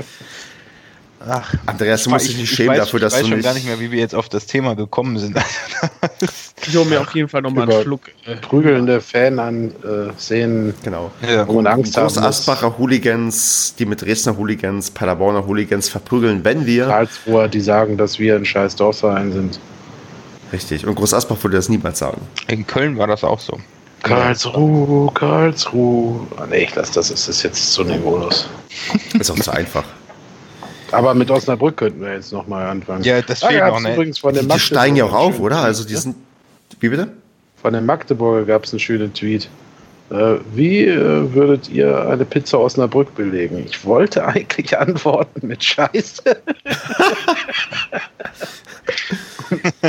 Ach, 1.28 1.54
Andreas, 1.66 2.02
du 2.04 2.10
musst 2.10 2.28
dich 2.28 2.36
nicht 2.36 2.54
schämen 2.54 2.70
weiß, 2.72 2.78
dafür, 2.86 3.00
dass 3.00 3.12
ich 3.14 3.18
weiß 3.18 3.22
du 3.24 3.28
schon 3.28 3.36
nicht. 3.38 3.44
gar 3.44 3.54
nicht 3.54 3.66
mehr, 3.66 3.78
wie 3.80 3.90
wir 3.90 3.98
jetzt 4.00 4.14
auf 4.14 4.28
das 4.28 4.46
Thema 4.46 4.74
gekommen 4.74 5.18
sind. 5.18 5.36
Ich 6.64 6.76
hole 6.76 6.84
mir 6.84 7.00
auf 7.00 7.12
jeden 7.12 7.28
Fall 7.28 7.42
nochmal 7.42 7.68
einen 7.68 7.82
Schluck. 7.82 8.02
Äh, 8.24 8.36
Prügelnde 8.36 9.00
Fan 9.00 9.40
an 9.40 9.72
äh, 9.82 10.12
Szenen, 10.16 10.72
Genau. 10.84 11.10
ja. 11.28 11.46
wo 11.48 11.54
man 11.54 11.66
Angst 11.66 11.96
muss. 11.98 12.16
Asbacher 12.16 12.78
Hooligans, 12.78 13.74
die 13.76 13.84
mit 13.84 14.00
Dresdner 14.02 14.36
Hooligans, 14.36 14.92
Paderborner 14.92 15.44
Hooligans 15.44 15.88
verprügeln, 15.88 16.44
wenn 16.44 16.64
wir. 16.64 16.86
Karlsruher, 16.86 17.48
die 17.48 17.60
sagen, 17.60 17.96
dass 17.96 18.20
wir 18.20 18.36
ein 18.36 18.44
scheiß 18.44 18.76
Dorfverein 18.76 19.32
sind. 19.32 19.58
Richtig. 20.52 20.86
Und 20.86 20.94
Groß 20.94 21.14
Asbach 21.14 21.42
würde 21.42 21.56
das 21.56 21.68
niemals 21.68 21.98
sagen. 21.98 22.20
In 22.46 22.64
Köln 22.64 22.96
war 22.96 23.08
das 23.08 23.24
auch 23.24 23.40
so. 23.40 23.58
Karlsruhe, 24.04 25.10
Karlsruhe. 25.14 26.26
Ah, 26.36 26.46
nee, 26.48 26.64
ich 26.64 26.74
lass 26.76 26.92
das, 26.92 27.10
es 27.10 27.26
ist 27.28 27.42
jetzt 27.42 27.72
zu 27.72 27.82
niveaulos. 27.82 28.48
Ist 29.18 29.30
auch 29.32 29.38
zu 29.40 29.50
einfach. 29.50 29.84
Aber 30.92 31.14
mit 31.14 31.30
Osnabrück 31.30 31.76
könnten 31.76 32.00
wir 32.02 32.12
jetzt 32.14 32.32
nochmal 32.32 32.66
anfangen. 32.68 33.02
Ja, 33.04 33.20
das 33.22 33.42
Ah, 33.42 33.48
fehlt 33.48 33.60
noch, 33.64 33.72
hab's 33.74 33.82
ne? 33.82 33.94
übrigens 33.94 34.18
von 34.18 34.34
den 34.34 34.48
Die 34.48 34.58
steigen 34.58 34.96
ja 34.96 35.04
auch 35.06 35.12
auf, 35.12 35.40
oder? 35.40 35.58
Also 35.58 35.84
die 35.84 35.90
Tweet, 35.94 36.02
sind. 36.02 36.16
Wie 36.80 36.88
bitte? 36.88 37.06
ne? 37.06 37.12
Von 37.60 37.72
den 37.74 37.86
Magdeburger 37.86 38.44
gab 38.44 38.64
es 38.64 38.72
einen 38.72 38.80
schönen 38.80 39.12
Tweet. 39.14 39.48
Äh, 40.10 40.34
wie 40.54 40.84
äh, 40.84 41.32
würdet 41.32 41.68
ihr 41.70 42.06
eine 42.08 42.24
Pizza 42.24 42.58
Osnabrück 42.58 43.14
belegen? 43.14 43.64
Ich 43.66 43.84
wollte 43.84 44.24
eigentlich 44.26 44.76
antworten 44.78 45.46
mit 45.46 45.62
Scheiße. 45.64 46.22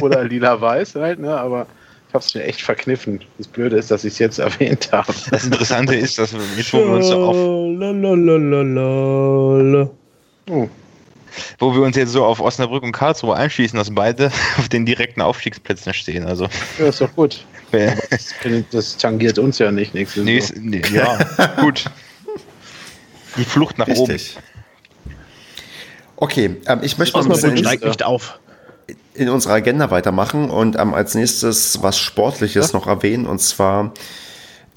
Oder 0.02 0.24
lila-weiß 0.24 0.96
halt, 0.96 1.20
ne? 1.20 1.36
aber 1.38 1.68
ich 2.10 2.14
habe 2.14 2.24
es 2.26 2.36
mir 2.36 2.44
echt 2.44 2.62
verkniffen. 2.62 3.22
Das 3.38 3.48
Blöde 3.48 3.78
ist, 3.78 3.90
dass 3.92 4.04
ich 4.04 4.14
es 4.14 4.20
jetzt 4.20 4.40
erwähnt 4.40 4.90
habe. 4.92 5.12
Das 5.32 5.46
Interessante 5.46 5.96
ist, 5.96 6.18
dass 6.20 6.34
wir 6.34 6.42
jetzt, 6.56 6.74
wo 6.74 6.80
wir 6.80 6.88
uns 6.94 7.08
so 7.08 7.24
auf, 7.24 7.36
Lalalala. 7.80 9.10
Oh, 10.50 10.68
wo 11.60 11.74
wir 11.74 11.82
uns 11.82 11.96
jetzt 11.98 12.12
so 12.12 12.26
auf 12.26 12.40
Osnabrück 12.40 12.84
und 12.84 12.92
Karlsruhe 12.92 13.36
einschließen, 13.36 13.78
dass 13.78 13.94
beide 13.94 14.28
auf 14.58 14.70
den 14.70 14.86
direkten 14.86 15.22
Aufstiegsplätzen 15.22 15.94
stehen. 15.94 16.26
Also, 16.26 16.48
ja, 16.80 16.88
ist 16.88 17.02
doch 17.02 17.14
gut. 17.16 17.46
äh, 17.72 17.92
Das, 18.10 18.34
das 18.72 18.98
tangiert 18.98 19.40
uns 19.40 19.60
ja 19.60 19.72
nicht. 19.72 19.94
Nichts. 19.94 20.16
nee, 20.18 20.38
ist- 20.38 20.56
nee, 20.58 20.82
ja, 20.94 21.18
gut. 21.62 21.86
Die 23.38 23.46
Flucht 23.46 23.78
nach 23.80 23.88
oben. 23.88 24.12
Richtig. 24.12 24.38
Okay, 26.16 26.58
ähm, 26.68 26.80
ich 26.84 26.98
möchte 26.98 27.18
mal 27.18 27.26
ein 27.26 27.32
Osnabrück 27.32 27.56
bisschen 27.56 27.66
steigt 27.66 27.84
nicht 27.86 28.04
auf. 28.04 28.40
in 29.14 29.30
unserer 29.30 29.54
Agenda 29.54 29.92
weitermachen 29.92 30.50
und 30.50 30.78
ähm, 30.80 30.94
als 30.94 31.16
nächstes 31.16 31.82
was 31.82 31.98
Sportliches 31.98 32.74
noch 32.74 32.88
erwähnen 32.88 33.26
und 33.26 33.40
zwar 33.40 33.94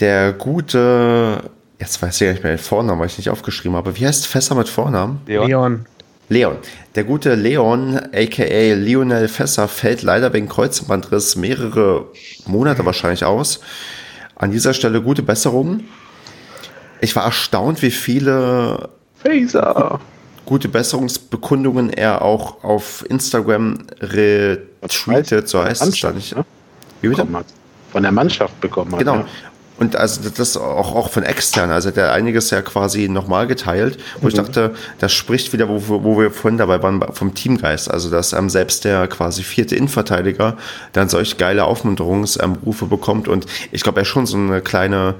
der 0.00 0.32
gute, 0.32 1.50
jetzt 1.78 2.00
weiß 2.02 2.20
ich 2.20 2.26
gar 2.26 2.32
nicht 2.32 2.42
mehr 2.42 2.54
den 2.56 2.58
Vornamen, 2.58 3.00
weil 3.00 3.06
ich 3.06 3.16
nicht 3.18 3.30
aufgeschrieben 3.30 3.76
habe. 3.76 3.96
Wie 3.98 4.06
heißt 4.06 4.26
Fässer 4.26 4.54
mit 4.54 4.68
Vornamen? 4.68 5.20
Ja. 5.26 5.44
Leon. 5.44 5.86
Leon. 6.28 6.56
Der 6.94 7.04
gute 7.04 7.34
Leon, 7.34 8.00
aka 8.12 8.74
Lionel 8.74 9.28
Fässer, 9.28 9.68
fällt 9.68 10.02
leider 10.02 10.32
wegen 10.32 10.48
Kreuzbandriss 10.48 11.36
mehrere 11.36 12.06
Monate 12.46 12.84
wahrscheinlich 12.84 13.24
aus. 13.24 13.60
An 14.34 14.50
dieser 14.50 14.74
Stelle 14.74 15.00
gute 15.02 15.22
Besserung. 15.22 15.84
Ich 17.00 17.14
war 17.14 17.24
erstaunt, 17.24 17.82
wie 17.82 17.90
viele 17.90 18.88
Phaser. 19.22 20.00
gute 20.44 20.68
Besserungsbekundungen 20.68 21.90
er 21.90 22.22
auch 22.22 22.64
auf 22.64 23.04
Instagram 23.08 23.86
retweetet, 24.00 25.48
so 25.48 25.62
heißt 25.62 25.82
es 25.82 26.00
da 26.00 26.12
nicht. 26.12 26.34
ne? 26.34 26.44
Wie 27.02 27.08
bitte? 27.08 27.26
Von 27.92 28.02
der 28.02 28.12
Mannschaft 28.12 28.60
bekommen 28.60 28.92
hat. 28.92 28.98
Genau. 28.98 29.16
Ja. 29.16 29.26
Und 29.78 29.94
also 29.94 30.22
das 30.34 30.56
auch, 30.56 30.94
auch 30.94 31.10
von 31.10 31.22
extern, 31.22 31.70
also 31.70 31.90
der 31.90 32.12
einiges 32.12 32.48
ja 32.50 32.62
quasi 32.62 33.08
nochmal 33.10 33.46
geteilt, 33.46 33.98
wo 34.22 34.28
ich 34.28 34.34
dachte, 34.34 34.74
das 35.00 35.12
spricht 35.12 35.52
wieder, 35.52 35.68
wo, 35.68 35.74
wir- 35.88 36.02
wo 36.02 36.18
wir 36.18 36.30
vorhin 36.30 36.56
dabei 36.56 36.82
waren, 36.82 37.02
vom 37.12 37.34
Teamgeist. 37.34 37.90
Also 37.90 38.08
dass 38.08 38.32
ähm, 38.32 38.48
selbst 38.48 38.84
der 38.86 39.06
quasi 39.06 39.42
vierte 39.42 39.76
Innenverteidiger 39.76 40.56
dann 40.94 41.10
solch 41.10 41.36
geile 41.36 41.64
Aufmunterungsrufe 41.64 42.86
bekommt. 42.86 43.28
Und 43.28 43.44
ich 43.70 43.82
glaube, 43.82 43.98
er 44.00 44.02
ist 44.02 44.08
schon 44.08 44.24
so 44.26 44.38
eine 44.38 44.60
kleine, 44.62 45.14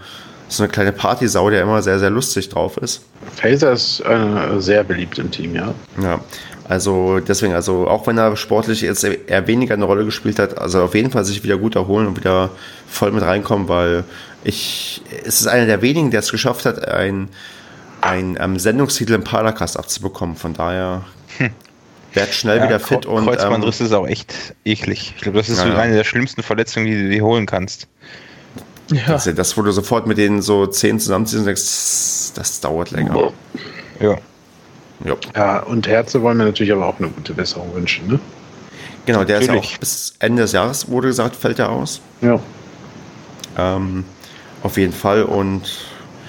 so 0.49 0.63
eine 0.63 0.73
kleine 0.73 0.93
Partysau, 0.93 1.51
der 1.51 1.61
immer 1.63 1.83
sehr, 1.83 1.99
sehr 1.99 2.11
lustig 2.11 2.49
drauf 2.49 2.79
ist. 2.79 3.03
Phaser 3.35 3.73
ist 3.73 4.01
äh, 4.01 4.59
sehr 4.61 4.85
beliebt 4.85 5.19
im 5.19 5.31
Team, 5.31 5.55
ja. 5.55 5.75
Ja, 6.03 6.21
also 6.69 7.21
deswegen, 7.21 7.53
also 7.55 7.87
auch 7.89 8.07
wenn 8.07 8.17
er 8.19 8.37
sportlich 8.37 8.81
jetzt 8.81 9.05
eher 9.05 9.47
weniger 9.47 9.75
eine 9.75 9.85
Rolle 9.85 10.05
gespielt 10.05 10.39
hat, 10.39 10.59
also 10.59 10.83
auf 10.83 10.95
jeden 10.95 11.11
Fall 11.11 11.25
sich 11.25 11.43
wieder 11.45 11.59
gut 11.59 11.77
erholen 11.77 12.07
und 12.07 12.17
wieder 12.17 12.51
voll 12.89 13.13
mit 13.13 13.23
reinkommen, 13.23 13.69
weil 13.69 14.05
ich, 14.47 15.03
es 15.25 15.41
ist 15.41 15.47
einer 15.49 15.67
der 15.67 15.83
wenigen, 15.83 16.13
der 16.13 16.21
es 16.21 16.31
geschafft 16.31 16.67
hat, 16.67 16.87
ein, 16.87 17.29
ein 18.01 18.39
ähm, 18.41 18.59
Sendungstitel 18.61 19.15
im 19.15 19.25
Paracast 19.25 19.77
abzubekommen. 19.77 20.37
Von 20.37 20.55
daher 20.55 21.05
werd 22.15 22.33
schnell 22.33 22.63
wieder 22.63 22.79
fit 22.79 23.07
und 23.07 23.19
ähm, 23.19 23.27
Kreuzbandriss 23.27 23.81
ist 23.81 23.93
auch 23.93 24.07
echt 24.07 24.55
eklig. 24.65 25.15
Ich 25.17 25.23
glaube, 25.23 25.39
das 25.39 25.49
ist 25.49 25.59
Ja, 25.59 25.69
ja. 25.69 25.77
eine 25.79 25.97
der 25.97 26.05
schlimmsten 26.05 26.45
Verletzungen, 26.45 26.87
die 26.87 26.95
du 26.95 27.09
dir 27.09 27.25
holen 27.25 27.47
kannst. 27.47 27.89
Ja. 28.93 29.03
das, 29.09 29.25
das, 29.25 29.57
wo 29.57 29.63
du 29.63 29.73
sofort 29.73 30.07
mit 30.07 30.17
denen 30.17 30.43
so 30.43 30.69
zehn 30.69 31.01
zusammenziehst 31.01 31.41
und 31.41 31.47
denkst, 31.47 32.35
das, 32.37 32.61
dauert 32.61 32.93
länger. 32.93 33.33
Ja. 34.01 34.17
Ja. 35.05 35.17
Ja, 35.35 35.59
und 35.65 35.89
Herze 35.89 36.23
wollen 36.23 36.39
wir 36.39 36.47
natürlich 36.47 36.73
aber 36.73 36.87
auch 36.87 36.99
eine 37.01 37.09
gute 37.09 37.35
Besserung 37.35 37.75
wünschen, 37.75 38.07
ne? 38.07 38.21
Genau, 39.07 39.25
der 39.25 39.41
ist 39.41 39.49
ja 39.49 39.55
Natürlich. 39.55 39.75
auch 39.75 39.81
bis 39.81 40.15
Ende 40.21 40.43
des 40.43 40.53
Jahres, 40.53 40.89
wurde 40.89 41.09
gesagt, 41.09 41.37
fällt 41.37 41.59
er 41.59 41.71
aus. 41.71 42.01
Ja. 42.21 42.41
Ähm, 43.59 44.05
auf 44.63 44.77
jeden 44.77 44.93
Fall. 44.93 45.23
Und 45.25 45.63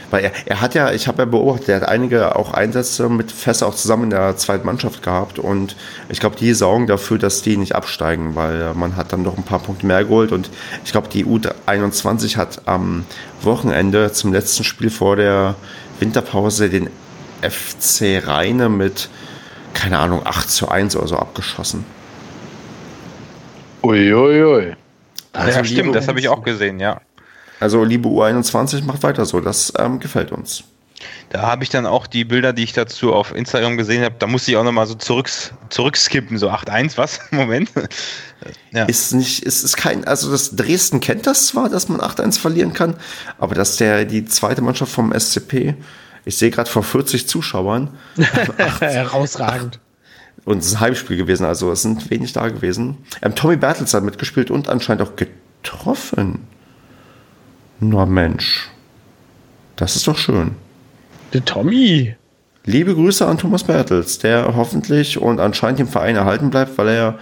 weil 0.09 0.23
er, 0.23 0.31
er 0.45 0.61
hat 0.61 0.73
ja, 0.73 0.91
ich 0.91 1.07
habe 1.09 1.19
ja 1.23 1.25
beobachtet, 1.25 1.67
er 1.69 1.75
hat 1.81 1.89
einige 1.89 2.35
auch 2.37 2.53
Einsätze 2.53 3.09
mit 3.09 3.29
Fässer 3.31 3.67
auch 3.67 3.75
zusammen 3.75 4.03
in 4.05 4.09
der 4.11 4.37
zweiten 4.37 4.65
Mannschaft 4.65 5.03
gehabt. 5.03 5.37
Und 5.37 5.75
ich 6.07 6.19
glaube, 6.21 6.37
die 6.37 6.53
sorgen 6.53 6.87
dafür, 6.87 7.17
dass 7.17 7.41
die 7.41 7.57
nicht 7.57 7.75
absteigen, 7.75 8.35
weil 8.35 8.61
äh, 8.61 8.73
man 8.73 8.95
hat 8.95 9.11
dann 9.11 9.23
doch 9.25 9.35
ein 9.37 9.43
paar 9.43 9.59
Punkte 9.59 9.85
mehr 9.85 10.03
geholt. 10.05 10.31
Und 10.31 10.49
ich 10.85 10.91
glaube, 10.93 11.09
die 11.09 11.25
U21 11.25 12.37
hat 12.37 12.61
am 12.67 13.05
Wochenende 13.41 14.11
zum 14.13 14.31
letzten 14.31 14.63
Spiel 14.63 14.89
vor 14.89 15.17
der 15.17 15.55
Winterpause 15.99 16.69
den 16.69 16.89
FC 17.41 18.25
Rheine 18.25 18.69
mit, 18.69 19.09
keine 19.73 19.99
Ahnung, 19.99 20.21
8 20.23 20.49
zu 20.49 20.69
1 20.69 20.95
oder 20.95 21.07
so 21.07 21.17
abgeschossen. 21.17 21.85
Uiuiui. 23.83 24.73
Also, 25.33 25.49
ja, 25.51 25.55
liebe- 25.61 25.67
stimmt, 25.67 25.95
das 25.95 26.07
habe 26.07 26.19
ich 26.19 26.29
auch 26.29 26.43
gesehen, 26.43 26.79
ja. 26.79 26.99
Also, 27.59 27.83
liebe 27.83 28.07
U21, 28.07 28.83
macht 28.83 29.03
weiter 29.03 29.25
so. 29.25 29.39
Das 29.39 29.73
ähm, 29.77 29.99
gefällt 29.99 30.31
uns. 30.31 30.63
Da 31.29 31.41
habe 31.41 31.63
ich 31.63 31.69
dann 31.69 31.85
auch 31.85 32.07
die 32.07 32.23
Bilder, 32.23 32.53
die 32.53 32.63
ich 32.63 32.73
dazu 32.73 33.13
auf 33.13 33.35
Instagram 33.35 33.77
gesehen 33.77 34.03
habe, 34.03 34.15
da 34.17 34.27
musste 34.27 34.51
ich 34.51 34.57
auch 34.57 34.63
nochmal 34.63 34.87
so 34.87 34.95
zurück, 34.95 35.29
zurückskippen, 35.69 36.37
so 36.37 36.49
8-1, 36.49 36.97
was? 36.97 37.19
Moment. 37.31 37.69
Ja. 38.71 38.85
Ist 38.85 39.13
nicht, 39.13 39.43
ist, 39.43 39.63
ist 39.63 39.77
kein, 39.77 40.05
also 40.05 40.31
das 40.31 40.55
Dresden 40.55 40.99
kennt 40.99 41.27
das 41.27 41.47
zwar, 41.47 41.69
dass 41.69 41.89
man 41.89 41.99
8-1 41.99 42.39
verlieren 42.39 42.73
kann, 42.73 42.95
aber 43.37 43.55
dass 43.55 43.77
der, 43.77 44.05
die 44.05 44.25
zweite 44.25 44.61
Mannschaft 44.61 44.91
vom 44.91 45.13
SCP, 45.17 45.75
ich 46.25 46.37
sehe 46.37 46.49
gerade 46.49 46.69
vor 46.69 46.83
40 46.83 47.27
Zuschauern 47.27 47.97
Herausragend. 48.79 49.79
und 50.45 50.59
es 50.59 50.67
ist 50.67 50.75
ein 50.75 50.79
Heimspiel 50.79 51.17
gewesen, 51.17 51.45
also 51.45 51.71
es 51.71 51.81
sind 51.81 52.09
wenig 52.09 52.33
da 52.33 52.47
gewesen. 52.47 52.97
Ähm, 53.21 53.35
Tommy 53.35 53.57
Bertels 53.57 53.93
hat 53.93 54.03
mitgespielt 54.03 54.49
und 54.49 54.69
anscheinend 54.69 55.01
auch 55.03 55.13
getroffen. 55.15 56.47
Nur 57.79 58.05
Mensch. 58.05 58.69
Das 59.75 59.95
ist 59.95 60.07
doch 60.07 60.17
schön. 60.17 60.51
Der 61.33 61.45
Tommy. 61.45 62.15
Liebe 62.65 62.93
Grüße 62.93 63.25
an 63.25 63.37
Thomas 63.37 63.63
Bertels, 63.63 64.19
der 64.19 64.55
hoffentlich 64.55 65.17
und 65.17 65.39
anscheinend 65.39 65.79
im 65.79 65.87
Verein 65.87 66.15
erhalten 66.15 66.49
bleibt, 66.49 66.77
weil 66.77 66.89
er 66.89 67.19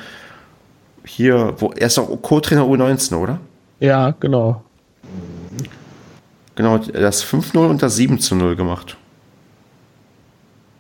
hier, 1.06 1.54
wo, 1.58 1.72
er 1.72 1.88
ist 1.88 2.00
auch 2.00 2.22
Co-Trainer 2.22 2.64
U19, 2.64 3.16
oder? 3.16 3.40
Ja, 3.80 4.16
genau. 4.20 4.64
Genau, 6.56 6.78
das 6.78 7.24
5-0 7.24 7.58
und 7.58 7.84
das 7.84 7.98
7-0 8.00 8.56
gemacht. 8.56 8.98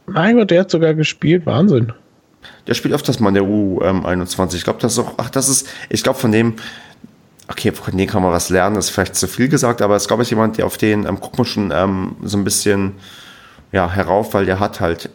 Mein 0.07 0.37
Gott, 0.37 0.51
der 0.51 0.61
hat 0.61 0.71
sogar 0.71 0.93
gespielt. 0.93 1.45
Wahnsinn. 1.45 1.91
Der 2.67 2.73
spielt 2.73 2.93
öfters 2.93 3.19
mal 3.19 3.29
in 3.29 3.35
der 3.35 3.43
U21. 3.43 4.55
Ich 4.55 4.63
glaube, 4.63 4.79
das 4.79 4.93
ist 4.93 4.99
auch, 4.99 5.15
ach, 5.17 5.29
das 5.29 5.49
ist, 5.49 5.67
ich 5.89 6.03
glaube, 6.03 6.19
von 6.19 6.31
dem, 6.31 6.55
okay, 7.47 7.71
von 7.71 7.95
dem 7.97 8.07
kann 8.07 8.21
man 8.23 8.31
was 8.31 8.49
lernen, 8.49 8.75
das 8.75 8.85
ist 8.85 8.91
vielleicht 8.91 9.15
zu 9.15 9.27
viel 9.27 9.47
gesagt, 9.49 9.81
aber 9.81 9.95
es 9.95 10.07
glaube 10.07 10.23
ich, 10.23 10.29
jemand, 10.29 10.57
der 10.57 10.65
auf 10.65 10.77
den, 10.77 11.05
ähm, 11.05 11.19
guckt 11.19 11.37
man 11.37 11.45
schon 11.45 11.71
ähm, 11.73 12.15
so 12.23 12.37
ein 12.37 12.43
bisschen, 12.43 12.93
ja, 13.71 13.89
herauf, 13.89 14.33
weil 14.33 14.45
der 14.45 14.59
hat 14.59 14.79
halt 14.79 15.09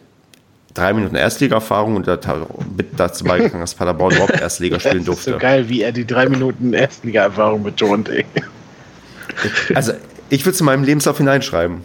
drei 0.73 0.93
Minuten 0.93 1.15
Erstliga-Erfahrung 1.15 1.95
und 1.97 2.07
hat 2.07 2.27
halt 2.27 2.45
mit 2.77 2.87
dazu 2.97 3.25
beigetragen, 3.25 3.59
dass 3.59 3.75
Paderborn 3.75 4.13
überhaupt 4.13 4.39
Erstliga 4.41 4.79
spielen 4.79 5.03
Das 5.05 5.17
ist 5.17 5.27
durfte. 5.27 5.31
so 5.31 5.37
geil, 5.37 5.67
wie 5.67 5.81
er 5.81 5.91
die 5.91 6.05
drei 6.05 6.29
Minuten 6.29 6.73
Erstliga-Erfahrung 6.73 7.63
betont, 7.63 8.07
ey. 8.09 8.25
Also, 9.73 9.93
ich 10.29 10.45
würde 10.45 10.53
es 10.53 10.59
in 10.59 10.65
meinem 10.65 10.83
Lebenslauf 10.83 11.17
hineinschreiben. 11.17 11.81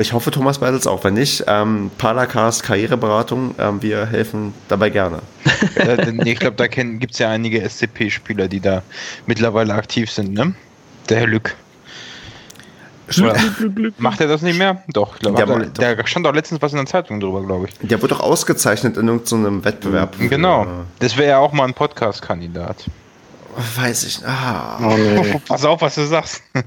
Ich 0.00 0.12
hoffe, 0.12 0.30
Thomas 0.30 0.58
Beitels 0.58 0.86
auch. 0.86 1.02
Wenn 1.04 1.14
nicht, 1.14 1.44
ähm, 1.48 1.90
Palacast 1.98 2.62
Karriereberatung, 2.62 3.54
ähm, 3.58 3.82
wir 3.82 4.06
helfen 4.06 4.54
dabei 4.68 4.90
gerne. 4.90 5.20
Nee, 6.12 6.32
ich 6.32 6.38
glaube, 6.38 6.56
da 6.56 6.66
gibt 6.66 7.12
es 7.12 7.18
ja 7.18 7.30
einige 7.30 7.60
SCP-Spieler, 7.68 8.48
die 8.48 8.60
da 8.60 8.82
mittlerweile 9.26 9.74
aktiv 9.74 10.10
sind, 10.10 10.32
ne? 10.34 10.54
Der 11.08 11.18
Herr 11.20 11.26
Lück. 11.26 11.54
Oder 13.18 13.32
Glück, 13.34 13.74
Glück. 13.74 13.94
macht 14.00 14.20
er 14.20 14.28
das 14.28 14.42
nicht 14.42 14.58
mehr? 14.58 14.82
Doch, 14.88 15.14
ich 15.14 15.20
glaube, 15.20 15.36
Der 15.36 15.66
der, 15.70 15.96
der 15.96 16.06
stand 16.06 16.26
doch 16.26 16.34
letztens 16.34 16.60
was 16.60 16.72
in 16.72 16.76
der 16.78 16.86
Zeitung 16.86 17.20
drüber, 17.20 17.42
glaube 17.44 17.68
ich. 17.68 17.88
Der 17.88 18.00
wird 18.02 18.12
doch 18.12 18.20
ausgezeichnet 18.20 18.96
in 18.98 19.08
irgendeinem 19.08 19.64
Wettbewerb. 19.64 20.16
Genau. 20.18 20.64
Äh, 20.64 20.66
Das 20.98 21.16
wäre 21.16 21.30
ja 21.30 21.38
auch 21.38 21.52
mal 21.52 21.64
ein 21.64 21.74
Podcast-Kandidat. 21.74 22.84
weiß 23.76 24.04
ich. 24.04 24.20
Ah. 24.26 24.78
Oh 24.82 24.96
nee. 24.96 25.40
Pass 25.48 25.64
auf, 25.64 25.80
was 25.80 25.94
du 25.94 26.04
sagst. 26.06 26.42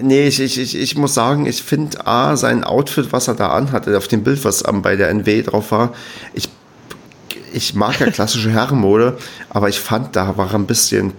Nee, 0.00 0.26
ich, 0.28 0.40
ich, 0.40 0.58
ich, 0.58 0.76
ich 0.76 0.96
muss 0.96 1.14
sagen, 1.14 1.46
ich 1.46 1.62
finde 1.62 2.06
A, 2.06 2.36
sein 2.36 2.64
Outfit, 2.64 3.12
was 3.12 3.28
er 3.28 3.34
da 3.34 3.48
anhatte, 3.50 3.96
auf 3.96 4.08
dem 4.08 4.22
Bild, 4.22 4.44
was 4.44 4.62
bei 4.62 4.96
der 4.96 5.08
NW 5.10 5.42
drauf 5.42 5.72
war, 5.72 5.92
ich, 6.32 6.48
ich 7.52 7.74
mag 7.74 7.98
ja 8.00 8.10
klassische 8.10 8.50
Herrenmode, 8.50 9.18
aber 9.48 9.68
ich 9.68 9.80
fand, 9.80 10.14
da 10.16 10.36
war 10.36 10.48
er 10.50 10.54
ein 10.54 10.66
bisschen 10.66 11.12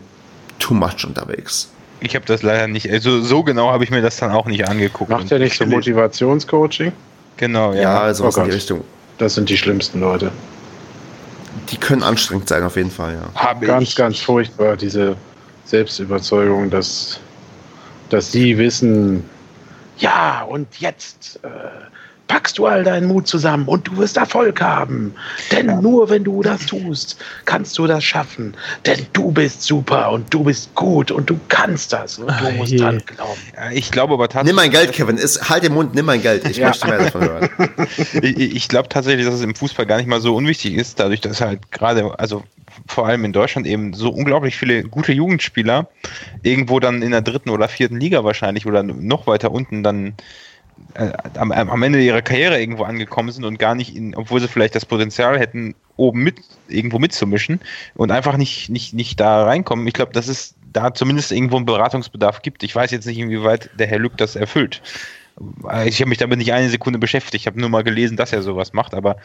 too 0.60 0.74
much 0.74 1.06
unterwegs. 1.06 1.70
Ich 2.00 2.16
habe 2.16 2.26
das 2.26 2.42
leider 2.42 2.68
nicht, 2.68 2.90
also 2.90 3.22
so 3.22 3.44
genau 3.44 3.72
habe 3.72 3.84
ich 3.84 3.92
mir 3.92 4.02
das 4.02 4.18
dann 4.18 4.32
auch 4.32 4.46
nicht 4.48 4.68
angeguckt. 4.68 5.12
Macht 5.12 5.32
er 5.32 5.40
nicht 5.40 5.56
so. 5.58 5.66
Motivationscoaching? 5.66 6.92
Genau, 7.38 7.74
Ja, 7.74 7.82
ja. 7.82 8.02
also 8.02 8.24
Oh 8.24 8.28
was 8.28 8.38
in 8.38 8.46
die. 8.46 8.52
Richtung. 8.52 8.84
Das 9.18 9.36
sind 9.36 9.50
die 9.50 9.58
schlimmsten 9.58 10.00
Leute. 10.00 10.32
Die 11.70 11.78
können 11.78 12.02
anstrengend 12.04 12.50
sein, 12.50 12.64
auf 12.64 12.76
jeden 12.76 12.90
Fall, 12.90 13.14
ja. 13.14 13.40
Habe 13.40 13.68
Ganz, 13.68 13.90
ich, 13.90 13.96
ganz 13.96 14.18
furchtbar, 14.20 14.76
diese 14.78 15.16
Selbstüberzeugung, 15.66 16.70
dass, 16.70 17.20
dass 18.12 18.32
sie 18.32 18.58
wissen, 18.58 19.24
ja, 19.98 20.44
und 20.44 20.80
jetzt 20.80 21.40
äh, 21.44 21.48
packst 22.32 22.58
du 22.58 22.66
all 22.66 22.86
deinen 22.86 23.08
Mut 23.08 23.28
zusammen 23.28 23.68
und 23.68 23.90
du 23.90 23.98
wirst 23.98 24.16
Erfolg 24.16 24.62
haben. 24.62 25.14
Denn 25.52 25.82
nur 25.82 26.10
wenn 26.10 26.24
du 26.24 26.42
das 26.42 26.66
tust, 26.66 27.18
kannst 27.44 27.78
du 27.78 27.88
das 27.88 28.06
schaffen. 28.06 28.56
Denn 28.86 29.06
du 29.12 29.32
bist 29.34 29.64
super 29.64 30.12
und 30.14 30.34
du 30.34 30.46
bist 30.46 30.74
gut 30.74 31.12
und 31.12 31.30
du 31.30 31.38
kannst 31.50 31.92
das 31.92 32.20
und 32.20 32.28
du 32.30 32.34
Ah, 32.34 32.52
musst 32.56 32.72
je. 32.72 32.78
dran 32.78 33.02
glauben. 33.06 33.42
Ja, 33.54 33.72
ich 33.72 33.92
glaube 33.92 34.14
aber 34.14 34.24
Nimm 34.24 34.30
tatsächlich. 34.32 34.56
mein 34.56 34.72
Geld, 34.72 34.94
Kevin. 34.94 35.18
Ist, 35.18 35.50
halt 35.50 35.64
den 35.64 35.74
Mund, 35.74 35.94
nimm 35.94 36.06
mein 36.06 36.22
Geld. 36.22 36.46
Ich 36.50 36.56
Ja. 36.56 36.68
möchte 36.70 36.88
mehr 36.88 37.00
davon 37.00 37.22
hören. 37.22 37.50
Ich, 38.22 38.56
ich 38.56 38.68
glaube 38.70 38.88
tatsächlich, 38.88 39.26
dass 39.26 39.36
es 39.36 39.42
im 39.42 39.54
Fußball 39.56 39.86
gar 39.86 39.98
nicht 39.98 40.08
mal 40.08 40.22
so 40.22 40.34
unwichtig 40.36 40.76
ist, 40.76 41.00
dadurch, 41.02 41.20
dass 41.20 41.42
halt 41.42 41.70
gerade, 41.72 42.18
also 42.18 42.44
vor 42.88 43.08
allem 43.08 43.26
in 43.26 43.34
Deutschland 43.34 43.68
eben 43.68 43.94
so 43.94 44.10
unglaublich 44.10 44.56
viele 44.56 44.84
gute 44.84 45.12
Jugendspieler 45.12 45.90
irgendwo 46.44 46.80
dann 46.80 47.02
in 47.02 47.12
der 47.12 47.22
dritten 47.22 47.50
oder 47.50 47.68
vierten 47.68 48.00
Liga 48.00 48.24
wahrscheinlich 48.24 48.66
oder 48.66 48.84
noch 48.84 49.28
weiter 49.28 49.52
unten 49.52 49.84
dann 49.84 50.08
äh, 50.08 50.14
am, 51.36 51.52
am 51.52 51.84
Ende 51.84 52.02
ihrer 52.02 52.22
Karriere 52.22 52.60
irgendwo 52.60 52.84
angekommen 52.84 53.32
sind 53.32 53.46
und 53.46 53.60
gar 53.60 53.76
nicht, 53.76 53.96
in, 53.96 54.16
obwohl 54.16 54.40
sie 54.40 54.48
vielleicht 54.48 54.76
das 54.76 54.86
Potenzial 54.86 55.40
hätten, 55.40 55.76
oben 55.98 56.24
mit 56.24 56.40
irgendwo 56.68 57.00
mitzumischen 57.00 57.60
und 57.96 58.12
einfach 58.12 58.38
nicht, 58.38 58.70
nicht, 58.70 58.94
nicht 58.94 59.20
da 59.20 59.44
reinkommen. 59.44 59.88
Ich 59.88 59.94
glaube, 59.94 60.14
dass 60.14 60.28
es 60.28 60.56
da 60.74 60.94
zumindest 60.94 61.32
irgendwo 61.32 61.58
einen 61.58 61.66
Beratungsbedarf 61.66 62.42
gibt. 62.42 62.64
Ich 62.64 62.76
weiß 62.76 62.92
jetzt 62.92 63.06
nicht, 63.06 63.20
inwieweit 63.20 63.70
der 63.78 63.88
Herr 63.88 64.00
Lück 64.00 64.18
das 64.18 64.36
erfüllt. 64.36 64.82
Äh, 65.70 65.88
Ich 65.90 66.00
habe 66.02 66.10
mich 66.10 66.18
damit 66.18 66.38
nicht 66.38 66.54
eine 66.54 66.70
Sekunde 66.70 67.00
beschäftigt. 67.00 67.36
Ich 67.36 67.48
habe 67.48 67.60
nur 67.60 67.70
mal 67.70 67.84
gelesen, 67.84 68.18
dass 68.18 68.34
er 68.34 68.42
sowas 68.42 68.74
macht, 68.74 68.94
aber 68.94 69.18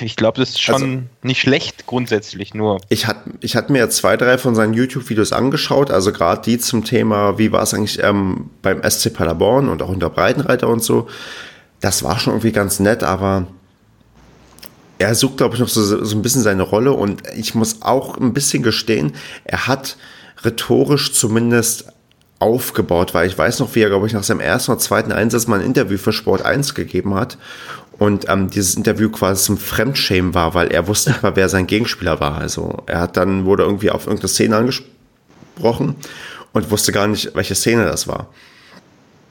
ich 0.00 0.16
glaube, 0.16 0.40
das 0.40 0.50
ist 0.50 0.60
schon 0.62 0.74
Also- 0.74 1.02
nicht 1.22 1.40
schlecht 1.40 1.86
grundsätzlich. 1.86 2.54
Nur 2.54 2.80
Ich 2.88 3.06
hatte 3.06 3.30
ich 3.40 3.56
hatte 3.56 3.72
mir 3.72 3.88
zwei, 3.90 4.16
drei 4.16 4.38
von 4.38 4.54
seinen 4.54 4.72
YouTube-Videos 4.74 5.32
angeschaut, 5.32 5.90
also 5.90 6.12
gerade 6.12 6.42
die 6.42 6.58
zum 6.58 6.84
Thema, 6.84 7.38
wie 7.38 7.52
war 7.52 7.62
es 7.62 7.74
eigentlich 7.74 8.02
ähm, 8.02 8.50
beim 8.62 8.82
SC 8.82 9.10
Paderborn 9.12 9.68
und 9.68 9.82
auch 9.82 9.88
unter 9.88 10.10
Breitenreiter 10.10 10.68
und 10.68 10.82
so. 10.82 11.08
Das 11.80 12.02
war 12.02 12.18
schon 12.18 12.32
irgendwie 12.32 12.52
ganz 12.52 12.80
nett, 12.80 13.02
aber 13.02 13.46
er 14.98 15.14
sucht, 15.14 15.36
glaube 15.36 15.54
ich, 15.54 15.60
noch 15.60 15.68
so, 15.68 15.82
so 16.04 16.16
ein 16.16 16.22
bisschen 16.22 16.40
seine 16.42 16.62
Rolle 16.62 16.92
und 16.92 17.22
ich 17.36 17.54
muss 17.54 17.82
auch 17.82 18.16
ein 18.16 18.32
bisschen 18.32 18.62
gestehen, 18.62 19.12
er 19.44 19.66
hat 19.66 19.98
rhetorisch 20.42 21.12
zumindest 21.12 21.86
aufgebaut, 22.38 23.12
weil 23.14 23.26
ich 23.28 23.36
weiß 23.36 23.60
noch, 23.60 23.74
wie 23.74 23.80
er, 23.80 23.88
glaube 23.88 24.06
ich, 24.06 24.12
nach 24.14 24.22
seinem 24.22 24.40
ersten 24.40 24.72
oder 24.72 24.80
zweiten 24.80 25.12
Einsatz 25.12 25.46
mal 25.46 25.60
ein 25.60 25.66
Interview 25.66 25.98
für 25.98 26.12
Sport 26.12 26.42
1 26.42 26.74
gegeben 26.74 27.14
hat 27.14 27.36
und 27.98 28.28
ähm, 28.28 28.50
dieses 28.50 28.74
Interview 28.74 29.08
quasi 29.10 29.42
zum 29.44 29.56
Fremdschämen 29.58 30.34
war, 30.34 30.54
weil 30.54 30.68
er 30.68 30.86
wusste 30.86 31.10
nicht 31.10 31.22
mal, 31.22 31.34
wer 31.36 31.48
sein 31.48 31.66
Gegenspieler 31.66 32.20
war. 32.20 32.36
Also 32.36 32.82
er 32.86 33.00
hat 33.00 33.16
dann, 33.16 33.44
wurde 33.46 33.62
irgendwie 33.62 33.90
auf 33.90 34.06
irgendeine 34.06 34.28
Szene 34.28 34.56
angesprochen 34.56 35.96
und 36.52 36.70
wusste 36.70 36.92
gar 36.92 37.06
nicht, 37.06 37.34
welche 37.34 37.54
Szene 37.54 37.84
das 37.86 38.06
war. 38.06 38.28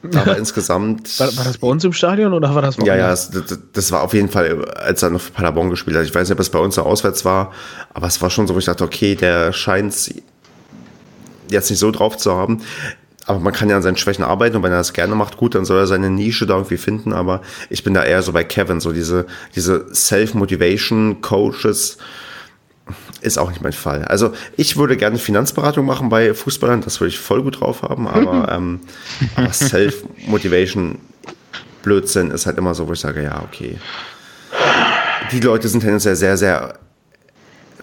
Aber 0.16 0.38
insgesamt. 0.38 1.20
War, 1.20 1.36
war 1.38 1.44
das 1.46 1.58
bei 1.58 1.68
uns 1.68 1.84
im 1.84 1.94
Stadion 1.94 2.34
oder 2.34 2.54
war 2.54 2.62
das 2.62 2.78
Ja, 2.78 2.96
ja, 2.96 3.10
das, 3.10 3.32
das- 3.32 3.58
das 3.74 3.92
war 3.92 4.04
auf 4.04 4.14
jeden 4.14 4.30
Fall, 4.30 4.64
als 4.76 5.02
er 5.02 5.10
noch 5.10 5.22
für 5.22 5.32
Paderborn 5.32 5.70
gespielt 5.72 5.98
hat. 5.98 6.04
Ich 6.06 6.14
weiß 6.14 6.28
nicht, 6.30 6.36
ob 6.36 6.40
es 6.40 6.50
bei 6.50 6.60
uns 6.60 6.76
so 6.76 6.84
auswärts 6.84 7.26
war, 7.26 7.52
aber 7.94 8.06
es 8.08 8.22
war 8.22 8.30
schon 8.30 8.46
so, 8.48 8.54
wo 8.54 8.60
ich 8.60 8.66
dachte, 8.66 8.84
okay, 8.84 9.16
der 9.16 9.52
scheint 9.54 9.96
jetzt 11.50 11.70
nicht 11.70 11.80
so 11.80 11.92
drauf 11.92 12.18
zu 12.18 12.36
haben. 12.36 12.62
Aber 13.26 13.40
man 13.40 13.54
kann 13.54 13.70
ja 13.70 13.76
an 13.76 13.82
seinen 13.82 13.98
Schwächen 13.98 14.24
arbeiten 14.24 14.56
und 14.56 14.64
wenn 14.64 14.72
er 14.72 14.78
das 14.78 14.94
gerne 14.94 15.16
macht, 15.16 15.36
gut, 15.38 15.56
dann 15.56 15.66
soll 15.66 15.80
er 15.80 15.88
seine 15.88 16.12
Nische 16.12 16.46
da 16.46 16.54
irgendwie 16.56 16.78
finden. 16.78 17.12
Aber 17.12 17.42
ich 17.70 17.84
bin 17.84 17.96
da 17.96 18.04
eher 18.04 18.22
so 18.22 18.34
bei 18.34 18.44
Kevin, 18.44 18.80
so 18.80 18.92
diese, 18.92 19.26
diese 19.56 19.88
Self-Motivation-Coaches 19.94 21.98
ist 23.22 23.40
auch 23.40 23.50
nicht 23.50 23.64
mein 23.64 23.74
Fall. 23.74 24.06
Also 24.06 24.32
ich 24.58 24.78
würde 24.78 24.96
gerne 24.96 25.18
Finanzberatung 25.18 25.84
machen 25.86 26.10
bei 26.10 26.36
Fußballern, 26.36 26.82
das 26.82 27.00
würde 27.00 27.10
ich 27.10 27.20
voll 27.20 27.42
gut 27.42 27.62
drauf 27.62 27.82
haben, 27.82 28.08
aber, 28.08 28.52
ähm, 28.56 28.82
aber 29.36 29.52
Self-Motivation, 29.52 31.00
Blödsinn 31.82 32.30
ist 32.32 32.46
halt 32.46 32.60
immer 32.60 32.76
so, 32.76 32.88
wo 32.88 32.94
ich 32.94 33.00
sage, 33.00 33.24
ja, 33.24 33.42
okay. 33.42 33.80
Die 35.32 35.40
Leute 35.40 35.68
sind 35.68 35.82
tendenziell 35.82 36.16
sehr, 36.16 36.38
sehr 36.38 36.78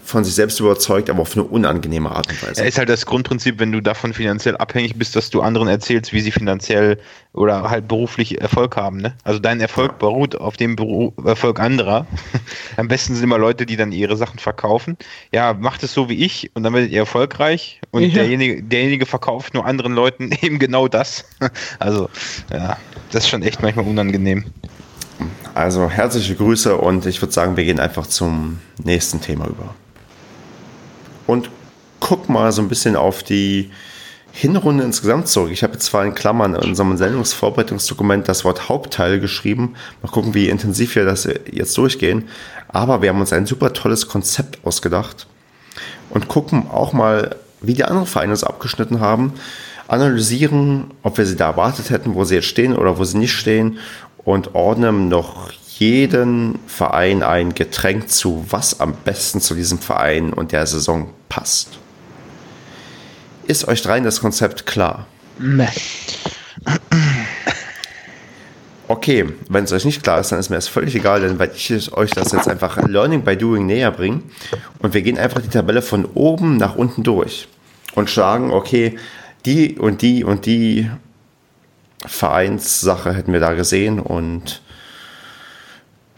von 0.04 0.24
sich 0.24 0.34
selbst 0.34 0.58
überzeugt, 0.60 1.08
aber 1.10 1.22
auf 1.22 1.34
eine 1.34 1.44
unangenehme 1.44 2.10
Art 2.10 2.28
und 2.28 2.42
Weise. 2.42 2.60
Ja, 2.60 2.66
ist 2.66 2.78
halt 2.78 2.88
das 2.88 3.06
Grundprinzip, 3.06 3.58
wenn 3.60 3.72
du 3.72 3.80
davon 3.80 4.12
finanziell 4.12 4.56
abhängig 4.56 4.96
bist, 4.96 5.14
dass 5.16 5.30
du 5.30 5.40
anderen 5.42 5.68
erzählst, 5.68 6.12
wie 6.12 6.20
sie 6.20 6.32
finanziell 6.32 6.98
oder 7.32 7.70
halt 7.70 7.88
beruflich 7.88 8.40
Erfolg 8.40 8.76
haben. 8.76 8.98
Ne? 8.98 9.14
Also 9.24 9.38
dein 9.38 9.60
Erfolg 9.60 9.98
beruht 9.98 10.36
auf 10.36 10.56
dem 10.56 10.76
Beru 10.76 11.12
Erfolg 11.24 11.60
anderer. 11.60 12.06
Am 12.76 12.88
besten 12.88 13.14
sind 13.14 13.24
immer 13.24 13.38
Leute, 13.38 13.64
die 13.64 13.76
dann 13.76 13.92
ihre 13.92 14.16
Sachen 14.16 14.38
verkaufen. 14.38 14.96
Ja, 15.32 15.54
macht 15.54 15.82
es 15.82 15.94
so 15.94 16.08
wie 16.08 16.24
ich 16.24 16.50
und 16.54 16.62
dann 16.64 16.74
werdet 16.74 16.90
ihr 16.90 16.98
erfolgreich 16.98 17.80
und 17.90 18.02
Ja. 18.02 18.08
derjenige, 18.08 18.62
derjenige 18.62 19.06
verkauft 19.06 19.54
nur 19.54 19.64
anderen 19.66 19.94
Leuten 19.94 20.30
eben 20.42 20.58
genau 20.58 20.88
das. 20.88 21.24
Also, 21.78 22.08
ja, 22.52 22.76
das 23.10 23.24
ist 23.24 23.30
schon 23.30 23.42
echt 23.42 23.62
manchmal 23.62 23.86
unangenehm. 23.86 24.44
Also 25.54 25.88
herzliche 25.90 26.34
Grüße 26.34 26.76
und 26.76 27.06
ich 27.06 27.20
würde 27.20 27.32
sagen, 27.32 27.56
wir 27.56 27.64
gehen 27.64 27.78
einfach 27.80 28.06
zum 28.06 28.58
nächsten 28.82 29.20
Thema 29.20 29.46
über. 29.46 29.74
Und 31.26 31.50
guck 32.00 32.28
mal 32.28 32.52
so 32.52 32.62
ein 32.62 32.68
bisschen 32.68 32.96
auf 32.96 33.22
die 33.22 33.70
Hinrunde 34.32 34.82
insgesamt 34.84 35.28
zurück. 35.28 35.50
Ich 35.52 35.62
habe 35.62 35.74
jetzt 35.74 35.84
zwar 35.84 36.04
in 36.04 36.14
Klammern 36.14 36.54
in 36.54 36.70
unserem 36.70 36.96
Sendungsvorbereitungsdokument 36.96 38.28
das 38.28 38.44
Wort 38.44 38.68
Hauptteil 38.68 39.20
geschrieben. 39.20 39.74
Mal 40.02 40.10
gucken, 40.10 40.34
wie 40.34 40.48
intensiv 40.48 40.96
wir 40.96 41.04
das 41.04 41.28
jetzt 41.50 41.76
durchgehen. 41.76 42.28
Aber 42.68 43.02
wir 43.02 43.10
haben 43.10 43.20
uns 43.20 43.32
ein 43.32 43.46
super 43.46 43.74
tolles 43.74 44.08
Konzept 44.08 44.58
ausgedacht 44.64 45.26
und 46.10 46.28
gucken 46.28 46.66
auch 46.70 46.94
mal, 46.94 47.36
wie 47.60 47.74
die 47.74 47.84
anderen 47.84 48.06
Vereine 48.06 48.32
es 48.32 48.42
abgeschnitten 48.42 49.00
haben, 49.00 49.34
analysieren, 49.86 50.90
ob 51.02 51.18
wir 51.18 51.26
sie 51.26 51.36
da 51.36 51.50
erwartet 51.50 51.90
hätten, 51.90 52.14
wo 52.14 52.24
sie 52.24 52.36
jetzt 52.36 52.46
stehen 52.46 52.74
oder 52.74 52.98
wo 52.98 53.04
sie 53.04 53.18
nicht 53.18 53.32
stehen 53.32 53.78
und 54.24 54.54
ordnen 54.54 55.08
noch 55.08 55.50
jeden 55.82 56.60
Verein 56.68 57.24
ein 57.24 57.54
Getränk 57.54 58.08
zu, 58.08 58.46
was 58.48 58.78
am 58.78 58.94
besten 58.94 59.40
zu 59.40 59.54
diesem 59.54 59.80
Verein 59.80 60.32
und 60.32 60.52
der 60.52 60.64
Saison 60.66 61.10
passt. 61.28 61.78
Ist 63.48 63.66
euch 63.66 63.82
dreien 63.82 64.04
das 64.04 64.20
Konzept 64.20 64.64
klar? 64.64 65.06
Nee. 65.40 65.66
Okay, 68.86 69.26
wenn 69.48 69.64
es 69.64 69.72
euch 69.72 69.84
nicht 69.84 70.04
klar 70.04 70.20
ist, 70.20 70.30
dann 70.30 70.38
ist 70.38 70.50
mir 70.50 70.56
das 70.56 70.68
völlig 70.68 70.94
egal, 70.94 71.22
dann 71.22 71.40
werde 71.40 71.54
ich 71.56 71.92
euch 71.92 72.10
das 72.12 72.30
jetzt 72.30 72.46
einfach 72.46 72.76
Learning 72.86 73.24
by 73.24 73.36
Doing 73.36 73.66
näher 73.66 73.90
bringen. 73.90 74.30
Und 74.78 74.94
wir 74.94 75.02
gehen 75.02 75.18
einfach 75.18 75.40
die 75.40 75.48
Tabelle 75.48 75.82
von 75.82 76.04
oben 76.04 76.58
nach 76.58 76.76
unten 76.76 77.02
durch 77.02 77.48
und 77.96 78.08
sagen, 78.08 78.52
okay, 78.52 78.96
die 79.46 79.78
und 79.78 80.02
die 80.02 80.22
und 80.22 80.46
die 80.46 80.88
Vereinssache 82.06 83.14
hätten 83.14 83.32
wir 83.32 83.40
da 83.40 83.54
gesehen 83.54 83.98
und 83.98 84.62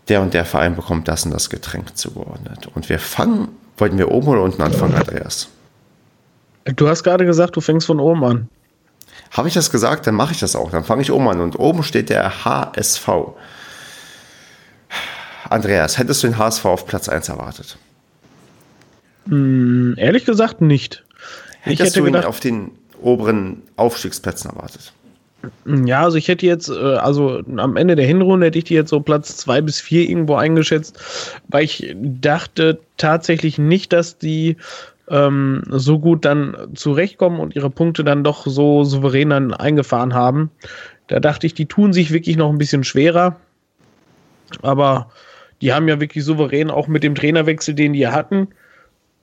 der 0.09 0.21
und 0.21 0.35
der 0.35 0.45
Verein 0.45 0.77
bekommt 0.77 1.09
das 1.09 1.25
und 1.25 1.33
das 1.33 1.51
Getränk 1.51 1.97
zugeordnet. 1.97 2.69
Und 2.75 2.89
wir 2.89 2.99
fangen, 2.99 3.49
wollten 3.77 3.99
wir 3.99 4.11
oben 4.11 4.29
oder 4.29 4.43
unten 4.43 4.63
anfangen, 4.63 4.95
Andreas? 4.95 5.49
Du 6.65 6.89
hast 6.89 7.03
gerade 7.03 7.27
gesagt, 7.27 7.57
du 7.57 7.61
fängst 7.61 7.87
von 7.87 8.01
oben 8.01 8.25
an. 8.25 8.49
Habe 9.31 9.49
ich 9.49 9.55
das 9.55 9.71
gesagt, 9.71 10.07
dann 10.07 10.15
mache 10.15 10.33
ich 10.33 10.41
das 10.41 10.57
auch. 10.57 10.71
Dann 10.71 10.85
fange 10.85 11.03
ich 11.03 11.11
oben 11.11 11.29
an. 11.29 11.41
Und 11.41 11.59
oben 11.59 11.83
steht 11.83 12.09
der 12.09 12.45
HSV. 12.45 13.09
Andreas, 15.51 15.99
hättest 15.99 16.23
du 16.23 16.29
den 16.29 16.39
HSV 16.39 16.65
auf 16.65 16.87
Platz 16.87 17.09
1 17.09 17.29
erwartet? 17.29 17.77
Hm, 19.29 19.95
ehrlich 19.97 20.25
gesagt 20.25 20.61
nicht. 20.61 21.05
Hättest 21.61 21.81
ich 21.81 21.81
hätte 21.81 22.01
du 22.01 22.07
ihn 22.07 22.13
gedacht, 22.13 22.27
auf 22.27 22.41
den 22.41 22.73
oberen 23.01 23.63
Aufstiegsplätzen 23.77 24.51
erwartet? 24.51 24.93
Ja, 25.85 26.03
also 26.03 26.17
ich 26.17 26.29
hätte 26.29 26.47
jetzt, 26.47 26.69
äh, 26.69 26.73
also 26.75 27.43
am 27.57 27.77
Ende 27.77 27.97
der 27.97 28.07
Hinrunde 28.07 28.47
hätte 28.47 28.59
ich 28.59 28.65
die 28.65 28.75
jetzt 28.75 28.91
so 28.91 29.01
Platz 29.01 29.37
zwei 29.37 29.61
bis 29.61 29.81
vier 29.81 30.09
irgendwo 30.09 30.35
eingeschätzt, 30.35 30.99
weil 31.49 31.65
ich 31.65 31.95
dachte 31.97 32.79
tatsächlich 32.97 33.59
nicht, 33.59 33.93
dass 33.93 34.19
die 34.19 34.57
ähm, 35.11 35.63
so 35.69 35.99
gut 35.99 36.25
dann 36.25 36.57
zurechtkommen 36.75 37.41
und 37.41 37.55
ihre 37.57 37.71
Punkte 37.71 38.05
dann 38.05 38.25
doch 38.25 38.47
so 38.47 38.85
souverän 38.85 39.31
dann 39.31 39.53
eingefahren 39.55 40.15
haben. 40.15 40.51
Da 41.09 41.21
dachte 41.21 41.47
ich, 41.47 41.55
die 41.55 41.67
tun 41.67 41.93
sich 41.93 42.11
wirklich 42.11 42.37
noch 42.37 42.51
ein 42.51 42.59
bisschen 42.59 42.85
schwerer. 42.85 43.37
Aber 44.63 45.11
die 45.61 45.73
haben 45.73 45.89
ja 45.89 46.01
wirklich 46.01 46.25
souverän 46.25 46.71
auch 46.71 46.89
mit 46.89 47.03
dem 47.03 47.15
Trainerwechsel, 47.15 47.75
den 47.75 47.93
die 47.93 48.07
hatten, 48.07 48.49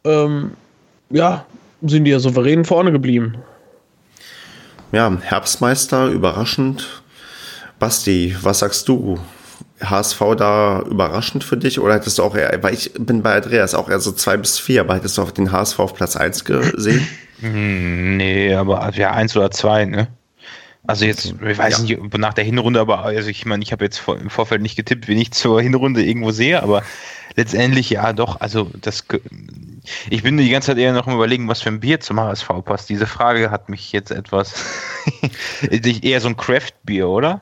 ähm, 0.04 0.52
ja, 1.10 1.46
sind 1.82 2.06
die 2.06 2.12
ja 2.12 2.20
souverän 2.20 2.66
vorne 2.66 2.92
geblieben. 2.92 3.38
Ja, 4.92 5.18
Herbstmeister, 5.22 6.08
überraschend. 6.08 7.02
Basti, 7.80 8.36
was 8.42 8.60
sagst 8.60 8.88
du? 8.90 9.20
HSV 9.82 10.20
da 10.38 10.82
überraschend 10.82 11.44
für 11.44 11.58
dich 11.58 11.80
oder 11.80 11.96
hättest 11.96 12.20
du 12.20 12.24
auch 12.24 12.36
eher, 12.36 12.62
weil 12.62 12.74
ich 12.74 12.94
bin 12.94 13.24
bei 13.24 13.36
Andreas 13.36 13.74
auch 13.74 13.90
eher 13.90 14.00
so 14.00 14.12
zwei 14.12 14.38
bis 14.38 14.60
vier, 14.60 14.82
aber 14.82 14.96
hättest 14.96 15.18
du 15.18 15.24
auch 15.24 15.32
den 15.32 15.52
HSV 15.52 15.80
auf 15.80 15.96
Platz 15.96 16.16
eins 16.16 16.46
gesehen? 16.46 17.08
Hm, 17.40 18.18
nee, 18.18 18.54
aber 18.54 18.92
ja, 18.94 19.12
eins 19.12 19.36
oder 19.36 19.50
zwei, 19.50 19.86
ne? 19.86 20.08
Also 20.86 21.06
jetzt, 21.06 21.26
ich 21.26 21.58
weiß 21.58 21.88
ja. 21.88 21.98
nicht, 22.00 22.18
nach 22.18 22.34
der 22.34 22.44
Hinrunde, 22.44 22.80
aber 22.80 23.04
also 23.04 23.30
ich 23.30 23.46
meine, 23.46 23.64
ich 23.64 23.72
habe 23.72 23.84
jetzt 23.84 24.04
im 24.08 24.30
Vorfeld 24.30 24.62
nicht 24.62 24.76
getippt, 24.76 25.08
wenn 25.08 25.18
ich 25.18 25.32
zur 25.32 25.62
Hinrunde 25.62 26.04
irgendwo 26.04 26.32
sehe, 26.32 26.62
aber 26.62 26.84
letztendlich 27.36 27.90
ja 27.90 28.14
doch, 28.14 28.42
also 28.42 28.70
das 28.80 29.06
ich 30.10 30.24
bin 30.24 30.38
die 30.38 30.50
ganze 30.50 30.68
Zeit 30.68 30.78
eher 30.78 30.94
noch 30.94 31.08
im 31.08 31.14
überlegen, 31.14 31.48
was 31.48 31.62
für 31.62 31.70
ein 31.70 31.80
Bier 31.80 32.00
zum 32.00 32.20
HSV 32.20 32.50
passt. 32.64 32.90
Diese 32.90 33.08
Frage 33.08 33.52
hat 33.52 33.70
mich 33.70 33.92
jetzt 33.92 34.12
etwas 34.12 34.54
eher 36.02 36.22
so 36.22 36.28
ein 36.28 36.38
Craft-Bier, 36.38 37.08
oder? 37.08 37.42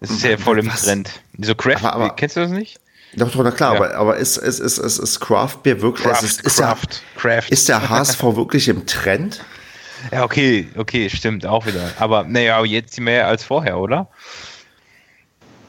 Das 0.00 0.10
ist 0.10 0.22
ja 0.22 0.36
voll 0.36 0.58
im 0.58 0.66
Was? 0.66 0.82
Trend. 0.82 1.10
So 1.38 1.54
Craft, 1.54 1.84
aber, 1.84 1.92
aber, 1.92 2.16
kennst 2.16 2.36
du 2.36 2.40
das 2.40 2.50
nicht? 2.50 2.80
Doch, 3.14 3.30
doch, 3.30 3.42
na 3.42 3.50
klar, 3.50 3.74
ja. 3.74 3.80
aber, 3.80 3.94
aber 3.94 4.16
ist, 4.16 4.36
ist, 4.36 4.58
ist, 4.58 4.78
ist, 4.78 4.98
ist 4.98 5.20
Craft 5.20 5.58
Beer 5.62 5.80
wirklich, 5.80 6.06
Craft, 6.06 6.22
ist, 6.22 6.42
ist, 6.42 6.56
Craft, 6.58 6.86
der, 7.14 7.22
Craft. 7.22 7.50
ist 7.50 7.68
der 7.68 7.88
HSV 7.88 8.22
wirklich 8.36 8.68
im 8.68 8.86
Trend? 8.86 9.42
Ja, 10.12 10.24
okay, 10.24 10.68
okay, 10.76 11.08
stimmt, 11.08 11.46
auch 11.46 11.66
wieder. 11.66 11.92
Aber 11.98 12.24
naja, 12.24 12.62
jetzt 12.64 13.00
mehr 13.00 13.26
als 13.26 13.44
vorher, 13.44 13.78
oder? 13.78 14.08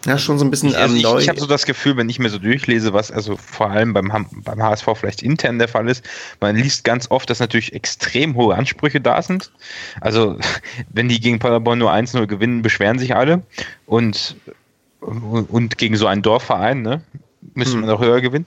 Ja, 0.08 0.18
schon 0.18 0.40
so 0.40 0.46
ein 0.46 0.52
bisschen 0.52 0.70
ich, 0.70 0.78
also 0.78 0.96
ähm, 0.96 1.18
ich, 1.18 1.24
ich 1.24 1.30
habe 1.30 1.40
so 1.40 1.46
das 1.46 1.66
Gefühl, 1.66 1.98
wenn 1.98 2.08
ich 2.08 2.18
mir 2.18 2.30
so 2.30 2.38
durchlese, 2.40 2.94
was 2.94 3.12
also 3.12 3.36
vor 3.36 3.70
allem 3.70 3.94
beim, 3.94 4.10
beim 4.32 4.64
HSV 4.64 4.88
vielleicht 4.96 5.22
intern 5.22 5.60
der 5.60 5.68
Fall 5.68 5.90
ist, 5.90 6.02
man 6.40 6.56
liest 6.56 6.86
ganz 6.86 7.12
oft, 7.12 7.30
dass 7.30 7.42
natürlich 7.42 7.74
extrem 7.74 8.36
hohe 8.36 8.56
Ansprüche 8.56 9.02
da 9.02 9.22
sind. 9.22 9.52
Also 10.00 10.38
wenn 10.90 11.10
die 11.10 11.20
gegen 11.20 11.40
Paderborn 11.40 11.80
nur 11.80 11.92
1-0 11.92 12.26
gewinnen, 12.26 12.62
beschweren 12.62 13.00
sich 13.00 13.18
alle. 13.18 13.44
Und, 13.86 14.38
und 15.02 15.78
gegen 15.78 15.98
so 15.98 16.08
einen 16.08 16.22
Dorfverein, 16.22 16.84
ne? 16.84 17.02
müsste 17.54 17.74
hm. 17.74 17.82
man 17.82 17.90
noch 17.90 18.00
höher 18.00 18.22
gewinnen. 18.22 18.46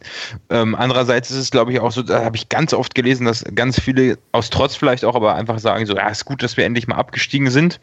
Ähm, 0.48 0.74
andererseits 0.74 1.30
ist 1.30 1.36
es, 1.36 1.50
glaube 1.50 1.72
ich, 1.72 1.80
auch 1.80 1.92
so, 1.92 2.02
da 2.02 2.24
habe 2.24 2.36
ich 2.36 2.48
ganz 2.48 2.72
oft 2.72 2.94
gelesen, 2.94 3.26
dass 3.26 3.44
ganz 3.54 3.78
viele 3.78 4.16
aus 4.32 4.48
Trotz 4.48 4.76
vielleicht 4.76 5.04
auch, 5.04 5.14
aber 5.14 5.34
einfach 5.34 5.58
sagen 5.58 5.84
so, 5.84 5.94
ja, 5.94 6.08
ist 6.08 6.24
gut, 6.24 6.42
dass 6.42 6.56
wir 6.56 6.64
endlich 6.64 6.88
mal 6.88 6.96
abgestiegen 6.96 7.50
sind 7.50 7.80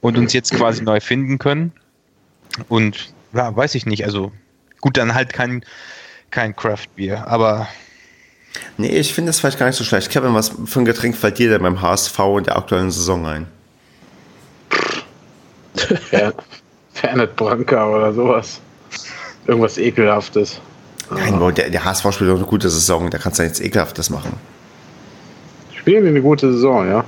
und 0.00 0.18
uns 0.18 0.34
jetzt 0.34 0.52
quasi 0.52 0.82
neu 0.82 1.00
finden 1.00 1.38
können. 1.38 1.72
Und 2.68 3.13
ja, 3.34 3.54
weiß 3.54 3.74
ich 3.74 3.86
nicht. 3.86 4.04
Also 4.04 4.32
gut, 4.80 4.96
dann 4.96 5.14
halt 5.14 5.32
kein, 5.32 5.64
kein 6.30 6.54
Craft-Bier, 6.54 7.26
aber. 7.26 7.68
Nee, 8.76 8.88
ich 8.88 9.14
finde 9.14 9.30
das 9.30 9.40
vielleicht 9.40 9.58
gar 9.58 9.66
nicht 9.66 9.76
so 9.76 9.84
schlecht. 9.84 10.10
Kevin, 10.10 10.34
was 10.34 10.52
für 10.66 10.80
ein 10.80 10.84
Getränk 10.84 11.16
fällt 11.16 11.38
dir 11.38 11.50
denn 11.50 11.62
beim 11.62 11.82
HSV 11.82 12.18
in 12.38 12.44
der 12.44 12.56
aktuellen 12.56 12.90
Saison 12.90 13.26
ein? 13.26 13.46
Fernet 16.92 17.34
Branca 17.36 17.88
oder 17.88 18.12
sowas. 18.12 18.60
Irgendwas 19.46 19.76
Ekelhaftes. 19.78 20.60
Nein, 21.10 21.34
ah. 21.34 21.50
der, 21.50 21.70
der 21.70 21.84
HSV 21.84 22.12
spielt 22.12 22.30
doch 22.30 22.36
eine 22.36 22.46
gute 22.46 22.70
Saison, 22.70 23.10
da 23.10 23.18
kannst 23.18 23.38
du 23.38 23.42
nichts 23.42 23.60
Ekelhaftes 23.60 24.08
machen. 24.10 24.34
Spielen 25.74 26.04
die 26.04 26.10
eine 26.10 26.22
gute 26.22 26.52
Saison, 26.52 26.88
ja? 26.88 27.04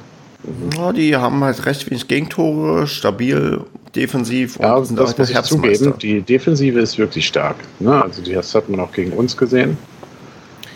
Ja, 0.76 0.92
die 0.92 1.16
haben 1.16 1.42
halt 1.42 1.64
recht 1.64 1.88
wenig 1.90 2.08
Gegentore, 2.08 2.86
stabil, 2.86 3.60
defensiv. 3.96 4.58
Ja, 4.60 4.74
und 4.74 4.96
das 4.98 5.16
muss 5.16 5.30
ich 5.30 5.42
zugeben, 5.42 5.94
die 6.00 6.20
Defensive 6.22 6.78
ist 6.78 6.98
wirklich 6.98 7.26
stark. 7.26 7.56
Ne? 7.80 8.02
Also 8.02 8.22
das 8.22 8.54
hat 8.54 8.68
man 8.68 8.80
auch 8.80 8.92
gegen 8.92 9.12
uns 9.12 9.36
gesehen. 9.36 9.76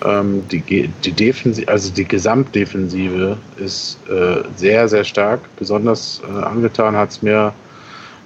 Ähm, 0.05 0.49
die, 0.49 0.89
die 0.89 1.13
Defensive, 1.13 1.69
also 1.69 1.93
die 1.93 2.07
Gesamtdefensive 2.07 3.37
ist 3.59 3.99
äh, 4.09 4.43
sehr, 4.57 4.89
sehr 4.89 5.05
stark. 5.05 5.41
Besonders 5.57 6.23
äh, 6.27 6.43
angetan 6.43 6.97
hat 6.97 7.11
es 7.11 7.23
mir, 7.23 7.53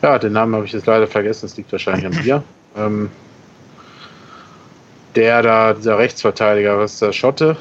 ja, 0.02 0.18
den 0.18 0.32
Namen 0.32 0.54
habe 0.54 0.64
ich 0.66 0.72
jetzt 0.72 0.86
leider 0.86 1.06
vergessen, 1.06 1.46
es 1.46 1.56
liegt 1.56 1.72
wahrscheinlich 1.72 2.06
an 2.06 2.24
mir. 2.24 2.42
Ähm, 2.76 3.10
der 5.16 5.42
da, 5.42 5.74
dieser 5.74 5.98
Rechtsverteidiger, 5.98 6.78
was 6.78 6.94
ist 6.94 7.02
der 7.02 7.12
Schotte? 7.12 7.56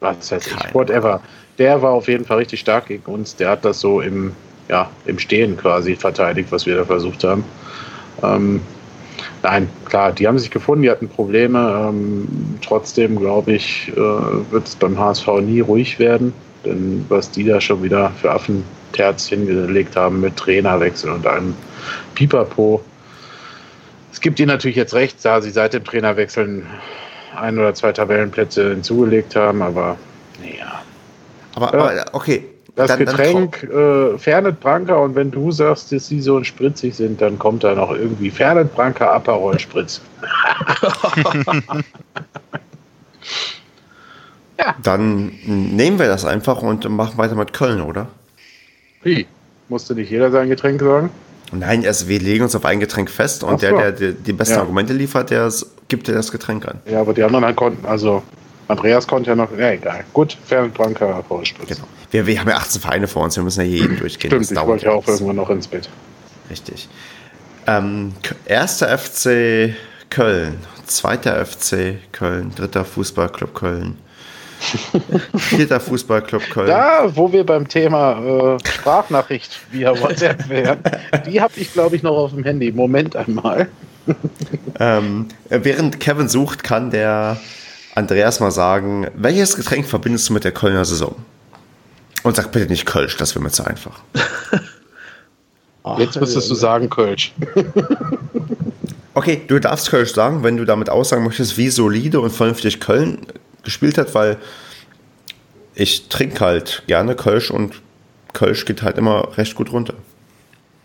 Was 0.00 0.30
heißt 0.30 0.46
ich, 0.46 0.74
whatever 0.74 1.20
der 1.58 1.82
war 1.82 1.92
auf 1.92 2.08
jeden 2.08 2.24
Fall 2.24 2.38
richtig 2.38 2.60
stark 2.60 2.86
gegen 2.86 3.04
uns. 3.10 3.36
Der 3.36 3.50
hat 3.50 3.64
das 3.64 3.80
so 3.80 4.00
im, 4.00 4.34
ja, 4.68 4.90
im 5.06 5.18
Stehen 5.18 5.56
quasi 5.56 5.96
verteidigt, 5.96 6.52
was 6.52 6.66
wir 6.66 6.76
da 6.76 6.84
versucht 6.84 7.24
haben. 7.24 7.44
Ähm, 8.22 8.60
nein, 9.42 9.68
klar, 9.84 10.12
die 10.12 10.26
haben 10.26 10.38
sich 10.38 10.50
gefunden, 10.50 10.82
die 10.82 10.90
hatten 10.90 11.08
Probleme. 11.08 11.88
Ähm, 11.88 12.58
trotzdem, 12.62 13.18
glaube 13.18 13.52
ich, 13.52 13.90
äh, 13.94 13.96
wird 13.96 14.66
es 14.66 14.76
beim 14.76 14.98
HSV 14.98 15.26
nie 15.42 15.60
ruhig 15.60 15.98
werden. 15.98 16.32
Denn 16.64 17.04
was 17.08 17.30
die 17.30 17.44
da 17.44 17.60
schon 17.60 17.82
wieder 17.82 18.10
für 18.20 18.32
Affenterz 18.32 19.28
hingelegt 19.28 19.96
haben 19.96 20.20
mit 20.20 20.36
Trainerwechsel 20.36 21.10
und 21.10 21.26
einem 21.26 21.54
Pipapo. 22.14 22.82
Es 24.12 24.20
gibt 24.20 24.40
ihnen 24.40 24.48
natürlich 24.48 24.76
jetzt 24.76 24.94
recht, 24.94 25.24
da 25.24 25.40
sie 25.40 25.50
seit 25.50 25.74
dem 25.74 25.84
Trainerwechsel 25.84 26.64
ein 27.36 27.58
oder 27.58 27.72
zwei 27.74 27.92
Tabellenplätze 27.92 28.70
hinzugelegt 28.70 29.36
haben, 29.36 29.62
aber 29.62 29.96
naja, 30.42 30.82
aber, 31.54 31.74
aber 31.74 32.04
okay. 32.12 32.44
Das 32.78 32.88
dann, 32.92 33.00
Getränk 33.00 33.68
dann 33.72 34.14
äh, 34.14 34.18
Fernet 34.18 34.60
Branca 34.60 34.94
und 34.94 35.16
wenn 35.16 35.32
du 35.32 35.50
sagst, 35.50 35.90
dass 35.90 36.06
sie 36.06 36.20
so 36.20 36.44
spritzig 36.44 36.94
sind, 36.94 37.20
dann 37.20 37.36
kommt 37.36 37.64
da 37.64 37.74
noch 37.74 37.90
irgendwie 37.90 38.30
Fernet 38.30 38.72
Branca 38.72 39.10
Aperol 39.10 39.58
Spritz. 39.58 40.00
ja. 44.58 44.76
Dann 44.80 45.32
nehmen 45.44 45.98
wir 45.98 46.06
das 46.06 46.24
einfach 46.24 46.62
und 46.62 46.88
machen 46.88 47.18
weiter 47.18 47.34
mit 47.34 47.52
Köln, 47.52 47.80
oder? 47.80 48.06
Wie? 49.02 49.26
Musste 49.68 49.96
nicht 49.96 50.12
jeder 50.12 50.30
sein 50.30 50.48
Getränk 50.48 50.80
sagen? 50.80 51.10
Nein, 51.50 51.84
also 51.84 52.06
wir 52.06 52.20
legen 52.20 52.44
uns 52.44 52.54
auf 52.54 52.64
ein 52.64 52.78
Getränk 52.78 53.10
fest 53.10 53.42
und 53.42 53.60
so. 53.60 53.66
der, 53.66 53.90
der, 53.90 54.12
die 54.12 54.32
besten 54.32 54.54
ja. 54.54 54.60
Argumente 54.60 54.92
liefert, 54.92 55.30
der 55.30 55.52
gibt 55.88 56.06
dir 56.06 56.12
das 56.12 56.30
Getränk 56.30 56.68
an. 56.68 56.78
Ja, 56.88 57.00
aber 57.00 57.12
die 57.12 57.24
anderen 57.24 57.56
konnten, 57.56 57.84
also 57.86 58.22
Andreas 58.68 59.04
konnte 59.08 59.30
ja 59.30 59.34
noch, 59.34 59.50
ja 59.58 59.72
egal. 59.72 60.04
Gut, 60.12 60.38
Fern 60.44 60.70
Branca 60.70 61.24
Vorspitz. 61.26 61.66
Genau. 61.66 61.88
Wir, 62.10 62.26
wir 62.26 62.40
haben 62.40 62.48
ja 62.48 62.56
18 62.56 62.80
Vereine 62.80 63.06
vor 63.06 63.24
uns, 63.24 63.36
wir 63.36 63.42
müssen 63.42 63.60
ja 63.60 63.66
jeden 63.66 63.98
durchgehen. 63.98 64.30
Stimmt, 64.30 64.50
das 64.50 64.50
ich 64.50 64.66
wollte 64.66 64.86
ja 64.86 64.92
auch 64.92 65.06
irgendwann 65.06 65.36
noch 65.36 65.50
ins 65.50 65.68
Bett. 65.68 65.88
Richtig. 66.50 66.88
Ähm, 67.66 68.14
erster 68.46 68.96
FC 68.96 69.74
Köln, 70.08 70.56
zweiter 70.86 71.44
FC 71.44 71.96
Köln, 72.12 72.50
dritter 72.56 72.84
Fußballclub 72.84 73.54
Köln. 73.54 73.98
Vierter 75.36 75.78
Fußballclub 75.78 76.42
Köln. 76.50 76.66
Da, 76.66 77.10
wo 77.14 77.30
wir 77.32 77.44
beim 77.44 77.68
Thema 77.68 78.56
äh, 78.56 78.68
Sprachnachricht 78.68 79.60
via 79.70 79.98
WhatsApp 80.00 80.48
wären, 80.48 80.78
die 81.26 81.40
habe 81.40 81.52
ich, 81.56 81.72
glaube 81.72 81.94
ich, 81.94 82.02
noch 82.02 82.16
auf 82.16 82.32
dem 82.32 82.42
Handy. 82.42 82.72
Moment 82.72 83.14
einmal. 83.14 83.68
ähm, 84.80 85.28
während 85.48 86.00
Kevin 86.00 86.28
sucht, 86.28 86.64
kann 86.64 86.90
der 86.90 87.38
Andreas 87.94 88.40
mal 88.40 88.50
sagen, 88.50 89.08
welches 89.14 89.56
Getränk 89.56 89.86
verbindest 89.86 90.28
du 90.28 90.32
mit 90.32 90.44
der 90.44 90.52
Kölner 90.52 90.84
Saison? 90.84 91.14
Und 92.28 92.36
sag 92.36 92.52
bitte 92.52 92.66
nicht 92.66 92.84
Kölsch, 92.84 93.16
das 93.16 93.34
wäre 93.34 93.42
mir 93.42 93.50
zu 93.50 93.64
einfach. 93.64 94.00
Jetzt 95.98 96.20
müsstest 96.20 96.50
du 96.50 96.54
sagen 96.54 96.90
Kölsch. 96.90 97.32
Okay, 99.14 99.42
du 99.48 99.58
darfst 99.58 99.90
Kölsch 99.90 100.12
sagen, 100.12 100.44
wenn 100.44 100.58
du 100.58 100.64
damit 100.64 100.90
aussagen 100.90 101.24
möchtest, 101.24 101.56
wie 101.56 101.70
solide 101.70 102.20
und 102.20 102.30
vernünftig 102.30 102.78
Köln 102.78 103.26
gespielt 103.64 103.98
hat, 103.98 104.14
weil 104.14 104.36
ich 105.74 106.08
trinke 106.08 106.38
halt 106.38 106.84
gerne 106.86 107.16
Kölsch 107.16 107.50
und 107.50 107.80
Kölsch 108.32 108.64
geht 108.64 108.82
halt 108.82 108.96
immer 108.96 109.36
recht 109.36 109.56
gut 109.56 109.72
runter. 109.72 109.94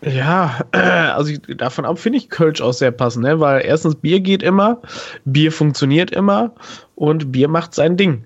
Ja, 0.02 0.62
also 0.72 1.30
ich, 1.30 1.42
davon 1.58 1.84
ab 1.84 2.00
finde 2.00 2.18
ich 2.18 2.28
Kölsch 2.28 2.60
auch 2.60 2.72
sehr 2.72 2.90
passend, 2.90 3.24
ne? 3.24 3.38
weil 3.38 3.64
erstens 3.64 3.94
Bier 3.94 4.18
geht 4.18 4.42
immer, 4.42 4.82
Bier 5.24 5.52
funktioniert 5.52 6.10
immer 6.10 6.52
und 6.96 7.30
Bier 7.30 7.46
macht 7.46 7.72
sein 7.72 7.96
Ding. 7.96 8.24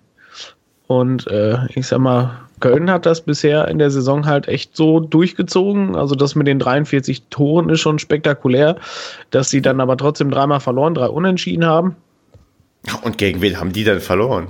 Und 0.86 1.26
äh, 1.26 1.58
ich 1.74 1.86
sag 1.86 1.98
mal, 1.98 2.47
Köln 2.60 2.90
hat 2.90 3.06
das 3.06 3.20
bisher 3.20 3.68
in 3.68 3.78
der 3.78 3.90
Saison 3.90 4.26
halt 4.26 4.48
echt 4.48 4.76
so 4.76 5.00
durchgezogen. 5.00 5.96
Also 5.96 6.14
das 6.14 6.34
mit 6.34 6.46
den 6.46 6.58
43 6.58 7.22
Toren 7.30 7.68
ist 7.68 7.80
schon 7.80 7.98
spektakulär, 7.98 8.76
dass 9.30 9.50
sie 9.50 9.62
dann 9.62 9.80
aber 9.80 9.96
trotzdem 9.96 10.30
dreimal 10.30 10.60
verloren, 10.60 10.94
drei 10.94 11.06
Unentschieden 11.06 11.64
haben. 11.64 11.96
Und 13.02 13.18
gegen 13.18 13.40
wen 13.40 13.58
haben 13.58 13.72
die 13.72 13.84
denn 13.84 14.00
verloren? 14.00 14.48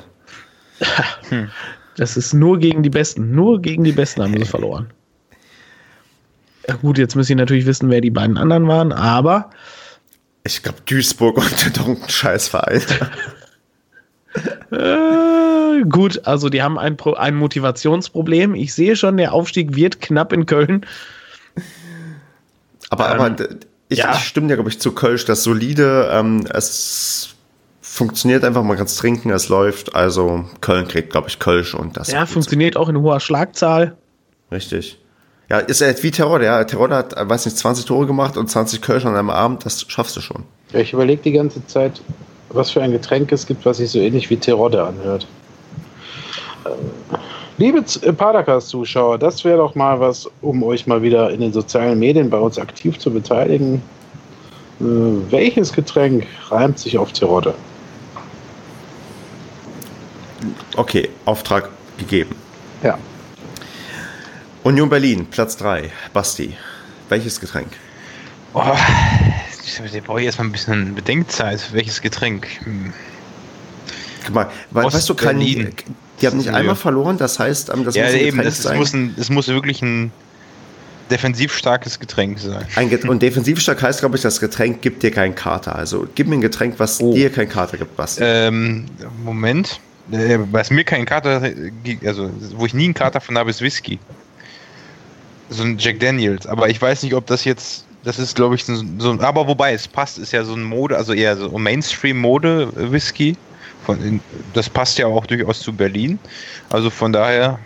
Das 1.97 2.17
ist 2.17 2.33
nur 2.33 2.61
gegen 2.61 2.85
die 2.85 2.91
Besten. 2.91 3.35
Nur 3.35 3.61
gegen 3.61 3.83
die 3.83 3.91
Besten 3.91 4.23
haben 4.23 4.33
sie 4.33 4.45
verloren. 4.45 4.89
Ja 6.69 6.77
gut, 6.77 6.97
jetzt 6.97 7.17
müssen 7.17 7.27
sie 7.27 7.35
natürlich 7.35 7.67
wissen, 7.67 7.91
wer 7.91 8.01
die 8.01 8.11
beiden 8.11 8.39
anderen 8.39 8.69
waren, 8.69 8.93
aber 8.93 9.51
Ich 10.45 10.63
glaube, 10.63 10.79
Duisburg 10.87 11.39
und 11.39 11.89
ein 11.89 12.09
Scheißverein. 12.09 12.83
gut, 15.85 16.27
also 16.27 16.49
die 16.49 16.63
haben 16.63 16.79
ein, 16.79 16.97
Pro 16.97 17.15
ein 17.15 17.35
Motivationsproblem. 17.37 18.55
Ich 18.55 18.75
sehe 18.75 18.97
schon, 18.97 19.17
der 19.17 19.33
Aufstieg 19.33 19.75
wird 19.77 20.01
knapp 20.01 20.33
in 20.33 20.47
Köln. 20.47 20.87
Aber, 22.91 23.15
Ähm, 23.15 23.21
aber 23.21 23.49
ich, 23.89 23.99
ja. 23.99 24.13
ich 24.15 24.21
stimme 24.21 24.49
dir, 24.49 24.55
glaube 24.55 24.71
ich, 24.71 24.81
zu 24.81 24.93
Kölsch, 24.93 25.25
das 25.25 25.43
solide, 25.43 26.09
ähm, 26.13 26.47
es 26.53 27.31
funktioniert 27.81 28.45
einfach, 28.45 28.63
man 28.63 28.77
kann 28.77 28.87
es 28.87 28.97
trinken, 28.97 29.31
es 29.31 29.49
läuft. 29.49 29.95
Also 29.95 30.45
Köln 30.61 30.87
kriegt, 30.89 31.11
glaube 31.11 31.29
ich, 31.29 31.39
Kölsch 31.39 31.75
und 31.75 31.97
das 31.97 32.11
Ja, 32.11 32.27
funktioniert 32.27 32.77
auch 32.77 32.89
in 32.89 32.99
hoher 33.01 33.21
Schlagzahl. 33.21 33.97
so. 34.51 34.55
Richtig. 34.57 34.99
Ja, 35.51 35.59
ist 35.59 35.81
er 35.81 36.01
wie 36.03 36.11
Terror, 36.11 36.43
ja. 36.43 36.63
Terror 36.65 36.91
hat, 36.91 37.17
äh, 37.17 37.29
weiß 37.29 37.47
nicht, 37.47 37.57
20 37.57 37.87
Tore 37.87 38.07
gemacht 38.07 38.37
und 38.37 38.51
20 38.51 38.83
Kölsch 38.83 39.07
an 39.07 39.17
einem 39.17 39.31
Abend, 39.31 39.65
das 39.65 39.85
schaffst 39.89 40.15
du 40.17 40.21
schon. 40.21 40.45
Ja, 40.73 40.81
ich 40.81 40.93
überlege 40.93 41.23
die 41.23 41.33
ganze 41.33 41.67
Zeit, 41.67 42.03
was 42.51 42.71
für 42.71 42.83
ein 42.83 42.93
Getränk 42.93 43.33
es 43.33 43.47
gibt, 43.47 43.65
was 43.65 43.79
sich 43.79 43.91
so 43.91 43.99
ähnlich 43.99 44.29
wie 44.29 44.37
Terodde 44.37 44.85
anhört. 44.85 45.27
Liebe 47.59 47.85
äh, 48.03 48.13
Padercast-Zuschauer, 48.13 49.19
das 49.19 49.45
wäre 49.45 49.59
doch 49.59 49.75
mal 49.75 49.99
was, 49.99 50.31
um 50.43 50.63
euch 50.63 50.87
mal 50.87 51.03
wieder 51.03 51.31
in 51.31 51.41
den 51.41 51.53
sozialen 51.53 51.99
Medien 51.99 52.31
bei 52.31 52.39
uns 52.39 52.59
aktiv 52.59 52.99
zu 52.99 53.11
beteiligen. 53.13 53.83
Äh, 54.81 54.85
welches 55.31 55.73
Getränk 55.73 56.27
reimt 56.51 56.79
sich 56.79 56.97
auf 56.99 57.13
Terodde? 57.13 57.55
Okay, 60.77 61.09
Auftrag 61.25 61.71
gegeben. 61.99 62.37
Ja. 62.83 62.97
Union 64.63 64.89
Berlin, 64.89 65.27
Platz 65.27 65.57
3. 65.57 65.91
Basti, 66.13 66.57
welches 67.09 67.41
Getränk? 67.41 67.73
Oh, 68.55 68.63
da 68.63 70.01
brauche 70.07 70.21
ich 70.21 70.27
erstmal 70.27 70.49
ein 70.49 70.53
bisschen 70.53 70.95
Bedenkzeit. 70.95 71.73
Welches 71.73 72.01
Getränk? 72.01 72.47
Hm. 72.65 72.93
Guck 74.25 74.35
mal, 74.35 74.51
weil, 74.71 74.85
weißt 74.85 75.09
du, 75.09 75.15
kein, 75.15 75.39
Ostberlin. 75.39 75.75
Die 76.21 76.27
haben 76.27 76.39
nicht 76.39 76.51
einmal 76.51 76.77
verloren, 76.77 77.19
das 77.19 77.39
heißt, 77.39 77.71
ähm, 77.71 77.85
das 77.85 77.95
Ja, 77.95 78.05
muss 78.05 78.13
ein 78.15 78.21
eben, 78.21 78.27
Getränk 78.39 78.45
das, 78.45 78.63
sein. 78.63 78.77
muss 78.79 78.93
ein, 78.93 79.15
das 79.17 79.31
muss 79.31 79.49
wirklich 79.49 79.83
ein 79.83 80.13
defensiv 81.11 81.55
starkes 81.55 81.99
Getränk 82.01 82.39
sein. 82.39 82.65
Ein 82.77 82.91
Get 82.91 83.05
und 83.09 83.23
defensiv 83.23 83.61
stark 83.61 83.81
heißt, 83.83 84.01
glaube 84.01 84.17
ich, 84.17 84.23
das 84.23 84.41
Getränk 84.41 84.83
gibt 84.83 85.03
dir 85.03 85.11
keinen 85.11 85.35
Kater. 85.35 85.75
Also 85.75 86.07
gib 86.15 86.27
mir 86.27 86.35
ein 86.37 86.41
Getränk, 86.43 86.75
was 86.79 87.01
Oh. 87.01 87.15
dir 87.15 87.31
keinen 87.31 87.49
Kater 87.49 87.79
gibt, 87.79 87.97
Basti. 87.97 88.21
Ähm, 88.25 88.85
Moment. 89.25 89.81
Äh, 90.11 90.39
Was 90.53 90.71
mir 90.71 90.85
keinen 90.85 91.05
Kater, 91.05 91.51
gibt, 91.85 92.07
also 92.07 92.31
wo 92.57 92.65
ich 92.67 92.73
nie 92.75 92.85
einen 92.85 92.95
Kater 92.95 93.21
von 93.21 93.37
habe, 93.37 93.51
ist 93.51 93.61
Whisky. 93.61 93.99
So 95.51 95.63
ein 95.63 95.77
Jack 95.79 96.01
Daniels. 96.01 96.47
Aber 96.47 96.69
ich 96.71 96.81
weiß 96.81 97.03
nicht, 97.03 97.15
ob 97.15 97.27
das 97.27 97.45
jetzt, 97.45 97.85
das 98.05 98.19
ist 98.19 98.35
glaube 98.37 98.55
ich 98.55 98.65
so, 98.65 98.75
so 98.99 99.11
ein, 99.11 99.21
aber 99.21 99.47
wobei 99.47 99.73
es 99.75 99.87
passt, 99.89 100.19
ist 100.19 100.33
ja 100.33 100.45
so 100.45 100.55
ein 100.55 100.63
Mode, 100.63 100.97
also 100.97 101.13
eher 101.13 101.37
so 101.37 101.51
Mainstream-Mode-Whisky. 101.59 103.37
Von, 103.85 104.21
das 104.55 104.69
passt 104.69 104.99
ja 104.99 105.07
auch 105.07 105.27
durchaus 105.27 105.61
zu 105.61 105.73
Berlin. 105.73 106.19
Also 106.71 106.91
von 106.91 107.13
daher, 107.13 107.59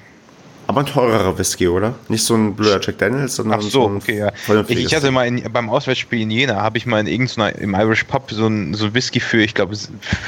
Aber 0.69 0.81
ein 0.81 0.87
teurerer 0.87 1.37
Whisky, 1.37 1.67
oder? 1.69 1.95
Nicht 2.09 2.25
so 2.25 2.35
ein 2.35 2.55
blöder 2.55 2.81
Jack 2.81 2.99
Daniels, 2.99 3.37
sondern 3.37 3.59
Ach 3.61 3.63
so, 3.65 3.89
ein 3.89 3.97
okay, 3.97 4.19
ja. 4.19 4.33
Ich, 4.69 4.79
ich 4.79 4.95
hatte 4.95 5.11
mal 5.11 5.27
in, 5.27 5.43
beim 5.53 5.69
Auswärtsspiel 5.69 6.21
in 6.21 6.31
Jena, 6.31 6.57
habe 6.63 6.79
ich 6.79 6.87
mal 6.87 7.01
in 7.01 7.07
irgendeiner, 7.09 7.59
im 7.59 7.75
Irish 7.75 8.05
Pub 8.05 8.31
so 8.31 8.47
ein, 8.47 8.75
so 8.75 8.87
ein 8.87 8.95
Whisky 8.95 9.19
für, 9.21 9.43
ich 9.43 9.55
glaube, 9.55 9.77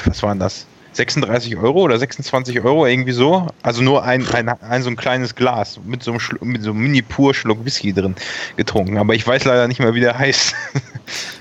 was 0.07 0.23
waren 0.23 0.39
das? 0.41 0.67
36 0.95 1.57
Euro 1.57 1.81
oder 1.83 1.99
26 1.99 2.61
Euro, 2.63 2.87
irgendwie 2.87 3.11
so. 3.11 3.49
Also 3.63 3.83
nur 3.83 4.05
ein, 4.05 4.25
ein, 4.33 4.49
ein 4.49 4.83
so 4.83 4.91
ein 4.91 4.95
kleines 4.97 5.35
Glas 5.35 5.81
mit 5.85 6.05
so 6.05 6.13
einem, 6.13 6.21
Schlu- 6.21 6.45
mit 6.45 6.63
so 6.63 6.71
einem 6.71 6.81
Mini-Pur-Schluck 6.83 7.65
Whisky 7.65 7.93
drin 7.93 8.15
getrunken. 8.57 8.99
Aber 8.99 9.13
ich 9.15 9.27
weiß 9.27 9.45
leider 9.45 9.67
nicht 9.67 9.81
mehr, 9.81 9.95
wie 9.95 10.01
der 10.01 10.17
heißt. 10.19 10.55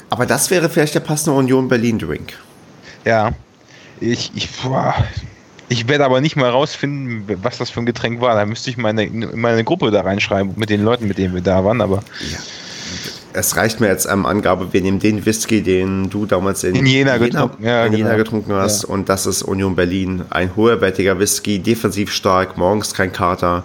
Aber 0.09 0.25
das 0.25 0.49
wäre 0.49 0.69
vielleicht 0.69 0.95
der 0.95 1.01
passende 1.01 1.37
Union 1.37 1.67
Berlin 1.67 1.97
Drink. 1.99 2.33
ja. 3.05 3.31
Ich, 3.99 4.31
ich, 4.35 4.49
boah. 4.61 4.95
ich 5.69 5.87
werde 5.87 6.05
aber 6.05 6.21
nicht 6.21 6.35
mal 6.35 6.49
rausfinden, 6.49 7.25
was 7.41 7.57
das 7.57 7.69
für 7.69 7.79
ein 7.79 7.85
Getränk 7.85 8.21
war. 8.21 8.35
Da 8.35 8.45
müsste 8.45 8.69
ich 8.69 8.77
meine, 8.77 9.07
meine 9.07 9.63
Gruppe 9.63 9.91
da 9.91 10.01
reinschreiben 10.01 10.53
mit 10.55 10.69
den 10.69 10.83
Leuten, 10.83 11.07
mit 11.07 11.17
denen 11.17 11.33
wir 11.33 11.41
da 11.41 11.63
waren. 11.63 11.81
Aber 11.81 12.03
Es 13.33 13.55
reicht 13.57 13.79
mir 13.79 13.87
jetzt 13.87 14.05
ähm, 14.05 14.25
Angabe, 14.25 14.71
wir 14.73 14.81
nehmen 14.81 14.99
den 14.99 15.25
Whisky, 15.25 15.61
den 15.63 16.09
du 16.09 16.25
damals 16.25 16.63
in, 16.63 16.75
In 16.75 16.85
Jena 16.85 17.17
getrunken, 17.17 17.63
ja, 17.65 17.85
in 17.85 17.93
Jena 17.93 18.09
genau. 18.09 18.23
getrunken 18.23 18.53
hast. 18.53 18.83
Ja. 18.83 18.89
Und 18.89 19.09
das 19.09 19.25
ist 19.25 19.41
Union 19.41 19.75
Berlin. 19.75 20.23
Ein 20.29 20.55
hoherwertiger 20.55 21.17
Whisky, 21.17 21.59
defensiv 21.59 22.11
stark, 22.11 22.57
morgens 22.57 22.93
kein 22.93 23.11
Kater. 23.11 23.63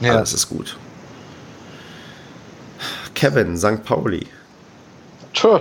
Ja. 0.00 0.16
Alles 0.16 0.34
ist 0.34 0.48
gut. 0.48 0.76
Kevin, 3.14 3.56
St. 3.56 3.82
Pauli. 3.84 4.26
Tschö. 5.32 5.60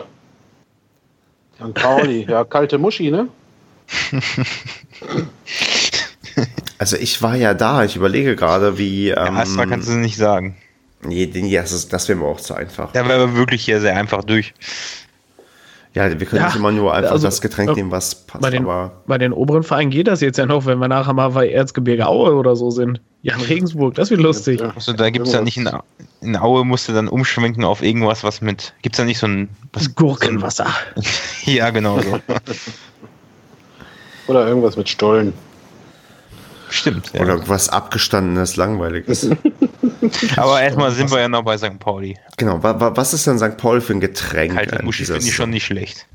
St. 1.56 1.74
Pauli, 1.74 2.26
ja, 2.28 2.44
kalte 2.44 2.78
Muschi, 2.78 3.12
ne? 3.12 3.28
Also 6.78 6.98
ich 6.98 7.22
war 7.22 7.36
ja 7.38 7.54
da, 7.54 7.86
ich 7.86 7.96
überlege 7.96 8.36
gerade, 8.36 8.78
wie... 8.78 9.10
Ähm, 9.10 9.38
Astra 9.38 9.66
kannst 9.66 9.88
du 9.88 9.94
nicht 9.94 10.18
sagen. 10.18 10.58
nee, 11.04 11.24
ja, 11.34 11.62
das, 11.62 11.72
ist- 11.72 11.94
das 11.94 12.10
wäre 12.10 12.20
mir 12.20 12.26
auch 12.26 12.42
zu 12.42 12.54
einfach. 12.54 12.92
Da 12.92 13.08
wäre 13.08 13.24
aber 13.24 13.36
wirklich 13.36 13.64
hier 13.64 13.80
sehr 13.80 13.96
einfach 13.96 14.26
durch. 14.26 14.54
Ja, 15.94 16.20
wir 16.20 16.28
können 16.28 16.42
Ja, 16.42 16.48
nicht 16.48 16.58
immer 16.58 16.74
nur 16.74 16.94
einfach 16.94 17.12
also, 17.12 17.26
das 17.26 17.40
Getränk 17.40 17.70
äh, 17.70 17.74
nehmen, 17.76 17.92
was 17.92 18.16
passt. 18.26 18.42
Bei 18.42 18.50
den, 18.50 18.64
aber 18.64 18.92
bei 19.08 19.18
den 19.18 19.32
oberen 19.32 19.64
Vereinen 19.64 19.92
geht 19.92 20.08
das 20.08 20.20
jetzt 20.20 20.38
ja 20.38 20.46
noch, 20.46 20.66
wenn 20.66 20.78
wir 20.80 20.90
nachher 20.90 21.14
mal 21.14 21.30
bei 21.30 21.50
Erzgebirge 21.50 22.06
Aue 22.06 22.36
oder 22.36 22.58
so 22.58 22.70
sind. 22.70 23.00
Ja, 23.22 23.36
in 23.36 23.42
Regensburg, 23.42 23.96
das 23.96 24.10
wird 24.10 24.20
lustig. 24.20 24.60
Ja. 24.60 24.74
Also 24.76 24.92
da 24.92 25.10
gibt 25.10 25.26
es 25.28 25.34
ja 25.34 25.42
nicht 25.42 25.56
in, 25.56 25.70
in 26.20 26.36
Aue, 26.36 26.66
musst 26.66 26.90
du 26.90 26.94
dann 26.94 27.08
umschwenken 27.08 27.64
auf 27.64 27.82
irgendwas, 27.82 28.26
was 28.26 28.42
mit. 28.42 28.74
Gibt 28.82 28.96
es 28.96 28.98
da 28.98 29.06
nicht 29.06 29.20
so 29.20 29.28
ein. 29.28 29.48
Was, 29.72 29.96
Gurkenwasser. 29.96 30.68
ja, 31.46 31.70
genau 31.70 32.02
so. 32.02 32.20
Oder 34.28 34.48
irgendwas 34.48 34.76
mit 34.78 34.90
Stollen. 34.90 35.34
Stimmt. 36.70 37.12
Ja. 37.14 37.22
oder 37.22 37.34
irgendwas 37.34 37.70
abgestandenes, 37.70 38.56
langweiliges. 38.56 39.30
aber 40.38 40.62
erstmal 40.62 40.92
sind 40.92 41.12
wir 41.12 41.20
ja 41.20 41.28
noch 41.30 41.44
bei 41.44 41.58
St. 41.58 41.78
Pauli. 41.80 42.18
genau, 42.38 42.62
wa, 42.64 42.80
wa, 42.80 42.92
was 42.96 43.14
ist 43.14 43.28
denn 43.28 43.38
St. 43.38 43.58
Paul 43.58 43.82
für 43.82 43.94
ein 43.94 44.00
Getränk? 44.00 44.54
Kalte 44.56 44.84
Muschi 44.84 45.06
finde 45.06 45.26
ich 45.26 45.36
schon 45.36 45.52
nicht 45.52 45.66
schlecht. 45.66 46.08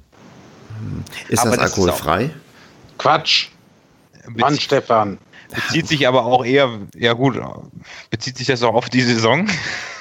Ist 1.28 1.41
aber 1.41 1.51
das 1.51 1.59
das 1.61 1.70
ist 1.70 1.78
alkoholfrei? 1.78 2.31
Quatsch! 2.99 3.49
Mann, 4.27 4.51
Bezieht, 4.51 4.62
Stefan. 4.62 5.19
bezieht 5.55 5.89
sich 5.89 6.07
aber 6.07 6.24
auch 6.24 6.45
eher. 6.45 6.69
Ja, 6.95 7.12
gut. 7.15 7.41
Bezieht 8.11 8.37
sich 8.37 8.47
das 8.47 8.62
auch 8.62 8.74
auf 8.74 8.89
die 8.91 9.03
Saison? 9.03 9.49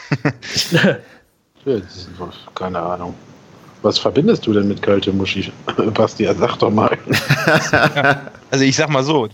Ist- 0.53 0.75
Keine 2.55 2.79
Ahnung. 2.79 3.13
Was 3.81 3.97
verbindest 3.97 4.45
du 4.45 4.53
denn 4.53 4.67
mit 4.67 4.81
kalte 4.81 5.11
Muschi, 5.13 5.51
Bastian? 5.93 6.37
Sag 6.37 6.57
doch 6.57 6.71
mal. 6.71 6.97
Also 8.51 8.65
ich 8.65 8.75
sag 8.75 8.89
mal 8.89 9.03
so, 9.03 9.29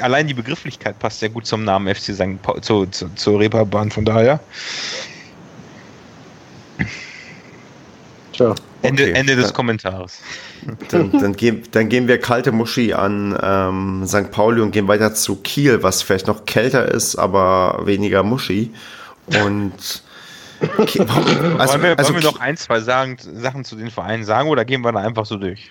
allein 0.00 0.26
die 0.26 0.34
Begrifflichkeit 0.34 0.98
passt 0.98 1.20
sehr 1.20 1.28
gut 1.28 1.46
zum 1.46 1.62
Namen 1.62 1.94
FC 1.94 2.12
St. 2.12 2.42
Pauli, 2.42 2.60
zu, 2.62 2.86
zu, 2.86 3.08
zur 3.14 3.38
Reeperbahn, 3.38 3.92
von 3.92 4.04
daher. 4.04 4.40
Tja, 8.32 8.56
Ende, 8.82 9.04
Okay. 9.04 9.12
Ende 9.12 9.36
des. 9.36 9.52
Kommentars. 9.52 10.20
Dann, 10.88 11.12
dann, 11.12 11.36
gehen, 11.36 11.62
dann 11.70 11.88
gehen 11.88 12.08
wir 12.08 12.18
kalte 12.18 12.52
Muschi 12.52 12.92
an 12.92 13.38
ähm, 13.40 14.04
St. 14.06 14.30
Pauli 14.30 14.60
und 14.60 14.72
gehen 14.72 14.88
weiter 14.88 15.14
zu 15.14 15.36
Kiel, 15.36 15.82
was 15.82 16.02
vielleicht 16.02 16.26
noch 16.26 16.44
kälter 16.44 16.86
ist, 16.88 17.16
aber 17.16 17.82
weniger 17.84 18.22
Muschi. 18.22 18.72
Und 19.26 20.02
Warum- 20.60 21.60
also, 21.60 21.72
wollen 21.74 21.82
wir, 21.82 21.98
also 21.98 22.12
wollen 22.12 22.22
wir 22.22 22.28
Ki- 22.28 22.34
noch 22.34 22.40
ein, 22.40 22.56
zwei 22.56 22.80
sagen, 22.80 23.16
Sachen 23.34 23.64
zu 23.64 23.76
den 23.76 23.90
Vereinen 23.90 24.24
sagen 24.24 24.48
oder 24.48 24.64
gehen 24.64 24.82
wir 24.82 24.92
da 24.92 25.00
einfach 25.00 25.24
so 25.26 25.36
durch? 25.36 25.70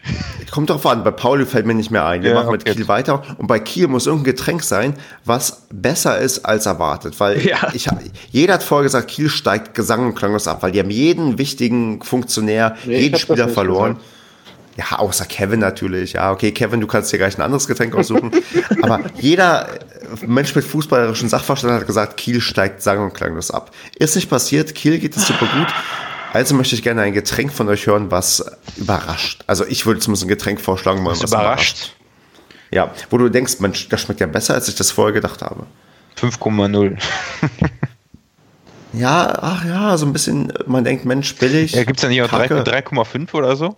Kommt 0.51 0.69
drauf 0.69 0.85
an, 0.85 1.03
bei 1.03 1.11
Pauli 1.11 1.45
fällt 1.45 1.65
mir 1.65 1.75
nicht 1.75 1.91
mehr 1.91 2.05
ein. 2.05 2.23
Wir 2.23 2.31
Ja, 2.31 2.35
machen 2.35 2.51
mit 2.51 2.61
okay. 2.61 2.73
Kiel 2.75 2.87
weiter. 2.87 3.21
Und 3.37 3.47
bei 3.47 3.59
Kiel 3.59 3.87
muss 3.87 4.07
irgendein 4.07 4.35
Getränk 4.35 4.63
sein, 4.63 4.95
was 5.25 5.63
besser 5.71 6.17
ist 6.17 6.45
als 6.45 6.65
erwartet. 6.65 7.19
Weil 7.19 7.39
Ja. 7.45 7.67
ich, 7.73 7.87
jeder 8.31 8.55
hat 8.55 8.63
vorher 8.63 8.83
gesagt, 8.83 9.09
Kiel 9.09 9.29
steigt 9.29 9.75
gesang- 9.75 10.05
und 10.07 10.15
klanglos 10.15 10.47
ab, 10.47 10.63
weil 10.63 10.71
die 10.71 10.79
haben 10.79 10.89
jeden 10.89 11.37
wichtigen 11.37 12.01
Funktionär, 12.01 12.75
Nee, 12.85 12.99
jeden 12.99 13.19
Spieler 13.19 13.47
verloren. 13.49 13.95
gesagt. 13.95 14.09
Ja, 14.91 14.99
außer 14.99 15.25
Kevin 15.25 15.59
natürlich. 15.59 16.13
Ja, 16.13 16.31
okay, 16.31 16.53
Kevin, 16.53 16.79
du 16.79 16.87
kannst 16.87 17.11
dir 17.11 17.17
gleich 17.17 17.37
ein 17.37 17.41
anderes 17.41 17.67
Getränk 17.67 17.93
aussuchen. 17.95 18.31
Aber 18.81 19.01
jeder 19.19 19.67
Mensch 20.25 20.55
mit 20.55 20.65
fußballerischen 20.65 21.29
Sachverstand 21.29 21.73
hat 21.73 21.87
gesagt, 21.87 22.17
Kiel 22.17 22.41
steigt 22.41 22.81
sang- 22.81 22.99
und 23.03 23.13
klanglos 23.13 23.51
ab. 23.51 23.71
Ist 23.97 24.15
nicht 24.15 24.29
passiert, 24.29 24.75
Kiel 24.75 24.99
geht 24.99 25.15
es 25.15 25.27
super 25.27 25.45
gut. 25.47 25.67
Also 26.33 26.53
möchte 26.55 26.75
ich 26.75 26.83
gerne 26.83 27.01
ein 27.01 27.13
Getränk 27.13 27.51
von 27.51 27.67
euch 27.69 27.87
hören, 27.87 28.11
was 28.11 28.43
überrascht. 28.77 29.43
Also 29.47 29.65
ich 29.65 29.85
würde 29.85 29.99
zumindest 29.99 30.25
ein 30.25 30.29
Getränk 30.29 30.61
vorschlagen, 30.61 31.03
wollen, 31.03 31.15
Ist 31.15 31.23
überrascht. 31.23 31.95
Ja, 32.71 32.91
wo 33.09 33.17
du 33.17 33.29
denkst, 33.29 33.59
Mensch, 33.59 33.89
das 33.89 34.01
schmeckt 34.01 34.19
ja 34.19 34.27
besser, 34.27 34.53
als 34.53 34.67
ich 34.67 34.75
das 34.75 34.91
vorher 34.91 35.13
gedacht 35.13 35.41
habe. 35.41 35.65
5,0. 36.19 36.97
Ja, 38.93 39.37
ach 39.41 39.65
ja, 39.65 39.97
so 39.97 40.05
ein 40.05 40.13
bisschen, 40.13 40.51
man 40.65 40.83
denkt, 40.83 41.05
Mensch, 41.05 41.35
billig. 41.35 41.73
Ja, 41.73 41.83
gibt 41.83 41.97
es 41.99 42.01
da 42.01 42.07
nicht 42.07 42.21
auch 42.23 42.27
drei- 42.27 42.47
Kacke. 42.47 42.63
3,5 42.63 43.33
oder 43.35 43.55
so? 43.55 43.75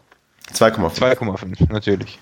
2,5. 0.54 0.98
2,5, 1.00 1.72
natürlich. 1.72 2.18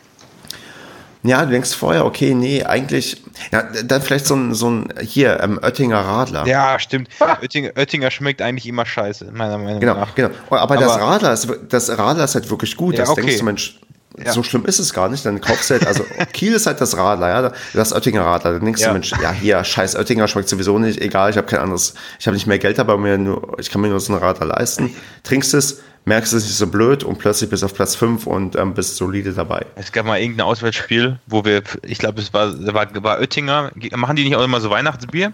Ja, 1.23 1.43
du 1.43 1.51
denkst 1.51 1.73
vorher, 1.75 2.05
okay, 2.05 2.33
nee, 2.33 2.63
eigentlich, 2.63 3.21
ja, 3.51 3.63
dann 3.83 4.01
vielleicht 4.01 4.25
so 4.25 4.35
ein, 4.35 4.53
so 4.53 4.69
ein 4.69 4.93
hier, 5.01 5.39
ähm, 5.41 5.59
Oettinger 5.61 5.99
Radler. 5.99 6.47
Ja, 6.47 6.79
stimmt. 6.79 7.09
Oettinger, 7.41 7.71
Oettinger 7.75 8.09
schmeckt 8.09 8.41
eigentlich 8.41 8.65
immer 8.67 8.85
scheiße, 8.85 9.29
meiner 9.33 9.57
Meinung 9.57 9.81
Genau, 9.81 9.95
nach. 9.95 10.15
genau. 10.15 10.29
Aber, 10.49 10.77
das 10.77 10.93
Aber- 10.93 11.03
Radler 11.03 11.33
ist, 11.33 11.47
das 11.67 11.89
Radler 11.97 12.23
ist 12.23 12.35
halt 12.35 12.49
wirklich 12.49 12.77
gut. 12.77 12.93
Ja, 12.95 13.01
das 13.01 13.09
okay. 13.09 13.21
denkst 13.21 13.37
du, 13.39 13.43
Mensch, 13.45 13.79
Ja. 14.23 14.31
so 14.31 14.43
schlimm 14.43 14.65
ist 14.65 14.79
es 14.79 14.93
gar 14.93 15.09
nicht. 15.09 15.25
Dann 15.25 15.41
kaufst 15.41 15.69
du 15.69 15.73
halt, 15.73 15.85
also 15.87 16.05
Kiel 16.33 16.53
ist 16.53 16.65
halt 16.65 16.79
das 16.79 16.95
Radler, 16.95 17.27
ja, 17.27 17.51
das 17.73 17.91
Oettinger 17.91 18.21
Radler. 18.25 18.53
Dann 18.53 18.63
denkst 18.63 18.81
Ja. 18.81 18.87
du, 18.87 18.93
Mensch, 18.93 19.11
ja, 19.21 19.31
hier, 19.33 19.61
scheiß 19.63 19.97
Oettinger 19.97 20.29
schmeckt 20.29 20.47
sowieso 20.47 20.79
nicht, 20.79 21.01
egal, 21.01 21.31
ich 21.31 21.37
habe 21.37 21.47
kein 21.47 21.59
anderes, 21.59 21.95
ich 22.17 22.27
habe 22.27 22.35
nicht 22.35 22.47
mehr 22.47 22.59
Geld 22.59 22.77
dabei, 22.77 22.95
mir 22.95 23.17
nur, 23.17 23.57
ich 23.59 23.69
kann 23.69 23.81
mir 23.81 23.89
nur 23.89 23.99
so 23.99 24.13
einen 24.13 24.21
Radler 24.23 24.47
leisten. 24.47 24.95
Trinkst 25.23 25.53
es, 25.53 25.81
merkst 26.05 26.33
es 26.33 26.43
ist 26.43 26.49
nicht 26.49 26.57
so 26.57 26.67
blöd 26.67 27.03
und 27.03 27.19
plötzlich 27.19 27.49
bist 27.49 27.63
du 27.63 27.65
auf 27.65 27.73
Platz 27.73 27.95
5 27.95 28.25
und 28.27 28.55
ähm, 28.55 28.73
bist 28.73 28.95
solide 28.97 29.33
dabei. 29.33 29.65
Es 29.75 29.91
gab 29.91 30.05
mal 30.05 30.19
irgendein 30.19 30.45
Auswärtsspiel, 30.45 31.19
wo 31.27 31.45
wir, 31.45 31.63
ich 31.83 31.97
glaube, 31.97 32.21
es 32.21 32.33
war, 32.33 32.53
war, 32.73 33.03
war 33.03 33.19
Oettinger. 33.19 33.71
Machen 33.95 34.15
die 34.15 34.23
nicht 34.23 34.35
auch 34.35 34.43
immer 34.43 34.61
so 34.61 34.69
Weihnachtsbier? 34.69 35.33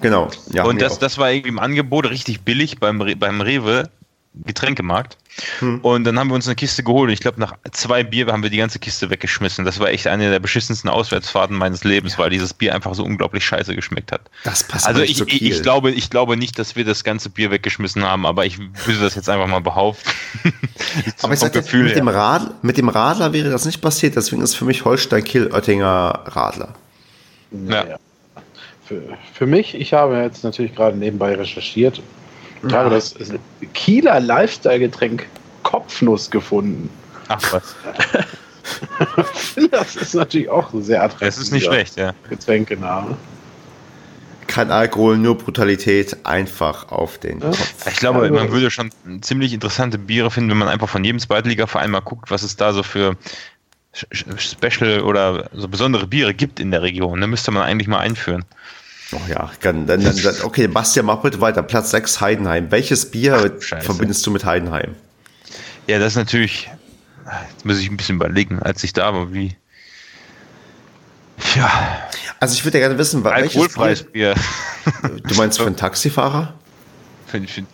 Genau, 0.00 0.30
ja. 0.52 0.64
und 0.64 0.80
das, 0.80 0.94
auch. 0.94 0.98
das 0.98 1.18
war 1.18 1.30
irgendwie 1.30 1.48
im 1.48 1.58
Angebot 1.58 2.08
richtig 2.08 2.42
billig 2.42 2.78
beim, 2.78 2.98
beim 3.18 3.40
Rewe 3.40 3.90
Getränkemarkt. 4.44 5.16
Hm. 5.60 5.80
Und 5.80 6.04
dann 6.04 6.18
haben 6.18 6.28
wir 6.28 6.34
uns 6.34 6.46
eine 6.46 6.56
Kiste 6.56 6.82
geholt. 6.82 7.08
Und 7.08 7.12
ich 7.12 7.20
glaube, 7.20 7.40
nach 7.40 7.54
zwei 7.72 8.02
Bier 8.02 8.26
haben 8.26 8.42
wir 8.42 8.50
die 8.50 8.56
ganze 8.56 8.78
Kiste 8.78 9.10
weggeschmissen. 9.10 9.64
Das 9.64 9.78
war 9.78 9.88
echt 9.88 10.06
eine 10.06 10.30
der 10.30 10.38
beschissensten 10.40 10.90
Auswärtsfahrten 10.90 11.56
meines 11.56 11.84
Lebens, 11.84 12.18
weil 12.18 12.30
dieses 12.30 12.54
Bier 12.54 12.74
einfach 12.74 12.94
so 12.94 13.04
unglaublich 13.04 13.44
scheiße 13.44 13.74
geschmeckt 13.74 14.12
hat. 14.12 14.22
das 14.44 14.64
passt 14.64 14.86
Also 14.86 15.00
nicht 15.00 15.20
ich, 15.20 15.42
ich, 15.42 15.42
ich, 15.42 15.62
glaube, 15.62 15.90
ich 15.90 16.10
glaube 16.10 16.36
nicht, 16.36 16.58
dass 16.58 16.76
wir 16.76 16.84
das 16.84 17.04
ganze 17.04 17.30
Bier 17.30 17.50
weggeschmissen 17.50 18.04
haben, 18.04 18.26
aber 18.26 18.46
ich 18.46 18.58
würde 18.58 19.00
das 19.00 19.14
jetzt 19.14 19.28
einfach 19.28 19.46
mal 19.46 19.60
behaupten. 19.60 20.08
Aber 21.22 21.32
ich 21.32 21.40
sagte, 21.40 21.60
Gefühl 21.62 21.84
mit, 21.84 21.96
dem 21.96 22.08
her. 22.08 22.16
Rad, 22.16 22.64
mit 22.64 22.76
dem 22.76 22.88
Radler 22.88 23.32
wäre 23.32 23.50
das 23.50 23.64
nicht 23.64 23.80
passiert, 23.80 24.16
deswegen 24.16 24.42
ist 24.42 24.54
für 24.54 24.64
mich 24.64 24.84
Holstein 24.84 25.24
Kiel 25.24 25.50
Oettinger 25.52 26.22
Radler. 26.26 26.74
Ja. 27.68 27.98
Für, 28.84 29.02
für 29.34 29.46
mich, 29.46 29.74
ich 29.74 29.92
habe 29.92 30.16
jetzt 30.18 30.44
natürlich 30.44 30.74
gerade 30.74 30.96
nebenbei 30.96 31.34
recherchiert, 31.34 32.00
ich 32.66 32.72
habe 32.72 32.90
das 32.90 33.14
Kieler 33.74 34.20
Lifestyle-Getränk 34.20 35.26
Kopfnuss 35.62 36.30
gefunden. 36.30 36.90
Ach 37.28 37.52
was, 37.52 37.74
Das 39.70 39.96
ist 39.96 40.14
natürlich 40.14 40.48
auch 40.48 40.70
so 40.70 40.80
sehr 40.80 41.02
attraktiv. 41.02 41.28
das 41.28 41.38
ist 41.38 41.52
nicht 41.52 41.66
schlecht, 41.66 41.96
ja. 41.96 42.14
Getränkename. 42.28 43.16
Kein 44.46 44.70
Alkohol, 44.70 45.18
nur 45.18 45.36
Brutalität, 45.36 46.16
einfach 46.24 46.90
auf 46.90 47.18
den. 47.18 47.40
Kopf. 47.40 47.86
Ich 47.86 47.96
glaube, 47.96 48.30
man 48.30 48.50
würde 48.50 48.70
schon 48.70 48.90
ziemlich 49.20 49.52
interessante 49.52 49.98
Biere 49.98 50.30
finden, 50.30 50.50
wenn 50.50 50.58
man 50.58 50.68
einfach 50.68 50.88
von 50.88 51.04
jedem 51.04 51.18
Zweitligaverein 51.18 51.90
mal 51.90 52.00
guckt, 52.00 52.30
was 52.30 52.42
es 52.42 52.56
da 52.56 52.72
so 52.72 52.82
für 52.82 53.16
Special 54.12 55.00
oder 55.02 55.50
so 55.52 55.68
besondere 55.68 56.06
Biere 56.06 56.32
gibt 56.32 56.60
in 56.60 56.70
der 56.70 56.82
Region. 56.82 57.20
Da 57.20 57.26
müsste 57.26 57.50
man 57.50 57.62
eigentlich 57.62 57.88
mal 57.88 57.98
einführen. 57.98 58.44
Oh 59.12 59.20
ja, 59.28 59.50
dann, 59.62 59.86
dann, 59.86 60.02
dann, 60.04 60.16
dann, 60.22 60.34
okay, 60.42 60.66
Bastian, 60.68 61.06
mach 61.06 61.22
bitte 61.22 61.40
weiter. 61.40 61.62
Platz 61.62 61.90
6, 61.92 62.20
Heidenheim. 62.20 62.70
Welches 62.70 63.10
Bier 63.10 63.56
Scheiße. 63.58 63.84
verbindest 63.86 64.26
du 64.26 64.30
mit 64.30 64.44
Heidenheim? 64.44 64.94
Ja, 65.86 65.98
das 65.98 66.08
ist 66.12 66.16
natürlich, 66.16 66.68
jetzt 67.24 67.64
muss 67.64 67.78
ich 67.78 67.88
ein 67.90 67.96
bisschen 67.96 68.16
überlegen, 68.16 68.58
als 68.60 68.84
ich 68.84 68.92
da 68.92 69.14
war, 69.14 69.32
wie. 69.32 69.56
Ja, 71.54 71.70
Also 72.40 72.54
ich 72.54 72.64
würde 72.64 72.78
ja 72.78 72.86
gerne 72.86 72.98
wissen, 72.98 73.24
welches 73.24 73.54
alkoholfreies 73.54 74.02
Bier. 74.04 74.34
Bier, 74.34 75.10
du 75.26 75.34
meinst 75.36 75.58
für 75.58 75.66
einen 75.66 75.76
Taxifahrer? 75.76 76.54
Für- 77.26 77.40
für- 77.46 77.64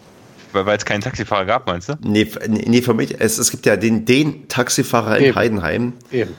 Weil 0.52 0.76
es 0.76 0.84
keinen 0.84 1.00
Taxifahrer 1.00 1.46
gab, 1.46 1.66
meinst 1.66 1.88
du? 1.88 1.94
Nee, 2.00 2.30
nee 2.46 2.82
für 2.82 2.94
mich, 2.94 3.20
es, 3.20 3.38
es 3.38 3.50
gibt 3.50 3.66
ja 3.66 3.76
den, 3.76 4.04
den 4.04 4.48
Taxifahrer 4.48 5.18
in 5.18 5.24
Eben. 5.24 5.36
Heidenheim, 5.36 5.92
Eben. 6.12 6.34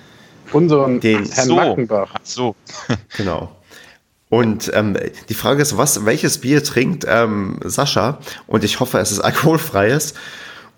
Unseren 0.54 1.00
Den- 1.00 1.26
Herrn 1.30 1.48
so. 1.48 1.56
Mackenbach. 1.56 2.12
Ach 2.14 2.20
so. 2.24 2.56
genau. 3.18 3.55
Und 4.36 4.70
ähm, 4.74 4.98
die 5.30 5.34
Frage 5.34 5.62
ist, 5.62 5.78
was, 5.78 6.04
welches 6.06 6.40
Bier 6.40 6.62
trinkt 6.62 7.06
ähm, 7.08 7.58
Sascha? 7.64 8.20
Und 8.48 8.66
ich 8.66 8.82
hoffe, 8.82 8.98
es 9.00 9.12
ist 9.14 9.20
alkoholfreies. 9.30 10.14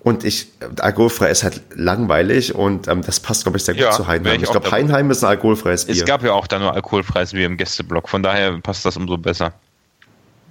Und 0.00 0.22
ich, 0.22 0.46
äh, 0.60 0.80
alkoholfrei 0.80 1.28
ist 1.30 1.42
halt 1.42 1.60
langweilig 1.74 2.54
und 2.54 2.86
ähm, 2.86 3.02
das 3.02 3.18
passt, 3.18 3.42
glaube 3.42 3.58
ich, 3.58 3.64
sehr 3.64 3.74
gut 3.74 3.82
Ja, 3.82 3.90
zu 3.90 4.02
wär 4.02 4.08
Heidenheim. 4.12 4.36
ich 4.36 4.42
Ich 4.44 4.50
glaube, 4.50 4.64
dabei. 4.66 4.76
Heidenheim 4.76 5.10
ist 5.10 5.24
ein 5.24 5.30
alkoholfreies 5.30 5.86
Bier. 5.86 5.96
Es 5.96 6.04
gab 6.04 6.22
ja 6.22 6.32
auch 6.34 6.46
da 6.46 6.60
nur 6.60 6.72
alkoholfreies 6.72 7.32
Bier 7.32 7.46
im 7.46 7.56
Gästeblock, 7.56 8.08
von 8.08 8.22
daher 8.22 8.56
passt 8.60 8.84
das 8.84 8.96
umso 8.96 9.18
besser. 9.18 9.52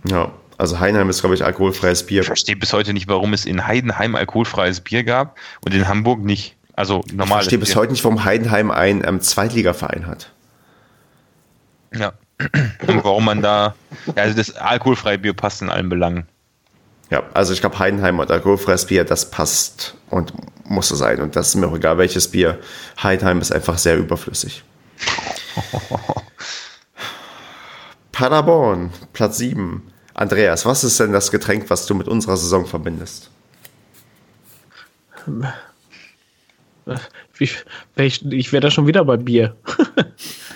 ja, 0.06 0.30
also 0.58 0.80
Heidenheim 0.82 1.10
ist, 1.10 1.22
glaube 1.22 1.36
ich, 1.36 1.46
alkoholfreies 1.46 2.06
Bier. 2.06 2.22
Ich 2.22 2.28
verstehe 2.28 2.56
bis 2.58 2.74
heute 2.74 2.92
nicht, 2.92 3.08
warum 3.08 3.32
es 3.34 3.46
in 3.46 3.66
Heidenheim 3.68 4.16
alkoholfreies 4.16 4.82
Bier 4.82 5.04
gab 5.06 5.38
und 5.64 5.74
in 5.74 5.88
Hamburg 5.88 6.20
nicht. 6.26 6.56
Also 6.76 7.04
Ich 7.06 7.14
normales 7.14 7.46
verstehe 7.46 7.60
bis 7.60 7.70
Bier. 7.70 7.82
heute 7.84 7.92
nicht, 7.94 8.04
warum 8.04 8.26
Heidenheim 8.26 8.70
einen 8.72 9.02
ähm, 9.08 9.22
Zweitligaverein 9.22 10.08
hat. 10.08 10.32
Ja. 11.94 12.12
Und 12.40 13.04
warum 13.04 13.26
man 13.26 13.42
da. 13.42 13.76
Ja, 14.08 14.24
also 14.24 14.36
das 14.36 14.56
alkoholfreie 14.56 15.18
Bier 15.18 15.34
passt 15.34 15.62
in 15.62 15.70
allen 15.70 15.90
Belangen. 15.90 16.28
Ja, 17.10 17.24
also 17.34 17.54
ich 17.54 17.62
glaube, 17.62 17.80
Heidenheim 17.80 18.20
und 18.20 18.30
alkoholfreies 18.30 18.86
Bier, 18.86 19.06
das 19.06 19.32
passt 19.32 19.96
und 20.10 20.34
muss 20.70 20.90
so 20.90 20.96
sein. 20.96 21.22
Und 21.22 21.36
das 21.36 21.50
ist 21.50 21.56
mir 21.56 21.68
auch 21.68 21.76
egal, 21.76 21.98
welches 21.98 22.30
Bier. 22.30 22.60
Heidenheim 23.02 23.40
ist 23.40 23.52
einfach 23.52 23.78
sehr 23.78 23.98
überflüssig. 23.98 24.64
Paderborn, 28.12 28.92
Platz 29.14 29.38
7. 29.38 29.82
Andreas, 30.14 30.66
was 30.66 30.84
ist 30.84 31.00
denn 31.00 31.12
das 31.12 31.32
Getränk, 31.32 31.70
was 31.70 31.86
du 31.86 31.94
mit 31.96 32.08
unserer 32.08 32.36
Saison 32.36 32.66
verbindest? 32.66 33.30
Ich, 37.40 37.64
ich, 37.96 38.26
ich 38.26 38.52
wäre 38.52 38.62
da 38.62 38.72
schon 38.72 38.88
wieder 38.88 39.06
bei 39.06 39.18
Bier. 39.18 39.56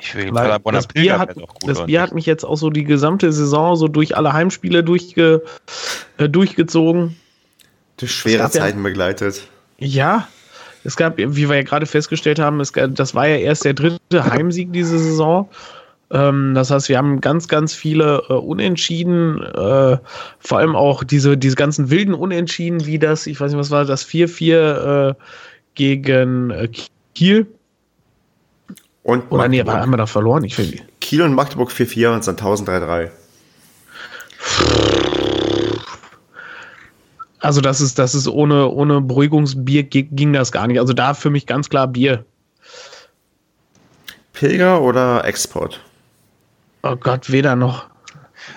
Ich 0.00 0.14
will 0.14 0.32
Weil 0.32 0.44
Paderborner 0.46 0.78
das 0.78 0.86
Bier, 0.88 1.18
hat, 1.18 1.36
das 1.66 1.84
Bier 1.86 2.00
hat 2.00 2.14
mich 2.14 2.26
jetzt 2.26 2.44
auch 2.44 2.56
so 2.56 2.70
die 2.70 2.84
gesamte 2.84 3.32
Saison 3.32 3.76
so 3.76 3.88
durch 3.88 4.16
alle 4.16 4.32
Heimspiele 4.32 4.82
durchge, 4.82 5.42
äh, 6.18 6.28
durchgezogen. 6.28 7.16
Durch 7.98 8.12
schwere 8.12 8.38
gab 8.38 8.54
ja- 8.54 8.60
Zeiten 8.60 8.82
begleitet. 8.82 9.46
Ja, 9.78 10.26
es 10.84 10.96
gab, 10.96 11.18
wie 11.18 11.48
wir 11.48 11.56
ja 11.56 11.62
gerade 11.62 11.86
festgestellt 11.86 12.38
haben, 12.38 12.60
es, 12.60 12.72
gab- 12.72 12.94
das 12.94 13.14
war 13.14 13.26
ja 13.28 13.36
erst 13.36 13.64
der 13.64 13.74
dritte 13.74 14.24
Heimsieg 14.24 14.72
diese 14.72 14.98
Saison. 14.98 15.48
Ähm, 16.10 16.54
das 16.54 16.70
heißt, 16.70 16.88
wir 16.88 16.98
haben 16.98 17.20
ganz, 17.20 17.46
ganz 17.48 17.74
viele 17.74 18.22
äh, 18.28 18.32
Unentschieden, 18.32 19.42
äh, 19.42 19.98
vor 20.38 20.58
allem 20.58 20.74
auch 20.74 21.04
diese, 21.04 21.36
diese 21.36 21.56
ganzen 21.56 21.90
wilden 21.90 22.14
Unentschieden, 22.14 22.84
wie 22.86 22.98
das, 22.98 23.26
ich 23.26 23.40
weiß 23.40 23.52
nicht, 23.52 23.60
was 23.60 23.70
war 23.70 23.84
das, 23.84 24.04
4-4 24.06 25.10
äh, 25.10 25.14
gegen 25.74 26.50
äh, 26.50 26.68
Kiel. 27.14 27.46
Und 29.02 29.30
Oder 29.30 29.48
nee, 29.48 29.58
Magdeburg. 29.58 29.82
haben 29.82 29.90
wir 29.90 29.96
da 29.96 30.06
verloren? 30.06 30.44
Ich 30.44 30.56
will, 30.58 30.82
Kiel 31.00 31.22
und 31.22 31.34
Magdeburg 31.34 31.70
4-4 31.70 32.14
und 32.14 32.26
dann 32.26 32.36
1003-3. 32.36 33.10
also 37.40 37.60
das 37.60 37.80
ist, 37.80 37.98
das 37.98 38.14
ist 38.14 38.28
ohne, 38.28 38.68
ohne 38.68 39.00
Beruhigungsbier 39.00 39.84
gi- 39.84 40.02
ging 40.10 40.32
das 40.32 40.52
gar 40.52 40.66
nicht. 40.66 40.78
Also 40.78 40.92
da 40.92 41.14
für 41.14 41.30
mich 41.30 41.46
ganz 41.46 41.68
klar 41.68 41.86
Bier. 41.88 42.24
Pilger 44.34 44.80
oder 44.82 45.24
Export? 45.24 45.80
Oh 46.82 46.96
Gott, 46.96 47.30
weder 47.30 47.56
noch. 47.56 47.86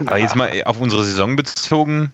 Aber 0.06 0.18
jetzt 0.18 0.36
mal 0.36 0.50
auf 0.66 0.80
unsere 0.80 1.04
Saison 1.04 1.36
bezogen. 1.36 2.14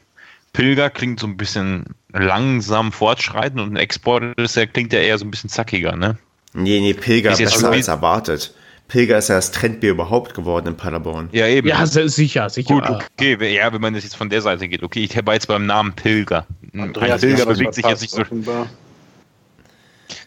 Pilger 0.53 0.89
klingt 0.89 1.19
so 1.19 1.27
ein 1.27 1.38
bisschen 1.38 1.85
langsam 2.11 2.91
fortschreitend 2.91 3.61
und 3.61 3.73
ein 3.73 3.77
Export 3.77 4.38
ist 4.39 4.56
klingt 4.73 4.91
ja 4.93 4.99
eher 4.99 5.18
so 5.18 5.26
ein 5.26 5.31
bisschen 5.31 5.49
zackiger, 5.49 5.95
ne? 5.95 6.18
Nee, 6.53 6.80
nee, 6.80 6.93
Pilger 6.93 7.31
Ist 7.31 7.39
besser 7.39 7.59
schon 7.59 7.65
als 7.65 7.88
erwartet. 7.88 8.53
Pilger 8.88 9.19
ist 9.19 9.30
ja 9.30 9.35
das 9.35 9.51
Trendbier 9.51 9.91
überhaupt 9.91 10.34
geworden 10.34 10.67
in 10.67 10.76
Paderborn. 10.76 11.30
Ja, 11.31 11.45
eben. 11.45 11.67
Ja, 11.67 11.85
sicher, 11.85 12.49
sicher. 12.49 12.73
Gut, 12.73 12.89
okay, 12.89 13.55
ja, 13.55 13.71
wenn 13.71 13.81
man 13.81 13.93
das 13.93 14.03
jetzt 14.03 14.15
von 14.15 14.30
der 14.30 14.41
Seite 14.41 14.67
geht. 14.67 14.81
Okay, 14.81 15.03
ich 15.03 15.26
war 15.26 15.35
jetzt 15.35 15.47
beim 15.47 15.67
Namen 15.67 15.93
Pilger. 15.93 16.47
Ein 16.73 16.81
Andreas 16.81 17.21
Pilger 17.21 17.45
bewegt 17.45 17.76
sich 17.76 17.85
jetzt 17.85 18.01
nicht 18.01 18.11
so. 18.11 18.21
offenbar. 18.21 18.67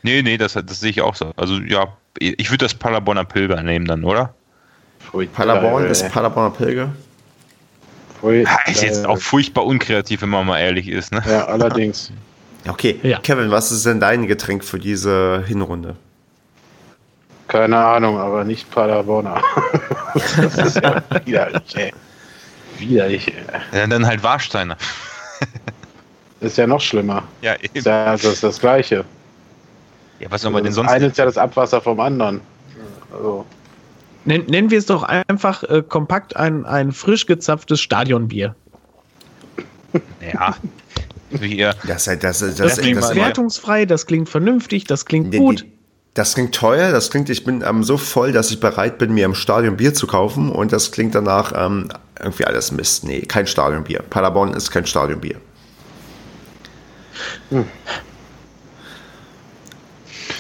Nee, 0.03 0.23
nee, 0.23 0.37
das, 0.37 0.53
das 0.53 0.81
sehe 0.81 0.91
ich 0.91 1.01
auch 1.01 1.17
so. 1.17 1.33
Also 1.37 1.59
ja, 1.59 1.97
ich 2.19 2.51
würde 2.51 2.65
das 2.65 2.75
Paderborner 2.75 3.25
Pilger 3.25 3.61
nehmen 3.63 3.87
dann, 3.87 4.05
oder? 4.05 4.35
Pfui, 5.01 5.27
Paderborn 5.27 5.87
ist 5.87 6.09
Paderborner 6.09 6.51
Pilger. 6.51 6.95
Pfui, 8.21 8.43
ja, 8.43 8.59
ist 8.67 8.83
jetzt 8.83 9.07
auch 9.07 9.19
furchtbar 9.19 9.65
unkreativ, 9.67 10.23
wenn 10.23 10.29
man 10.29 10.47
mal 10.47 10.61
ehrlich 10.61 10.87
ist. 10.87 11.13
Ne? 11.13 11.23
Ja, 11.27 11.47
allerdings. 11.47 12.13
Okay, 12.69 13.01
ja. 13.03 13.19
Kevin, 13.19 13.51
was 13.51 13.73
ist 13.73 13.87
denn 13.87 13.99
dein 13.99 14.29
Getränk 14.29 14.63
für 14.63 14.79
diese 14.79 15.43
Hinrunde? 15.49 15.97
Keine 17.53 17.77
Ahnung, 17.77 18.19
aber 18.19 18.45
nicht 18.45 18.71
Paderborner. 18.71 19.43
das 20.15 20.57
ist 20.57 20.77
ja 20.77 21.03
widerlich, 21.27 21.77
ey. 21.77 21.93
Widerlich, 22.79 23.29
ey. 23.29 23.79
Ja, 23.79 23.87
dann 23.87 24.07
halt 24.07 24.23
Warsteiner. 24.23 24.79
ist 26.41 26.57
ja 26.57 26.67
noch 26.67 26.81
schlimmer. 26.81 27.25
Ja, 27.43 27.55
eben. 27.57 27.75
Ist 27.75 27.85
ja, 27.85 28.13
das 28.13 28.25
ist 28.25 28.43
das 28.43 28.59
Gleiche. 28.59 29.05
Ja, 30.19 30.31
was 30.31 30.41
soll 30.41 30.51
man 30.51 30.65
denn 30.65 30.73
sonst? 30.73 30.91
Eine 30.91 31.09
ist 31.09 31.19
ja 31.19 31.27
das 31.27 31.37
Abwasser 31.37 31.83
vom 31.83 32.01
anderen. 32.01 32.41
Also. 33.13 33.45
Nennen 34.25 34.71
wir 34.71 34.79
es 34.79 34.87
doch 34.87 35.03
einfach 35.03 35.63
äh, 35.65 35.83
kompakt 35.87 36.35
ein, 36.35 36.65
ein 36.65 36.91
frisch 36.91 37.27
gezapftes 37.27 37.83
Stadionbier. 37.83 38.57
Ja. 40.33 40.57
Wie 41.29 41.57
ihr. 41.57 41.75
Das, 41.87 42.05
das, 42.07 42.19
das, 42.19 42.39
das, 42.39 42.57
das 42.57 42.79
klingt 42.79 42.97
das 42.97 43.15
wertungsfrei, 43.15 43.85
das 43.85 44.07
klingt 44.07 44.31
vernünftig, 44.31 44.85
das 44.85 45.05
klingt 45.05 45.37
gut. 45.37 45.67
Das 46.15 46.35
klingt 46.35 46.55
teuer, 46.55 46.93
das 46.93 47.11
klingt, 47.11 47.31
ich 47.31 47.45
bin 47.45 47.65
ähm, 47.67 47.83
so 47.83 47.97
voll, 47.97 48.33
dass 48.33 48.51
ich 48.51 48.61
bereit 48.61 48.99
bin, 48.99 49.15
mir 49.15 49.25
im 49.25 49.35
Stadion 49.35 49.79
Bier 49.79 49.95
zu 49.95 50.07
kaufen 50.07 50.51
und 50.51 50.73
das 50.73 50.93
klingt 50.93 51.15
danach 51.15 51.53
ähm, 51.57 51.89
irgendwie 52.21 52.45
alles 52.45 52.71
Mist. 52.71 53.05
Nee, 53.05 53.23
kein 53.23 53.47
Stadionbier. 53.47 54.03
Paderborn 54.11 54.53
ist 54.53 54.71
kein 54.71 54.85
Stadionbier. 54.85 55.37
Hm. 57.49 57.65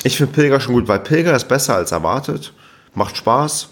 Ich 0.05 0.17
finde 0.17 0.33
Pilger 0.33 0.61
schon 0.61 0.75
gut, 0.75 0.89
weil 0.89 0.99
Pilger 0.99 1.35
ist 1.35 1.49
besser 1.49 1.77
als 1.77 1.93
erwartet, 1.93 2.53
macht 2.95 3.17
Spaß. 3.17 3.69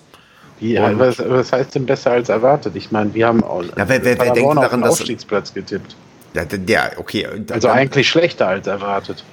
Wie, 0.60 0.76
was, 0.76 1.18
was, 1.18 1.52
heißt 1.52 1.74
denn 1.74 1.86
besser 1.86 2.12
als 2.12 2.28
erwartet? 2.28 2.76
Ich 2.76 2.90
meine, 2.90 3.12
wir 3.14 3.26
haben 3.26 3.42
auch 3.42 3.62
ja, 3.62 3.88
wer, 3.88 4.04
wer, 4.04 4.18
wer 4.18 4.32
denkt 4.32 4.56
daran, 4.56 4.82
dass 4.82 4.92
Aufstiegsplatz 4.92 5.52
getippt. 5.52 5.96
Ja, 6.34 6.44
ja 6.66 6.90
okay. 6.96 7.26
Also 7.50 7.68
dann, 7.68 7.76
eigentlich 7.76 8.08
schlechter 8.08 8.46
als 8.46 8.66
erwartet. 8.66 9.24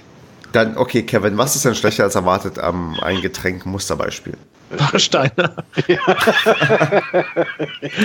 Dann, 0.52 0.78
okay, 0.78 1.04
Kevin, 1.04 1.38
was 1.38 1.56
ist 1.56 1.66
denn 1.66 1.76
schlechter 1.76 2.04
als 2.04 2.16
erwartet 2.16 2.58
am 2.60 2.96
ähm, 2.96 3.04
ein 3.04 3.22
Getränk 3.22 3.66
Musterbeispiel? 3.66 4.38
Warsteiner. 4.70 5.54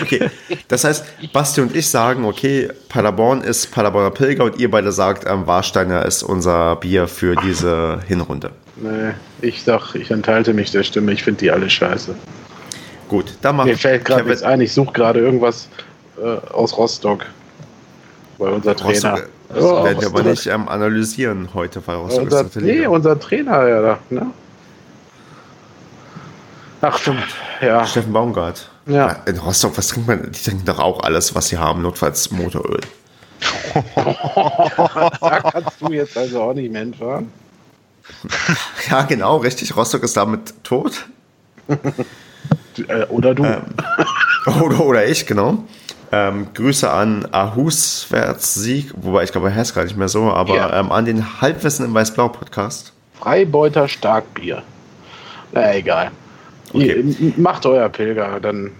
okay, 0.01 0.31
das 0.69 0.85
heißt, 0.85 1.32
Basti 1.32 1.60
und 1.60 1.74
ich 1.74 1.89
sagen, 1.89 2.24
okay, 2.24 2.69
Paderborn 2.89 3.40
ist 3.40 3.73
Paderborner 3.73 4.10
Pilger 4.10 4.44
und 4.44 4.60
ihr 4.60 4.70
beide 4.70 4.93
sagt, 4.93 5.27
ähm, 5.28 5.47
Warsteiner 5.47 6.06
ist 6.06 6.23
unser 6.23 6.77
Bier 6.77 7.09
für 7.09 7.35
diese 7.36 8.01
Hinrunde. 8.06 8.51
Nee, 8.77 9.12
ich 9.40 9.64
sag, 9.64 9.94
ich 9.94 10.10
enthalte 10.10 10.55
mich 10.55 10.70
der 10.70 10.85
Stimme, 10.85 11.12
ich 11.12 11.24
finde 11.24 11.40
die 11.40 11.51
alle 11.51 11.69
scheiße. 11.69 12.14
Gut, 13.09 13.35
dann 13.43 13.56
machen 13.56 13.69
Mir 13.69 13.77
fällt 13.77 14.05
gerade 14.05 14.28
jetzt 14.28 14.44
ein, 14.44 14.60
ich 14.60 14.73
suche 14.73 14.93
gerade 14.93 15.19
irgendwas 15.20 15.69
äh, 16.23 16.36
aus 16.52 16.77
Rostock. 16.77 17.27
Weil 18.43 18.52
unser 18.55 18.77
Trainer. 18.77 19.12
Rostock, 19.12 19.28
das 19.48 19.64
oh, 19.64 19.85
werden 19.85 20.01
wir 20.01 20.09
aber 20.09 20.23
nicht 20.24 20.47
ähm, 20.47 20.69
analysieren 20.69 21.48
heute, 21.55 21.86
weil 21.86 21.97
Rostock 21.97 22.24
unser, 22.24 22.47
ist 22.47 22.56
Nee, 22.56 22.86
unser 22.86 23.20
Trainer, 23.20 23.69
ja, 23.69 23.98
ne? 24.10 24.27
Ach, 26.81 26.98
stimmt. 26.98 27.23
Ja. 27.60 27.86
Steffen 27.86 28.12
Baumgart. 28.12 28.69
Ja. 28.86 29.10
In 29.27 29.39
Rostock, 29.39 29.78
was 29.78 29.89
trinkt 29.89 30.09
man? 30.09 30.32
Die 30.32 30.43
trinken 30.43 30.64
doch 30.64 30.81
auch 30.81 31.05
alles, 31.05 31.35
was 31.36 31.48
sie 31.48 31.59
haben, 31.59 31.82
notfalls 31.82 32.32
Motoröl. 32.32 32.81
da 33.94 35.40
kannst 35.40 35.81
du 35.81 35.93
jetzt 35.93 36.19
also 36.19 36.43
auch 36.43 36.55
nicht 36.55 36.73
mehr 36.73 36.82
entfahren. 36.82 37.31
Ja, 38.90 39.02
genau, 39.02 39.36
richtig. 39.36 39.77
Rostock 39.77 40.02
ist 40.02 40.16
damit 40.16 40.52
tot. 40.64 41.06
Äh, 42.89 43.05
oder 43.09 43.35
du. 43.35 43.44
Ähm, 43.44 43.62
oder, 44.62 44.81
oder 44.81 45.06
ich, 45.06 45.27
genau. 45.27 45.62
Ähm, 46.14 46.48
Grüße 46.52 46.90
an 46.90 47.26
Ahus 47.32 48.06
Sieg, 48.36 48.93
wobei 48.97 49.24
ich 49.24 49.32
glaube, 49.32 49.48
er 49.48 49.55
heißt 49.55 49.74
gar 49.74 49.84
nicht 49.84 49.97
mehr 49.97 50.09
so, 50.09 50.30
aber 50.30 50.55
ja. 50.55 50.78
ähm, 50.78 50.93
an 50.93 51.06
den 51.06 51.40
Halbwissen 51.40 51.86
im 51.86 51.94
Weiß-Blau-Podcast. 51.94 52.93
Freibeuter 53.18 53.89
Starkbier. 53.89 54.62
Na, 55.52 55.74
egal. 55.74 56.10
Okay. 56.74 57.02
Macht 57.39 57.64
euer 57.64 57.89
Pilger, 57.89 58.40
dann 58.40 58.72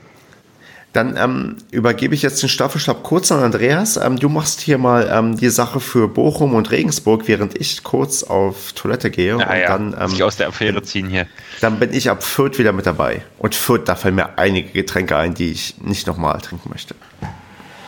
dann 0.93 1.17
ähm, 1.17 1.57
übergebe 1.71 2.15
ich 2.15 2.23
jetzt 2.23 2.43
den 2.43 2.51
Staffelstab 2.51 3.03
kurz 3.03 3.33
an 3.33 3.43
Andreas. 3.43 3.97
Ähm, 3.97 4.19
du 4.19 4.29
machst 4.29 4.61
hier 4.61 4.77
mal 4.77 5.11
ähm, 5.11 5.37
die 5.39 5.49
Sache 5.49 5.81
für 5.81 6.07
Bochum 6.07 6.55
und 6.55 6.71
Regensburg, 6.71 7.29
während 7.29 7.59
ich 7.59 7.83
kurz 7.83 8.23
auf 8.23 8.73
Toilette 8.75 9.11
gehe. 9.11 9.39
Ja, 9.39 9.51
und 9.51 9.59
ja. 9.59 9.67
dann 9.69 9.97
ähm, 9.99 10.23
aus 10.23 10.37
der 10.37 10.49
Affäre 10.49 10.83
ziehen 10.83 11.09
hier. 11.09 11.27
Dann 11.61 11.79
bin 11.79 11.95
ich 11.95 12.11
ab 12.11 12.23
Fürth 12.23 12.59
wieder 12.59 12.73
mit 12.73 12.85
dabei. 12.85 13.23
Und 13.39 13.55
Fürth, 13.55 13.85
da 13.87 13.95
fallen 13.95 14.17
mir 14.17 14.39
einige 14.39 14.71
Getränke 14.71 15.17
ein, 15.17 15.33
die 15.33 15.51
ich 15.51 15.79
nicht 15.81 16.07
nochmal 16.07 16.39
trinken 16.41 16.69
möchte. 16.71 16.95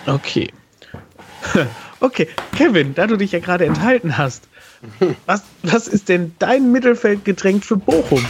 Okay. 0.07 0.51
Okay, 2.01 2.29
Kevin, 2.55 2.95
da 2.95 3.07
du 3.07 3.17
dich 3.17 3.33
ja 3.33 3.39
gerade 3.39 3.65
enthalten 3.65 4.19
hast, 4.19 4.47
was, 5.25 5.43
was 5.63 5.89
ist 5.89 6.11
denn 6.11 6.35
dein 6.39 6.71
Mittelfeldgetränk 6.71 7.65
für 7.65 7.79
Bochum? 7.79 8.23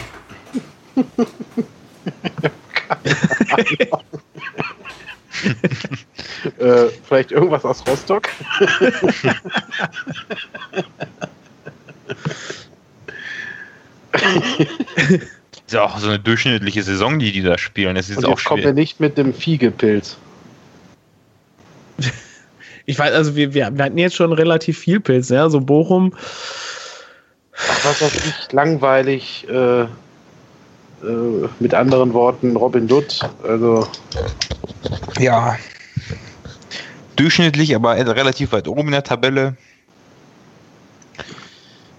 äh, 6.58 6.86
vielleicht 7.06 7.32
irgendwas 7.32 7.64
aus 7.64 7.84
Rostock? 7.86 8.28
ist 15.66 15.72
ja 15.72 15.82
auch 15.82 15.98
so 15.98 16.08
eine 16.08 16.18
durchschnittliche 16.18 16.82
Saison, 16.82 17.18
die 17.18 17.32
die 17.32 17.42
da 17.42 17.58
spielen. 17.58 17.96
Es 17.96 18.10
ist 18.10 18.18
Und 18.18 18.26
auch 18.26 18.30
jetzt 18.30 18.44
kommt 18.44 18.64
er 18.64 18.72
nicht 18.72 19.00
mit 19.00 19.18
dem 19.18 19.34
Fiegepilz. 19.34 20.16
Ich 22.86 22.98
weiß, 22.98 23.14
also 23.14 23.34
wir, 23.34 23.54
wir, 23.54 23.64
hatten 23.64 23.96
jetzt 23.96 24.14
schon 24.14 24.30
relativ 24.34 24.78
viel 24.78 25.00
Pilz, 25.00 25.30
ja, 25.30 25.48
so 25.48 25.58
Bochum. 25.58 26.12
Ach, 27.56 27.84
was 27.86 28.02
weiß 28.02 28.14
ich, 28.26 28.52
langweilig, 28.52 29.48
äh, 29.48 29.86
äh, 31.04 31.48
mit 31.60 31.74
anderen 31.74 32.12
Worten 32.12 32.56
Robin 32.56 32.88
Dutt. 32.88 33.20
Also. 33.42 33.86
Ja. 35.18 35.56
Durchschnittlich, 37.16 37.74
aber 37.76 37.94
relativ 37.96 38.52
weit 38.52 38.66
oben 38.66 38.86
in 38.88 38.92
der 38.92 39.04
Tabelle. 39.04 39.56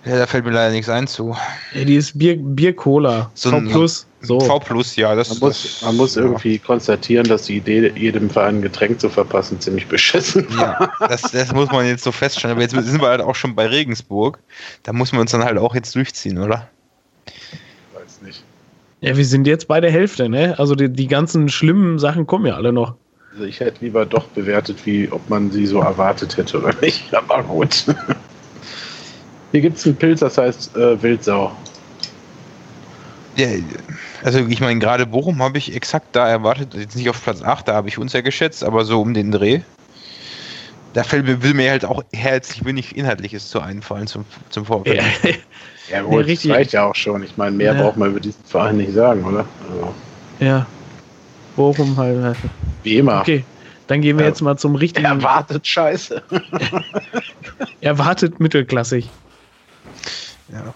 Ja, 0.06 0.19
da 0.19 0.27
fällt 0.27 0.45
mir 0.45 0.52
leider 0.52 0.72
nichts 0.72 0.88
ein 0.88 1.07
zu. 1.07 1.36
Ja, 1.73 1.84
die 1.84 1.95
ist 1.95 2.18
Bier, 2.19 2.38
Bier 2.38 2.76
Cola. 2.76 3.32
So 3.34 3.49
v 3.49 3.61
plus. 3.61 4.06
So. 4.22 4.40
V 4.40 4.60
plus, 4.60 4.95
ja. 4.95 5.15
Das, 5.15 5.30
man 5.30 5.40
muss, 5.40 5.82
man 5.82 5.98
muss 5.98 6.15
irgendwie 6.15 6.60
konstatieren, 6.60 7.27
dass 7.27 7.44
die 7.44 7.57
Idee, 7.57 7.91
jedem 7.95 8.30
Verein 8.30 8.57
ein 8.57 8.61
Getränk 8.61 8.99
zu 8.99 9.10
verpassen, 9.10 9.60
ziemlich 9.60 9.88
beschissen 9.88 10.45
war. 10.57 10.91
Ja, 10.99 11.07
das, 11.07 11.23
das 11.32 11.53
muss 11.53 11.72
man 11.72 11.88
jetzt 11.88 12.03
so 12.03 12.11
feststellen. 12.11 12.56
Aber 12.56 12.61
jetzt 12.61 12.73
sind 12.73 13.02
wir 13.02 13.07
halt 13.07 13.22
auch 13.22 13.34
schon 13.34 13.56
bei 13.56 13.65
Regensburg. 13.65 14.38
Da 14.84 14.94
muss 14.94 15.11
man 15.11 15.22
uns 15.22 15.32
dann 15.32 15.44
halt 15.44 15.57
auch 15.57 15.73
jetzt 15.73 15.95
durchziehen, 15.95 16.38
oder? 16.38 16.68
Ja, 19.06 19.15
wir 19.15 19.26
sind 19.26 19.45
jetzt 19.45 19.68
bei 19.68 19.80
der 19.80 19.91
Hälfte, 19.91 20.30
ne? 20.30 20.57
Also 20.57 20.73
die, 20.73 20.90
die 20.90 21.06
ganzen 21.06 21.48
schlimmen 21.48 21.99
Sachen 21.99 22.26
kommen 22.26 22.48
ja 22.48 22.56
alle 22.56 22.73
noch. 22.73 22.95
Also 23.32 23.45
ich 23.45 23.60
hätte 23.60 23.86
lieber 23.86 24.03
doch 24.03 24.23
bewertet, 24.30 24.84
wie 24.86 25.07
ob 25.11 25.30
man 25.30 25.52
sie 25.52 25.68
so 25.68 25.80
erwartet 25.80 26.38
hätte 26.38 26.57
oder 26.57 26.73
nicht. 26.82 27.14
Aber 27.14 27.44
gut. 27.44 27.86
Hier 29.52 29.61
gibt 29.61 29.77
es 29.77 29.86
einen 29.86 29.95
Pilz, 29.95 30.22
das 30.22 30.40
heißt 30.40 30.76
äh, 30.76 30.99
Wildsau. 31.03 31.56
Ja, 33.36 33.48
also 34.23 34.40
ich 34.40 34.60
meine, 34.60 34.80
gerade 34.80 35.06
Bochum 35.06 35.40
habe 35.44 35.60
ich 35.60 35.76
exakt 35.76 36.07
da 36.14 36.27
erwartet, 36.27 36.73
jetzt 36.73 36.95
nicht 36.95 37.07
auf 37.07 37.22
Platz 37.22 37.44
8, 37.44 37.68
da 37.68 37.76
habe 37.76 37.88
ich 37.88 37.99
uns 37.99 38.11
ja 38.14 38.22
geschätzt, 38.22 38.64
aber 38.64 38.86
so 38.86 39.02
um 39.02 39.14
den 39.14 39.32
Dreh. 39.32 39.60
Da 40.94 41.03
fällt 41.03 41.27
mir, 41.27 41.44
will 41.44 41.53
mir 41.53 41.69
halt 41.69 41.86
auch 41.86 42.03
herzlich 42.11 42.65
wenig 42.65 42.95
Inhaltliches 42.98 43.49
zu 43.49 43.60
einfallen 43.60 44.07
zum, 44.07 44.26
zum 44.49 44.65
Vorfeld. 44.65 45.03
Ja, 45.23 45.32
Ja, 45.90 46.02
gut, 46.02 46.26
ja, 46.26 46.34
das 46.34 46.49
reicht 46.49 46.74
ja 46.74 46.86
auch 46.86 46.95
schon. 46.95 47.24
Ich 47.24 47.38
meine, 47.38 47.56
mehr 47.56 47.74
ja. 47.74 47.82
braucht 47.82 47.98
man 47.98 48.12
über 48.12 48.20
diesen 48.20 48.44
Verein 48.44 48.78
nicht 48.78 48.94
sagen, 48.94 49.24
oder? 49.24 49.45
Also. 49.70 49.94
Ja. 50.40 50.66
Bochum 51.56 51.95
halt. 51.98 52.36
Wie 52.84 52.98
immer. 52.98 53.22
Okay, 53.22 53.44
dann 53.88 54.02
gehen 54.02 54.18
wir 54.18 54.26
ja. 54.26 54.30
jetzt 54.30 54.41
mal 54.41 54.57
zum 54.57 54.76
richtigen. 54.76 55.06
Erwartet 55.06 55.66
Scheiße. 55.68 56.24
Erwartet 57.82 58.40
mittelklassig. 58.40 59.10
Ja. 60.52 60.74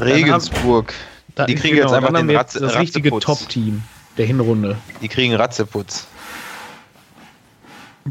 Regensburg. 0.00 0.92
Haben, 1.38 1.46
die 1.46 1.54
kriegen 1.54 1.76
genau, 1.76 1.88
jetzt 1.88 1.96
einfach 1.96 2.14
den 2.14 2.30
Ratze, 2.30 2.60
das 2.60 2.78
richtige 2.78 3.10
Top-Team 3.10 3.82
der 4.16 4.26
Hinrunde. 4.26 4.76
Die 5.02 5.08
kriegen 5.08 5.34
Ratzeputz. 5.34 6.06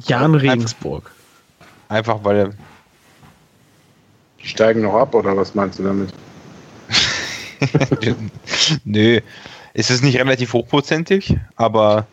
Jan 0.07 0.35
Regensburg. 0.35 1.11
Einfach 1.89 2.23
weil 2.23 2.37
er 2.37 2.49
die 4.45 4.49
steigen 4.49 4.81
noch 4.83 4.93
ab 4.93 5.15
oder 5.15 5.35
was 5.35 5.55
meinst 5.55 5.79
du 5.79 5.83
damit? 5.83 6.13
Nö. 8.85 9.19
Es 9.77 9.89
ist 9.89 10.03
nicht 10.03 10.17
relativ 10.17 10.53
hochprozentig, 10.53 11.35
aber 11.57 12.07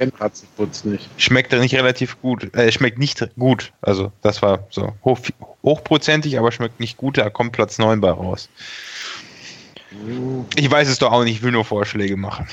nicht. 0.85 1.09
schmeckt 1.17 1.53
nicht 1.53 1.75
relativ 1.75 2.21
gut. 2.21 2.53
Äh, 2.57 2.73
schmeckt 2.73 2.99
nicht 2.99 3.25
gut. 3.39 3.73
Also 3.83 4.11
das 4.23 4.43
war 4.43 4.67
so 4.71 4.95
hoch, 5.05 5.21
hochprozentig, 5.63 6.39
aber 6.39 6.51
schmeckt 6.51 6.81
nicht 6.81 6.97
gut. 6.97 7.19
Da 7.19 7.31
kommt 7.31 7.53
Platz 7.53 7.79
9 7.79 8.01
bei 8.01 8.11
raus. 8.11 8.49
Ich 10.57 10.69
weiß 10.69 10.89
es 10.89 10.99
doch 10.99 11.13
auch 11.13 11.23
nicht, 11.23 11.37
ich 11.37 11.43
will 11.43 11.53
nur 11.53 11.65
Vorschläge 11.65 12.17
machen. 12.17 12.49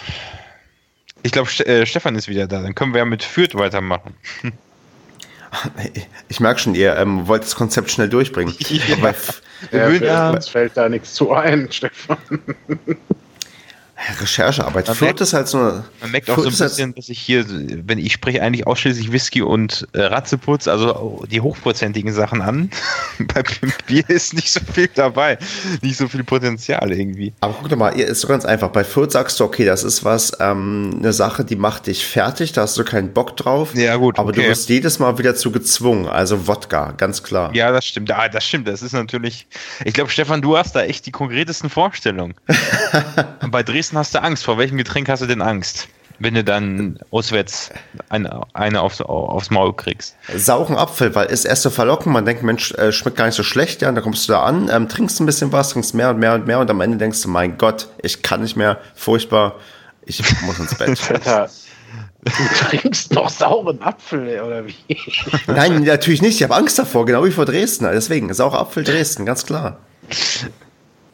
Ich 1.24 1.32
glaube, 1.32 1.50
äh, 1.66 1.86
Stefan 1.88 2.16
ist 2.16 2.28
wieder 2.28 2.48
da. 2.48 2.62
Dann 2.62 2.76
können 2.76 2.94
wir 2.94 3.00
ja 3.00 3.06
mit 3.06 3.24
Fürth 3.24 3.56
weitermachen. 3.56 4.14
Ich 6.28 6.40
merke 6.40 6.60
schon, 6.60 6.76
ihr 6.76 6.96
ähm, 6.96 7.28
wollt 7.28 7.44
das 7.44 7.56
Konzept 7.56 7.92
schnell 7.92 8.10
durchbringen. 8.10 8.54
Ja. 8.70 8.96
Aber 8.98 9.16
Ja, 9.72 9.90
Ja. 9.90 10.30
Uns 10.32 10.50
fällt 10.50 10.78
da 10.78 10.88
nichts 10.90 11.14
zu 11.14 11.32
ein, 11.34 11.68
Stefan. 11.72 12.18
Recherchearbeit. 14.22 14.88
Man 14.88 14.96
Fürth 14.96 15.08
merkt- 15.10 15.22
ist 15.22 15.34
halt 15.34 15.48
so. 15.48 15.58
Man 15.58 16.12
merkt 16.12 16.30
auch 16.30 16.36
so 16.38 16.44
ein 16.44 16.52
halt- 16.52 16.58
bisschen, 16.60 16.96
dass 16.96 17.10
ich 17.10 17.20
hier, 17.20 17.46
wenn 17.48 17.98
ich 18.00 18.14
spreche, 18.14 18.42
eigentlich 18.42 18.66
ausschließlich 18.66 19.12
Whisky 19.12 19.42
und 19.42 19.88
äh, 19.94 20.02
Ratzeputz, 20.04 20.68
also 20.68 21.24
die 21.30 21.42
hochprozentigen 21.42 22.14
Sachen 22.14 22.42
an. 22.42 22.70
Bei 23.20 23.44
Bier 23.88 24.10
ist 24.10 24.34
nicht 24.34 24.52
so 24.52 24.62
viel 24.74 24.88
dabei, 24.94 25.38
nicht 25.82 25.98
so 25.98 26.08
viel 26.08 26.24
Potenzial 26.24 26.92
irgendwie. 26.92 27.34
Aber 27.42 27.54
guck 27.60 27.70
doch 27.70 27.78
mal, 27.78 27.90
ist 27.90 28.22
so 28.22 28.28
ganz 28.28 28.46
einfach. 28.46 28.70
Bei 28.70 28.84
Fürth 28.84 29.12
sagst 29.12 29.40
du, 29.40 29.44
okay, 29.44 29.66
das 29.66 29.84
ist 29.84 30.04
was, 30.06 30.32
ähm, 30.40 30.96
eine 31.00 31.12
Sache, 31.14 31.44
die 31.44 31.56
macht 31.58 31.88
dich 31.88 32.06
fertig, 32.06 32.54
da 32.54 32.62
hast 32.62 32.78
du 32.78 32.84
keinen 32.86 33.14
Bock 33.14 33.36
drauf. 33.36 33.76
Ja, 33.76 33.96
gut, 33.98 34.18
Aber 34.18 34.32
du 34.32 34.40
okay. 34.40 34.50
wirst 34.50 34.70
jedes 34.70 35.00
Mal 35.00 35.18
wieder 35.18 35.36
zu 35.36 35.52
gezwungen. 35.52 36.08
Also 36.08 36.48
Wodka, 36.48 36.92
ganz 36.94 37.22
klar. 37.24 37.54
Ja, 37.54 37.72
das 37.72 37.86
stimmt. 37.86 38.12
Ah, 38.12 38.30
das 38.30 38.46
stimmt. 38.46 38.68
Das 38.68 38.82
ist 38.82 38.94
natürlich. 38.94 39.46
Ich 39.84 39.94
glaube, 39.94 40.10
Stefan, 40.10 40.42
du 40.42 40.58
hast 40.58 40.76
da 40.76 40.84
echt 40.84 41.06
die 41.06 41.12
konkretesten 41.12 41.70
Vorstellungen. 41.70 42.34
Bei 43.52 43.64
Dresden 43.64 43.89
hast 43.98 44.14
du 44.16 44.22
Angst. 44.22 44.46
Vor 44.46 44.58
welchem 44.58 44.78
Getränk 44.78 45.10
hast 45.10 45.22
du 45.22 45.26
denn 45.26 45.42
Angst? 45.42 45.88
Wenn 46.22 46.34
du 46.34 46.44
dann 46.44 47.00
auswärts 47.12 47.70
eine, 48.10 48.42
eine 48.54 48.82
aufs, 48.82 49.00
aufs 49.00 49.50
Maul 49.52 49.74
kriegst. 49.74 50.16
Sauchen 50.36 50.76
Apfel, 50.76 51.16
weil 51.16 51.28
ist 51.28 51.46
erst 51.46 51.62
so 51.62 51.70
verlocken, 51.70 52.12
man 52.12 52.26
denkt, 52.26 52.44
Mensch, 52.44 52.74
äh, 52.74 52.92
schmeckt 52.92 53.16
gar 53.16 53.26
nicht 53.26 53.36
so 53.36 53.44
schlecht, 53.44 53.82
ja, 53.82 53.88
und 53.88 53.96
dann 53.96 54.04
kommst 54.04 54.28
du 54.28 54.34
da 54.34 54.44
an, 54.44 54.70
ähm, 54.70 54.90
trinkst 54.90 55.22
ein 55.22 55.26
bisschen 55.26 55.54
was, 55.54 55.70
trinkst 55.70 55.94
mehr 55.94 56.10
und 56.10 56.20
mehr 56.20 56.34
und 56.34 56.46
mehr 56.46 56.60
und 56.60 56.70
am 56.70 56.82
Ende 56.82 56.98
denkst 56.98 57.22
du, 57.22 57.30
mein 57.30 57.58
Gott, 57.58 57.88
ich 58.02 58.22
kann 58.22 58.42
nicht 58.42 58.58
mehr, 58.58 58.80
furchtbar, 58.96 59.56
ich 60.06 60.22
muss 60.42 60.60
ins 60.60 60.76
Bett. 60.76 61.00
Du 62.22 62.32
trinkst 62.68 63.14
noch 63.14 63.30
sauren 63.30 63.82
Apfel, 63.82 64.42
oder 64.42 64.68
wie? 64.68 64.76
Nein, 65.48 65.84
natürlich 65.84 66.22
nicht, 66.22 66.36
ich 66.36 66.44
habe 66.44 66.54
Angst 66.54 66.78
davor, 66.78 67.06
genau 67.06 67.24
wie 67.24 67.32
vor 67.32 67.46
Dresden, 67.46 67.88
deswegen, 67.94 68.34
saurer 68.34 68.60
Apfel 68.60 68.84
Dresden, 68.84 69.26
ganz 69.26 69.46
klar. 69.46 69.78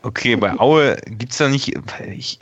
Okay, 0.06 0.36
bei 0.36 0.60
Aue 0.60 0.98
gibt 1.08 1.32
es 1.32 1.40
da 1.40 1.48
nicht 1.50 1.74
ich, 2.16 2.38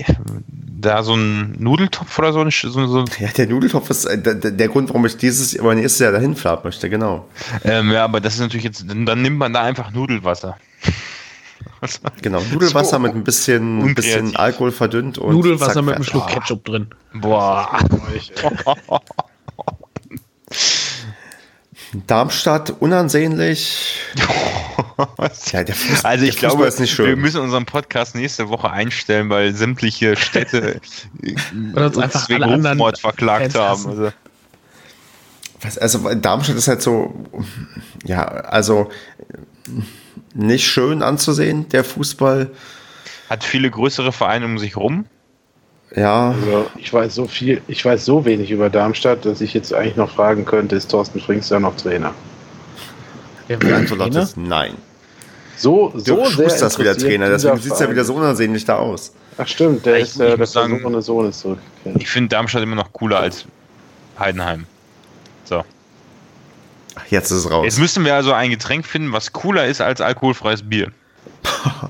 da 0.81 1.01
so 1.01 1.13
einen 1.13 1.55
Nudeltopf 1.57 2.19
oder 2.19 2.33
so? 2.33 2.41
ein- 2.41 2.51
so, 2.51 2.69
so 2.87 3.05
Ja, 3.19 3.29
der 3.29 3.47
Nudeltopf 3.47 3.89
ist 3.89 4.03
äh, 4.03 4.21
der, 4.21 4.35
der 4.35 4.67
Grund, 4.67 4.89
warum 4.89 5.05
ich 5.05 5.15
dieses, 5.15 5.57
aber 5.57 5.73
nächstes 5.73 5.99
Jahr 5.99 6.11
dahin 6.11 6.35
fahren 6.35 6.59
möchte, 6.65 6.89
genau. 6.89 7.25
ähm, 7.63 7.89
ja, 7.89 8.03
aber 8.03 8.19
das 8.19 8.33
ist 8.33 8.41
natürlich 8.41 8.65
jetzt, 8.65 8.83
dann 8.89 9.05
dann 9.05 9.21
nimmt 9.21 9.37
man 9.37 9.53
da 9.53 9.61
einfach 9.63 9.91
Nudelwasser. 9.91 10.57
Genau, 12.21 12.41
Nudelwasser 12.51 12.97
So 12.97 12.99
mit 12.99 13.15
ein 13.15 13.23
bisschen, 13.23 13.79
ein 13.81 13.95
bisschen. 13.95 14.35
Alkohol 14.35 14.73
verdünnt 14.73 15.17
und 15.17 15.33
Nudelwasser 15.33 15.75
zack, 15.75 15.85
mit 15.85 15.95
einem. 15.95 16.03
Schluck 16.03 16.27
Ketchup 16.27 16.65
drin. 16.65 16.87
Boah. 17.13 17.79
Darmstadt, 22.07 22.73
unansehnlich. 22.79 23.99
Ja, 25.51 25.63
der 25.63 25.75
Fuß- 25.75 26.03
Also 26.05 26.25
ich 26.25 26.35
der 26.35 26.49
Fußball 26.49 26.49
glaube, 26.49 26.67
ist 26.67 26.79
nicht 26.79 26.97
wir 26.97 27.05
schön. 27.07 27.19
müssen 27.19 27.41
unseren 27.41 27.65
Podcast 27.65 28.15
nächste 28.15 28.49
Woche 28.49 28.69
einstellen, 28.71 29.29
weil 29.29 29.53
sämtliche 29.53 30.15
Städte 30.15 30.79
Weil 31.73 31.85
uns 31.85 31.97
einfach 31.97 32.29
wegen 32.29 32.43
alle 32.43 32.53
anderen 32.53 32.77
Rufmord 32.79 32.99
verklagt 32.99 33.53
Fans 33.53 33.55
haben. 33.55 33.87
Also, 33.89 34.11
Was, 35.61 35.77
also 35.77 36.13
Darmstadt 36.15 36.55
ist 36.57 36.67
halt 36.67 36.81
so, 36.81 37.13
ja, 38.05 38.23
also 38.25 38.91
nicht 40.33 40.67
schön 40.67 41.01
anzusehen, 41.03 41.69
der 41.69 41.83
Fußball. 41.83 42.51
hat 43.29 43.43
viele 43.43 43.69
größere 43.69 44.11
Vereine 44.11 44.45
um 44.45 44.57
sich 44.59 44.77
rum. 44.77 45.05
Ja, 45.95 46.31
Also, 46.31 46.69
ich 46.77 46.91
weiß 46.91 47.13
so 47.13 47.27
viel, 47.27 47.61
ich 47.67 47.83
weiß 47.85 48.03
so 48.05 48.25
wenig 48.25 48.49
über 48.51 48.69
Darmstadt, 48.69 49.25
dass 49.25 49.41
ich 49.41 49.53
jetzt 49.53 49.73
eigentlich 49.73 49.95
noch 49.95 50.09
fragen 50.11 50.43
könnte, 50.45 50.75
ist 50.75 50.89
Thorsten 50.89 51.19
Frings 51.19 51.49
da 51.49 51.59
noch 51.59 51.75
Trainer? 51.77 52.13
Der 53.47 53.57
die 53.57 53.71
Antwort 53.71 53.99
lautet 53.99 54.37
nein. 54.37 54.73
So, 55.55 55.91
so 55.95 56.25
So 56.25 56.31
sehr 56.31 56.47
ist 56.47 56.79
wieder 56.79 56.97
Trainer, 56.97 57.29
deswegen 57.29 57.57
sieht 57.57 57.73
es 57.73 57.79
ja 57.79 57.89
wieder 57.91 58.03
so 58.05 58.15
unansehnlich 58.15 58.65
da 58.65 58.77
aus. 58.77 59.13
Ach 59.37 59.47
stimmt, 59.47 59.85
der 59.85 59.97
Ich- 59.97 60.03
ist 60.09 60.19
äh, 60.19 60.35
der 60.35 60.45
sagen- 60.47 61.01
Sohn 61.01 61.29
ist 61.29 61.39
zurückgekehrt. 61.39 61.95
Ich 62.01 62.09
finde 62.09 62.29
Darmstadt 62.29 62.63
immer 62.63 62.75
noch 62.75 62.91
cooler 62.91 63.19
als 63.19 63.45
Heidenheim. 64.19 64.65
So. 65.45 65.63
Ach, 66.95 67.05
Jetzt 67.09 67.31
ist 67.31 67.39
es 67.45 67.51
raus. 67.51 67.65
Jetzt 67.65 67.79
müssen 67.79 68.03
wir 68.05 68.15
also 68.15 68.33
ein 68.33 68.49
Getränk 68.49 68.85
finden, 68.85 69.11
was 69.13 69.31
cooler 69.31 69.67
ist 69.67 69.79
als 69.81 70.01
alkoholfreies 70.01 70.67
Bier. 70.67 70.91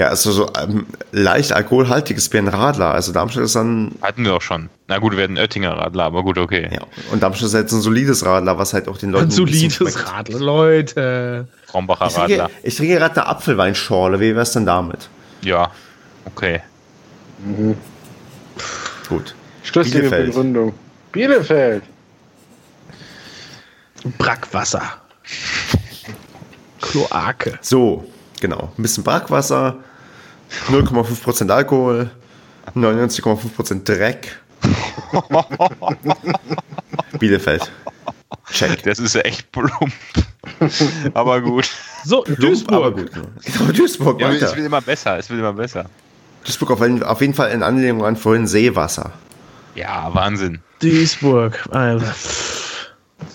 Ja, 0.00 0.06
also 0.08 0.32
so 0.32 0.50
ähm, 0.58 0.86
leicht 1.12 1.52
alkoholhaltiges 1.52 2.30
Bier, 2.30 2.40
ein 2.40 2.48
Radler. 2.48 2.94
Also 2.94 3.12
Darmstadt 3.12 3.44
ist 3.44 3.54
dann, 3.54 3.96
Hatten 4.00 4.24
wir 4.24 4.34
auch 4.34 4.40
schon. 4.40 4.70
Na 4.88 4.96
gut, 4.96 5.14
wir 5.14 5.24
hatten 5.24 5.36
Oettinger 5.36 5.76
Radler, 5.76 6.04
aber 6.04 6.22
gut, 6.22 6.38
okay. 6.38 6.70
ja, 6.72 6.86
und 7.12 7.22
Darmstadt 7.22 7.48
ist 7.48 7.52
jetzt 7.52 7.72
ein 7.72 7.82
solides 7.82 8.24
Radler, 8.24 8.56
was 8.56 8.72
halt 8.72 8.88
auch 8.88 8.96
den 8.96 9.10
Leuten 9.10 9.26
Ein 9.26 9.30
solides. 9.30 10.10
Radler, 10.10 10.38
Leute. 10.38 11.48
Frombacher 11.66 12.06
Ich 12.06 12.14
trinke, 12.14 12.32
Radler. 12.32 12.50
ich 12.62 12.76
trinke 12.76 12.94
gerade 12.94 13.16
eine 13.16 13.26
Apfelweinschorle, 13.26 14.20
wie 14.20 14.34
wär's 14.34 14.52
denn 14.52 14.64
damit? 14.64 15.10
Ja, 15.42 15.70
okay. 16.24 16.62
Gut. 19.06 19.34
Schlüssige 19.64 19.98
Bielefeld. 19.98 20.26
Begründung. 20.28 20.72
Bielefeld. 21.12 21.82
Brackwasser. 24.16 24.94
Kloake. 26.80 27.58
So, 27.60 28.09
genau. 28.40 28.72
Ein 28.76 28.82
bisschen 28.82 29.04
Brackwasser, 29.04 29.76
0,5% 30.68 31.50
Alkohol, 31.50 32.10
99,5% 32.74 33.84
Dreck. 33.84 34.36
Bielefeld. 37.18 37.70
Check. 38.52 38.82
Das 38.84 38.98
ist 38.98 39.14
ja 39.14 39.22
echt 39.22 39.50
plump. 39.52 39.92
aber 41.14 41.40
gut. 41.40 41.68
So, 42.04 42.22
Plump, 42.22 42.40
Duisburg. 42.40 42.76
aber 42.76 42.92
gut. 42.92 43.10
Genau, 43.12 43.72
Duisburg, 43.72 44.20
Ja, 44.20 44.30
es 44.30 44.56
wird 44.56 44.66
immer 44.66 44.80
besser, 44.80 45.18
es 45.18 45.28
wird 45.30 45.40
immer 45.40 45.52
besser. 45.52 45.86
Duisburg 46.44 46.70
auf, 46.70 46.80
jeden- 46.80 47.02
auf 47.02 47.20
jeden 47.20 47.34
Fall 47.34 47.50
in 47.50 47.62
Anlehnung 47.62 48.04
an 48.04 48.16
vorhin 48.16 48.46
Seewasser. 48.46 49.12
Ja, 49.74 50.10
Wahnsinn. 50.14 50.60
Duisburg. 50.82 51.66
Alter. 51.70 52.14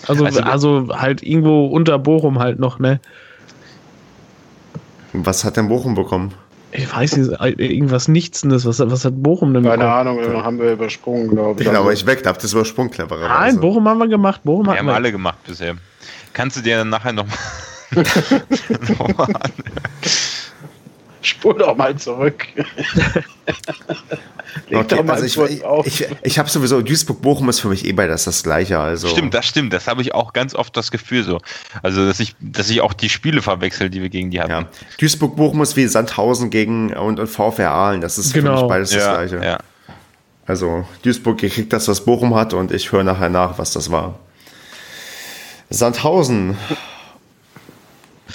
Also, 0.08 0.24
Also- 0.24 0.40
also, 0.42 0.88
halt 0.92 1.22
irgendwo 1.22 1.66
unter 1.66 1.98
Bochum 1.98 2.38
halt 2.38 2.58
noch, 2.58 2.78
ne? 2.78 3.00
Was 5.24 5.44
hat 5.44 5.56
denn 5.56 5.68
Bochum 5.68 5.94
bekommen? 5.94 6.34
Ich 6.72 6.94
weiß 6.94 7.16
nicht, 7.16 7.30
irgendwas 7.58 8.08
Nichtsendes. 8.08 8.66
Was, 8.66 8.80
was 8.80 9.04
hat 9.04 9.22
Bochum 9.22 9.54
denn 9.54 9.62
Keine 9.62 9.84
bekommen? 9.84 9.92
Ahnung, 10.20 10.42
haben 10.44 10.58
wir 10.58 10.72
übersprungen, 10.72 11.28
glaube 11.30 11.60
ich. 11.62 11.66
Genau, 11.66 11.80
aber 11.80 11.92
ich 11.92 12.04
weg, 12.06 12.22
hab 12.26 12.38
das 12.38 12.52
übersprungen, 12.52 12.90
clevererweise. 12.90 13.28
Nein, 13.28 13.60
Bochum 13.60 13.88
haben 13.88 13.98
wir 13.98 14.08
gemacht. 14.08 14.42
Bochum 14.44 14.66
Wir 14.66 14.76
haben 14.78 14.86
wir. 14.86 14.94
alle 14.94 15.12
gemacht 15.12 15.38
bisher. 15.46 15.76
Kannst 16.32 16.56
du 16.58 16.60
dir 16.60 16.78
dann 16.78 16.90
nachher 16.90 17.12
noch 17.12 17.26
nochmal 18.98 19.28
an? 19.42 19.52
Spur 21.26 21.56
doch 21.56 21.76
mal 21.76 21.96
zurück. 21.96 22.46
Leg 24.68 24.80
Okay, 24.80 24.96
doch 24.96 25.04
mal 25.04 25.14
also 25.20 25.44
ich, 25.44 25.60
ich, 25.84 26.00
ich, 26.00 26.08
ich 26.22 26.38
habe 26.38 26.48
sowieso, 26.48 26.80
Duisburg-Bochum 26.80 27.48
ist 27.48 27.60
für 27.60 27.68
mich 27.68 27.84
eh 27.84 27.92
bei 27.92 28.06
das 28.06 28.24
das 28.24 28.42
Gleiche. 28.42 28.78
Also. 28.78 29.08
Stimmt, 29.08 29.34
das 29.34 29.46
stimmt. 29.46 29.72
Das 29.72 29.86
habe 29.86 30.02
ich 30.02 30.14
auch 30.14 30.32
ganz 30.32 30.54
oft 30.54 30.76
das 30.76 30.90
Gefühl 30.90 31.24
so. 31.24 31.40
Also, 31.82 32.06
dass 32.06 32.20
ich, 32.20 32.34
dass 32.40 32.70
ich 32.70 32.80
auch 32.80 32.92
die 32.92 33.08
Spiele 33.08 33.42
verwechsel, 33.42 33.90
die 33.90 34.00
wir 34.02 34.08
gegen 34.08 34.30
die 34.30 34.40
hatten. 34.40 34.50
Ja. 34.50 34.68
Duisburg-Bochum 34.98 35.62
ist 35.62 35.76
wie 35.76 35.86
Sandhausen 35.86 36.50
gegen 36.50 36.94
und, 36.94 37.20
und 37.20 37.26
VfR 37.28 37.70
Aalen. 37.70 38.00
Das 38.00 38.18
ist 38.18 38.32
für 38.32 38.40
Genau. 38.40 38.60
mich 38.62 38.68
beides 38.68 38.90
das 38.90 39.02
ja, 39.04 39.14
Gleiche. 39.14 39.44
ja. 39.44 39.58
Also 40.46 40.86
Duisburg 41.02 41.38
kriegt 41.38 41.72
das, 41.72 41.88
was 41.88 42.04
Bochum 42.04 42.34
hat 42.36 42.54
und 42.54 42.70
ich 42.70 42.92
höre 42.92 43.02
nachher 43.04 43.28
nach, 43.28 43.58
was 43.58 43.72
das 43.72 43.90
war. 43.90 44.18
Sandhausen. 45.70 46.56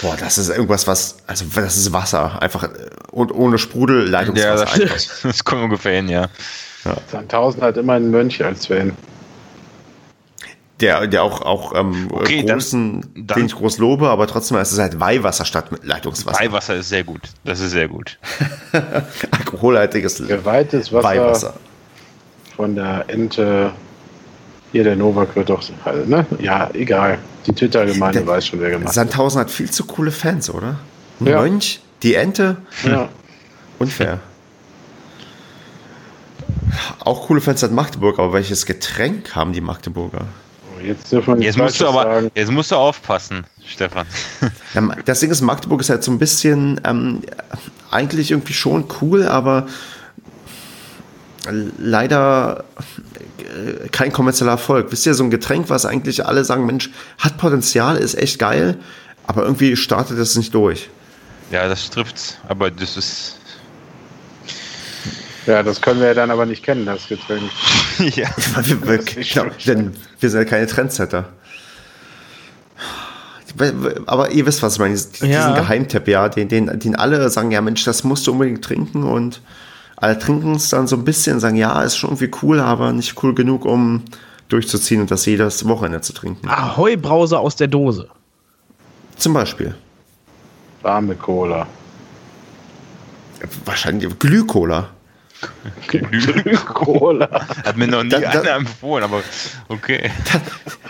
Boah, 0.02 0.15
das 0.19 0.38
ist 0.38 0.49
irgendwas, 0.49 0.88
was, 0.88 1.18
also 1.28 1.45
das 1.53 1.78
ist 1.78 1.91
Wasser, 1.94 2.41
einfach 2.41 2.64
äh, 2.64 2.68
und 3.11 3.32
ohne 3.32 3.57
Sprudel 3.57 4.06
Ja, 4.06 4.11
Leitungswasser. 4.22 4.65
das, 4.65 4.73
einfach. 4.82 5.22
das 5.23 5.44
kommt 5.44 5.64
ungefähr 5.64 5.95
hin, 5.98 6.10
ja. 6.10 6.28
Sandhausen 7.11 7.61
hat 7.61 7.78
immer 7.78 7.94
einen 7.94 8.10
Mönch 8.10 8.44
als 8.44 8.65
Fan. 8.68 8.94
Der, 10.80 11.06
der 11.06 11.22
auch, 11.22 11.41
auch 11.44 11.76
ähm, 11.76 12.07
Okay, 12.10 12.44
dann- 12.44 12.57
großen, 12.57 13.06
dann- 13.28 13.38
den 13.38 13.45
ich 13.45 13.56
groß 13.56 13.78
lobe, 13.78 14.10
aber 14.10 14.26
trotzdem 14.26 14.57
ist 14.57 14.72
es 14.72 14.80
halt 14.80 14.99
Weihwasser 14.99 15.45
statt 15.45 15.72
mit 15.72 15.84
Leitungswasser. 15.84 16.40
Weihwasser 16.44 16.76
ist 16.78 16.90
sehr 16.90 17.03
gut. 17.03 17.22
Das 17.44 17.60
ist 17.60 17.69
sehr 17.72 17.88
gut. 17.88 18.18
Alkoholhaltiges 19.32 20.28
Geweihtes 20.28 20.91
Wasser 20.91 21.03
Weihwasser. 21.07 21.53
von 22.56 22.73
der 22.76 23.06
Ente. 23.10 23.72
Hier, 24.72 24.84
der 24.86 24.95
Novak 24.95 25.36
wird 25.36 25.49
doch, 25.49 25.61
halt, 25.86 26.07
ne? 26.07 26.26
Ja, 26.40 26.69
egal. 26.73 27.19
Die 27.47 27.53
Twitter-Gemeinde 27.53 28.19
Der- 28.19 28.27
weiß 28.27 28.47
schon, 28.47 28.59
wer 28.59 28.69
gemacht 28.69 28.88
hat. 28.89 28.93
Sandhausen 28.95 29.39
hat 29.41 29.49
viel 29.51 29.69
zu 29.72 29.85
coole 29.85 30.11
Fans, 30.11 30.49
oder? 30.49 30.76
Ja. 31.19 31.41
Mönch, 31.41 31.81
die 32.03 32.15
Ente, 32.15 32.57
Ja. 32.85 33.09
unfair. 33.80 34.19
Auch 36.99 37.27
coole 37.27 37.41
Fans 37.41 37.61
hat 37.63 37.72
Magdeburg, 37.72 38.19
aber 38.19 38.34
welches 38.34 38.65
Getränk 38.65 39.35
haben 39.35 39.53
die 39.53 39.61
Magdeburger? 39.61 40.26
Oh, 40.77 40.81
Jetzt 40.84 41.11
dürfen 41.11 41.27
wir 41.27 41.35
nicht 41.35 41.45
Jetzt 41.47 41.57
musst 41.57 41.81
du 41.81 41.88
aber, 41.88 42.03
sagen. 42.03 42.31
jetzt 42.34 42.51
musst 42.51 42.72
du 42.72 42.76
aufpassen, 42.76 43.45
Stefan. 43.65 44.05
Ja, 44.73 44.81
das 45.05 45.19
Ding 45.19 45.30
ist, 45.31 45.41
Magdeburg 45.41 45.81
ist 45.81 45.89
halt 45.89 46.03
so 46.03 46.11
ein 46.11 46.19
bisschen 46.19 46.80
ähm, 46.85 47.22
eigentlich 47.91 48.31
irgendwie 48.31 48.53
schon 48.53 48.85
cool, 49.01 49.27
aber 49.27 49.68
leider 51.77 52.63
äh, 53.41 53.88
kein 53.91 54.11
kommerzieller 54.11 54.51
Erfolg. 54.51 54.91
Wisst 54.91 55.05
ihr, 55.05 55.13
so 55.13 55.23
ein 55.23 55.31
Getränk, 55.31 55.69
was 55.69 55.85
eigentlich 55.85 56.26
alle 56.26 56.43
sagen, 56.43 56.65
Mensch, 56.65 56.89
hat 57.18 57.38
Potenzial, 57.38 57.97
ist 57.97 58.15
echt 58.15 58.39
geil, 58.39 58.77
aber 59.27 59.43
irgendwie 59.43 59.76
startet 59.76 60.18
es 60.18 60.35
nicht 60.35 60.53
durch. 60.53 60.89
Ja, 61.51 61.68
das 61.68 61.89
trifft's. 61.89 62.38
Aber 62.47 62.72
das 62.72 62.97
ist. 62.97 63.38
Ja, 65.45 65.63
das 65.63 65.81
können 65.81 65.99
wir 65.99 66.07
ja 66.07 66.13
dann 66.13 66.31
aber 66.31 66.45
nicht 66.45 66.63
kennen, 66.63 66.85
das 66.85 67.07
Getränk. 67.07 67.49
ja, 67.99 68.30
wir, 68.63 68.88
wir, 68.88 68.97
genau, 68.99 69.45
denn 69.65 69.95
wir 70.19 70.30
sind 70.30 70.39
ja 70.39 70.45
keine 70.45 70.68
Trendsetter. 70.68 71.30
Aber 74.05 74.31
ihr 74.31 74.45
wisst, 74.45 74.63
was 74.63 74.73
ich 74.73 74.80
meine. 74.80 74.93
Diesen 74.93 75.30
ja. 75.30 75.53
Geheimtipp, 75.53 76.07
ja, 76.07 76.30
den, 76.30 76.47
den, 76.47 76.80
den 76.80 76.95
alle 76.95 77.30
sagen, 77.30 77.51
ja 77.51 77.61
Mensch, 77.61 77.84
das 77.84 78.03
musst 78.03 78.27
du 78.27 78.31
unbedingt 78.31 78.63
trinken 78.63 79.03
und 79.03 79.41
alle 80.02 80.18
trinken 80.18 80.56
es 80.56 80.69
dann 80.69 80.88
so 80.88 80.98
ein 80.98 81.06
bisschen, 81.06 81.40
sagen, 81.40 81.56
ja, 81.56 81.82
ist 81.82 81.95
schon 81.95 82.10
irgendwie 82.10 82.32
cool, 82.41 82.60
aber 82.60 82.91
nicht 82.91 83.23
cool 83.23 83.34
genug, 83.34 83.65
um 83.65 84.03
durchzuziehen 84.49 84.99
und 84.99 85.11
das 85.11 85.26
jedes 85.26 85.65
Wochenende 85.68 86.02
zu 86.02 86.14
trinken. 86.14 86.49
Ahoi 86.49 86.98
Brause 86.98 87.40
aus 87.40 87.56
der 87.56 87.68
Dose. 87.68 88.10
Zum 89.15 89.34
Beispiel. 89.34 89.76
Warme 90.82 91.15
Cola. 91.15 91.68
Wahrscheinlich 93.64 94.18
Glühcola. 94.18 94.90
Glühcola. 95.88 97.30
Hat 97.65 97.77
mir 97.77 97.88
noch 97.88 98.03
nie 98.03 98.09
da, 98.09 98.19
da, 98.19 98.41
einer 98.41 98.55
empfohlen, 98.55 99.03
aber 99.03 99.22
okay. 99.69 100.11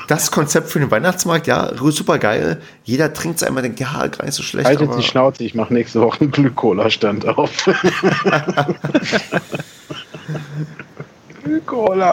Das 0.08 0.32
Konzept 0.32 0.70
für 0.70 0.80
den 0.80 0.92
Weihnachtsmarkt, 0.92 1.48
ja, 1.48 1.72
super 1.92 2.20
geil. 2.20 2.62
Jeder 2.84 3.14
trinkt 3.14 3.38
es 3.38 3.44
einmal, 3.44 3.64
denkt, 3.64 3.80
ja, 3.80 4.08
gar 4.08 4.26
nicht 4.26 4.36
so 4.36 4.44
schlecht. 4.44 4.68
Haltet 4.68 4.90
die 4.98 5.04
Schnauze, 5.04 5.44
ich 5.44 5.56
mache 5.56 5.74
nächste 5.74 6.02
Woche 6.02 6.22
einen 6.22 6.32
Glühcola-Stand 6.32 7.28
auf. 7.28 7.52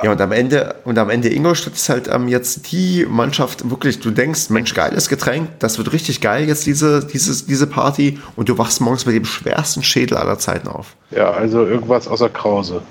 Ja, 0.05 0.13
und 0.13 0.21
am 0.21 0.33
Ende, 0.33 0.77
und 0.85 0.99
am 0.99 1.11
Ende 1.11 1.29
Ingolstadt 1.29 1.75
ist 1.75 1.89
halt 1.89 2.09
ähm, 2.09 2.29
jetzt 2.29 2.71
die 2.73 3.07
Mannschaft, 3.09 3.69
wirklich, 3.71 4.01
du 4.01 4.11
denkst, 4.11 4.51
Mensch, 4.51 4.75
geiles 4.75 5.09
Getränk, 5.09 5.51
das 5.59 5.79
wird 5.79 5.93
richtig 5.93 6.21
geil 6.21 6.47
jetzt, 6.47 6.67
diese, 6.67 7.05
dieses, 7.05 7.47
diese 7.47 7.67
Party, 7.67 8.19
und 8.37 8.49
du 8.49 8.59
wachst 8.59 8.81
morgens 8.81 9.07
mit 9.07 9.15
dem 9.15 9.25
schwersten 9.25 9.83
Schädel 9.83 10.17
aller 10.17 10.39
Zeiten 10.39 10.69
auf. 10.69 10.95
Ja, 11.11 11.31
also 11.31 11.67
irgendwas 11.67 12.09
außer 12.09 12.29
Krause. 12.29 12.83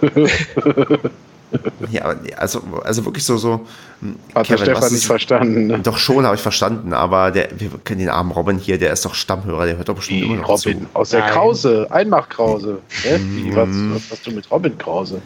ja, 1.90 2.14
also, 2.36 2.62
also 2.82 3.04
wirklich 3.04 3.24
so, 3.24 3.36
so. 3.36 3.60
Hm, 4.00 4.16
Hat 4.34 4.46
Kevin, 4.46 4.64
der 4.64 4.74
Stefan 4.76 4.92
nicht 4.92 5.06
verstanden. 5.06 5.66
Ne? 5.68 5.78
Doch 5.80 5.98
schon, 5.98 6.24
habe 6.24 6.36
ich 6.36 6.42
verstanden, 6.42 6.92
aber 6.92 7.30
der, 7.30 7.48
wir 7.56 7.70
kennen 7.84 8.00
den 8.00 8.08
armen 8.08 8.32
Robin 8.32 8.58
hier, 8.58 8.78
der 8.78 8.92
ist 8.92 9.04
doch 9.04 9.14
Stammhörer, 9.14 9.66
der 9.66 9.76
hört 9.76 9.88
doch 9.88 9.94
bestimmt 9.94 10.22
immer 10.22 10.36
noch 10.36 10.48
Robin, 10.48 10.80
zu. 10.80 10.86
aus 10.94 11.10
der 11.10 11.22
Krause, 11.22 11.86
Einmach-Krause. 11.90 12.78
Mhm. 13.18 13.54
Was, 13.54 13.68
was 13.68 14.10
hast 14.10 14.26
du 14.26 14.30
mit 14.32 14.50
Robin 14.50 14.76
Krause? 14.78 15.20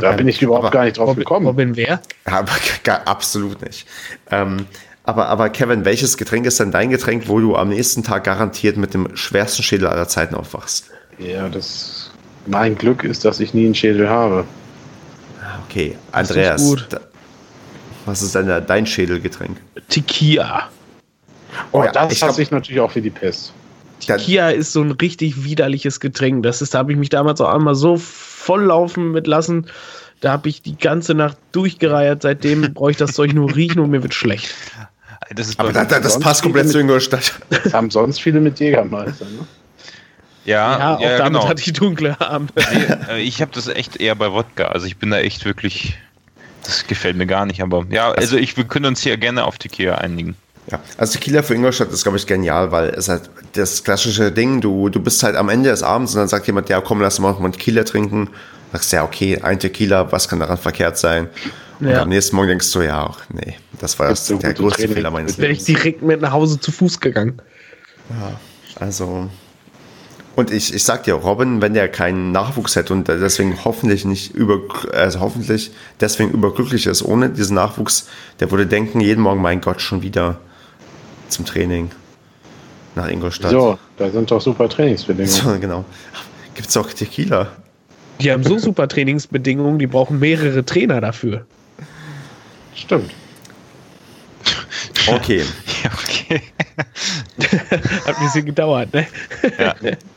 Da 0.00 0.12
bin 0.12 0.28
ich 0.28 0.42
überhaupt 0.42 0.64
aber, 0.64 0.72
gar 0.72 0.84
nicht 0.84 0.98
drauf 0.98 1.08
Robin, 1.08 1.20
gekommen. 1.20 1.46
Robin 1.46 1.76
wer? 1.76 2.00
Aber 2.24 2.52
gar, 2.82 3.06
absolut 3.06 3.62
nicht. 3.62 3.86
Ähm, 4.30 4.66
aber, 5.04 5.28
aber 5.28 5.50
Kevin, 5.50 5.84
welches 5.84 6.16
Getränk 6.16 6.46
ist 6.46 6.58
denn 6.58 6.72
dein 6.72 6.90
Getränk, 6.90 7.28
wo 7.28 7.38
du 7.38 7.56
am 7.56 7.68
nächsten 7.68 8.02
Tag 8.02 8.24
garantiert 8.24 8.76
mit 8.76 8.92
dem 8.92 9.16
schwersten 9.16 9.62
Schädel 9.62 9.86
aller 9.86 10.08
Zeiten 10.08 10.34
aufwachst? 10.34 10.90
Ja, 11.18 11.48
das 11.48 12.10
mein 12.46 12.76
Glück 12.76 13.04
ist, 13.04 13.24
dass 13.24 13.40
ich 13.40 13.54
nie 13.54 13.66
einen 13.66 13.74
Schädel 13.74 14.08
habe. 14.08 14.44
Okay, 15.64 15.96
Andreas, 16.12 16.62
ist 16.62 16.86
da, 16.90 17.00
was 18.04 18.22
ist 18.22 18.34
denn 18.34 18.46
dein 18.66 18.86
Schädelgetränk? 18.86 19.58
Tequila. 19.88 20.68
Oh, 21.72 21.80
oh 21.80 21.84
ja, 21.84 21.92
das 21.92 22.22
hasse 22.22 22.42
ich 22.42 22.50
natürlich 22.50 22.80
auch 22.80 22.90
für 22.90 23.02
die 23.02 23.10
Pest. 23.10 23.52
Tequila 24.00 24.50
ist 24.50 24.72
so 24.72 24.82
ein 24.82 24.92
richtig 24.92 25.44
widerliches 25.44 26.00
Getränk. 26.00 26.42
Das 26.42 26.62
ist, 26.62 26.74
da 26.74 26.78
habe 26.78 26.92
ich 26.92 26.98
mich 26.98 27.08
damals 27.08 27.40
auch 27.40 27.52
einmal 27.52 27.74
so 27.74 27.96
volllaufen 28.46 29.12
mit 29.12 29.26
lassen. 29.26 29.66
Da 30.20 30.32
habe 30.32 30.48
ich 30.48 30.62
die 30.62 30.76
ganze 30.76 31.14
Nacht 31.14 31.36
durchgereiert. 31.52 32.22
Seitdem 32.22 32.62
brauche 32.74 32.92
ich 32.92 32.96
das 32.96 33.12
Zeug 33.12 33.34
nur 33.34 33.54
riechen 33.54 33.80
und 33.80 33.90
mir 33.90 34.02
wird 34.02 34.14
schlecht. 34.14 34.54
Das 35.34 35.58
Aber 35.58 35.72
das, 35.72 35.88
das 35.88 36.20
passt 36.20 36.42
komplett 36.42 36.68
zu 36.68 36.78
Ingolstadt. 36.78 37.34
Das 37.48 37.74
haben 37.74 37.90
sonst 37.90 38.20
viele 38.20 38.40
mit 38.40 38.60
Jägermeister, 38.60 39.24
ne? 39.24 39.46
Ja, 40.44 40.78
ja, 40.78 40.96
auch 40.96 41.00
ja, 41.00 41.18
damit 41.18 41.32
genau. 41.32 41.48
hatte 41.48 41.60
ich 41.60 41.72
dunkle 41.72 42.20
Abende. 42.20 42.52
Nee, 42.72 43.18
ich 43.22 43.42
habe 43.42 43.50
das 43.52 43.66
echt 43.66 43.96
eher 43.96 44.14
bei 44.14 44.30
Wodka. 44.30 44.66
Also 44.66 44.86
ich 44.86 44.96
bin 44.96 45.10
da 45.10 45.18
echt 45.18 45.44
wirklich. 45.44 45.98
Das 46.62 46.86
gefällt 46.86 47.16
mir 47.16 47.26
gar 47.26 47.46
nicht, 47.46 47.62
aber 47.62 47.84
ja, 47.90 48.10
also 48.12 48.36
ich, 48.36 48.56
wir 48.56 48.64
können 48.64 48.86
uns 48.86 49.00
hier 49.00 49.16
gerne 49.16 49.44
auf 49.44 49.58
Tequila 49.58 49.96
einigen. 49.96 50.36
Ja, 50.70 50.80
also 50.98 51.12
Tequila 51.14 51.42
für 51.42 51.54
Ingolstadt 51.54 51.92
ist, 51.92 52.02
glaube 52.02 52.18
ich, 52.18 52.26
genial, 52.26 52.72
weil 52.72 52.88
es 52.88 53.08
halt 53.08 53.30
das 53.52 53.84
klassische 53.84 54.32
Ding, 54.32 54.60
du, 54.60 54.88
du 54.88 55.00
bist 55.00 55.22
halt 55.22 55.36
am 55.36 55.48
Ende 55.48 55.70
des 55.70 55.82
Abends 55.82 56.14
und 56.14 56.20
dann 56.20 56.28
sagt 56.28 56.46
jemand, 56.46 56.68
ja 56.68 56.80
komm, 56.80 57.00
lass 57.00 57.20
mal 57.20 57.30
noch 57.30 57.38
mal 57.38 57.52
Tequila 57.52 57.84
trinken. 57.84 58.30
Sagst 58.72 58.92
ja, 58.92 59.04
okay, 59.04 59.40
ein 59.42 59.60
Tequila, 59.60 60.10
was 60.10 60.28
kann 60.28 60.40
daran 60.40 60.58
verkehrt 60.58 60.98
sein? 60.98 61.28
Und 61.78 61.88
ja. 61.88 62.02
am 62.02 62.08
nächsten 62.08 62.34
Morgen 62.34 62.48
denkst 62.48 62.72
du, 62.72 62.80
ja, 62.80 63.06
auch, 63.06 63.18
nee, 63.32 63.54
das 63.80 63.98
war 63.98 64.08
das, 64.08 64.26
der 64.26 64.54
größte 64.54 64.80
Training. 64.80 64.94
Fehler 64.94 65.10
meines 65.10 65.36
Lebens. 65.36 65.38
Wäre 65.38 65.52
ich 65.52 65.64
direkt 65.64 66.02
mit 66.02 66.20
nach 66.20 66.32
Hause 66.32 66.58
zu 66.58 66.72
Fuß 66.72 67.00
gegangen. 67.00 67.40
Ja, 68.10 68.40
also. 68.80 69.28
Und 70.34 70.50
ich, 70.50 70.74
ich 70.74 70.84
sag 70.84 71.04
dir, 71.04 71.14
Robin, 71.14 71.62
wenn 71.62 71.74
der 71.74 71.88
keinen 71.88 72.32
Nachwuchs 72.32 72.76
hätte 72.76 72.92
und 72.92 73.08
deswegen 73.08 73.64
hoffentlich 73.64 74.04
nicht 74.04 74.34
über, 74.34 74.60
also 74.92 75.20
hoffentlich 75.20 75.70
deswegen 76.00 76.30
überglücklich 76.30 76.86
ist, 76.86 77.02
ohne 77.02 77.30
diesen 77.30 77.54
Nachwuchs, 77.54 78.08
der 78.40 78.50
würde 78.50 78.66
denken, 78.66 79.00
jeden 79.00 79.22
Morgen, 79.22 79.40
mein 79.40 79.62
Gott, 79.62 79.80
schon 79.80 80.02
wieder 80.02 80.38
zum 81.28 81.44
Training 81.44 81.90
nach 82.94 83.08
Ingolstadt. 83.08 83.50
So, 83.50 83.78
da 83.96 84.10
sind 84.10 84.30
doch 84.30 84.40
super 84.40 84.68
Trainingsbedingungen. 84.68 85.28
So, 85.28 85.58
genau. 85.58 85.84
Gibt 86.54 86.68
es 86.68 86.76
auch 86.76 86.90
Tequila? 86.90 87.48
Die 88.20 88.32
haben 88.32 88.42
so 88.42 88.58
super 88.58 88.88
Trainingsbedingungen, 88.88 89.78
die 89.78 89.86
brauchen 89.86 90.18
mehrere 90.18 90.64
Trainer 90.64 91.00
dafür. 91.00 91.44
Stimmt. 92.74 93.10
Okay. 95.06 95.44
ja, 95.84 95.90
okay. 95.92 96.42
Hat 98.06 98.16
ein 98.16 98.24
bisschen 98.24 98.46
gedauert, 98.46 98.92
ne? 98.94 99.06
Ja. 99.58 99.74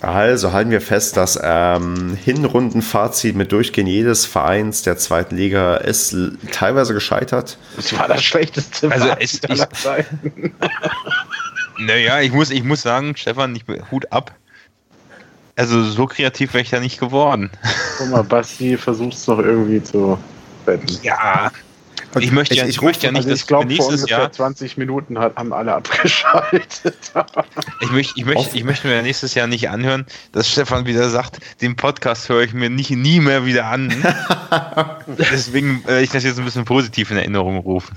Also 0.00 0.52
halten 0.52 0.70
wir 0.70 0.80
fest, 0.80 1.16
dass 1.16 1.38
ähm, 1.42 2.16
Hinrundenfazit 2.22 3.36
mit 3.36 3.52
Durchgehen 3.52 3.86
jedes 3.86 4.24
Vereins 4.24 4.82
der 4.82 4.96
zweiten 4.96 5.36
Liga 5.36 5.76
ist 5.76 6.16
teilweise 6.52 6.94
gescheitert. 6.94 7.58
Das 7.76 7.98
war 7.98 8.08
das 8.08 8.22
schlechteste 8.22 8.90
also 8.90 9.08
es, 9.18 9.44
aller 9.44 9.68
ich. 9.98 10.06
Naja, 11.80 12.20
ich 12.20 12.32
muss, 12.32 12.50
ich 12.50 12.62
muss 12.62 12.82
sagen, 12.82 13.14
Stefan, 13.16 13.56
ich, 13.56 13.64
Hut 13.90 14.10
ab. 14.10 14.34
Also 15.56 15.82
so 15.82 16.06
kreativ 16.06 16.54
wäre 16.54 16.62
ich 16.62 16.70
ja 16.70 16.80
nicht 16.80 16.98
geworden. 16.98 17.50
Guck 17.98 18.08
mal, 18.08 18.24
Basti 18.24 18.78
versucht 18.78 19.14
es 19.14 19.26
noch 19.26 19.38
irgendwie 19.38 19.82
zu 19.82 20.18
retten. 20.66 20.98
Ja, 21.02 21.50
und 22.14 22.22
ich 22.22 22.32
möchte, 22.32 22.54
ich, 22.54 22.60
ja, 22.60 22.66
ich, 22.66 22.76
ich 22.76 22.82
möchte 22.82 23.06
ja 23.06 23.12
nicht, 23.12 23.24
also 23.24 23.34
ich 23.34 23.46
glaube, 23.46 23.66
nächstes 23.66 24.08
Jahr 24.08 24.32
20 24.32 24.76
Minuten 24.76 25.18
hat, 25.18 25.36
haben 25.36 25.52
alle 25.52 25.74
abgeschaltet. 25.74 26.96
ich, 27.80 27.90
möchte, 27.90 28.14
ich, 28.16 28.24
möchte, 28.24 28.56
ich 28.56 28.64
möchte 28.64 28.88
mir 28.88 29.02
nächstes 29.02 29.34
Jahr 29.34 29.46
nicht 29.46 29.68
anhören, 29.70 30.06
dass 30.32 30.48
Stefan 30.48 30.86
wieder 30.86 31.08
sagt, 31.08 31.38
den 31.60 31.76
Podcast 31.76 32.28
höre 32.28 32.42
ich 32.42 32.52
mir 32.52 32.70
nicht, 32.70 32.90
nie 32.90 33.20
mehr 33.20 33.46
wieder 33.46 33.66
an. 33.66 33.92
Deswegen 35.06 35.84
werde 35.86 36.02
ich 36.02 36.10
das 36.10 36.24
jetzt 36.24 36.38
ein 36.38 36.44
bisschen 36.44 36.64
positiv 36.64 37.10
in 37.10 37.16
Erinnerung 37.16 37.58
rufen. 37.58 37.96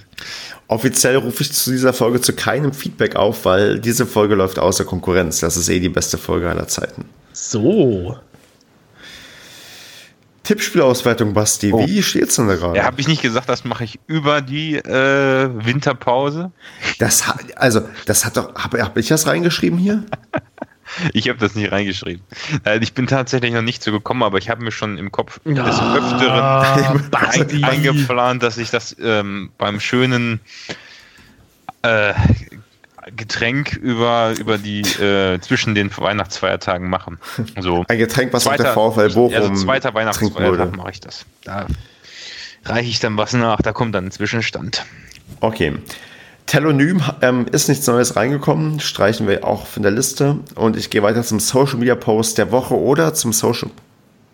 Offiziell 0.68 1.18
rufe 1.18 1.44
ich 1.44 1.52
zu 1.52 1.72
dieser 1.72 1.94
Folge 1.94 2.22
zu 2.22 2.34
keinem 2.34 2.73
Feedback 2.73 3.15
auf, 3.15 3.45
weil 3.45 3.80
diese 3.80 4.06
Folge 4.06 4.35
läuft 4.35 4.60
außer 4.60 4.85
Konkurrenz. 4.85 5.40
Das 5.40 5.57
ist 5.57 5.69
eh 5.69 5.80
die 5.80 5.90
beste 5.90 6.18
Folge 6.18 6.49
aller 6.49 6.68
Zeiten. 6.68 7.06
So. 7.31 8.18
Tippspielauswertung, 10.44 11.34
Basti. 11.34 11.72
Oh. 11.72 11.86
Wie 11.88 12.03
steht's 12.03 12.36
denn 12.36 12.48
da 12.48 12.56
gerade? 12.56 12.78
Ja, 12.78 12.84
habe 12.84 12.99
ich 12.99 13.07
nicht 13.07 13.22
gesagt, 13.22 13.48
das 13.48 13.64
mache 13.64 13.86
ich 13.86 13.99
über 14.07 14.41
die 14.41 14.76
äh, 14.76 15.49
Winterpause. 15.65 16.52
Das 16.99 17.24
also, 17.56 17.82
das 18.06 18.26
hat 18.26 18.36
doch, 18.36 18.53
habe 18.56 18.82
hab 18.82 18.98
ich 18.98 19.07
das 19.07 19.26
reingeschrieben 19.26 19.80
hier? 19.80 20.03
ich 21.14 21.30
habe 21.30 21.40
das 21.40 21.56
nicht 21.56 21.72
reingeschrieben. 21.72 22.24
Äh, 22.65 22.80
ich 22.80 22.94
bin 22.94 23.07
tatsächlich 23.07 23.53
noch 23.53 23.61
nicht 23.61 23.82
so 23.82 23.94
gekommen, 23.94 24.22
aber 24.22 24.38
ich 24.38 24.49
habe 24.49 24.64
mir 24.64 24.72
schon 24.72 24.98
im 24.98 25.14
Kopf 25.14 25.40
des 25.45 25.57
Öfteren 25.57 27.11
ein, 27.14 27.64
eingeplant, 27.64 28.44
dass 28.44 28.57
ich 28.57 28.70
das 28.70 28.95
ähm, 29.02 29.52
beim 29.57 29.80
schönen 29.80 30.41
äh, 31.84 32.14
Getränk 33.15 33.76
über, 33.76 34.34
über 34.40 34.57
die 34.57 34.81
äh, 34.81 35.40
zwischen 35.40 35.76
den 35.76 35.95
Weihnachtsfeiertagen 35.95 36.90
machen. 36.90 37.19
So 37.60 37.84
Ein 37.88 37.98
Getränk, 37.98 38.34
was 38.34 38.44
zweiter, 38.44 38.77
auf 38.77 38.95
der 38.95 39.10
VfL 39.10 39.14
Bochum 39.15 39.35
also 39.35 39.53
zweiter 39.56 39.94
Weihnachtsfeiertag 39.94 40.76
mache 40.76 40.91
ich 40.91 40.99
das. 40.99 41.26
Da 41.44 41.68
reiche 42.65 42.90
ich 42.90 42.99
dann 42.99 43.18
was 43.18 43.34
nach, 43.34 43.61
da 43.61 43.73
kommt 43.73 43.95
dann 43.95 44.06
ein 44.06 44.11
Zwischenstand. 44.11 44.85
Okay. 45.40 45.73
Telonym 46.45 47.02
ähm, 47.22 47.45
ist 47.52 47.69
nichts 47.69 47.88
Neues 47.88 48.15
reingekommen, 48.15 48.80
streichen 48.80 49.27
wir 49.27 49.45
auch 49.45 49.65
von 49.65 49.84
der 49.84 49.91
Liste. 49.91 50.40
Und 50.56 50.76
ich 50.76 50.90
gehe 50.90 51.02
weiter 51.02 51.23
zum 51.23 51.40
Social 51.40 51.77
Media 51.77 51.95
Post 51.95 52.38
der 52.38 52.52
Woche 52.52 52.77
oder 52.77 53.14
zum 53.14 53.31
Social 53.34 53.69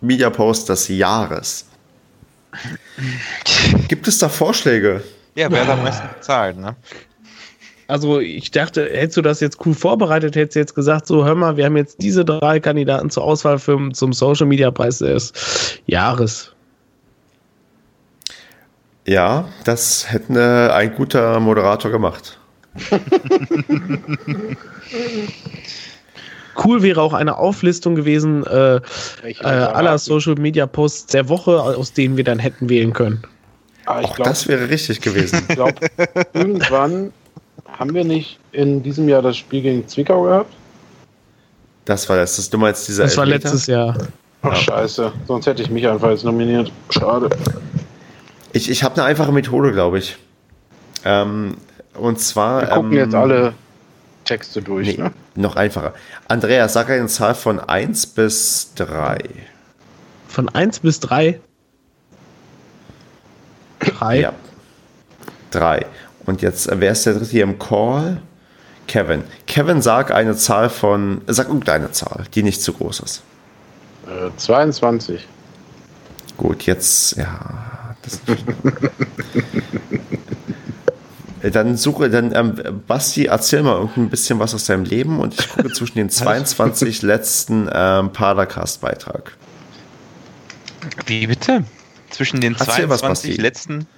Media 0.00 0.30
Post 0.30 0.68
des 0.68 0.88
Jahres. 0.88 1.66
Gibt 3.88 4.08
es 4.08 4.18
da 4.18 4.28
Vorschläge? 4.28 5.04
Ja, 5.36 5.50
wer 5.50 5.62
hat 5.62 5.70
am 5.70 5.84
meisten 5.84 6.08
bezahlt, 6.08 6.58
ne? 6.58 6.74
Also 7.90 8.20
ich 8.20 8.50
dachte, 8.52 8.88
hättest 8.90 9.16
du 9.16 9.22
das 9.22 9.40
jetzt 9.40 9.58
cool 9.66 9.74
vorbereitet, 9.74 10.36
hättest 10.36 10.54
du 10.54 10.60
jetzt 10.60 10.74
gesagt, 10.74 11.06
so 11.06 11.24
hör 11.24 11.34
mal, 11.34 11.56
wir 11.56 11.64
haben 11.64 11.76
jetzt 11.76 12.00
diese 12.00 12.24
drei 12.24 12.60
Kandidaten 12.60 13.10
zur 13.10 13.24
Auswahl 13.24 13.58
für, 13.58 13.90
zum 13.92 14.12
Social 14.12 14.46
Media 14.46 14.70
Preis 14.70 14.98
des 14.98 15.32
Jahres. 15.86 16.52
Ja, 19.06 19.48
das 19.64 20.10
hätte 20.10 20.72
ein 20.72 20.94
guter 20.94 21.40
Moderator 21.40 21.90
gemacht. 21.90 22.38
cool 26.64 26.82
wäre 26.82 27.02
auch 27.02 27.14
eine 27.14 27.36
Auflistung 27.36 27.96
gewesen 27.96 28.46
äh, 28.46 28.76
äh, 28.76 28.80
aller 29.42 29.98
Social 29.98 30.36
Media 30.36 30.66
Posts 30.66 31.06
der 31.06 31.28
Woche, 31.28 31.60
aus 31.60 31.92
denen 31.92 32.16
wir 32.16 32.22
dann 32.22 32.38
hätten 32.38 32.68
wählen 32.68 32.92
können. 32.92 33.22
Ah, 33.86 34.02
Auch 34.02 34.14
glaub, 34.14 34.28
das 34.28 34.46
wäre 34.46 34.68
richtig 34.68 35.00
gewesen. 35.00 35.42
Ich 35.48 35.56
glaube, 35.56 35.88
irgendwann 36.32 37.12
haben 37.80 37.94
wir 37.94 38.04
nicht 38.04 38.38
in 38.52 38.82
diesem 38.82 39.08
Jahr 39.08 39.22
das 39.22 39.38
Spiel 39.38 39.62
gegen 39.62 39.88
Zwickau 39.88 40.22
gehabt? 40.22 40.52
Das 41.86 42.08
war 42.10 42.16
das. 42.16 42.50
Du 42.50 42.58
meinst 42.58 42.86
dieser 42.86 43.04
Das 43.04 43.16
war 43.16 43.24
letztes 43.24 43.66
Jahr. 43.66 43.96
Ach, 44.42 44.50
ja. 44.50 44.54
scheiße. 44.54 45.12
Sonst 45.26 45.46
hätte 45.46 45.62
ich 45.62 45.70
mich 45.70 45.88
einfach 45.88 46.10
jetzt 46.10 46.24
nominiert. 46.24 46.70
Schade. 46.90 47.30
Ich, 48.52 48.70
ich 48.70 48.84
habe 48.84 48.96
eine 48.96 49.04
einfache 49.04 49.32
Methode, 49.32 49.72
glaube 49.72 49.98
ich. 49.98 50.18
Ähm, 51.04 51.56
und 51.94 52.20
zwar. 52.20 52.60
Wir 52.60 52.68
gucken 52.68 52.92
ähm, 52.92 52.98
jetzt 52.98 53.14
alle 53.14 53.54
Texte 54.26 54.60
durch. 54.60 54.86
Nee, 54.86 55.02
ne? 55.02 55.12
Noch 55.34 55.56
einfacher. 55.56 55.94
Andreas, 56.28 56.74
sag 56.74 56.90
eine 56.90 57.06
Zahl 57.06 57.34
von 57.34 57.60
1 57.60 58.08
bis 58.08 58.74
3. 58.74 59.18
Von 60.28 60.50
1 60.50 60.80
bis 60.80 61.00
3? 61.00 61.40
3. 63.80 64.20
Ja. 64.20 64.32
3. 65.50 65.86
Und 66.30 66.42
jetzt, 66.42 66.68
äh, 66.68 66.78
wer 66.78 66.92
ist 66.92 67.04
der 67.06 67.14
dritte 67.14 67.32
hier 67.32 67.42
im 67.42 67.58
Call? 67.58 68.22
Kevin. 68.86 69.24
Kevin, 69.48 69.82
sag 69.82 70.12
eine 70.12 70.36
Zahl 70.36 70.70
von, 70.70 71.22
sag 71.26 71.48
irgendeine 71.48 71.90
Zahl, 71.90 72.24
die 72.34 72.44
nicht 72.44 72.62
zu 72.62 72.72
groß 72.72 73.00
ist. 73.00 73.22
Äh, 74.06 74.30
22. 74.36 75.26
Gut, 76.36 76.62
jetzt, 76.62 77.16
ja. 77.16 77.96
dann 81.50 81.76
suche, 81.76 82.10
dann, 82.10 82.32
ähm, 82.32 82.82
Basti, 82.86 83.24
erzähl 83.24 83.64
mal 83.64 83.88
ein 83.96 84.08
bisschen 84.08 84.38
was 84.38 84.54
aus 84.54 84.66
deinem 84.66 84.84
Leben 84.84 85.18
und 85.18 85.34
ich 85.34 85.48
gucke 85.48 85.72
zwischen 85.72 85.98
den 85.98 86.10
22 86.10 87.02
letzten 87.02 87.68
ähm, 87.72 88.12
Padercast-Beitrag. 88.12 89.36
Wie 91.06 91.26
bitte? 91.26 91.64
Zwischen 92.10 92.40
den 92.40 92.52
erzähl 92.52 92.86
22 92.86 93.32
was, 93.32 93.42
letzten 93.42 93.88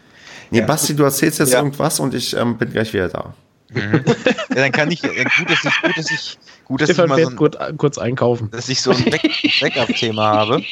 Nee, 0.53 0.59
ja. 0.59 0.67
Basti, 0.67 0.95
du 0.95 1.05
erzählst 1.05 1.39
jetzt 1.39 1.55
ja. 1.55 1.61
irgendwas 1.61 1.99
und 1.99 2.13
ich 2.13 2.37
ähm, 2.37 2.59
bin 2.59 2.71
gleich 2.71 2.93
wieder 2.93 3.09
da. 3.09 3.33
Mhm. 3.71 4.05
Ja, 4.51 4.57
dann 4.57 4.73
kann 4.73 4.91
ich, 4.91 5.03
äh, 5.03 5.25
gut, 5.25 5.51
dass 5.51 5.65
ich, 5.65 5.83
gut, 5.83 5.97
dass 5.97 6.11
ich, 6.11 6.39
gut, 6.67 6.81
dass 6.83 6.89
Stefan 6.91 7.05
ich 7.07 7.09
mal 7.09 7.23
so 7.23 7.31
ein, 7.31 7.37
kurz, 7.37 7.57
kurz, 7.79 7.97
einkaufen. 7.97 8.51
Dass 8.51 8.69
ich 8.69 8.83
so 8.83 8.91
ein 8.91 9.03
Backup-Thema 9.61 10.23
habe. 10.23 10.63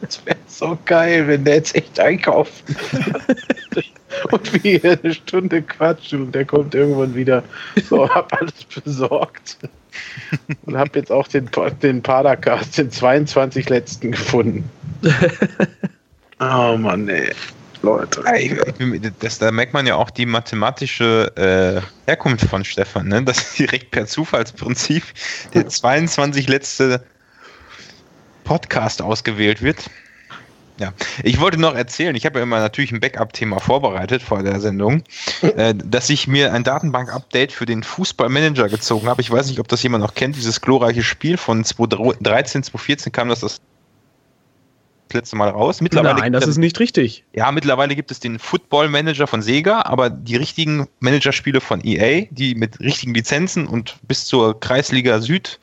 Das 0.00 0.24
wäre 0.24 0.36
so 0.46 0.78
geil, 0.84 1.26
wenn 1.26 1.44
der 1.44 1.56
jetzt 1.56 1.74
echt 1.74 1.98
einkauft. 1.98 2.62
und 4.30 4.62
wir 4.62 4.98
eine 5.02 5.12
Stunde 5.12 5.62
quatschen 5.62 6.22
und 6.22 6.34
der 6.36 6.44
kommt 6.44 6.72
irgendwann 6.72 7.16
wieder. 7.16 7.42
So, 7.90 8.08
hab 8.08 8.32
alles 8.40 8.54
besorgt. 8.84 9.58
Und 10.64 10.78
hab 10.78 10.94
jetzt 10.94 11.10
auch 11.10 11.26
den, 11.26 11.50
den 11.82 12.00
Padercast, 12.00 12.78
den 12.78 12.92
22 12.92 13.68
letzten 13.68 14.12
gefunden. 14.12 14.70
oh 16.38 16.76
Mann, 16.76 17.08
ey. 17.08 17.32
Leute. 17.82 18.22
Das, 19.20 19.38
da 19.38 19.50
merkt 19.50 19.72
man 19.72 19.86
ja 19.86 19.96
auch 19.96 20.10
die 20.10 20.26
mathematische 20.26 21.32
äh, 21.36 22.08
Herkunft 22.08 22.46
von 22.46 22.64
Stefan, 22.64 23.08
ne? 23.08 23.22
dass 23.22 23.52
direkt 23.58 23.90
per 23.90 24.06
Zufallsprinzip 24.06 25.04
der 25.54 25.68
22 25.68 26.48
letzte 26.48 27.04
Podcast 28.44 29.02
ausgewählt 29.02 29.62
wird. 29.62 29.90
Ja, 30.78 30.92
ich 31.22 31.38
wollte 31.38 31.60
noch 31.60 31.74
erzählen, 31.74 32.16
ich 32.16 32.24
habe 32.24 32.38
ja 32.38 32.42
immer 32.42 32.58
natürlich 32.58 32.92
ein 32.92 33.00
Backup-Thema 33.00 33.60
vorbereitet 33.60 34.22
vor 34.22 34.42
der 34.42 34.58
Sendung, 34.58 35.04
äh, 35.42 35.74
dass 35.76 36.08
ich 36.08 36.26
mir 36.26 36.52
ein 36.52 36.64
Datenbank-Update 36.64 37.52
für 37.52 37.66
den 37.66 37.82
Fußballmanager 37.82 38.68
gezogen 38.68 39.06
habe. 39.06 39.20
Ich 39.20 39.30
weiß 39.30 39.48
nicht, 39.48 39.60
ob 39.60 39.68
das 39.68 39.82
jemand 39.82 40.02
noch 40.02 40.14
kennt, 40.14 40.34
dieses 40.34 40.60
glorreiche 40.60 41.02
Spiel 41.02 41.36
von 41.36 41.62
2013, 41.62 42.62
2014 42.64 43.12
kam 43.12 43.28
das 43.28 43.40
das 43.40 43.60
letzte 45.14 45.36
Mal 45.36 45.48
raus. 45.48 45.80
Mittlerweile 45.80 46.20
Nein, 46.20 46.32
das 46.32 46.46
ist 46.46 46.58
nicht 46.58 46.78
richtig. 46.80 47.24
Ja, 47.32 47.50
mittlerweile 47.52 47.94
gibt 47.94 48.10
es 48.10 48.20
den 48.20 48.38
Football 48.38 48.88
Manager 48.88 49.26
von 49.26 49.42
Sega, 49.42 49.82
aber 49.82 50.10
die 50.10 50.36
richtigen 50.36 50.86
Managerspiele 51.00 51.60
von 51.60 51.84
EA, 51.84 52.26
die 52.30 52.54
mit 52.54 52.80
richtigen 52.80 53.14
Lizenzen 53.14 53.66
und 53.66 53.96
bis 54.02 54.24
zur 54.24 54.58
Kreisliga 54.60 55.20
Süd, 55.20 55.60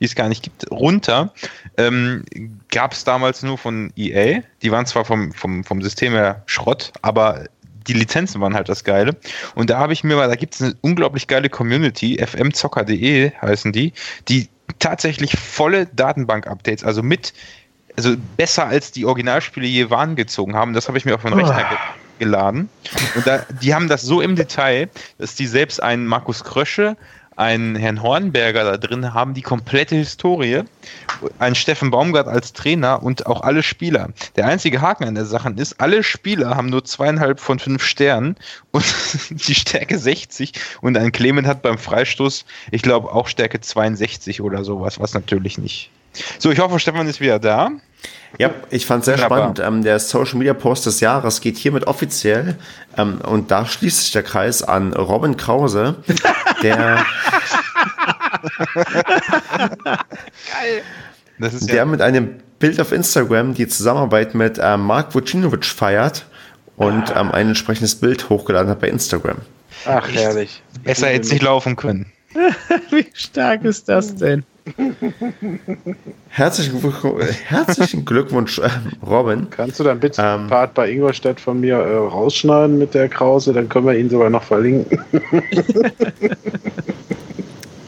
die 0.00 0.04
es 0.04 0.14
gar 0.14 0.28
nicht 0.28 0.42
gibt, 0.42 0.70
runter, 0.70 1.32
ähm, 1.76 2.24
gab 2.70 2.92
es 2.92 3.04
damals 3.04 3.42
nur 3.42 3.58
von 3.58 3.92
EA. 3.96 4.42
Die 4.62 4.70
waren 4.70 4.86
zwar 4.86 5.04
vom, 5.04 5.32
vom, 5.32 5.64
vom 5.64 5.82
System 5.82 6.12
her 6.12 6.42
Schrott, 6.46 6.92
aber 7.02 7.44
die 7.86 7.92
Lizenzen 7.92 8.40
waren 8.40 8.54
halt 8.54 8.68
das 8.68 8.84
Geile. 8.84 9.16
Und 9.54 9.70
da 9.70 9.78
habe 9.78 9.92
ich 9.92 10.04
mir 10.04 10.16
mal, 10.16 10.28
da 10.28 10.36
gibt 10.36 10.54
es 10.54 10.62
eine 10.62 10.74
unglaublich 10.80 11.26
geile 11.26 11.48
Community, 11.48 12.18
fmzocker.de 12.24 13.32
heißen 13.40 13.72
die, 13.72 13.92
die 14.28 14.48
tatsächlich 14.78 15.32
volle 15.38 15.86
Datenbank-Updates, 15.86 16.84
also 16.84 17.02
mit 17.02 17.32
also 18.00 18.16
besser 18.36 18.66
als 18.66 18.92
die 18.92 19.04
Originalspiele 19.04 19.66
je 19.66 19.90
waren 19.90 20.16
gezogen 20.16 20.56
haben. 20.56 20.72
Das 20.72 20.88
habe 20.88 20.96
ich 20.96 21.04
mir 21.04 21.14
auf 21.14 21.22
meinen 21.22 21.34
Rechner 21.34 21.68
ge 21.68 21.78
geladen. 22.18 22.68
Und 23.14 23.26
da, 23.26 23.46
die 23.62 23.74
haben 23.74 23.88
das 23.88 24.02
so 24.02 24.20
im 24.20 24.36
Detail, 24.36 24.90
dass 25.16 25.36
die 25.36 25.46
selbst 25.46 25.82
einen 25.82 26.04
Markus 26.04 26.44
Krösche, 26.44 26.98
einen 27.36 27.76
Herrn 27.76 28.02
Hornberger 28.02 28.62
da 28.64 28.76
drin 28.76 29.14
haben, 29.14 29.32
die 29.32 29.40
komplette 29.40 29.96
Historie, 29.96 30.64
einen 31.38 31.54
Steffen 31.54 31.90
Baumgart 31.90 32.28
als 32.28 32.52
Trainer 32.52 33.02
und 33.02 33.24
auch 33.24 33.40
alle 33.40 33.62
Spieler. 33.62 34.10
Der 34.36 34.46
einzige 34.46 34.82
Haken 34.82 35.04
an 35.04 35.14
der 35.14 35.24
Sache 35.24 35.50
ist, 35.56 35.80
alle 35.80 36.02
Spieler 36.02 36.56
haben 36.56 36.68
nur 36.68 36.84
zweieinhalb 36.84 37.40
von 37.40 37.58
fünf 37.58 37.82
Sternen 37.82 38.36
und 38.70 38.84
die 39.30 39.54
Stärke 39.54 39.98
60 39.98 40.52
und 40.82 40.98
ein 40.98 41.12
Clement 41.12 41.46
hat 41.46 41.62
beim 41.62 41.78
Freistoß, 41.78 42.44
ich 42.70 42.82
glaube, 42.82 43.12
auch 43.12 43.28
Stärke 43.28 43.62
62 43.62 44.42
oder 44.42 44.62
sowas, 44.62 45.00
was 45.00 45.14
natürlich 45.14 45.56
nicht. 45.56 45.90
So, 46.38 46.50
ich 46.50 46.58
hoffe, 46.58 46.78
Stefan 46.78 47.06
ist 47.06 47.20
wieder 47.20 47.38
da. 47.38 47.70
Ja, 48.38 48.50
ich 48.70 48.86
fand 48.86 49.00
es 49.00 49.06
sehr 49.06 49.16
Wunderbar. 49.16 49.38
spannend. 49.38 49.58
Ähm, 49.60 49.82
der 49.82 49.98
Social 49.98 50.38
Media 50.38 50.54
Post 50.54 50.86
des 50.86 51.00
Jahres 51.00 51.40
geht 51.40 51.56
hiermit 51.58 51.86
offiziell 51.86 52.56
ähm, 52.96 53.20
und 53.20 53.50
da 53.50 53.66
schließt 53.66 54.02
sich 54.02 54.12
der 54.12 54.22
Kreis 54.22 54.62
an 54.62 54.92
Robin 54.92 55.36
Krause, 55.36 55.96
der, 56.62 57.04
Geil. 59.84 60.82
der 61.38 61.74
ja 61.74 61.84
mit 61.84 62.00
einem 62.00 62.36
Bild 62.58 62.80
auf 62.80 62.92
Instagram 62.92 63.54
die 63.54 63.66
Zusammenarbeit 63.66 64.34
mit 64.34 64.58
äh, 64.58 64.76
Mark 64.76 65.14
Vucinovic 65.14 65.64
feiert 65.64 66.26
und 66.76 67.10
ähm, 67.16 67.32
ein 67.32 67.48
entsprechendes 67.48 67.96
Bild 67.96 68.28
hochgeladen 68.28 68.70
hat 68.70 68.80
bei 68.80 68.88
Instagram. 68.88 69.38
Ach, 69.86 70.08
herrlich. 70.12 70.62
Besser 70.84 71.08
hätte 71.08 71.22
es 71.26 71.32
nicht 71.32 71.42
laufen 71.42 71.76
können. 71.76 72.12
Wie 72.90 73.06
stark 73.12 73.64
ist 73.64 73.88
das 73.88 74.14
denn? 74.14 74.44
Herzlichen, 76.28 76.92
herzlichen 77.46 78.04
Glückwunsch, 78.04 78.58
äh, 78.58 78.68
Robin. 79.06 79.48
Kannst 79.50 79.80
du 79.80 79.84
dann 79.84 80.00
bitte 80.00 80.22
ähm, 80.22 80.48
Part 80.48 80.74
bei 80.74 80.90
Ingolstadt 80.90 81.40
von 81.40 81.60
mir 81.60 81.76
äh, 81.76 81.96
rausschneiden 81.96 82.78
mit 82.78 82.94
der 82.94 83.08
Krause? 83.08 83.52
Dann 83.52 83.68
können 83.68 83.86
wir 83.86 83.96
ihn 83.96 84.10
sogar 84.10 84.30
noch 84.30 84.42
verlinken. 84.42 85.00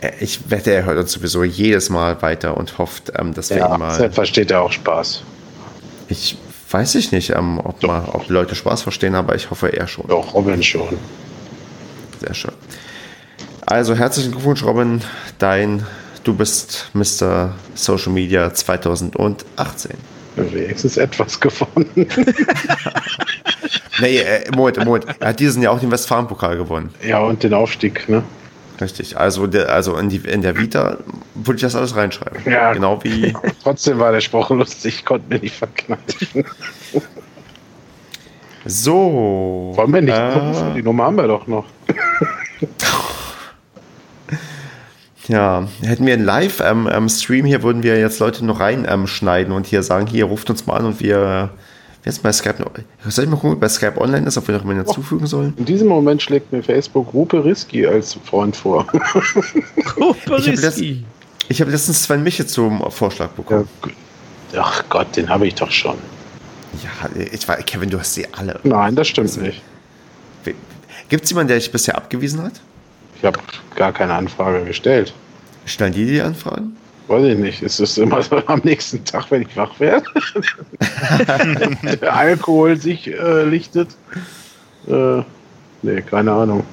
Äh, 0.02 0.10
ich 0.18 0.50
wette, 0.50 0.72
er 0.72 0.84
hört 0.84 0.98
uns 0.98 1.12
sowieso 1.12 1.44
jedes 1.44 1.88
Mal 1.88 2.20
weiter 2.22 2.56
und 2.56 2.76
hofft, 2.76 3.12
ähm, 3.16 3.32
dass 3.34 3.50
wir 3.50 3.58
ja, 3.58 3.72
ihn 3.72 3.78
mal. 3.78 4.10
versteht 4.10 4.50
er 4.50 4.62
auch 4.62 4.72
Spaß. 4.72 5.22
Ich 6.08 6.36
weiß 6.68 6.94
ich 6.96 7.12
nicht, 7.12 7.30
ähm, 7.30 7.60
ob, 7.62 7.82
mal, 7.82 8.08
ob 8.12 8.28
Leute 8.28 8.54
Spaß 8.54 8.82
verstehen, 8.82 9.14
aber 9.14 9.34
ich 9.34 9.50
hoffe 9.50 9.68
er 9.68 9.86
schon. 9.86 10.06
Doch, 10.08 10.34
Robin 10.34 10.62
schon. 10.62 10.98
Sehr 12.20 12.34
schön. 12.34 12.52
Also 13.64 13.94
herzlichen 13.94 14.32
Glückwunsch, 14.32 14.64
Robin. 14.64 15.02
Dein 15.38 15.86
Du 16.24 16.34
bist 16.34 16.90
Mr. 16.92 17.52
Social 17.74 18.12
Media 18.12 18.52
2018. 18.52 19.92
Wenigstens 20.36 20.96
etwas 20.96 21.40
gewonnen. 21.40 21.90
nee, 24.00 24.18
äh, 24.18 24.50
Moment, 24.54 24.84
Moment. 24.84 25.06
Er 25.18 25.28
hat 25.28 25.40
diesen 25.40 25.62
Jahr 25.62 25.74
auch 25.74 25.80
den 25.80 25.90
Westfalen-Pokal 25.90 26.56
gewonnen. 26.56 26.94
Ja, 27.04 27.18
und 27.20 27.42
den 27.42 27.52
Aufstieg, 27.52 28.08
ne? 28.08 28.22
Richtig. 28.80 29.18
Also, 29.18 29.46
der, 29.46 29.68
also 29.68 29.96
in, 29.96 30.08
die, 30.08 30.18
in 30.18 30.42
der 30.42 30.56
Vita 30.56 30.98
würde 31.34 31.56
ich 31.56 31.62
das 31.62 31.74
alles 31.74 31.94
reinschreiben. 31.96 32.40
Ja. 32.50 32.72
Genau 32.72 33.02
wie. 33.02 33.34
Trotzdem 33.62 33.98
war 33.98 34.12
der 34.12 34.20
Spruch 34.20 34.50
lustig, 34.50 34.98
ich 34.98 35.04
konnte 35.04 35.28
mir 35.28 35.40
nicht 35.40 35.56
verkneifen. 35.56 36.44
So. 38.64 39.72
Wollen 39.74 39.92
wir 39.92 40.02
nicht 40.02 40.16
äh, 40.16 40.74
Die 40.74 40.82
Nummer 40.82 41.04
haben 41.04 41.16
wir 41.16 41.26
doch 41.26 41.46
noch. 41.46 41.66
Ja, 45.28 45.68
hätten 45.82 46.06
wir 46.06 46.14
einen 46.14 46.24
Live-Stream 46.24 47.44
ähm, 47.44 47.46
hier, 47.46 47.62
würden 47.62 47.82
wir 47.82 47.98
jetzt 47.98 48.18
Leute 48.18 48.44
noch 48.44 48.60
reinschneiden 48.60 49.52
ähm, 49.52 49.56
und 49.56 49.66
hier 49.66 49.82
sagen, 49.82 50.06
hier 50.06 50.24
ruft 50.24 50.50
uns 50.50 50.66
mal 50.66 50.78
an 50.78 50.86
und 50.86 51.00
wir, 51.00 51.50
Jetzt 52.04 52.20
bei 52.22 52.32
Skype, 52.32 52.56
soll 53.06 53.24
ich 53.24 53.30
mal 53.30 53.36
gucken, 53.36 53.52
ob 53.52 53.60
bei 53.60 53.68
Skype 53.68 54.00
Online 54.00 54.26
ist, 54.26 54.36
ob 54.36 54.48
wir 54.48 54.54
noch 54.56 54.62
jemanden 54.62 54.84
hinzufügen 54.84 55.26
sollen? 55.26 55.54
In 55.56 55.64
diesem 55.64 55.86
Moment 55.86 56.20
schlägt 56.20 56.50
mir 56.50 56.60
Facebook 56.62 57.14
Rupe 57.14 57.44
Risky 57.44 57.86
als 57.86 58.14
Freund 58.24 58.56
vor. 58.56 58.88
Koperiski. 59.84 61.04
Ich 61.48 61.60
habe 61.60 61.70
letztens 61.70 62.02
Sven 62.02 62.24
Miche 62.24 62.44
zum 62.44 62.82
Vorschlag 62.90 63.28
bekommen. 63.30 63.68
Ja, 64.52 64.62
ach 64.64 64.82
Gott, 64.88 65.16
den 65.16 65.28
habe 65.28 65.46
ich 65.46 65.54
doch 65.54 65.70
schon. 65.70 65.96
Ja, 66.82 67.08
ich 67.30 67.46
war, 67.46 67.56
Kevin, 67.58 67.88
du 67.88 68.00
hast 68.00 68.14
sie 68.14 68.26
alle. 68.32 68.58
Nein, 68.64 68.96
das 68.96 69.06
stimmt 69.06 69.36
nicht. 69.40 69.62
Gibt 71.08 71.24
es 71.24 71.30
jemanden, 71.30 71.48
der 71.48 71.58
dich 71.58 71.70
bisher 71.70 71.96
abgewiesen 71.96 72.42
hat? 72.42 72.54
Ich 73.22 73.26
habe 73.26 73.38
gar 73.76 73.92
keine 73.92 74.14
Anfrage 74.14 74.64
gestellt. 74.64 75.14
Stellen 75.64 75.92
die 75.92 76.06
die 76.06 76.20
Anfragen? 76.20 76.76
Weiß 77.06 77.24
ich 77.24 77.38
nicht. 77.38 77.62
Es 77.62 77.78
ist 77.78 77.96
immer 77.96 78.20
so 78.20 78.42
am 78.46 78.60
nächsten 78.64 79.04
Tag, 79.04 79.30
wenn 79.30 79.42
ich 79.42 79.56
wach 79.56 79.78
werde. 79.78 80.04
der 82.00 82.16
Alkohol 82.16 82.76
sich 82.76 83.06
äh, 83.06 83.44
lichtet. 83.44 83.90
Äh, 84.88 85.22
nee, 85.82 86.02
keine 86.02 86.32
Ahnung. 86.32 86.64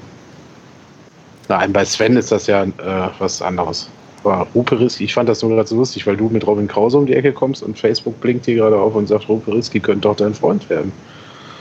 Nein, 1.49 1.71
bei 1.71 1.85
Sven 1.85 2.17
ist 2.17 2.31
das 2.31 2.47
ja 2.47 2.63
äh, 2.63 3.09
was 3.19 3.43
anderes. 3.43 3.87
War 4.23 4.47
Ruperiski, 4.55 5.03
ich 5.03 5.13
fand 5.13 5.29
das 5.29 5.43
nur 5.43 5.51
gerade 5.51 5.69
so 5.69 5.75
lustig, 5.75 6.07
weil 6.07 6.17
du 6.17 6.29
mit 6.29 6.47
Robin 6.47 6.67
Krause 6.67 6.97
um 6.97 7.05
die 7.05 7.13
Ecke 7.13 7.31
kommst 7.31 7.61
und 7.61 7.77
Facebook 7.77 8.19
blinkt 8.21 8.45
hier 8.45 8.55
gerade 8.55 8.75
auf 8.75 8.95
und 8.95 9.07
sagt, 9.07 9.29
Ruperiski 9.29 9.79
könnte 9.79 10.07
doch 10.07 10.15
dein 10.15 10.33
Freund 10.33 10.67
werden. 10.67 10.91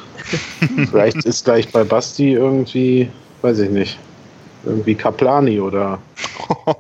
Vielleicht 0.90 1.26
ist 1.26 1.44
gleich 1.44 1.70
bei 1.70 1.84
Basti 1.84 2.32
irgendwie, 2.32 3.10
weiß 3.42 3.58
ich 3.58 3.70
nicht, 3.70 3.98
irgendwie 4.68 4.94
Kaplani 4.94 5.60
oder 5.60 5.98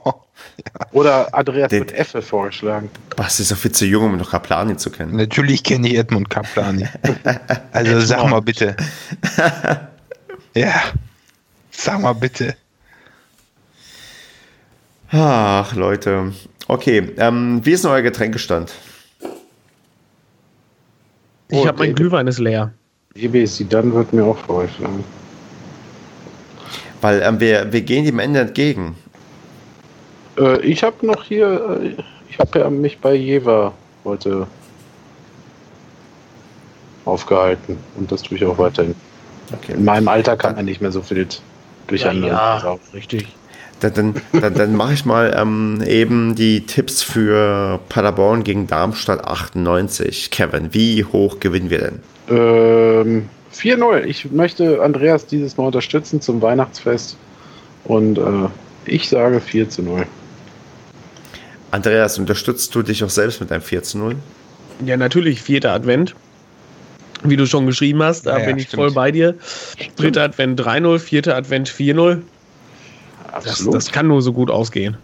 oder 0.92 1.32
Andreas 1.34 1.70
Den- 1.70 1.80
mit 1.80 1.92
Effe 1.92 2.22
vorgeschlagen. 2.22 2.90
Was 3.16 3.40
ist 3.40 3.50
doch 3.50 3.56
viel 3.56 3.72
zu 3.72 3.84
jung, 3.86 4.04
um 4.04 4.16
noch 4.16 4.30
Kaplani 4.30 4.76
zu 4.76 4.90
kennen. 4.90 5.16
Natürlich 5.16 5.62
kenne 5.64 5.88
ich 5.88 5.94
Edmund 5.96 6.30
Kaplani. 6.30 6.86
Also 7.72 8.00
sag 8.02 8.28
mal 8.28 8.40
bitte. 8.40 8.76
Ja. 10.54 10.74
Sag 11.70 12.00
mal 12.00 12.14
bitte. 12.14 12.56
Ach, 15.10 15.72
Leute. 15.74 16.32
Okay, 16.66 17.12
ähm, 17.18 17.60
wie 17.64 17.72
ist 17.72 17.84
denn 17.84 17.92
euer 17.92 18.02
Getränkestand? 18.02 18.72
Ich 21.48 21.66
habe 21.66 21.78
mein 21.78 21.94
Glühwein 21.94 22.26
ist 22.26 22.38
leer. 22.40 22.72
EBC 23.14 23.68
dann 23.70 23.92
wird 23.94 24.12
mir 24.12 24.24
auch 24.24 24.36
vorgeschlagen. 24.38 25.04
Weil 27.00 27.22
ähm, 27.22 27.40
wir, 27.40 27.72
wir 27.72 27.82
gehen 27.82 28.04
dem 28.04 28.18
Ende 28.18 28.40
entgegen. 28.40 28.96
Äh, 30.38 30.60
ich 30.60 30.82
habe 30.82 31.06
noch 31.06 31.24
hier, 31.24 31.80
äh, 31.82 32.02
ich 32.28 32.38
habe 32.38 32.58
ja 32.58 32.70
mich 32.70 32.98
bei 32.98 33.14
Jever 33.14 33.74
heute 34.04 34.46
aufgehalten 37.04 37.78
und 37.96 38.10
das 38.12 38.22
tue 38.22 38.36
ich 38.36 38.44
auch 38.44 38.58
weiterhin. 38.58 38.94
Okay. 39.52 39.72
In 39.72 39.84
meinem 39.84 40.08
Alter 40.08 40.36
kann 40.36 40.56
man 40.56 40.64
nicht 40.64 40.80
mehr 40.80 40.92
so 40.92 41.00
viel 41.00 41.26
durcheinander. 41.86 42.60
saugen. 42.60 42.82
richtig. 42.92 43.26
Dann, 43.80 43.94
dann, 43.94 44.14
dann, 44.32 44.54
dann 44.54 44.74
mache 44.74 44.92
ich 44.92 45.04
mal 45.04 45.34
ähm, 45.38 45.82
eben 45.86 46.34
die 46.34 46.66
Tipps 46.66 47.02
für 47.02 47.78
Paderborn 47.88 48.42
gegen 48.42 48.66
Darmstadt 48.66 49.24
98. 49.24 50.30
Kevin, 50.32 50.74
wie 50.74 51.04
hoch 51.04 51.38
gewinnen 51.38 51.70
wir 51.70 51.78
denn? 51.78 52.00
Ähm, 52.28 53.28
4-0. 53.58 54.04
Ich 54.04 54.30
möchte 54.30 54.82
Andreas 54.82 55.26
dieses 55.26 55.56
Mal 55.56 55.66
unterstützen 55.66 56.20
zum 56.20 56.40
Weihnachtsfest 56.42 57.16
und 57.84 58.18
äh, 58.18 58.22
ich 58.86 59.08
sage 59.08 59.40
4 59.40 59.68
zu 59.68 59.82
0. 59.82 60.06
Andreas, 61.70 62.18
unterstützt 62.18 62.74
du 62.74 62.82
dich 62.82 63.04
auch 63.04 63.10
selbst 63.10 63.40
mit 63.40 63.52
einem 63.52 63.62
4 63.62 63.82
zu 63.82 63.98
0? 63.98 64.16
Ja, 64.86 64.96
natürlich, 64.96 65.42
vierter 65.42 65.72
Advent. 65.72 66.14
Wie 67.24 67.36
du 67.36 67.46
schon 67.46 67.66
geschrieben 67.66 68.02
hast, 68.02 68.26
da 68.26 68.34
Ja, 68.34 68.38
ja, 68.40 68.46
bin 68.46 68.58
ich 68.58 68.68
stimmt. 68.68 68.80
voll 68.80 68.92
bei 68.92 69.10
dir. 69.10 69.34
Dritter 69.96 70.22
Advent 70.22 70.60
3-0, 70.60 70.98
vierter 71.00 71.34
Advent 71.36 71.68
4-0. 71.68 72.22
Das, 73.32 73.46
Absolut. 73.46 73.74
das 73.74 73.90
kann 73.92 74.06
nur 74.06 74.22
so 74.22 74.32
gut 74.32 74.50
ausgehen. 74.50 74.96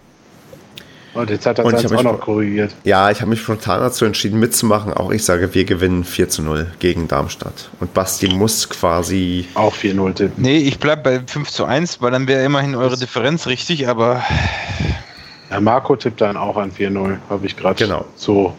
Und 1.15 1.31
jetzt 1.31 1.47
hat 1.47 1.59
er 1.59 1.65
hab 1.65 1.75
auch 1.75 1.91
mich- 1.91 2.03
noch 2.03 2.21
korrigiert. 2.21 2.75
Ja, 2.85 3.11
ich 3.11 3.21
habe 3.21 3.31
mich 3.31 3.41
spontan 3.41 3.81
dazu 3.81 4.05
entschieden 4.05 4.39
mitzumachen. 4.41 4.93
Auch 4.93 5.11
ich 5.11 5.25
sage, 5.25 5.55
wir 5.55 5.65
gewinnen 5.65 6.05
4 6.05 6.29
zu 6.29 6.43
0 6.43 6.67
gegen 6.81 7.09
Darmstadt. 7.09 7.71
Und 7.81 7.95
Basti 7.95 8.29
muss 8.29 8.69
quasi. 8.69 9.47
Auch 9.55 9.75
4-0 9.75 10.13
tippen. 10.15 10.43
Nee, 10.43 10.59
ich 10.59 10.79
bleib 10.79 11.05
bei 11.05 11.21
5 11.27 11.51
zu 11.51 11.65
1, 11.65 12.01
weil 12.03 12.11
dann 12.11 12.27
wäre 12.29 12.45
immerhin 12.45 12.75
eure 12.75 12.97
Differenz 12.97 13.47
richtig, 13.47 13.89
aber 13.89 14.23
Ja, 15.51 15.61
Marco 15.61 15.95
tippt 15.97 16.21
dann 16.21 16.37
auch 16.37 16.57
an 16.57 16.73
4-0, 16.73 17.17
habe 17.31 17.47
ich 17.47 17.57
gerade 17.57 17.83
Genau. 17.85 18.05
so. 18.17 18.55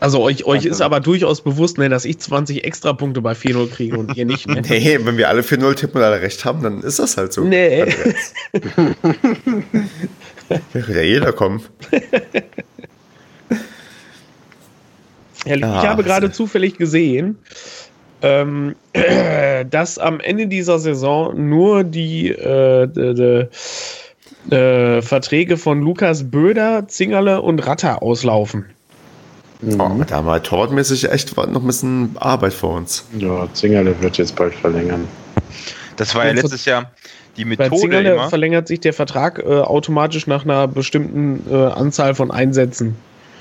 Also 0.00 0.20
euch, 0.20 0.44
euch 0.46 0.64
ist 0.64 0.80
aber 0.80 0.98
durchaus 0.98 1.42
bewusst, 1.44 1.78
ne, 1.78 1.88
dass 1.88 2.04
ich 2.04 2.18
20 2.18 2.64
extra 2.64 2.92
Punkte 2.92 3.20
bei 3.20 3.34
4-0 3.36 3.68
kriege 3.70 3.96
und 3.96 4.16
ihr 4.16 4.24
nicht. 4.24 4.48
Ne? 4.48 4.60
Nee, 4.68 4.98
wenn 5.04 5.16
wir 5.16 5.28
alle 5.28 5.44
4 5.44 5.58
0 5.58 5.76
tippen 5.76 5.98
und 5.98 6.04
alle 6.04 6.20
recht 6.20 6.44
haben, 6.44 6.60
dann 6.60 6.80
ist 6.82 6.98
das 6.98 7.16
halt 7.16 7.32
so. 7.32 7.44
Nee. 7.44 7.84
Ja 10.74 11.02
jeder 11.02 11.32
kommen. 11.32 11.62
Herrlich. 15.44 15.64
Ah, 15.64 15.80
ich 15.82 15.88
habe 15.88 16.04
gerade 16.04 16.30
zufällig 16.30 16.78
gesehen, 16.78 17.36
ähm, 18.22 18.76
dass 19.70 19.98
am 19.98 20.20
Ende 20.20 20.46
dieser 20.46 20.78
Saison 20.78 21.48
nur 21.48 21.82
die 21.84 22.28
äh, 22.28 22.86
de, 22.86 23.14
de, 23.14 23.48
äh, 24.50 25.02
Verträge 25.02 25.56
von 25.56 25.80
Lukas 25.80 26.30
Böder, 26.30 26.86
Zingerle 26.88 27.42
und 27.42 27.66
Ratter 27.66 28.02
auslaufen. 28.02 28.66
Oh, 29.64 30.02
da 30.06 30.16
haben 30.16 30.26
wir 30.26 30.42
torwartmäßig 30.42 31.10
echt 31.10 31.36
noch 31.36 31.46
ein 31.46 31.66
bisschen 31.66 32.16
Arbeit 32.18 32.52
vor 32.52 32.74
uns. 32.74 33.04
Ja, 33.16 33.48
Zingerle 33.52 34.00
wird 34.00 34.18
jetzt 34.18 34.34
bald 34.34 34.54
verlängern. 34.54 35.06
das 35.96 36.16
war 36.16 36.26
ja 36.26 36.32
letztes 36.32 36.64
Jahr 36.64 36.90
die 37.36 37.44
Bei 37.44 37.64
Methode 37.64 37.80
Zingerle 37.80 38.12
immer. 38.14 38.28
verlängert 38.28 38.68
sich 38.68 38.80
der 38.80 38.92
Vertrag 38.92 39.38
äh, 39.38 39.60
automatisch 39.60 40.26
nach 40.26 40.44
einer 40.44 40.68
bestimmten 40.68 41.44
äh, 41.50 41.54
Anzahl 41.54 42.14
von 42.14 42.30
Einsätzen. 42.30 42.96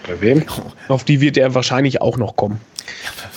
Bei 0.07 0.19
wem? 0.21 0.43
Auf 0.87 1.03
die 1.03 1.21
wird 1.21 1.37
er 1.37 1.53
wahrscheinlich 1.53 2.01
auch 2.01 2.17
noch 2.17 2.35
kommen. 2.35 2.59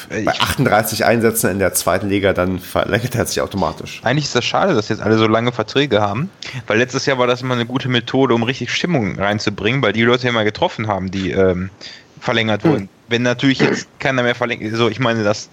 Bei 0.09 0.26
38 0.26 1.05
Einsätzen 1.05 1.51
in 1.51 1.59
der 1.59 1.72
zweiten 1.74 2.09
Liga, 2.09 2.32
dann 2.32 2.59
verlängert 2.59 3.14
er 3.14 3.26
sich 3.26 3.40
automatisch. 3.40 4.01
Eigentlich 4.05 4.24
ist 4.24 4.35
das 4.35 4.44
schade, 4.44 4.74
dass 4.74 4.89
jetzt 4.89 5.01
alle 5.01 5.18
so 5.18 5.26
lange 5.26 5.52
Verträge 5.52 6.01
haben, 6.01 6.31
weil 6.66 6.78
letztes 6.78 7.06
Jahr 7.06 7.18
war 7.18 7.26
das 7.26 7.43
immer 7.43 7.55
eine 7.55 7.66
gute 7.66 7.89
Methode, 7.89 8.35
um 8.35 8.43
richtig 8.43 8.70
Stimmung 8.70 9.18
reinzubringen, 9.18 9.82
weil 9.82 9.93
die 9.93 10.02
Leute 10.02 10.28
immer 10.28 10.44
getroffen 10.44 10.89
haben, 10.89 11.10
die 11.10 11.31
ähm, 11.31 11.70
verlängert 12.20 12.64
wurden. 12.64 12.89
Wenn 13.09 13.22
natürlich 13.22 13.60
jetzt 13.60 13.86
keiner 13.98 14.22
mehr 14.22 14.35
verlängert, 14.35 14.74
so 14.74 14.89
ich 14.89 15.01
meine, 15.01 15.24
dass 15.24 15.48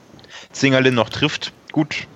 Zingerlin 0.51 0.95
noch 0.95 1.09
trifft, 1.09 1.53
gut. 1.71 2.07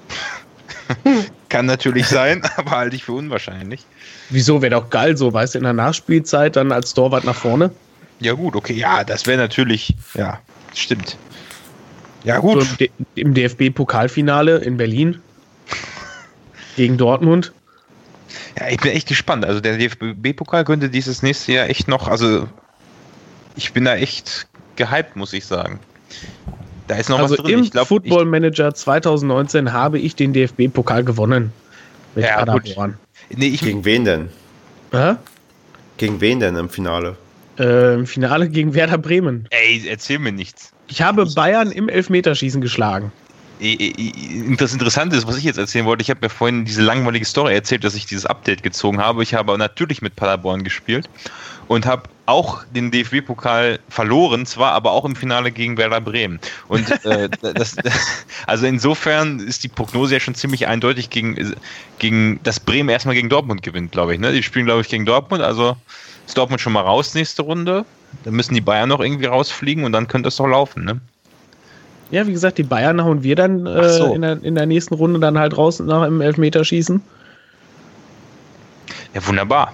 Kann 1.56 1.68
natürlich 1.68 2.08
sein, 2.08 2.42
aber 2.58 2.72
halte 2.72 2.98
ich 2.98 3.06
für 3.06 3.14
unwahrscheinlich. 3.14 3.86
Wieso 4.30 4.62
wäre 4.62 4.72
doch 4.72 4.90
geil 4.90 5.16
so, 5.16 5.32
weißt 5.32 5.56
du, 5.56 5.60
in 5.60 5.64
der 5.64 5.72
Nachspielzeit 5.72 6.58
dann 6.58 6.74
als 6.74 6.94
Torwart 6.94 7.24
nach 7.24 7.38
vorne? 7.38 7.72
Ja 8.20 8.34
gut, 8.34 8.58
okay, 8.58 8.74
ja, 8.74 9.06
das 9.06 9.26
wäre 9.26 9.38
natürlich, 9.38 9.96
ja, 10.16 10.42
stimmt. 10.74 11.16
Ja 12.26 12.36
So 12.36 12.42
gut, 12.42 12.62
im, 12.62 12.78
D- 12.78 12.92
im 13.16 13.34
DFB-Pokalfinale 13.34 14.58
in 14.58 14.76
Berlin 14.76 15.22
gegen 16.76 16.98
Dortmund. 16.98 17.54
ja, 18.60 18.68
ich 18.68 18.78
bin 18.82 18.92
echt 18.92 19.08
gespannt. 19.08 19.46
Also 19.46 19.62
der 19.62 19.78
DFB-Pokal 19.78 20.66
könnte 20.66 20.90
dieses 20.90 21.24
nächste 21.24 21.54
Jahr 21.54 21.70
echt 21.70 21.88
noch, 21.88 22.10
also 22.10 22.50
ich 23.56 23.72
bin 23.72 23.86
da 23.86 23.96
echt 23.96 24.46
gehypt, 24.76 25.16
muss 25.16 25.32
ich 25.32 25.46
sagen. 25.46 25.80
Da 26.88 26.96
ist 26.98 27.10
noch 27.10 27.20
Also 27.20 27.38
was 27.38 27.44
drin. 27.44 27.54
im 27.60 27.64
ich 27.64 27.72
glaub, 27.72 27.88
Football 27.88 28.26
Manager 28.26 28.74
2019 28.74 29.74
habe 29.74 30.00
ich 30.00 30.16
den 30.16 30.34
DFB-Pokal 30.34 31.04
gewonnen. 31.04 31.52
Mit 32.14 32.26
Ja, 32.26 32.44
gut. 32.46 32.64
Paderborn. 32.64 32.98
Ich, 33.30 33.38
nee, 33.38 33.48
ich, 33.48 33.62
Gegen 33.62 33.84
wen 33.86 34.06
denn? 34.06 34.30
Hä? 34.92 35.16
Gegen 35.98 36.22
wen 36.22 36.40
denn 36.40 36.56
im 36.56 36.70
Finale? 36.70 37.18
Äh, 37.58 37.94
Im 37.96 38.06
Finale 38.06 38.50
gegen 38.50 38.74
Werder 38.74 38.98
Bremen. 38.98 39.48
ey, 39.50 39.82
erzähl 39.88 40.20
mir 40.20 40.32
nichts. 40.34 40.72
Ich 40.88 41.02
habe 41.02 41.26
Bayern 41.26 41.72
im 41.72 41.88
Elfmeterschießen 41.90 42.62
geschlagen. 42.62 43.12
Das 44.58 44.74
Interessante 44.74 45.16
ist, 45.16 45.26
was 45.26 45.38
ich 45.38 45.46
jetzt 45.46 45.58
erzählen 45.58 45.86
wollte, 45.86 46.02
ich 46.02 46.10
habe 46.10 46.20
mir 46.22 46.30
vorhin 46.30 46.66
diese 46.66 46.82
langweilige 46.82 47.24
Story 47.26 47.54
erzählt, 47.54 47.86
dass 47.86 47.96
ich 47.96 48.06
dieses 48.06 48.26
Update 48.26 48.64
gezogen 48.64 49.00
habe. 49.00 49.24
Ich 49.24 49.34
habe 49.34 49.58
natürlich 49.58 50.02
mit 50.02 50.18
Paderborn 50.18 50.64
gespielt 50.66 51.10
und 51.68 51.86
habe 51.86 52.04
auch 52.26 52.64
den 52.76 52.92
DFB-Pokal 52.92 53.80
verloren, 53.90 54.46
zwar 54.46 54.72
aber 54.72 54.92
auch 54.92 55.06
im 55.06 55.16
Finale 55.16 55.52
gegen 55.52 55.78
Werder 55.78 56.02
Bremen. 56.02 56.40
Und 56.68 56.90
äh, 57.06 57.30
das, 57.54 57.76
also 58.48 58.66
insofern 58.66 59.40
ist 59.40 59.64
die 59.64 59.68
Prognose 59.68 60.16
ja 60.16 60.20
schon 60.20 60.36
ziemlich 60.36 60.68
eindeutig 60.68 61.10
gegen, 61.10 61.56
gegen 62.00 62.40
dass 62.44 62.60
Bremen 62.60 62.90
erstmal 62.90 63.16
gegen 63.16 63.30
Dortmund 63.30 63.62
gewinnt, 63.62 63.92
glaube 63.92 64.14
ich. 64.14 64.20
Ne? 64.20 64.32
Die 64.32 64.44
spielen, 64.44 64.66
glaube 64.66 64.82
ich, 64.82 64.90
gegen 64.90 65.06
Dortmund, 65.06 65.44
also 65.44 65.78
ist 66.26 66.38
Dortmund 66.38 66.62
schon 66.62 66.74
mal 66.74 66.82
raus 66.82 67.14
nächste 67.14 67.44
Runde. 67.44 67.86
Dann 68.24 68.34
müssen 68.34 68.54
die 68.54 68.62
Bayern 68.62 68.90
noch 68.90 69.02
irgendwie 69.02 69.26
rausfliegen 69.26 69.84
und 69.84 69.92
dann 69.92 70.08
könnte 70.08 70.28
das 70.28 70.38
doch 70.38 70.48
laufen, 70.48 70.86
ne? 70.86 71.00
Ja, 72.12 72.28
wie 72.28 72.32
gesagt, 72.32 72.60
die 72.60 72.64
Bayern 72.64 73.04
hauen 73.04 73.24
wir 73.24 73.36
dann 73.36 73.66
äh, 73.66 73.90
so. 73.90 74.14
in, 74.14 74.22
der, 74.22 74.42
in 74.44 74.56
der 74.56 74.68
nächsten 74.68 74.94
Runde 74.94 75.20
dann 75.20 75.40
halt 75.40 75.58
raus 75.58 75.80
nach 75.80 76.06
dem 76.06 76.22
Elfmeterschießen. 76.22 77.02
Ja, 79.14 79.28
wunderbar. 79.28 79.74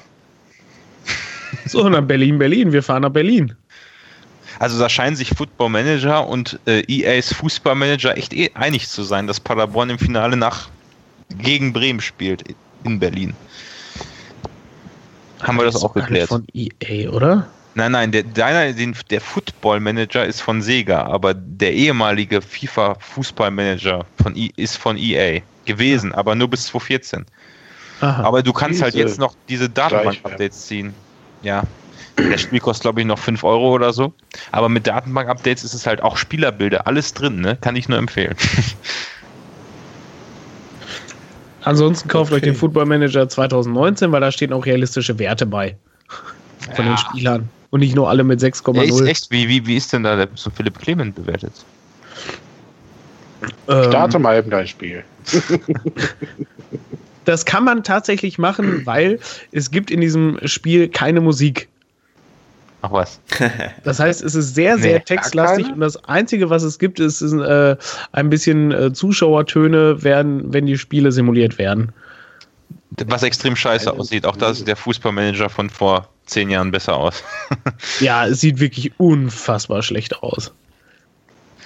So, 1.65 1.87
dann 1.87 2.07
Berlin, 2.07 2.37
Berlin. 2.37 2.71
Wir 2.71 2.83
fahren 2.83 3.03
nach 3.03 3.09
Berlin. 3.09 3.55
Also 4.59 4.77
da 4.77 4.89
scheinen 4.89 5.15
sich 5.15 5.29
Football 5.29 5.69
Manager 5.69 6.27
und 6.27 6.59
äh, 6.67 6.81
EAs 6.87 7.33
Fußballmanager 7.33 8.15
echt 8.15 8.33
eh 8.33 8.51
einig 8.53 8.87
zu 8.89 9.03
sein, 9.03 9.25
dass 9.25 9.39
Paderborn 9.39 9.89
im 9.89 9.97
Finale 9.97 10.37
nach 10.37 10.69
gegen 11.39 11.73
Bremen 11.73 12.01
spielt 12.01 12.43
in 12.83 12.99
Berlin. 12.99 13.33
Haben 15.41 15.57
wir 15.57 15.65
das, 15.65 15.75
ist 15.75 15.83
auch 15.83 15.93
geklärt? 15.93 16.29
Von 16.29 16.45
EA, 16.53 17.09
oder? 17.09 17.47
Nein, 17.73 17.93
nein, 17.93 18.11
der, 18.11 18.23
deiner, 18.23 18.73
den, 18.73 18.95
der 19.09 19.21
Football 19.21 19.79
Manager 19.79 20.25
ist 20.25 20.41
von 20.41 20.61
Sega, 20.61 21.05
aber 21.05 21.33
der 21.33 21.73
ehemalige 21.73 22.41
FIFA 22.41 22.95
Fußballmanager 22.99 24.05
von 24.21 24.35
I, 24.35 24.51
ist 24.57 24.77
von 24.77 24.97
EA 24.97 25.41
gewesen, 25.65 26.13
aber 26.13 26.35
nur 26.35 26.49
bis 26.49 26.65
2014. 26.65 27.25
Aha. 28.01 28.23
Aber 28.23 28.43
du 28.43 28.51
kannst 28.51 28.81
halt 28.81 28.93
jetzt 28.95 29.19
noch 29.19 29.35
diese 29.47 29.69
Datenbank-Updates 29.69 30.67
ziehen. 30.67 30.93
Ja. 31.43 31.63
Der 32.17 32.37
Spiel 32.37 32.59
kostet, 32.59 32.83
glaube 32.83 33.01
ich, 33.01 33.07
noch 33.07 33.19
5 33.19 33.43
Euro 33.43 33.73
oder 33.73 33.93
so. 33.93 34.13
Aber 34.51 34.69
mit 34.69 34.85
Datenbank-Updates 34.87 35.63
ist 35.63 35.73
es 35.73 35.87
halt 35.87 36.01
auch 36.01 36.17
Spielerbilder, 36.17 36.87
alles 36.87 37.13
drin, 37.13 37.41
ne? 37.41 37.57
Kann 37.61 37.75
ich 37.75 37.89
nur 37.89 37.97
empfehlen. 37.97 38.35
Ansonsten 41.63 42.09
kauft 42.09 42.31
euch 42.31 42.37
Okay. 42.37 42.47
den 42.47 42.55
Football 42.55 42.85
Manager 42.85 43.29
2019, 43.29 44.11
weil 44.11 44.21
da 44.21 44.31
stehen 44.31 44.51
auch 44.53 44.65
realistische 44.65 45.17
Werte 45.19 45.45
bei. 45.45 45.75
Von 46.75 46.85
den 46.85 46.95
Ja. 46.95 46.97
Spielern. 46.97 47.49
Und 47.69 47.79
nicht 47.79 47.95
nur 47.95 48.09
alle 48.09 48.23
mit 48.23 48.41
Der 48.41 48.49
ist 48.49 48.61
6,0. 48.65 49.05
echt, 49.07 49.31
wie, 49.31 49.47
wie, 49.47 49.65
wie 49.65 49.77
ist 49.77 49.93
denn 49.93 50.03
da 50.03 50.15
der, 50.17 50.27
so 50.35 50.49
Philipp 50.49 50.77
Clement 50.79 51.15
bewertet? 51.15 51.53
Ähm, 53.67 53.83
Starte 53.85 54.19
mal 54.19 54.37
eben 54.37 54.49
dein 54.49 54.67
Spiel. 54.67 55.03
das 57.25 57.45
kann 57.45 57.63
man 57.63 57.83
tatsächlich 57.83 58.37
machen, 58.37 58.81
weil 58.85 59.19
es 59.51 59.71
gibt 59.71 59.91
in 59.91 60.01
diesem 60.01 60.39
Spiel 60.45 60.87
keine 60.89 61.21
Musik. 61.21 61.67
Ach 62.81 62.91
was. 62.91 63.19
Das 63.83 63.99
heißt, 63.99 64.23
es 64.23 64.35
ist 64.35 64.55
sehr, 64.55 64.75
Nee, 64.75 64.81
sehr 64.81 64.99
gar 64.99 65.05
textlastig 65.05 65.71
und 65.71 65.79
das 65.79 66.03
Einzige, 66.05 66.49
was 66.49 66.63
es 66.63 66.79
gibt, 66.79 66.99
ist, 66.99 67.21
ist 67.21 67.33
äh, 67.33 67.75
ein 68.11 68.29
bisschen 68.29 68.71
äh, 68.71 68.93
Zuschauertöne, 68.93 70.03
werden, 70.03 70.51
wenn 70.53 70.65
die 70.65 70.77
Spiele 70.77 71.11
simuliert 71.11 71.57
werden. 71.57 71.91
Was 73.05 73.23
extrem 73.23 73.55
scheiße 73.55 73.91
aussieht. 73.91 74.25
Auch 74.25 74.35
da 74.35 74.53
sieht 74.53 74.67
der 74.67 74.75
Fußballmanager 74.75 75.49
von 75.49 75.69
vor 75.69 76.09
zehn 76.25 76.49
Jahren 76.49 76.71
besser 76.71 76.95
aus. 76.95 77.23
Ja, 77.99 78.27
es 78.27 78.41
sieht 78.41 78.59
wirklich 78.59 78.91
unfassbar 78.97 79.81
schlecht 79.83 80.23
aus. 80.23 80.51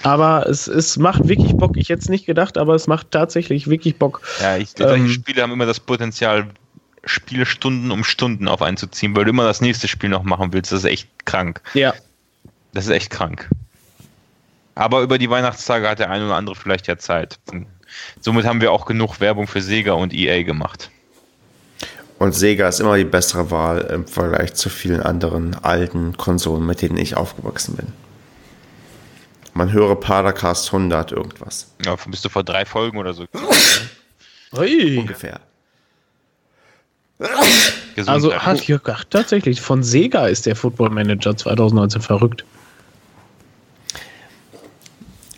Aber 0.06 0.48
es, 0.48 0.68
es 0.68 0.96
macht 0.98 1.26
wirklich 1.26 1.56
Bock. 1.56 1.76
Ich 1.76 1.88
hätte 1.88 2.00
es 2.00 2.08
nicht 2.08 2.26
gedacht, 2.26 2.58
aber 2.58 2.76
es 2.76 2.86
macht 2.86 3.10
tatsächlich 3.10 3.66
wirklich 3.66 3.96
Bock. 3.96 4.22
Ja, 4.40 4.56
ich, 4.56 4.70
solche 4.70 5.02
Ähm. 5.02 5.08
Spiele 5.08 5.42
haben 5.42 5.50
immer 5.50 5.66
das 5.66 5.80
Potenzial, 5.80 6.46
Spielstunden 7.04 7.90
um 7.90 8.04
Stunden 8.04 8.46
auf 8.46 8.62
einzuziehen, 8.62 9.16
weil 9.16 9.24
du 9.24 9.30
immer 9.30 9.42
das 9.42 9.60
nächste 9.60 9.88
Spiel 9.88 10.08
noch 10.08 10.22
machen 10.22 10.52
willst. 10.52 10.70
Das 10.70 10.78
ist 10.78 10.84
echt 10.84 11.08
krank. 11.24 11.60
Ja. 11.74 11.92
Das 12.72 12.84
ist 12.84 12.92
echt 12.92 13.10
krank. 13.10 13.48
Aber 14.76 15.00
über 15.00 15.18
die 15.18 15.28
Weihnachtstage 15.28 15.88
hat 15.88 15.98
der 15.98 16.08
eine 16.08 16.26
oder 16.26 16.36
andere 16.36 16.54
vielleicht 16.54 16.86
ja 16.86 16.96
Zeit. 16.98 17.40
Somit 18.20 18.46
haben 18.46 18.60
wir 18.60 18.70
auch 18.70 18.86
genug 18.86 19.18
Werbung 19.18 19.48
für 19.48 19.60
Sega 19.60 19.94
und 19.94 20.14
EA 20.14 20.44
gemacht. 20.44 20.88
Und 22.20 22.32
Sega 22.32 22.68
ist 22.68 22.78
immer 22.78 22.96
die 22.96 23.04
bessere 23.04 23.50
Wahl 23.50 23.80
im 23.80 24.06
Vergleich 24.06 24.54
zu 24.54 24.68
vielen 24.68 25.00
anderen 25.00 25.56
alten 25.64 26.16
Konsolen, 26.16 26.64
mit 26.64 26.80
denen 26.80 26.96
ich 26.96 27.16
aufgewachsen 27.16 27.74
bin. 27.74 28.05
Man 29.56 29.72
höre 29.72 29.96
Padercast 29.96 30.66
100 30.66 31.12
irgendwas. 31.12 31.68
Ja, 31.84 31.96
bist 32.08 32.22
du 32.24 32.28
vor 32.28 32.44
drei 32.44 32.66
Folgen 32.66 32.98
oder 32.98 33.14
so. 33.14 33.24
Ui. 34.54 34.98
Ungefähr. 34.98 35.40
Also 38.06 38.34
hat 38.34 38.60
hier 38.60 38.78
ach, 38.84 39.04
tatsächlich 39.08 39.62
von 39.62 39.82
Sega 39.82 40.26
ist 40.26 40.44
der 40.44 40.56
Football 40.56 40.90
Manager 40.90 41.34
2019 41.34 42.02
verrückt. 42.02 42.44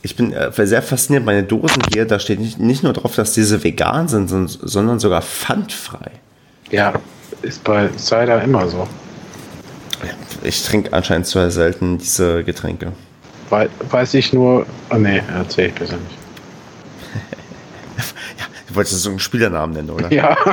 Ich 0.02 0.16
bin 0.16 0.32
äh, 0.32 0.50
sehr 0.66 0.82
fasziniert, 0.82 1.24
meine 1.24 1.44
Dosen 1.44 1.82
hier, 1.92 2.04
da 2.04 2.18
steht 2.18 2.40
nicht, 2.40 2.58
nicht 2.58 2.82
nur 2.82 2.94
drauf, 2.94 3.14
dass 3.14 3.34
diese 3.34 3.62
vegan 3.62 4.08
sind, 4.08 4.28
son- 4.28 4.48
sondern 4.48 4.98
sogar 4.98 5.22
pfandfrei. 5.22 6.10
Ja, 6.72 6.94
ist 7.42 7.62
bei 7.62 7.88
Cider 7.96 8.42
immer 8.42 8.68
so. 8.68 8.88
Ich 10.42 10.64
trinke 10.64 10.92
anscheinend 10.92 11.26
zu 11.28 11.48
selten 11.52 11.98
diese 11.98 12.42
Getränke. 12.42 12.92
Wei- 13.50 13.68
weiß 13.90 14.14
ich 14.14 14.32
nur. 14.32 14.66
Oh 14.90 14.96
nee, 14.96 15.22
erzähl 15.34 15.68
ich 15.68 15.74
besser 15.74 15.96
nicht. 15.96 16.16
Du 18.68 18.74
wolltest 18.74 19.00
so 19.02 19.08
einen 19.08 19.18
Spielernamen 19.18 19.74
nennen, 19.74 19.88
oder? 19.88 20.12
Ja. 20.12 20.36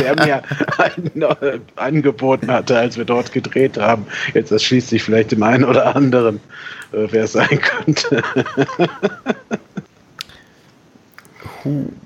Der 0.00 0.16
mir 0.16 0.42
einen, 0.78 1.22
äh, 1.22 1.60
angeboten 1.76 2.50
hatte, 2.50 2.76
als 2.76 2.96
wir 2.98 3.04
dort 3.04 3.32
gedreht 3.32 3.78
haben. 3.78 4.04
Jetzt 4.34 4.50
erschließt 4.50 4.88
sich 4.88 5.04
vielleicht 5.04 5.30
dem 5.30 5.44
einen 5.44 5.62
oder 5.64 5.94
anderen, 5.94 6.40
äh, 6.92 7.06
wer 7.10 7.22
es 7.24 7.32
sein 7.34 7.60
könnte. 7.60 8.20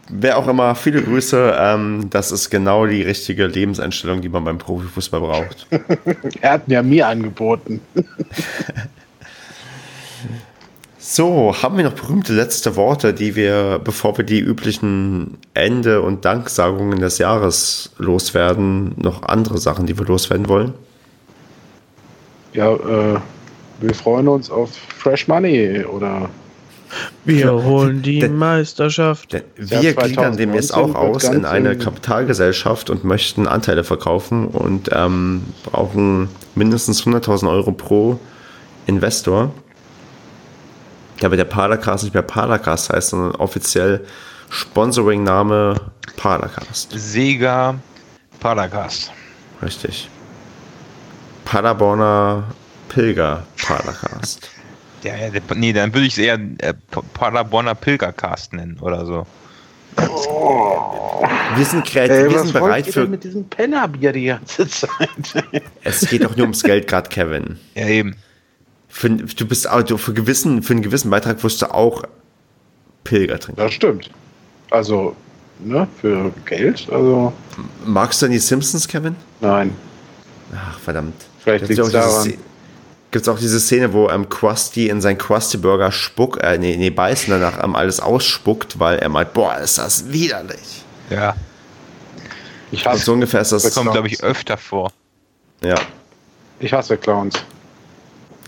Wer 0.09 0.39
auch 0.39 0.49
immer, 0.49 0.75
viele 0.75 1.03
Grüße. 1.03 1.57
Ähm, 1.59 2.09
das 2.11 2.33
ist 2.33 2.51
genau 2.51 2.87
die 2.87 3.03
richtige 3.03 3.47
Lebenseinstellung, 3.47 4.21
die 4.21 4.29
man 4.29 4.45
beim 4.45 4.59
Profifußball 4.59 5.21
braucht. 5.21 5.67
Er 6.41 6.53
hat 6.53 6.69
mir 6.69 6.83
mir 6.83 7.07
angeboten. 7.09 7.81
So, 11.07 11.55
haben 11.63 11.77
wir 11.77 11.85
noch 11.85 11.93
berühmte 11.93 12.33
letzte 12.33 12.77
Worte, 12.77 13.13
die 13.13 13.37
wir, 13.37 13.79
bevor 13.85 14.17
wir 14.17 14.25
die 14.25 14.41
üblichen 14.41 15.37
Ende- 15.53 16.01
und 16.01 16.25
Danksagungen 16.25 16.99
des 16.99 17.19
Jahres 17.19 17.93
loswerden, 17.99 18.95
noch 18.97 19.23
andere 19.23 19.59
Sachen, 19.59 19.85
die 19.85 19.99
wir 19.99 20.07
loswerden 20.07 20.49
wollen? 20.49 20.73
Ja, 22.55 22.73
äh, 22.73 23.21
wir 23.81 23.95
freuen 23.95 24.29
uns 24.29 24.51
auf 24.51 24.71
Fresh 24.97 25.29
Money 25.29 25.85
oder 25.85 26.31
Wir 27.25 27.53
holen 27.53 28.03
die 28.03 28.19
Denn- 28.21 28.37
Meisterschaft. 28.37 29.33
Jahr 29.33 29.43
wir 29.57 29.95
gliedern 29.95 30.37
demnächst 30.37 30.71
2019 30.71 31.07
auch 31.07 31.13
wird 31.15 31.25
aus 31.25 31.35
in 31.35 31.45
eine 31.45 31.73
in- 31.73 31.79
Kapitalgesellschaft 31.79 32.91
und 32.91 33.05
möchten 33.05 33.47
Anteile 33.47 33.85
verkaufen 33.85 34.47
und 34.47 34.91
ähm, 34.93 35.45
brauchen 35.65 36.29
mindestens 36.55 37.03
100.000 37.05 37.49
Euro 37.51 37.73
pro 37.73 38.19
Investor. 38.87 39.53
Damit 41.21 41.39
der 41.39 41.45
Padercast 41.45 42.05
nicht 42.05 42.13
mehr 42.15 42.23
Padercast 42.23 42.91
heißt, 42.91 43.11
sondern 43.11 43.35
offiziell 43.37 44.05
Sponsoring-Name 44.51 45.77
Padercast. 46.17 46.91
Sega 46.95 47.77
Paracast. 48.41 49.11
Richtig. 49.63 50.09
Paderborner 51.45 52.45
Pilger 52.89 53.45
Padercast. 53.67 54.51
Ja, 55.05 55.17
ja, 55.17 55.31
nee, 55.55 55.73
dann 55.73 55.93
würde 55.93 56.07
ich 56.07 56.15
es 56.15 56.19
eher 56.19 56.41
äh, 56.59 56.73
Paderborner 57.13 57.75
Pilgercast 57.75 58.55
nennen 58.55 58.79
oder 58.81 59.05
so. 59.05 59.27
Wir 61.57 61.65
sind 61.65 61.85
kreativ, 61.85 62.33
wir 62.33 62.39
sind 62.41 62.53
bereit 62.53 62.87
für. 62.87 63.07
mit 63.07 63.23
diesem 63.23 63.45
Pennerbier 63.45 64.13
die 64.13 64.25
ganze 64.25 64.67
Zeit? 64.67 64.91
Es 65.85 66.09
geht 66.09 66.25
doch 66.25 66.35
nur 66.37 66.45
ums 66.45 66.63
Geld 66.63 66.89
gerade, 66.89 67.09
Kevin. 67.11 67.59
Ja, 67.75 67.87
eben. 67.87 68.17
Für, 68.89 69.11
du 69.11 69.47
bist 69.47 69.69
du, 69.89 69.99
für, 69.99 70.15
gewissen, 70.15 70.63
für 70.63 70.73
einen 70.73 70.83
gewissen 70.83 71.11
Beitrag 71.11 71.43
wirst 71.45 71.63
du 71.63 71.73
auch 71.73 72.03
Pilger 73.05 73.39
trinken. 73.39 73.61
Das 73.61 73.73
stimmt. 73.75 74.11
Also, 74.71 75.15
ne, 75.61 75.87
für 76.01 76.33
Geld, 76.47 76.89
also 76.91 77.33
Magst 77.85 78.23
du 78.23 78.27
denn 78.27 78.33
die 78.33 78.39
Simpsons, 78.39 78.89
Kevin? 78.89 79.17
nein. 79.41 79.75
Ach, 80.57 80.79
verdammt. 80.79 81.15
Vielleicht 81.41 81.65
auch 81.65 81.69
diese 81.69 81.91
daran. 81.91 82.35
Sze- 83.15 83.23
Gibt's 83.23 83.29
auch 83.29 83.39
diese 83.39 83.61
Szene, 83.61 83.93
wo 83.93 84.09
ähm, 84.11 84.29
Krusty 84.29 84.89
in 84.89 85.01
sein 85.01 85.17
Krusty 85.17 85.57
Burger 85.57 85.93
spuckt, 85.93 86.43
äh, 86.43 86.59
nee, 86.59 86.77
nee, 86.77 86.91
beißt 86.91 87.29
und 87.29 87.41
danach 87.41 87.63
ähm, 87.63 87.77
alles 87.77 88.01
ausspuckt, 88.01 88.79
weil 88.81 88.99
er 88.99 89.09
meint, 89.09 89.33
boah, 89.33 89.57
ist 89.59 89.79
das 89.79 90.11
widerlich. 90.13 90.83
Ja. 91.11 91.35
Ich 92.73 92.85
Und 92.85 92.93
hasse, 92.93 93.05
so 93.05 93.13
ungefähr 93.13 93.41
ist 93.43 93.53
Das 93.53 93.63
das, 93.63 93.75
kommt, 93.75 93.93
glaube 93.93 94.09
ich, 94.09 94.23
öfter 94.23 94.57
vor. 94.57 94.91
ja. 95.63 95.77
ich 96.59 96.73
hasse 96.73 96.97
Clowns. 96.97 97.35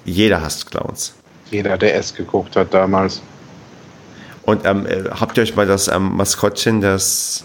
Jeder 0.04 0.40
hasst 0.40 0.68
Clowns. 0.70 1.14
Jeder, 1.50 1.78
der 1.78 1.94
es 1.96 2.12
geguckt 2.14 2.56
hat 2.56 2.74
damals. 2.74 3.22
Und 4.42 4.64
ähm, 4.64 4.86
äh, 4.86 5.04
habt 5.10 5.36
ihr 5.36 5.42
euch 5.44 5.54
mal 5.54 5.66
das 5.66 5.86
ähm, 5.88 6.16
Maskottchen 6.16 6.80
des 6.80 7.44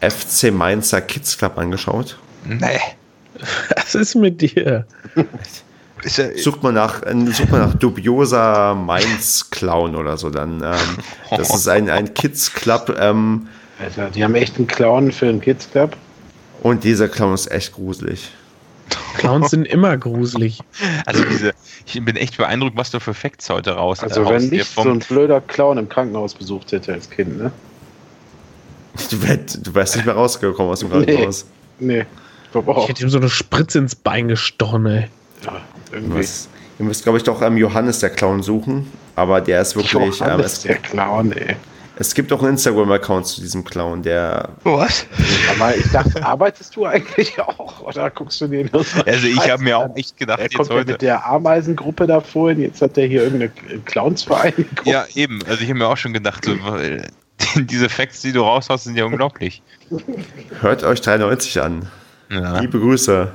FC 0.00 0.52
Mainzer 0.52 1.00
Kids 1.02 1.36
Club 1.36 1.58
angeschaut? 1.58 2.18
Nee. 2.44 2.78
Was 3.76 3.94
ist 3.94 4.14
mit 4.14 4.40
dir? 4.40 4.86
Ist 6.02 6.18
ja, 6.18 6.36
Sucht 6.36 6.62
man 6.62 6.74
nach, 6.74 7.02
äh, 7.02 7.14
sucht 7.32 7.50
man 7.50 7.60
nach 7.60 7.74
dubioser 7.74 8.74
Mainz 8.74 9.48
Clown 9.50 9.96
oder 9.96 10.16
so, 10.16 10.30
dann 10.30 10.62
ähm, 10.62 10.76
das 11.36 11.54
ist 11.54 11.68
ein, 11.68 11.88
ein 11.90 12.14
Kids 12.14 12.52
Club 12.52 12.96
ähm, 12.98 13.48
Alter, 13.80 14.10
die 14.10 14.22
haben 14.24 14.34
echt 14.34 14.56
einen 14.56 14.66
Clown 14.66 15.12
für 15.12 15.26
einen 15.28 15.40
Kids 15.40 15.70
Club. 15.70 15.96
und 16.62 16.84
dieser 16.84 17.08
Clown 17.08 17.34
ist 17.34 17.50
echt 17.50 17.72
gruselig. 17.74 18.30
Clowns 19.18 19.50
sind 19.50 19.66
immer 19.66 19.96
gruselig. 19.98 20.60
also 21.04 21.22
diese, 21.24 21.52
ich 21.86 22.02
bin 22.04 22.16
echt 22.16 22.36
beeindruckt, 22.38 22.76
was 22.76 22.90
du 22.90 23.00
für 23.00 23.12
Facts 23.14 23.50
heute 23.50 23.72
raus 23.72 24.00
Also, 24.00 24.22
raus 24.22 24.30
wenn 24.32 24.48
mich 24.50 24.64
so 24.66 24.82
ein 24.82 25.00
blöder 25.00 25.40
Clown 25.40 25.76
im 25.78 25.88
Krankenhaus 25.88 26.34
besucht 26.34 26.72
hätte 26.72 26.92
als 26.94 27.10
Kind, 27.10 27.36
ne? 27.38 27.50
Du, 29.10 29.22
wärst- 29.22 29.66
du 29.66 29.74
wärst 29.74 29.96
nicht 29.96 30.06
mehr 30.06 30.14
rausgekommen 30.14 30.72
aus 30.72 30.80
dem 30.80 30.90
Krankenhaus. 30.90 31.44
Nee. 31.78 32.06
Ich 32.50 32.56
auch. 32.56 32.82
Ich 32.84 32.88
hätte 32.88 33.02
ihm 33.02 33.10
so 33.10 33.18
eine 33.18 33.28
Spritze 33.28 33.78
ins 33.78 33.94
Bein 33.94 34.26
gestochen, 34.28 34.86
ey. 34.86 35.08
Ja, 35.44 35.60
irgendwie. 35.92 36.18
müsst, 36.18 36.48
ihr 36.78 36.84
müsst 36.84 37.02
glaube 37.02 37.18
ich, 37.18 37.24
doch 37.24 37.42
ähm, 37.42 37.56
Johannes 37.56 38.00
der 38.00 38.10
Clown 38.10 38.42
suchen. 38.42 38.90
Aber 39.16 39.40
der 39.40 39.60
ist 39.62 39.76
wirklich. 39.76 39.94
Ähm, 39.94 40.12
Johannes, 40.12 40.52
es, 40.52 40.62
der 40.62 40.76
Clown, 40.76 41.32
ey. 41.32 41.56
es 41.96 42.14
gibt 42.14 42.32
auch 42.32 42.40
einen 42.40 42.52
Instagram-Account 42.52 43.26
zu 43.26 43.40
diesem 43.40 43.64
Clown, 43.64 44.02
der. 44.02 44.50
Was? 44.64 45.06
Aber 45.50 45.76
ich 45.76 45.90
dachte, 45.90 46.22
arbeitest 46.24 46.76
du 46.76 46.86
eigentlich 46.86 47.38
auch? 47.40 47.80
Oder 47.82 48.10
guckst 48.10 48.40
du 48.40 48.46
dir 48.46 48.68
nur 48.72 48.84
so 48.84 49.00
Also 49.04 49.26
ich 49.26 49.50
habe 49.50 49.62
mir 49.62 49.78
auch 49.78 49.96
echt 49.96 50.16
gedacht, 50.16 50.38
Er 50.38 50.44
jetzt 50.44 50.56
kommt 50.56 50.70
ja 50.70 50.84
mit 50.84 51.02
der 51.02 51.26
Ameisengruppe 51.26 52.06
da 52.06 52.20
vorhin, 52.20 52.60
jetzt 52.60 52.80
hat 52.82 52.96
er 52.96 53.06
hier 53.06 53.24
irgendeine 53.24 53.50
Clownsverein 53.84 54.54
geguckt. 54.56 54.86
Ja, 54.86 55.04
eben. 55.14 55.40
Also 55.46 55.62
ich 55.62 55.68
habe 55.68 55.78
mir 55.78 55.88
auch 55.88 55.96
schon 55.96 56.12
gedacht, 56.12 56.44
so, 56.44 56.54
diese 57.56 57.88
Facts, 57.88 58.20
die 58.22 58.32
du 58.32 58.42
raushaust, 58.42 58.84
sind 58.84 58.96
ja 58.96 59.04
unglaublich. 59.04 59.62
Hört 60.60 60.84
euch 60.84 61.00
93 61.00 61.60
an. 61.60 61.88
Ja. 62.30 62.60
Liebe 62.60 62.78
Grüße. 62.78 63.32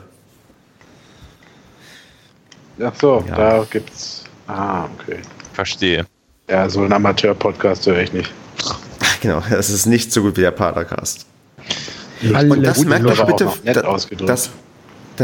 Ach 2.81 2.93
so, 2.99 3.23
Ja. 3.27 3.35
da 3.35 3.65
gibt's. 3.69 4.23
Ah, 4.47 4.85
okay. 4.85 5.19
Verstehe. 5.53 6.05
Ja, 6.49 6.69
so 6.69 6.81
einen 6.81 6.93
Amateur-Podcast 6.93 7.85
höre 7.87 7.99
ich 8.01 8.13
nicht. 8.13 8.31
Genau, 9.21 9.41
es 9.57 9.69
ist 9.69 9.85
nicht 9.85 10.11
so 10.11 10.21
gut 10.21 10.35
wie 10.35 10.41
der 10.41 10.51
Padercast. 10.51 11.25
Alle 12.33 12.49
Und 12.51 12.61
das 12.63 12.83
merkt 12.83 13.05
euch 13.05 13.25
bitte, 13.25 13.47
das, 13.63 14.09
das, 14.25 14.49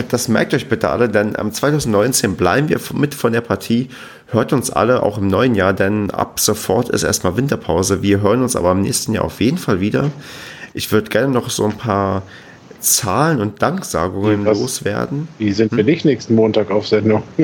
das 0.08 0.28
merkt 0.30 0.54
euch 0.54 0.70
bitte 0.70 0.90
alle, 0.90 1.10
denn 1.10 1.36
am 1.36 1.52
2019 1.52 2.38
bleiben 2.38 2.70
wir 2.70 2.80
mit 2.94 3.14
von 3.14 3.34
der 3.34 3.42
Partie. 3.42 3.90
Hört 4.28 4.54
uns 4.54 4.70
alle 4.70 5.04
auch 5.04 5.18
im 5.18 5.28
neuen 5.28 5.54
Jahr, 5.54 5.74
denn 5.74 6.12
ab 6.12 6.40
sofort 6.40 6.88
ist 6.88 7.04
erstmal 7.04 7.36
Winterpause. 7.36 8.02
Wir 8.02 8.22
hören 8.22 8.42
uns 8.42 8.56
aber 8.56 8.72
im 8.72 8.82
nächsten 8.82 9.14
Jahr 9.14 9.26
auf 9.26 9.42
jeden 9.42 9.58
Fall 9.58 9.82
wieder. 9.82 10.12
Ich 10.74 10.92
würde 10.94 11.10
gerne 11.10 11.34
noch 11.34 11.50
so 11.50 11.66
ein 11.66 11.78
paar 11.78 12.22
Zahlen 12.80 13.42
und 13.42 13.62
Danksagungen 13.62 14.46
Was? 14.46 14.60
loswerden. 14.60 15.28
Wie 15.38 15.52
sind 15.52 15.76
wir 15.76 15.84
nicht 15.84 16.06
nächsten 16.06 16.36
Montag 16.36 16.72
auf 16.72 16.88
Sendung? 16.88 17.24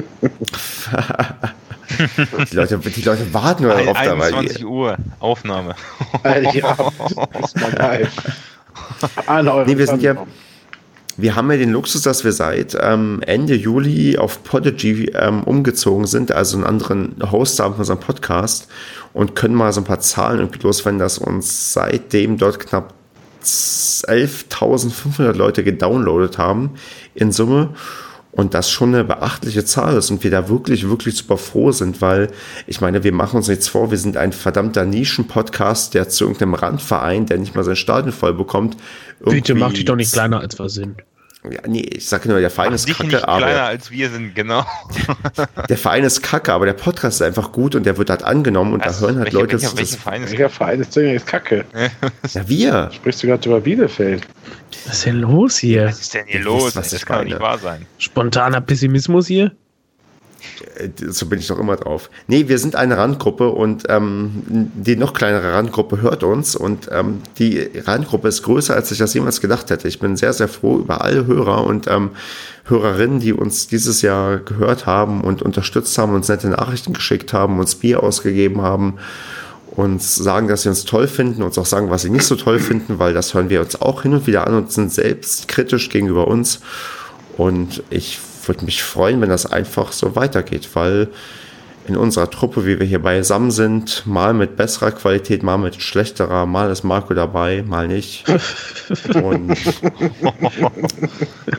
Die 2.51 2.55
Leute, 2.55 2.77
die 2.79 3.01
Leute 3.01 3.33
warten 3.33 3.63
nur 3.63 3.73
darauf, 3.73 3.95
da, 3.95 4.17
weil 4.17 4.33
21 4.33 4.65
Uhr 4.65 4.97
Aufnahme. 5.19 5.75
ja, 6.23 6.75
ist 7.43 7.55
mal 7.61 7.71
euren 9.47 9.67
Nee, 9.67 9.77
wir 9.77 9.87
sind 9.87 10.01
ja-. 10.01 10.25
Wir 11.17 11.35
haben 11.35 11.49
ja 11.49 11.57
den 11.57 11.71
Luxus, 11.71 12.01
dass 12.01 12.25
wir 12.25 12.33
seit 12.33 12.75
ähm, 12.81 13.21
Ende 13.25 13.55
Juli 13.55 14.17
auf 14.17 14.43
Podigy 14.43 15.11
ähm, 15.13 15.43
umgezogen 15.43 16.07
sind, 16.07 16.33
also 16.33 16.57
einen 16.57 16.65
anderen 16.65 17.15
Host 17.31 17.57
haben 17.61 17.75
für 17.75 17.79
unseren 17.81 18.01
Podcast 18.01 18.67
und 19.13 19.33
können 19.33 19.55
mal 19.55 19.71
so 19.71 19.79
ein 19.79 19.85
paar 19.85 20.01
Zahlen 20.01 20.39
irgendwie 20.39 20.59
loswerden, 20.59 20.99
dass 20.99 21.17
uns 21.17 21.71
seitdem 21.71 22.37
dort 22.37 22.59
knapp 22.59 22.93
11.500 23.45 25.33
Leute 25.33 25.63
gedownloadet 25.63 26.37
haben 26.37 26.71
in 27.13 27.31
Summe 27.31 27.69
und 28.35 28.53
das 28.53 28.69
schon 28.69 28.93
eine 28.93 29.03
beachtliche 29.03 29.63
Zahl 29.63 29.95
ist 29.95 30.11
und 30.11 30.23
wir 30.23 30.31
da 30.31 30.49
wirklich, 30.49 30.87
wirklich 30.89 31.15
super 31.15 31.37
froh 31.37 31.71
sind, 31.71 32.01
weil 32.01 32.29
ich 32.67 32.81
meine, 32.81 33.03
wir 33.03 33.13
machen 33.13 33.37
uns 33.37 33.47
nichts 33.47 33.67
vor, 33.67 33.91
wir 33.91 33.97
sind 33.97 34.17
ein 34.17 34.33
verdammter 34.33 34.85
Nischen-Podcast, 34.85 35.93
der 35.93 36.09
zu 36.09 36.25
irgendeinem 36.25 36.53
Randverein, 36.53 37.25
der 37.25 37.37
nicht 37.37 37.55
mal 37.55 37.63
sein 37.63 37.77
Stadion 37.77 38.11
voll 38.11 38.33
bekommt. 38.33 38.75
Bitte 39.23 39.55
mach 39.55 39.71
dich 39.71 39.85
doch 39.85 39.95
nicht 39.95 40.11
kleiner, 40.11 40.41
als 40.41 40.59
wir 40.59 40.69
sind. 40.69 41.01
Ja, 41.51 41.61
nee, 41.67 41.81
ich 41.81 42.07
sage 42.07 42.29
nur, 42.29 42.39
der 42.39 42.49
Verein 42.49 42.69
Mach 42.69 42.75
ist 42.75 42.87
dich 42.87 42.99
nicht 42.99 43.11
kacke, 43.11 43.23
kleiner 43.23 43.45
aber 43.45 43.63
als 43.63 43.91
wir 43.91 44.09
sind, 44.09 44.35
genau. 44.35 44.65
der 45.69 45.77
Verein 45.77 46.03
ist 46.03 46.21
kacke, 46.21 46.53
aber 46.53 46.65
der 46.65 46.73
Podcast 46.73 47.21
ist 47.21 47.27
einfach 47.27 47.51
gut 47.51 47.75
und 47.75 47.85
der 47.85 47.97
wird 47.97 48.09
halt 48.09 48.23
angenommen 48.23 48.73
und 48.73 48.85
Was? 48.85 48.99
da 48.99 49.05
hören 49.05 49.17
halt 49.17 49.25
welcher, 49.25 49.39
Leute 49.39 49.53
welcher, 49.53 49.69
zu. 49.69 49.77
welcher 49.77 49.97
Verein 49.97 50.23
ist 50.23 50.31
Welcher 50.31 50.49
Verein 50.49 50.81
ist 50.81 50.95
denn 50.95 51.11
jetzt 51.11 51.27
kacke? 51.27 51.65
Ja, 52.33 52.47
wir. 52.47 52.89
Sprichst 52.91 53.23
du 53.23 53.27
gerade 53.27 53.47
über 53.47 53.61
Bielefeld? 53.61 54.27
Was 54.85 54.97
ist 54.97 55.05
denn 55.05 55.17
los 55.17 55.57
hier? 55.57 55.85
Was 55.85 56.01
ist 56.01 56.13
denn 56.13 56.25
hier 56.27 56.41
los? 56.41 56.65
wisst, 56.65 56.75
was 56.75 56.89
das 56.89 57.05
kann 57.05 57.19
doch 57.19 57.25
nicht 57.25 57.39
wahr 57.39 57.57
sein. 57.57 57.85
Spontaner 57.97 58.61
Pessimismus 58.61 59.27
hier? 59.27 59.51
Äh, 60.77 60.89
So 61.09 61.27
bin 61.27 61.39
ich 61.39 61.47
doch 61.47 61.59
immer 61.59 61.75
drauf. 61.75 62.09
Nee, 62.27 62.47
wir 62.47 62.57
sind 62.57 62.75
eine 62.75 62.97
Randgruppe 62.97 63.49
und 63.49 63.83
ähm, 63.89 64.43
die 64.45 64.95
noch 64.95 65.13
kleinere 65.13 65.53
Randgruppe 65.53 66.01
hört 66.01 66.23
uns 66.23 66.55
und 66.55 66.89
ähm, 66.91 67.21
die 67.37 67.69
Randgruppe 67.85 68.27
ist 68.27 68.43
größer, 68.43 68.73
als 68.75 68.91
ich 68.91 68.97
das 68.97 69.13
jemals 69.13 69.41
gedacht 69.41 69.69
hätte. 69.69 69.87
Ich 69.87 69.99
bin 69.99 70.15
sehr, 70.15 70.33
sehr 70.33 70.47
froh 70.47 70.77
über 70.79 71.03
alle 71.03 71.25
Hörer 71.27 71.65
und 71.65 71.87
ähm, 71.87 72.11
Hörerinnen, 72.65 73.19
die 73.19 73.33
uns 73.33 73.67
dieses 73.67 74.01
Jahr 74.01 74.37
gehört 74.37 74.85
haben 74.85 75.21
und 75.21 75.41
unterstützt 75.41 75.97
haben, 75.97 76.13
uns 76.13 76.27
nette 76.27 76.47
Nachrichten 76.47 76.93
geschickt 76.93 77.31
haben, 77.31 77.59
uns 77.59 77.75
Bier 77.75 78.01
ausgegeben 78.01 78.61
haben, 78.61 78.95
uns 79.67 80.15
sagen, 80.15 80.47
dass 80.47 80.63
sie 80.63 80.69
uns 80.69 80.85
toll 80.85 81.07
finden, 81.07 81.43
uns 81.43 81.57
auch 81.57 81.65
sagen, 81.65 81.89
was 81.89 82.01
sie 82.01 82.09
nicht 82.09 82.25
so 82.25 82.35
toll 82.35 82.59
finden, 82.59 82.97
weil 82.97 83.13
das 83.13 83.33
hören 83.33 83.49
wir 83.49 83.61
uns 83.61 83.79
auch 83.81 84.01
hin 84.01 84.13
und 84.13 84.25
wieder 84.25 84.47
an 84.47 84.55
und 84.55 84.71
sind 84.71 84.91
selbst 84.91 85.47
kritisch 85.47 85.89
gegenüber 85.89 86.27
uns. 86.27 86.61
Und 87.37 87.83
ich 87.89 88.19
würde 88.47 88.65
mich 88.65 88.83
freuen, 88.83 89.21
wenn 89.21 89.29
das 89.29 89.45
einfach 89.45 89.91
so 89.91 90.15
weitergeht, 90.15 90.69
weil 90.73 91.09
in 91.87 91.95
unserer 91.97 92.31
Truppe, 92.31 92.65
wie 92.65 92.79
wir 92.79 92.87
hier 92.87 93.01
beisammen 93.01 93.51
sind, 93.51 94.07
mal 94.07 94.33
mit 94.33 94.57
besserer 94.57 94.91
Qualität, 94.91 95.43
mal 95.43 95.57
mit 95.57 95.79
schlechterer, 95.81 96.47
mal 96.47 96.71
ist 96.71 96.83
Marco 96.83 97.13
dabei, 97.13 97.63
mal 97.67 97.87
nicht. 97.87 98.25
Und 99.13 99.55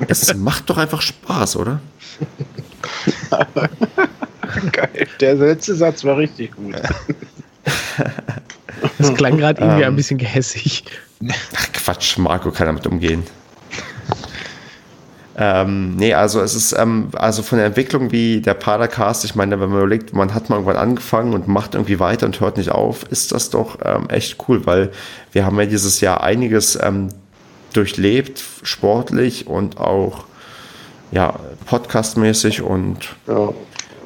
es 0.09 0.35
macht 0.35 0.69
doch 0.69 0.79
einfach 0.79 1.01
Spaß, 1.01 1.57
oder? 1.57 1.81
Geil. 4.73 5.07
Der 5.21 5.35
letzte 5.35 5.75
Satz 5.77 6.05
war 6.05 6.17
richtig 6.17 6.57
gut. 6.57 6.75
Das 8.99 9.15
klang 9.15 9.37
gerade 9.39 9.61
irgendwie 9.61 9.83
Ähm. 9.83 9.89
ein 9.89 9.97
bisschen 9.97 10.19
gehässig. 10.19 10.85
Ach 11.57 11.73
Quatsch, 11.73 12.19
Marco 12.19 12.51
kann 12.51 12.67
damit 12.67 12.87
umgehen. 12.87 13.23
Ähm, 15.39 15.97
nee, 15.97 16.15
also 16.15 16.41
es 16.41 16.55
ist, 16.55 16.73
ähm, 16.73 17.09
also 17.13 17.43
von 17.43 17.59
der 17.59 17.67
Entwicklung 17.67 18.11
wie 18.11 18.41
der 18.41 18.55
Padercast, 18.55 19.25
ich 19.27 19.35
meine, 19.35 19.61
wenn 19.61 19.69
man 19.69 19.79
überlegt, 19.79 20.15
man 20.15 20.33
hat 20.33 20.49
mal 20.49 20.57
irgendwann 20.57 20.79
angefangen 20.79 21.35
und 21.35 21.47
macht 21.47 21.75
irgendwie 21.75 22.01
weiter 22.01 22.25
und 22.25 22.41
hört 22.41 22.57
nicht 22.57 22.71
auf, 22.71 23.05
ist 23.11 23.33
das 23.33 23.51
doch 23.51 23.79
ähm, 23.85 24.09
echt 24.09 24.39
cool, 24.49 24.65
weil 24.65 24.91
wir 25.33 25.45
haben 25.45 25.59
ja 25.61 25.67
dieses 25.67 26.01
Jahr 26.01 26.23
einiges 26.23 26.79
ähm, 26.83 27.09
durchlebt, 27.75 28.43
sportlich 28.63 29.47
und 29.47 29.79
auch 29.79 30.25
ja, 31.13 31.35
podcastmäßig 31.67 32.63
und 32.63 33.15
Ja. 33.27 33.53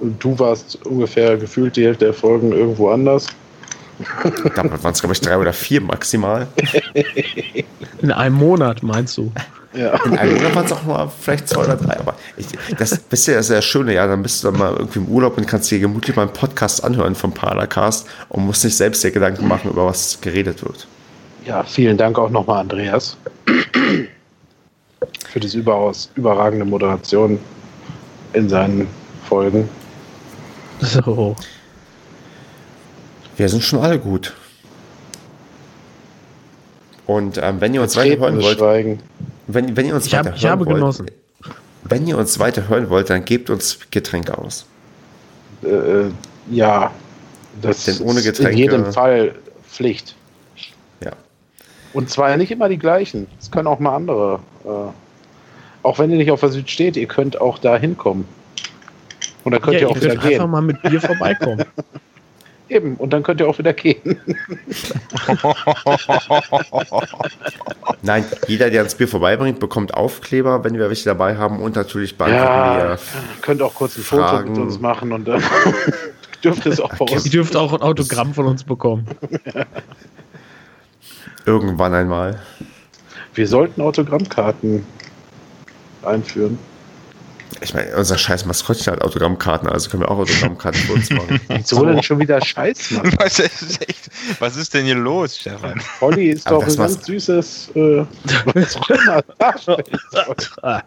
Und 0.01 0.25
du 0.25 0.39
warst 0.39 0.85
ungefähr 0.87 1.37
gefühlt 1.37 1.77
die 1.77 1.85
Hälfte 1.85 2.07
der 2.07 2.15
Folgen 2.15 2.53
irgendwo 2.53 2.89
anders. 2.89 3.27
da 4.57 4.83
waren 4.83 4.93
es, 4.93 5.01
glaube 5.01 5.13
ich, 5.13 5.21
drei 5.21 5.37
oder 5.37 5.53
vier 5.53 5.83
maximal. 5.83 6.49
In 8.01 8.11
einem 8.11 8.37
Monat, 8.37 8.83
meinst 8.83 9.19
du? 9.19 9.31
Ja. 9.73 9.95
In 10.05 10.19
einem 10.19 10.35
Monat 10.35 10.55
waren 10.57 10.67
es 10.67 10.73
auch 10.73 10.83
mal 10.83 11.09
vielleicht 11.21 11.49
zwei 11.49 11.65
oder 11.65 11.77
drei. 11.77 11.99
Aber 11.99 12.17
ich, 12.37 12.47
das 12.77 12.99
bist 12.99 13.29
ja 13.29 13.43
sehr 13.43 13.63
schöne, 13.63 13.95
ja. 13.95 14.07
Dann 14.07 14.23
bist 14.23 14.43
du 14.43 14.51
dann 14.51 14.59
mal 14.59 14.73
irgendwie 14.73 14.99
im 14.99 15.07
Urlaub 15.07 15.37
und 15.39 15.47
kannst 15.47 15.71
dir 15.71 15.79
gemütlich 15.79 16.17
mal 16.17 16.23
einen 16.23 16.33
Podcast 16.33 16.83
anhören 16.83 17.15
vom 17.15 17.33
Padercast 17.33 18.09
und 18.31 18.45
musst 18.47 18.65
nicht 18.65 18.77
selbst 18.77 19.05
dir 19.05 19.13
Gedanken 19.13 19.47
machen, 19.47 19.71
über 19.71 19.87
was 19.87 20.21
geredet 20.21 20.65
wird. 20.65 20.89
ja, 21.47 21.63
vielen 21.63 21.97
Dank 21.97 22.19
auch 22.19 22.31
nochmal, 22.31 22.61
Andreas, 22.61 23.17
für 25.29 25.41
diese 25.41 25.59
überaus 25.59 26.11
überragende 26.15 26.65
Moderation 26.65 27.39
in 28.33 28.49
seinen 28.49 28.89
Folgen. 29.29 29.69
So. 30.81 31.37
Wir 33.37 33.49
sind 33.49 33.63
schon 33.63 33.81
alle 33.81 33.99
gut. 33.99 34.35
Und 37.07 37.39
ähm, 37.43 37.61
wenn 37.61 37.75
ihr 37.75 37.83
uns 37.83 37.97
weiter 37.97 38.19
hören 38.21 38.37
Betretenes 38.37 38.45
wollt, 38.45 38.59
Schweigen. 38.59 38.99
Wenn, 39.55 39.77
wenn 39.77 39.87
ihr 39.87 39.95
uns 39.95 40.07
Ich 40.07 40.13
weiter 40.13 40.31
hab- 40.31 40.37
ich 40.37 40.47
habe 40.47 40.67
wollt, 40.67 40.77
genossen. 40.77 41.07
wenn 41.85 42.07
ihr 42.07 42.17
uns 42.19 42.39
weiter 42.39 42.69
hören 42.69 42.89
wollt, 42.91 43.11
dann 43.11 43.25
gebt 43.25 43.51
uns 43.51 43.79
Getränke 43.91 44.37
aus. 44.39 44.67
Äh, 45.63 46.11
ja, 46.51 46.91
das 47.61 47.85
Denn 47.85 47.99
ohne 48.01 48.21
ist 48.21 48.27
Getränke- 48.27 48.53
in 48.53 48.59
jedem 48.59 48.93
Fall 48.93 49.35
Pflicht. 49.69 50.15
Ja. 51.03 51.13
Und 51.93 52.11
zwar 52.11 52.37
nicht 52.37 52.51
immer 52.51 52.69
die 52.69 52.79
gleichen. 52.79 53.27
Es 53.41 53.51
können 53.51 53.67
auch 53.67 53.79
mal 53.79 53.95
andere. 53.95 54.41
Äh, 54.65 54.69
auch 55.83 55.99
wenn 55.99 56.11
ihr 56.11 56.17
nicht 56.19 56.31
auf 56.31 56.41
der 56.41 56.51
Süd 56.51 56.71
steht, 56.71 56.97
ihr 56.97 57.07
könnt 57.07 57.41
auch 57.41 57.59
da 57.59 57.77
hinkommen. 57.77 58.27
Und 59.45 59.53
dann 59.53 59.63
könnt 59.63 59.75
Ja, 59.75 59.81
ihr 59.81 59.87
ihr 59.87 59.91
auch 59.91 59.97
wieder 59.97 60.09
könnt 60.09 60.19
einfach 60.25 60.39
gehen. 60.39 60.51
mal 60.51 60.61
mit 60.61 60.83
Bier 60.83 61.01
vorbeikommen. 61.01 61.65
Eben, 62.71 62.95
und 62.97 63.13
dann 63.13 63.25
könnt 63.25 63.41
ihr 63.41 63.49
auch 63.49 63.59
wieder 63.59 63.73
gehen. 63.73 63.99
Nein, 68.03 68.25
jeder, 68.47 68.71
der 68.71 68.85
uns 68.85 68.95
Bier 68.95 69.09
vorbeibringt, 69.09 69.59
bekommt 69.59 69.93
Aufkleber, 69.93 70.63
wenn 70.63 70.75
wir 70.75 70.89
welche 70.89 71.07
dabei 71.07 71.37
haben 71.37 71.61
und 71.61 71.75
natürlich 71.75 72.17
beantworten 72.17 72.47
Ja, 72.47 72.89
wir 72.91 72.99
könnt 73.43 73.61
auch 73.61 73.75
kurz 73.75 73.99
ein 73.99 74.05
Foto 74.05 74.23
Fragen. 74.23 74.53
mit 74.53 74.61
uns 74.61 74.79
machen 74.79 75.11
und 75.13 75.27
dann 75.27 75.43
dürft 76.45 76.65
ihr 76.65 76.73
es 76.73 76.81
auch 76.81 76.95
bei 76.95 77.07
Ihr 77.07 77.15
uns. 77.15 77.25
dürft 77.25 77.57
auch 77.57 77.73
ein 77.73 77.83
Autogramm 77.83 78.33
von 78.35 78.47
uns 78.47 78.63
bekommen. 78.63 79.05
irgendwann 81.45 81.93
einmal. 81.93 82.41
Wir 83.35 83.49
sollten 83.49 83.81
Autogrammkarten 83.83 84.85
einführen. 86.05 86.57
Ich 87.63 87.75
meine, 87.75 87.95
unser 87.97 88.17
scheiß 88.17 88.47
Maskottchen 88.47 88.93
hat 88.93 89.03
Autogrammkarten, 89.03 89.69
also 89.69 89.91
können 89.91 90.03
wir 90.03 90.11
auch 90.11 90.19
Autogrammkarten 90.19 90.81
für 90.81 90.93
uns 90.95 91.11
machen. 91.11 91.41
So 91.65 91.85
denn 91.85 92.03
schon 92.03 92.19
wieder 92.19 92.41
Scheiß 92.41 92.93
machen. 92.93 93.15
Was 93.19 93.39
ist, 93.39 93.83
echt, 93.89 94.11
was 94.39 94.57
ist 94.57 94.73
denn 94.73 94.87
hier 94.87 94.95
los, 94.95 95.37
Stefan? 95.37 95.81
Polly 95.99 96.31
ist 96.31 96.47
Aber 96.47 96.65
doch 96.65 96.69
ein 96.69 96.77
ganz 96.77 97.05
süßes, 97.05 97.71
äh. 97.75 98.05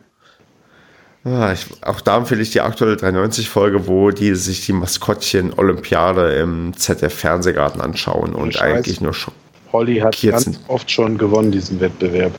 Ah, 1.26 1.54
ich, 1.54 1.66
auch 1.84 2.02
da 2.02 2.18
empfehle 2.18 2.41
ich 2.41 2.52
die 2.52 2.60
aktuelle 2.60 2.95
93-Folge, 2.95 3.88
wo 3.88 4.12
die 4.12 4.36
sich 4.36 4.66
die 4.66 4.74
Maskottchen 4.74 5.54
Olympiade 5.54 6.34
im 6.34 6.74
ZDF-Fernsehgarten 6.76 7.80
anschauen 7.80 8.36
und 8.36 8.56
Scheiß. 8.56 8.62
eigentlich 8.62 9.00
nur 9.00 9.14
Schock. 9.14 9.34
Holly 9.72 10.00
hat 10.00 10.16
Schockiert 10.16 10.34
ganz 10.34 10.44
sind. 10.44 10.60
oft 10.68 10.91
schon 10.91 11.18
gewonnen, 11.18 11.52
diesen 11.52 11.80
Wettbewerb. 11.80 12.34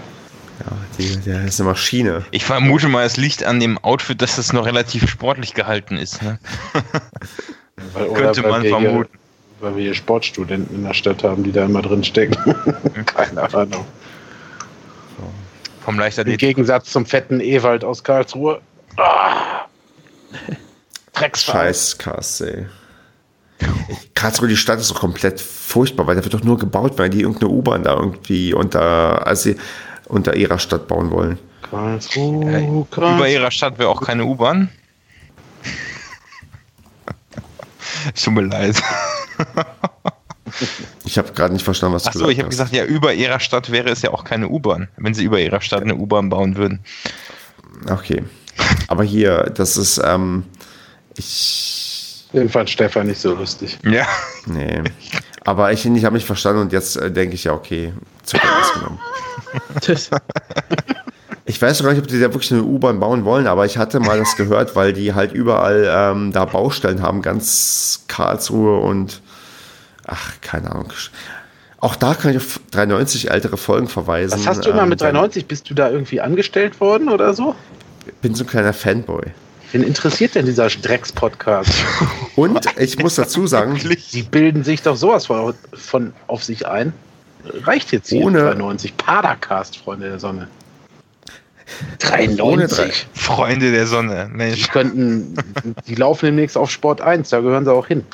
Ja, 0.61 0.77
die, 0.99 1.17
der 1.21 1.45
ist 1.45 1.61
eine 1.61 1.71
Maschine. 1.71 2.25
Ich 2.31 2.45
vermute 2.45 2.89
mal, 2.89 3.05
es 3.05 3.17
liegt 3.17 3.45
an 3.45 3.59
dem 3.61 3.79
Outfit, 3.79 4.23
dass 4.23 4.37
das 4.37 4.53
noch 4.53 4.67
relativ 4.67 5.09
sportlich 5.09 5.55
gehalten 5.55 5.97
ist. 5.97 6.23
Ne? 6.23 6.39
Weil, 7.93 8.09
Könnte 8.13 8.43
weil 8.45 8.51
man 8.51 8.63
wir 8.63 8.71
vermuten. 8.71 9.11
Hier, 9.13 9.21
weil 9.61 9.77
wir 9.77 9.83
hier 9.83 9.95
Sportstudenten 9.95 10.77
in 10.77 10.85
der 10.85 10.95
Stadt 10.95 11.23
haben, 11.23 11.43
die 11.43 11.53
da 11.53 11.65
immer 11.65 11.83
drin 11.83 12.05
stecken. 12.05 12.37
Keine 13.07 13.53
Ahnung. 13.53 13.85
Vom 15.85 15.95
Im 15.95 16.01
Leichtathletik. 16.01 16.41
Gegensatz 16.41 16.91
zum 16.91 17.05
fetten 17.05 17.41
Ewald 17.41 17.85
aus 17.85 18.03
Karlsruhe. 18.03 18.61
Ah! 18.97 19.67
Scheiß 21.35 21.99
krass, 21.99 22.41
ey. 22.41 22.67
Karlsruhe, 24.15 24.49
die 24.49 24.57
Stadt 24.57 24.81
ist 24.81 24.91
doch 24.91 25.01
komplett 25.01 25.41
furchtbar, 25.41 26.07
weil 26.07 26.17
da 26.17 26.25
wird 26.25 26.35
doch 26.35 26.43
nur 26.43 26.59
gebaut, 26.59 26.95
weil 26.97 27.11
die 27.11 27.21
irgendeine 27.21 27.51
U-Bahn 27.51 27.83
da 27.83 27.95
irgendwie 27.95 28.53
unter, 28.55 29.27
also 29.27 29.51
unter 30.15 30.35
ihrer 30.37 30.59
Stadt 30.59 30.87
bauen 30.89 31.11
wollen. 31.11 31.39
Karlsruhe, 31.69 32.45
Äh, 32.53 32.67
Über 32.67 32.87
Karlsruhe. 32.91 33.31
ihrer 33.33 33.51
Stadt 33.51 33.79
wäre 33.79 33.89
auch 33.89 34.03
keine 34.03 34.25
U-Bahn. 34.25 34.69
Tut 38.23 38.35
mir 38.35 38.43
leid. 38.43 38.81
Ich 41.05 41.19
habe 41.19 41.33
gerade 41.33 41.53
nicht 41.55 41.65
verstanden, 41.65 41.97
was 41.97 42.05
du 42.05 42.11
Achso, 42.11 42.29
ich 42.29 42.39
habe 42.39 42.47
hast. 42.47 42.51
gesagt, 42.51 42.73
ja, 42.73 42.85
über 42.85 43.13
ihrer 43.15 43.41
Stadt 43.41 43.73
wäre 43.73 43.91
es 43.91 44.03
ja 44.03 44.11
auch 44.11 44.25
keine 44.25 44.49
U-Bahn, 44.49 44.89
wenn 44.97 45.15
sie 45.15 45.25
über 45.25 45.41
ihrer 45.41 45.61
Stadt 45.61 45.83
eine 45.83 45.97
U-Bahn 45.97 46.29
bauen 46.29 46.57
würden. 46.57 46.81
Okay. 47.91 48.23
Aber 48.89 49.03
hier, 49.03 49.51
das 49.55 49.77
ist, 49.77 50.01
ähm, 50.05 50.45
ich, 51.17 52.25
Den 52.33 52.49
fand 52.49 52.71
Stefan 52.71 53.09
nicht 53.09 53.21
so 53.21 53.35
lustig. 53.35 53.79
Ja. 53.85 54.07
nee. 54.47 54.83
Aber 55.45 55.73
ich, 55.73 55.85
ich 55.85 56.05
habe 56.05 56.15
mich 56.15 56.25
verstanden 56.25 56.63
und 56.63 56.73
jetzt 56.73 56.97
äh, 56.97 57.11
denke 57.11 57.35
ich 57.35 57.45
ja, 57.45 57.53
okay, 57.53 57.93
zur 58.25 58.41
Kenntnis 58.41 58.73
genommen. 58.75 58.99
Das, 59.87 60.11
Ich 61.47 61.61
weiß 61.61 61.79
noch 61.81 61.85
gar 61.87 61.93
nicht, 61.93 62.03
ob 62.03 62.09
die 62.09 62.19
da 62.19 62.33
wirklich 62.33 62.53
eine 62.53 62.63
U-Bahn 62.63 62.99
bauen 63.01 63.27
wollen, 63.27 63.47
aber 63.47 63.67
ich 63.67 63.77
hatte 63.77 64.01
mal 64.01 64.19
das 64.19 64.35
gehört, 64.37 64.75
weil 64.77 64.95
die 64.95 65.13
halt 65.13 65.33
überall 65.33 65.87
ähm, 65.89 66.33
da 66.33 66.47
Baustellen 66.47 67.03
haben, 67.03 67.21
ganz 67.21 68.05
Karlsruhe 68.09 68.79
und 68.81 69.21
ach, 70.07 70.33
keine 70.41 70.71
Ahnung. 70.71 70.91
Auch 71.81 71.97
da 71.97 72.15
kann 72.15 72.31
ich 72.31 72.39
auf 72.39 72.61
93 72.71 73.31
ältere 73.31 73.59
Folgen 73.59 73.89
verweisen. 73.89 74.39
Was 74.39 74.47
hast 74.47 74.65
du 74.65 74.71
immer 74.71 74.85
Ähm, 74.85 74.89
mit 74.89 75.03
93? 75.03 75.45
Bist 75.47 75.69
du 75.69 75.75
da 75.75 75.91
irgendwie 75.91 76.19
angestellt 76.23 76.81
worden 76.81 77.11
oder 77.11 77.35
so? 77.35 77.55
Ich 78.07 78.15
bin 78.15 78.35
so 78.35 78.45
ein 78.45 78.47
kleiner 78.47 78.73
Fanboy. 78.73 79.25
Wen 79.73 79.83
interessiert 79.83 80.35
denn 80.37 80.47
dieser 80.47 80.69
Drecks-Podcast? 80.69 81.71
Und 82.37 82.59
ich 82.79 82.99
muss 82.99 83.17
dazu 83.17 83.47
sagen, 83.47 83.79
Die 84.13 84.23
bilden 84.23 84.65
sich 84.65 84.81
doch 84.81 84.97
sowas 84.97 85.27
von, 85.27 85.53
von 85.75 86.15
auf 86.27 86.43
sich 86.43 86.67
ein. 86.67 86.95
Reicht 87.45 87.93
jetzt 87.93 88.09
hier 88.09 88.25
Ohne- 88.25 88.41
93. 88.41 88.97
Padercast, 88.97 89.77
Freunde 89.79 90.09
der 90.09 90.19
Sonne. 90.19 90.49
Ohne 91.99 91.99
93. 91.99 93.07
Freunde 93.15 93.73
der 93.73 93.87
Sonne. 93.87 94.29
Die 94.31 94.37
Mensch, 94.37 94.69
könnten, 94.71 95.35
die 95.87 95.95
laufen 95.95 96.27
demnächst 96.27 96.57
auf 96.57 96.71
Sport 96.71 97.01
1, 97.01 97.31
da 97.31 97.41
gehören 97.41 97.65
sie 97.65 97.73
auch 97.73 97.87
hin. 97.87 98.05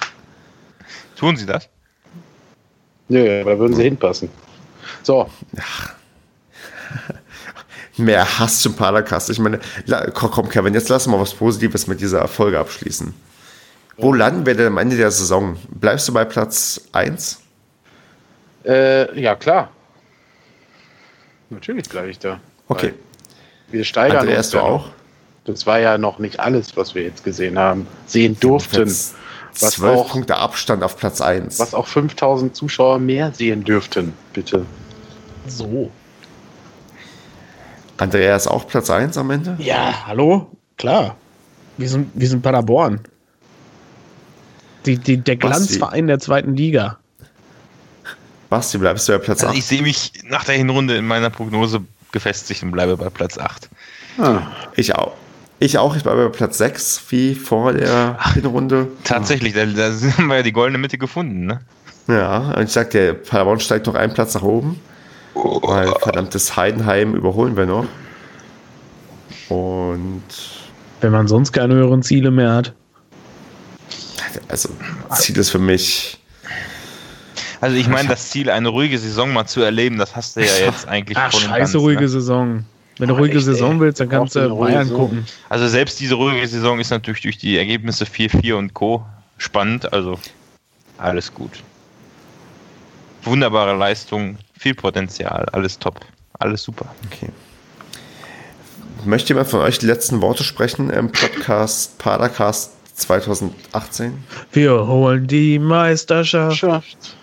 tun 1.17 1.37
sie 1.37 1.47
das? 1.47 1.69
Nö, 3.09 3.45
da 3.45 3.59
würden 3.59 3.75
sie 3.75 3.83
hinpassen. 3.83 4.31
So, 5.03 5.29
mehr 7.97 8.39
Hass 8.39 8.61
zum 8.61 8.75
Padercast. 8.75 9.31
Ich 9.31 9.39
meine, 9.39 9.61
komm, 10.15 10.49
Kevin, 10.49 10.75
jetzt 10.75 10.89
lass 10.89 11.07
mal 11.07 11.21
was 11.21 11.35
Positives 11.35 11.87
mit 11.87 12.01
dieser 12.01 12.27
Folge 12.29 12.59
abschließen. 12.59 13.15
Wo 13.97 14.13
landen 14.13 14.47
wir 14.47 14.55
denn 14.55 14.69
am 14.69 14.79
Ende 14.79 14.97
der 14.97 15.11
Saison? 15.11 15.57
Bleibst 15.69 16.09
du 16.09 16.13
bei 16.13 16.25
Platz 16.25 16.81
1? 16.93 17.41
Äh, 18.65 19.21
ja 19.21 19.35
klar. 19.35 19.71
Natürlich 21.51 21.89
bleibe 21.89 22.11
ich 22.11 22.19
da. 22.19 22.41
Okay. 22.69 22.95
Wir 23.71 23.85
steigern 23.85 24.19
Andreas, 24.21 24.47
uns 24.47 24.51
du 24.51 24.57
ja 24.59 24.63
auch? 24.63 24.91
Das 25.45 25.67
war 25.67 25.79
ja 25.81 25.99
noch 25.99 26.19
nicht 26.19 26.39
alles, 26.39 26.77
was 26.77 26.95
wir 26.95 27.03
jetzt 27.03 27.25
gesehen 27.25 27.59
haben, 27.59 27.87
sehen 28.07 28.39
durften. 28.39 28.77
Platz 28.85 29.15
Was 29.59 29.71
12 29.73 29.99
auch- 29.99 30.11
Punkte 30.13 30.37
Abstand 30.37 30.83
auf 30.85 30.97
Platz 30.97 31.21
1. 31.21 31.59
Was 31.59 31.75
auch 31.75 31.87
5000 31.89 32.55
Zuschauer 32.55 32.99
mehr 32.99 33.33
sehen 33.33 33.65
dürften, 33.65 34.13
bitte. 34.33 34.65
so. 35.47 35.91
Andreas 37.97 38.47
auch 38.47 38.67
Platz 38.67 38.89
1 38.91 39.19
am 39.19 39.31
Ende? 39.31 39.57
Ja, 39.59 40.07
hallo? 40.07 40.51
Klar. 40.79 41.17
Wir 41.77 41.89
sind, 41.89 42.11
wir 42.15 42.29
sind 42.29 42.43
Paderborn. 42.43 43.01
Die, 44.87 44.97
die, 44.97 45.19
der. 45.19 45.37
Glanzverein 45.37 46.07
der 46.07 46.19
zweiten 46.19 46.57
Liga. 46.57 46.99
Basti, 48.51 48.79
bleibst 48.79 49.09
du 49.09 49.13
bei 49.13 49.19
Platz 49.19 49.41
Also 49.41 49.53
8? 49.53 49.59
ich 49.59 49.65
sehe 49.65 49.81
mich 49.83 50.13
nach 50.25 50.45
der 50.45 50.57
Hinrunde 50.57 50.97
in 50.97 51.07
meiner 51.07 51.31
Prognose 51.31 51.81
gefestigt 52.13 52.63
und 52.63 52.73
bleibe 52.73 52.97
bei 52.97 53.09
Platz 53.09 53.39
8. 53.39 53.69
Ah, 54.19 54.43
Ich 54.77 54.95
auch. 54.95 55.13
Ich 55.63 55.77
auch, 55.79 55.95
ich 55.95 56.03
bleibe 56.03 56.25
bei 56.29 56.37
Platz 56.37 56.59
6, 56.59 57.03
wie 57.11 57.35
vor 57.35 57.73
der 57.75 58.19
Hinrunde. 58.35 58.89
Tatsächlich, 59.05 59.55
da, 59.55 59.65
da 59.67 59.91
haben 60.17 60.27
wir 60.29 60.37
ja 60.39 60.43
die 60.43 60.53
goldene 60.53 60.79
Mitte 60.79 60.99
gefunden. 60.99 61.47
Ne? 61.47 61.61
Ja, 62.09 62.55
und 62.57 62.65
ich 62.65 62.73
sag 62.73 62.91
dir, 62.91 63.15
Paderborn 63.15 63.61
steigt 63.61 63.87
noch 63.87 63.95
einen 63.95 64.13
Platz 64.13 64.35
nach 64.35 64.43
oben. 64.43 64.81
Weil 65.35 65.93
verdammtes 66.01 66.57
Heidenheim 66.57 67.15
überholen 67.15 67.57
wir 67.57 67.67
noch. 67.67 67.87
Und 69.49 70.23
Wenn 71.01 71.13
man 71.13 71.29
sonst 71.29 71.53
keine 71.53 71.75
höheren 71.75 72.03
Ziele 72.03 72.31
mehr 72.31 72.53
hat. 72.53 72.73
also 74.49 74.71
Ziel 75.15 75.37
ist 75.39 75.51
für 75.51 75.59
mich. 75.59 76.20
Also 77.61 77.77
ich 77.77 77.89
meine, 77.89 78.09
das 78.11 78.31
Ziel, 78.31 78.51
eine 78.51 78.69
ruhige 78.69 78.99
Saison 78.99 79.33
mal 79.33 79.47
zu 79.47 79.61
erleben, 79.63 79.99
das 79.99 80.17
hast 80.17 80.37
du 80.37 80.41
ja 80.41 80.67
jetzt 80.67 80.89
eigentlich 80.89 81.17
Ach, 81.19 81.31
voll 81.31 81.41
scheiße, 81.41 81.73
ganz, 81.73 81.75
ruhige 81.77 82.01
ne? 82.03 82.09
Saison. 82.09 82.65
Wenn 82.99 83.09
du 83.09 83.15
Oh, 83.15 83.19
ruhige 83.19 83.37
echt, 83.39 83.47
Saison 83.47 83.75
ey. 83.75 83.81
willst, 83.81 84.01
dann 84.01 84.09
kannst 84.11 84.35
du 84.35 84.41
du 84.41 84.45
eine 84.47 84.55
ruhige 84.55 84.73
Bayern 84.73 84.89
Saison? 84.89 85.01
gucken. 85.01 85.27
Also 85.49 85.69
selbst 85.69 86.01
diese 86.01 86.15
ruhige 86.15 86.47
Saison 86.47 86.79
ist 86.81 86.91
natürlich 86.91 87.23
durch 87.23 87.39
die 87.39 87.57
Ergebnisse 87.57 88.05
4-4 88.05 88.55
und 88.55 88.75
Co. 88.75 89.05
spannend, 89.39 89.93
also 89.93 90.19
alles 90.99 91.33
gut. 91.33 91.63
Wunderbare 93.23 93.77
Leistung, 93.77 94.37
viel 94.59 94.75
Potenzial, 94.75 95.47
alles 95.53 95.79
top, 95.79 96.01
alles 96.39 96.63
super. 96.63 96.87
Okay. 97.07 97.29
Möchte 99.05 99.29
jemand 99.31 99.49
von 99.49 99.61
euch 99.61 99.79
die 99.79 99.87
letzten 99.87 100.21
Worte 100.21 100.45
sprechen 100.45 100.91
im 100.91 101.11
Podcast 101.11 101.99
Padercast 101.99 102.73
2018? 102.97 104.13
Wir 104.53 104.87
holen 104.87 105.27
die 105.27 105.59
Meisterschaft 105.59 106.59
Schafft. 106.59 107.17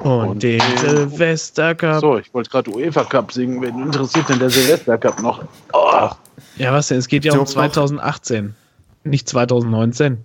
Und, 0.00 0.28
Und 0.28 0.42
den 0.42 0.58
den- 0.58 0.76
Silvester 0.78 1.74
Cup. 1.74 2.00
So, 2.00 2.18
ich 2.18 2.32
wollte 2.34 2.50
gerade 2.50 2.70
UEFA 2.70 3.04
Cup 3.04 3.32
singen. 3.32 3.60
Wen 3.62 3.82
interessiert 3.82 4.28
denn 4.28 4.38
der 4.38 4.50
Silvester 4.50 4.96
Cup 4.98 5.20
noch? 5.22 5.42
Oh, 5.72 6.08
Ja, 6.56 6.72
was 6.72 6.88
denn? 6.88 6.98
Es 6.98 7.08
geht 7.08 7.24
ja 7.24 7.32
um 7.32 7.38
Doch, 7.38 7.44
doch. 7.46 7.52
2018, 7.54 8.54
nicht 9.04 9.28
2019. 9.28 10.24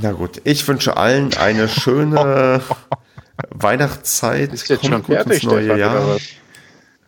Na 0.00 0.12
gut, 0.12 0.40
ich 0.44 0.66
wünsche 0.66 0.96
allen 0.96 1.34
eine 1.36 1.68
schöne 1.68 2.60
Weihnachtszeit. 3.50 4.52
ist 4.52 4.68
jetzt 4.68 4.80
Kommt 4.80 4.92
schon 4.92 5.02
gut 5.02 5.16
ins 5.16 5.24
fertig, 5.24 5.44
neue 5.44 5.62
Stefan, 5.64 5.78
Jahr. 5.78 6.16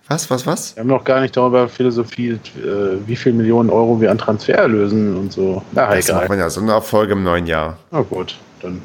was? 0.09 0.31
Was, 0.31 0.47
was? 0.47 0.76
Wir 0.76 0.81
haben 0.82 0.89
noch 0.89 1.05
gar 1.05 1.20
nicht 1.20 1.36
darüber 1.36 1.68
philosophiert, 1.68 2.51
äh, 2.59 3.06
wie 3.06 3.16
viel 3.16 3.32
Millionen 3.32 3.70
Euro 3.70 4.01
wir 4.01 4.10
an 4.10 4.18
Transfer 4.18 4.68
lösen 4.68 5.16
und 5.16 5.32
so. 5.32 5.62
Na, 5.72 5.86
Das 5.94 6.09
macht 6.09 6.09
egal. 6.18 6.28
man 6.28 6.39
ja 6.39 6.51
so 6.51 6.60
eine 6.60 6.72
Erfolge 6.72 7.14
im 7.14 7.22
neuen 7.22 7.47
Jahr. 7.47 7.78
Na 7.90 8.02
gut, 8.02 8.36
dann. 8.60 8.82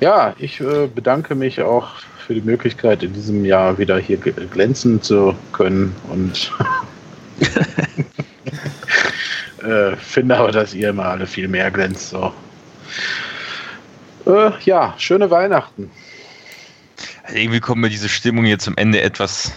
Ja, 0.00 0.34
ich 0.38 0.60
äh, 0.60 0.86
bedanke 0.86 1.34
mich 1.34 1.62
auch 1.62 1.88
für 2.26 2.34
die 2.34 2.40
Möglichkeit, 2.40 3.02
in 3.02 3.12
diesem 3.12 3.44
Jahr 3.44 3.78
wieder 3.78 3.98
hier 3.98 4.16
glänzen 4.16 5.02
zu 5.02 5.34
können 5.52 5.94
und 6.10 6.52
äh, 9.62 9.96
finde 9.96 10.36
aber, 10.36 10.52
dass 10.52 10.74
ihr 10.74 10.90
immer 10.90 11.06
alle 11.06 11.26
viel 11.26 11.48
mehr 11.48 11.70
glänzt. 11.70 12.10
So. 12.10 12.32
Äh, 14.26 14.50
ja, 14.64 14.94
schöne 14.98 15.30
Weihnachten. 15.30 15.90
Also 17.24 17.38
irgendwie 17.38 17.60
kommt 17.60 17.80
mir 17.80 17.88
diese 17.88 18.08
Stimmung 18.08 18.44
jetzt 18.44 18.64
zum 18.64 18.76
Ende 18.76 19.00
etwas 19.00 19.52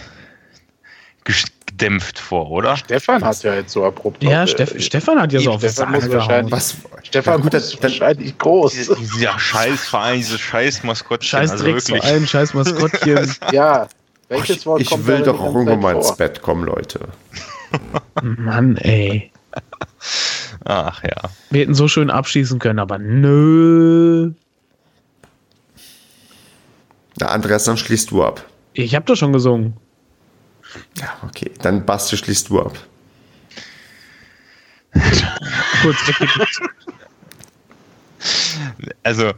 gedämpft 1.78 2.18
vor, 2.18 2.50
oder? 2.50 2.76
Stefan 2.76 3.24
hat 3.24 3.42
ja 3.42 3.54
jetzt 3.54 3.72
so 3.72 3.84
abrupt. 3.84 4.22
Ja, 4.22 4.42
äh, 4.42 4.46
Steff 4.48 4.74
Stefan 4.82 5.20
hat 5.20 5.32
ja 5.32 5.40
so 5.40 5.52
auf 5.52 5.60
Stefan 5.60 5.92
muss 5.92 6.10
wahrscheinlich-. 6.10 6.52
Was? 6.52 6.76
Stefan 7.04 7.34
Ja, 7.38 7.40
gut, 7.42 7.54
ist 7.54 7.74
dann- 7.74 7.82
wahrscheinlich 7.84 8.36
groß. 8.36 8.72
Diese, 8.72 8.96
dieser 8.96 9.38
Scheißverein, 9.38 10.16
dieses 10.18 10.40
Scheiß-Maskottchen. 10.40 11.28
Scheiß 11.28 11.50
also 11.52 11.64
Drecksverein, 11.64 12.26
scheiß 12.26 12.54
Maskottchen. 12.54 13.34
Ja, 13.52 13.88
welches 14.28 14.56
ich 14.58 14.66
Wort 14.66 14.80
ich 14.82 14.90
kommt 14.90 15.06
will 15.06 15.22
doch 15.22 15.42
irgendwann 15.42 15.96
ins? 15.96 16.16
Bett 16.16 16.42
kommen, 16.42 16.64
Leute. 16.64 17.00
Mann, 18.22 18.76
ey. 18.78 19.30
Ach 20.64 21.02
ja. 21.02 21.30
Wir 21.50 21.62
hätten 21.62 21.74
so 21.74 21.88
schön 21.88 22.10
abschießen 22.10 22.58
können, 22.58 22.78
aber 22.78 22.98
nö. 22.98 24.32
Na, 27.20 27.28
Andreas, 27.28 27.64
dann 27.64 27.76
schließt 27.76 28.10
du 28.10 28.24
ab. 28.24 28.44
Ich 28.74 28.94
hab 28.94 29.06
doch 29.06 29.16
schon 29.16 29.32
gesungen. 29.32 29.74
Ja, 30.96 31.16
okay. 31.22 31.50
Dann 31.62 31.84
Basti 31.84 32.16
schließt 32.16 32.48
du 32.48 32.60
ab. 32.60 32.76
Kurz. 35.82 35.98
Also, 39.02 39.32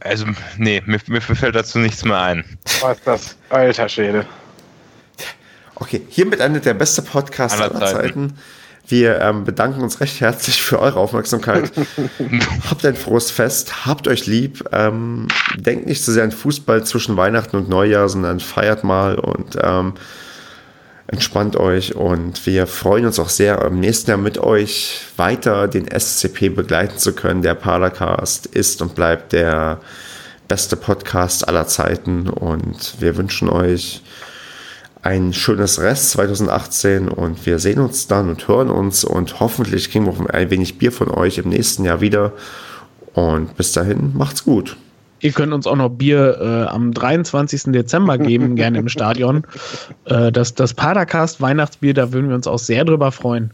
also, 0.00 0.26
nee, 0.56 0.82
mir, 0.86 1.00
mir 1.06 1.20
fällt 1.20 1.54
dazu 1.54 1.78
nichts 1.78 2.04
mehr 2.04 2.20
ein. 2.20 2.58
Was 2.80 2.98
ist 2.98 3.06
das? 3.06 3.36
Alter 3.50 3.88
Schwede. 3.88 4.26
Okay, 5.74 6.04
hiermit 6.08 6.40
endet 6.40 6.64
der 6.64 6.74
beste 6.74 7.02
Podcast 7.02 7.60
aller, 7.60 7.74
Aller 7.74 7.86
Zeiten. 7.86 8.30
Zeiten. 8.30 8.38
Wir 8.88 9.20
ähm, 9.20 9.44
bedanken 9.44 9.82
uns 9.82 10.00
recht 10.00 10.20
herzlich 10.22 10.62
für 10.62 10.78
eure 10.78 10.98
Aufmerksamkeit. 10.98 11.70
habt 12.70 12.86
ein 12.86 12.96
frohes 12.96 13.30
Fest, 13.30 13.84
habt 13.84 14.08
euch 14.08 14.26
lieb. 14.26 14.64
Ähm, 14.72 15.28
denkt 15.56 15.86
nicht 15.86 16.02
so 16.02 16.10
sehr 16.10 16.24
an 16.24 16.32
Fußball 16.32 16.84
zwischen 16.84 17.18
Weihnachten 17.18 17.56
und 17.56 17.68
Neujahr, 17.68 18.08
sondern 18.08 18.40
feiert 18.40 18.84
mal 18.84 19.18
und 19.18 19.58
ähm, 19.62 19.92
entspannt 21.06 21.56
euch. 21.56 21.96
Und 21.96 22.46
wir 22.46 22.66
freuen 22.66 23.04
uns 23.04 23.18
auch 23.18 23.28
sehr, 23.28 23.62
im 23.62 23.78
nächsten 23.78 24.10
Jahr 24.10 24.18
mit 24.18 24.38
euch 24.38 25.02
weiter 25.18 25.68
den 25.68 25.86
SCP 25.86 26.48
begleiten 26.48 26.96
zu 26.96 27.12
können. 27.12 27.42
Der 27.42 27.54
Padercast 27.54 28.46
ist 28.46 28.80
und 28.80 28.94
bleibt 28.94 29.32
der 29.32 29.80
beste 30.48 30.76
Podcast 30.76 31.46
aller 31.46 31.66
Zeiten. 31.66 32.30
Und 32.30 32.94
wir 33.00 33.18
wünschen 33.18 33.50
euch 33.50 34.02
ein 35.02 35.32
schönes 35.32 35.80
Rest 35.80 36.10
2018 36.12 37.08
und 37.08 37.46
wir 37.46 37.58
sehen 37.58 37.80
uns 37.80 38.08
dann 38.08 38.28
und 38.28 38.48
hören 38.48 38.70
uns 38.70 39.04
und 39.04 39.40
hoffentlich 39.40 39.90
kriegen 39.90 40.06
wir 40.06 40.12
auch 40.12 40.26
ein 40.26 40.50
wenig 40.50 40.78
Bier 40.78 40.92
von 40.92 41.10
euch 41.10 41.38
im 41.38 41.48
nächsten 41.48 41.84
Jahr 41.84 42.00
wieder. 42.00 42.32
Und 43.14 43.56
bis 43.56 43.72
dahin, 43.72 44.12
macht's 44.16 44.44
gut. 44.44 44.76
Ihr 45.20 45.32
könnt 45.32 45.52
uns 45.52 45.66
auch 45.66 45.76
noch 45.76 45.88
Bier 45.88 46.38
äh, 46.40 46.68
am 46.68 46.92
23. 46.92 47.72
Dezember 47.72 48.18
geben, 48.18 48.54
gerne 48.54 48.78
im 48.78 48.88
Stadion. 48.88 49.44
Äh, 50.04 50.32
das, 50.32 50.54
das 50.54 50.72
Padercast 50.72 51.40
Weihnachtsbier, 51.40 51.92
da 51.92 52.12
würden 52.12 52.28
wir 52.28 52.34
uns 52.34 52.46
auch 52.46 52.58
sehr 52.58 52.84
drüber 52.84 53.12
freuen. 53.12 53.52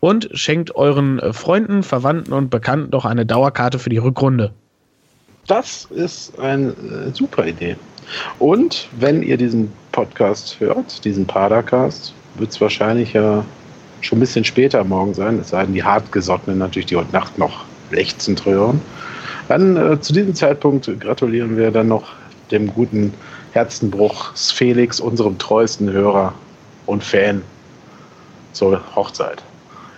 Und 0.00 0.28
schenkt 0.32 0.74
euren 0.74 1.18
äh, 1.18 1.32
Freunden, 1.32 1.82
Verwandten 1.82 2.32
und 2.32 2.50
Bekannten 2.50 2.90
doch 2.90 3.06
eine 3.06 3.24
Dauerkarte 3.24 3.78
für 3.78 3.88
die 3.88 3.98
Rückrunde. 3.98 4.52
Das 5.46 5.86
ist 5.86 6.38
eine 6.38 6.70
äh, 6.70 7.14
super 7.14 7.46
Idee. 7.46 7.76
Und 8.38 8.88
wenn 8.98 9.22
ihr 9.22 9.36
diesen 9.36 9.72
Podcast 9.92 10.58
hört, 10.58 11.04
diesen 11.04 11.26
Padercast, 11.26 12.14
wird 12.34 12.50
es 12.50 12.60
wahrscheinlich 12.60 13.12
ja 13.12 13.44
schon 14.00 14.18
ein 14.18 14.20
bisschen 14.20 14.44
später 14.44 14.82
morgen 14.82 15.14
sein, 15.14 15.38
es 15.38 15.50
sei 15.50 15.64
denn, 15.64 15.74
die 15.74 15.84
Hartgesottenen 15.84 16.58
natürlich, 16.58 16.86
die 16.86 16.96
heute 16.96 17.12
Nacht 17.12 17.38
noch 17.38 17.64
lechzend 17.90 18.44
hören. 18.44 18.80
Dann 19.48 19.76
äh, 19.76 20.00
zu 20.00 20.12
diesem 20.12 20.34
Zeitpunkt 20.34 20.90
gratulieren 21.00 21.56
wir 21.56 21.70
dann 21.70 21.88
noch 21.88 22.12
dem 22.50 22.72
guten 22.72 23.14
Herzenbruch 23.52 24.32
Felix, 24.34 24.98
unserem 24.98 25.38
treuesten 25.38 25.90
Hörer 25.90 26.34
und 26.86 27.04
Fan, 27.04 27.42
zur 28.52 28.82
Hochzeit. 28.94 29.42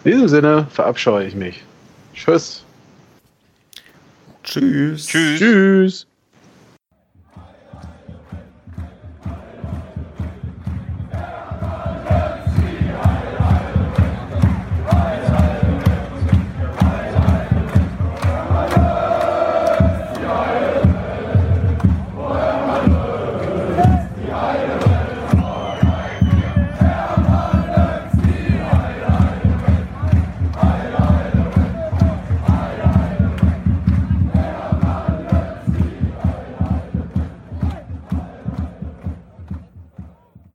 In 0.04 0.12
diesem 0.12 0.28
Sinne 0.28 0.66
verabscheue 0.70 1.26
ich 1.26 1.34
mich. 1.34 1.62
Tschüss. 2.14 2.64
Tschüss. 4.42 5.06
Tschüss. 5.06 5.38
Tschüss. 5.38 6.06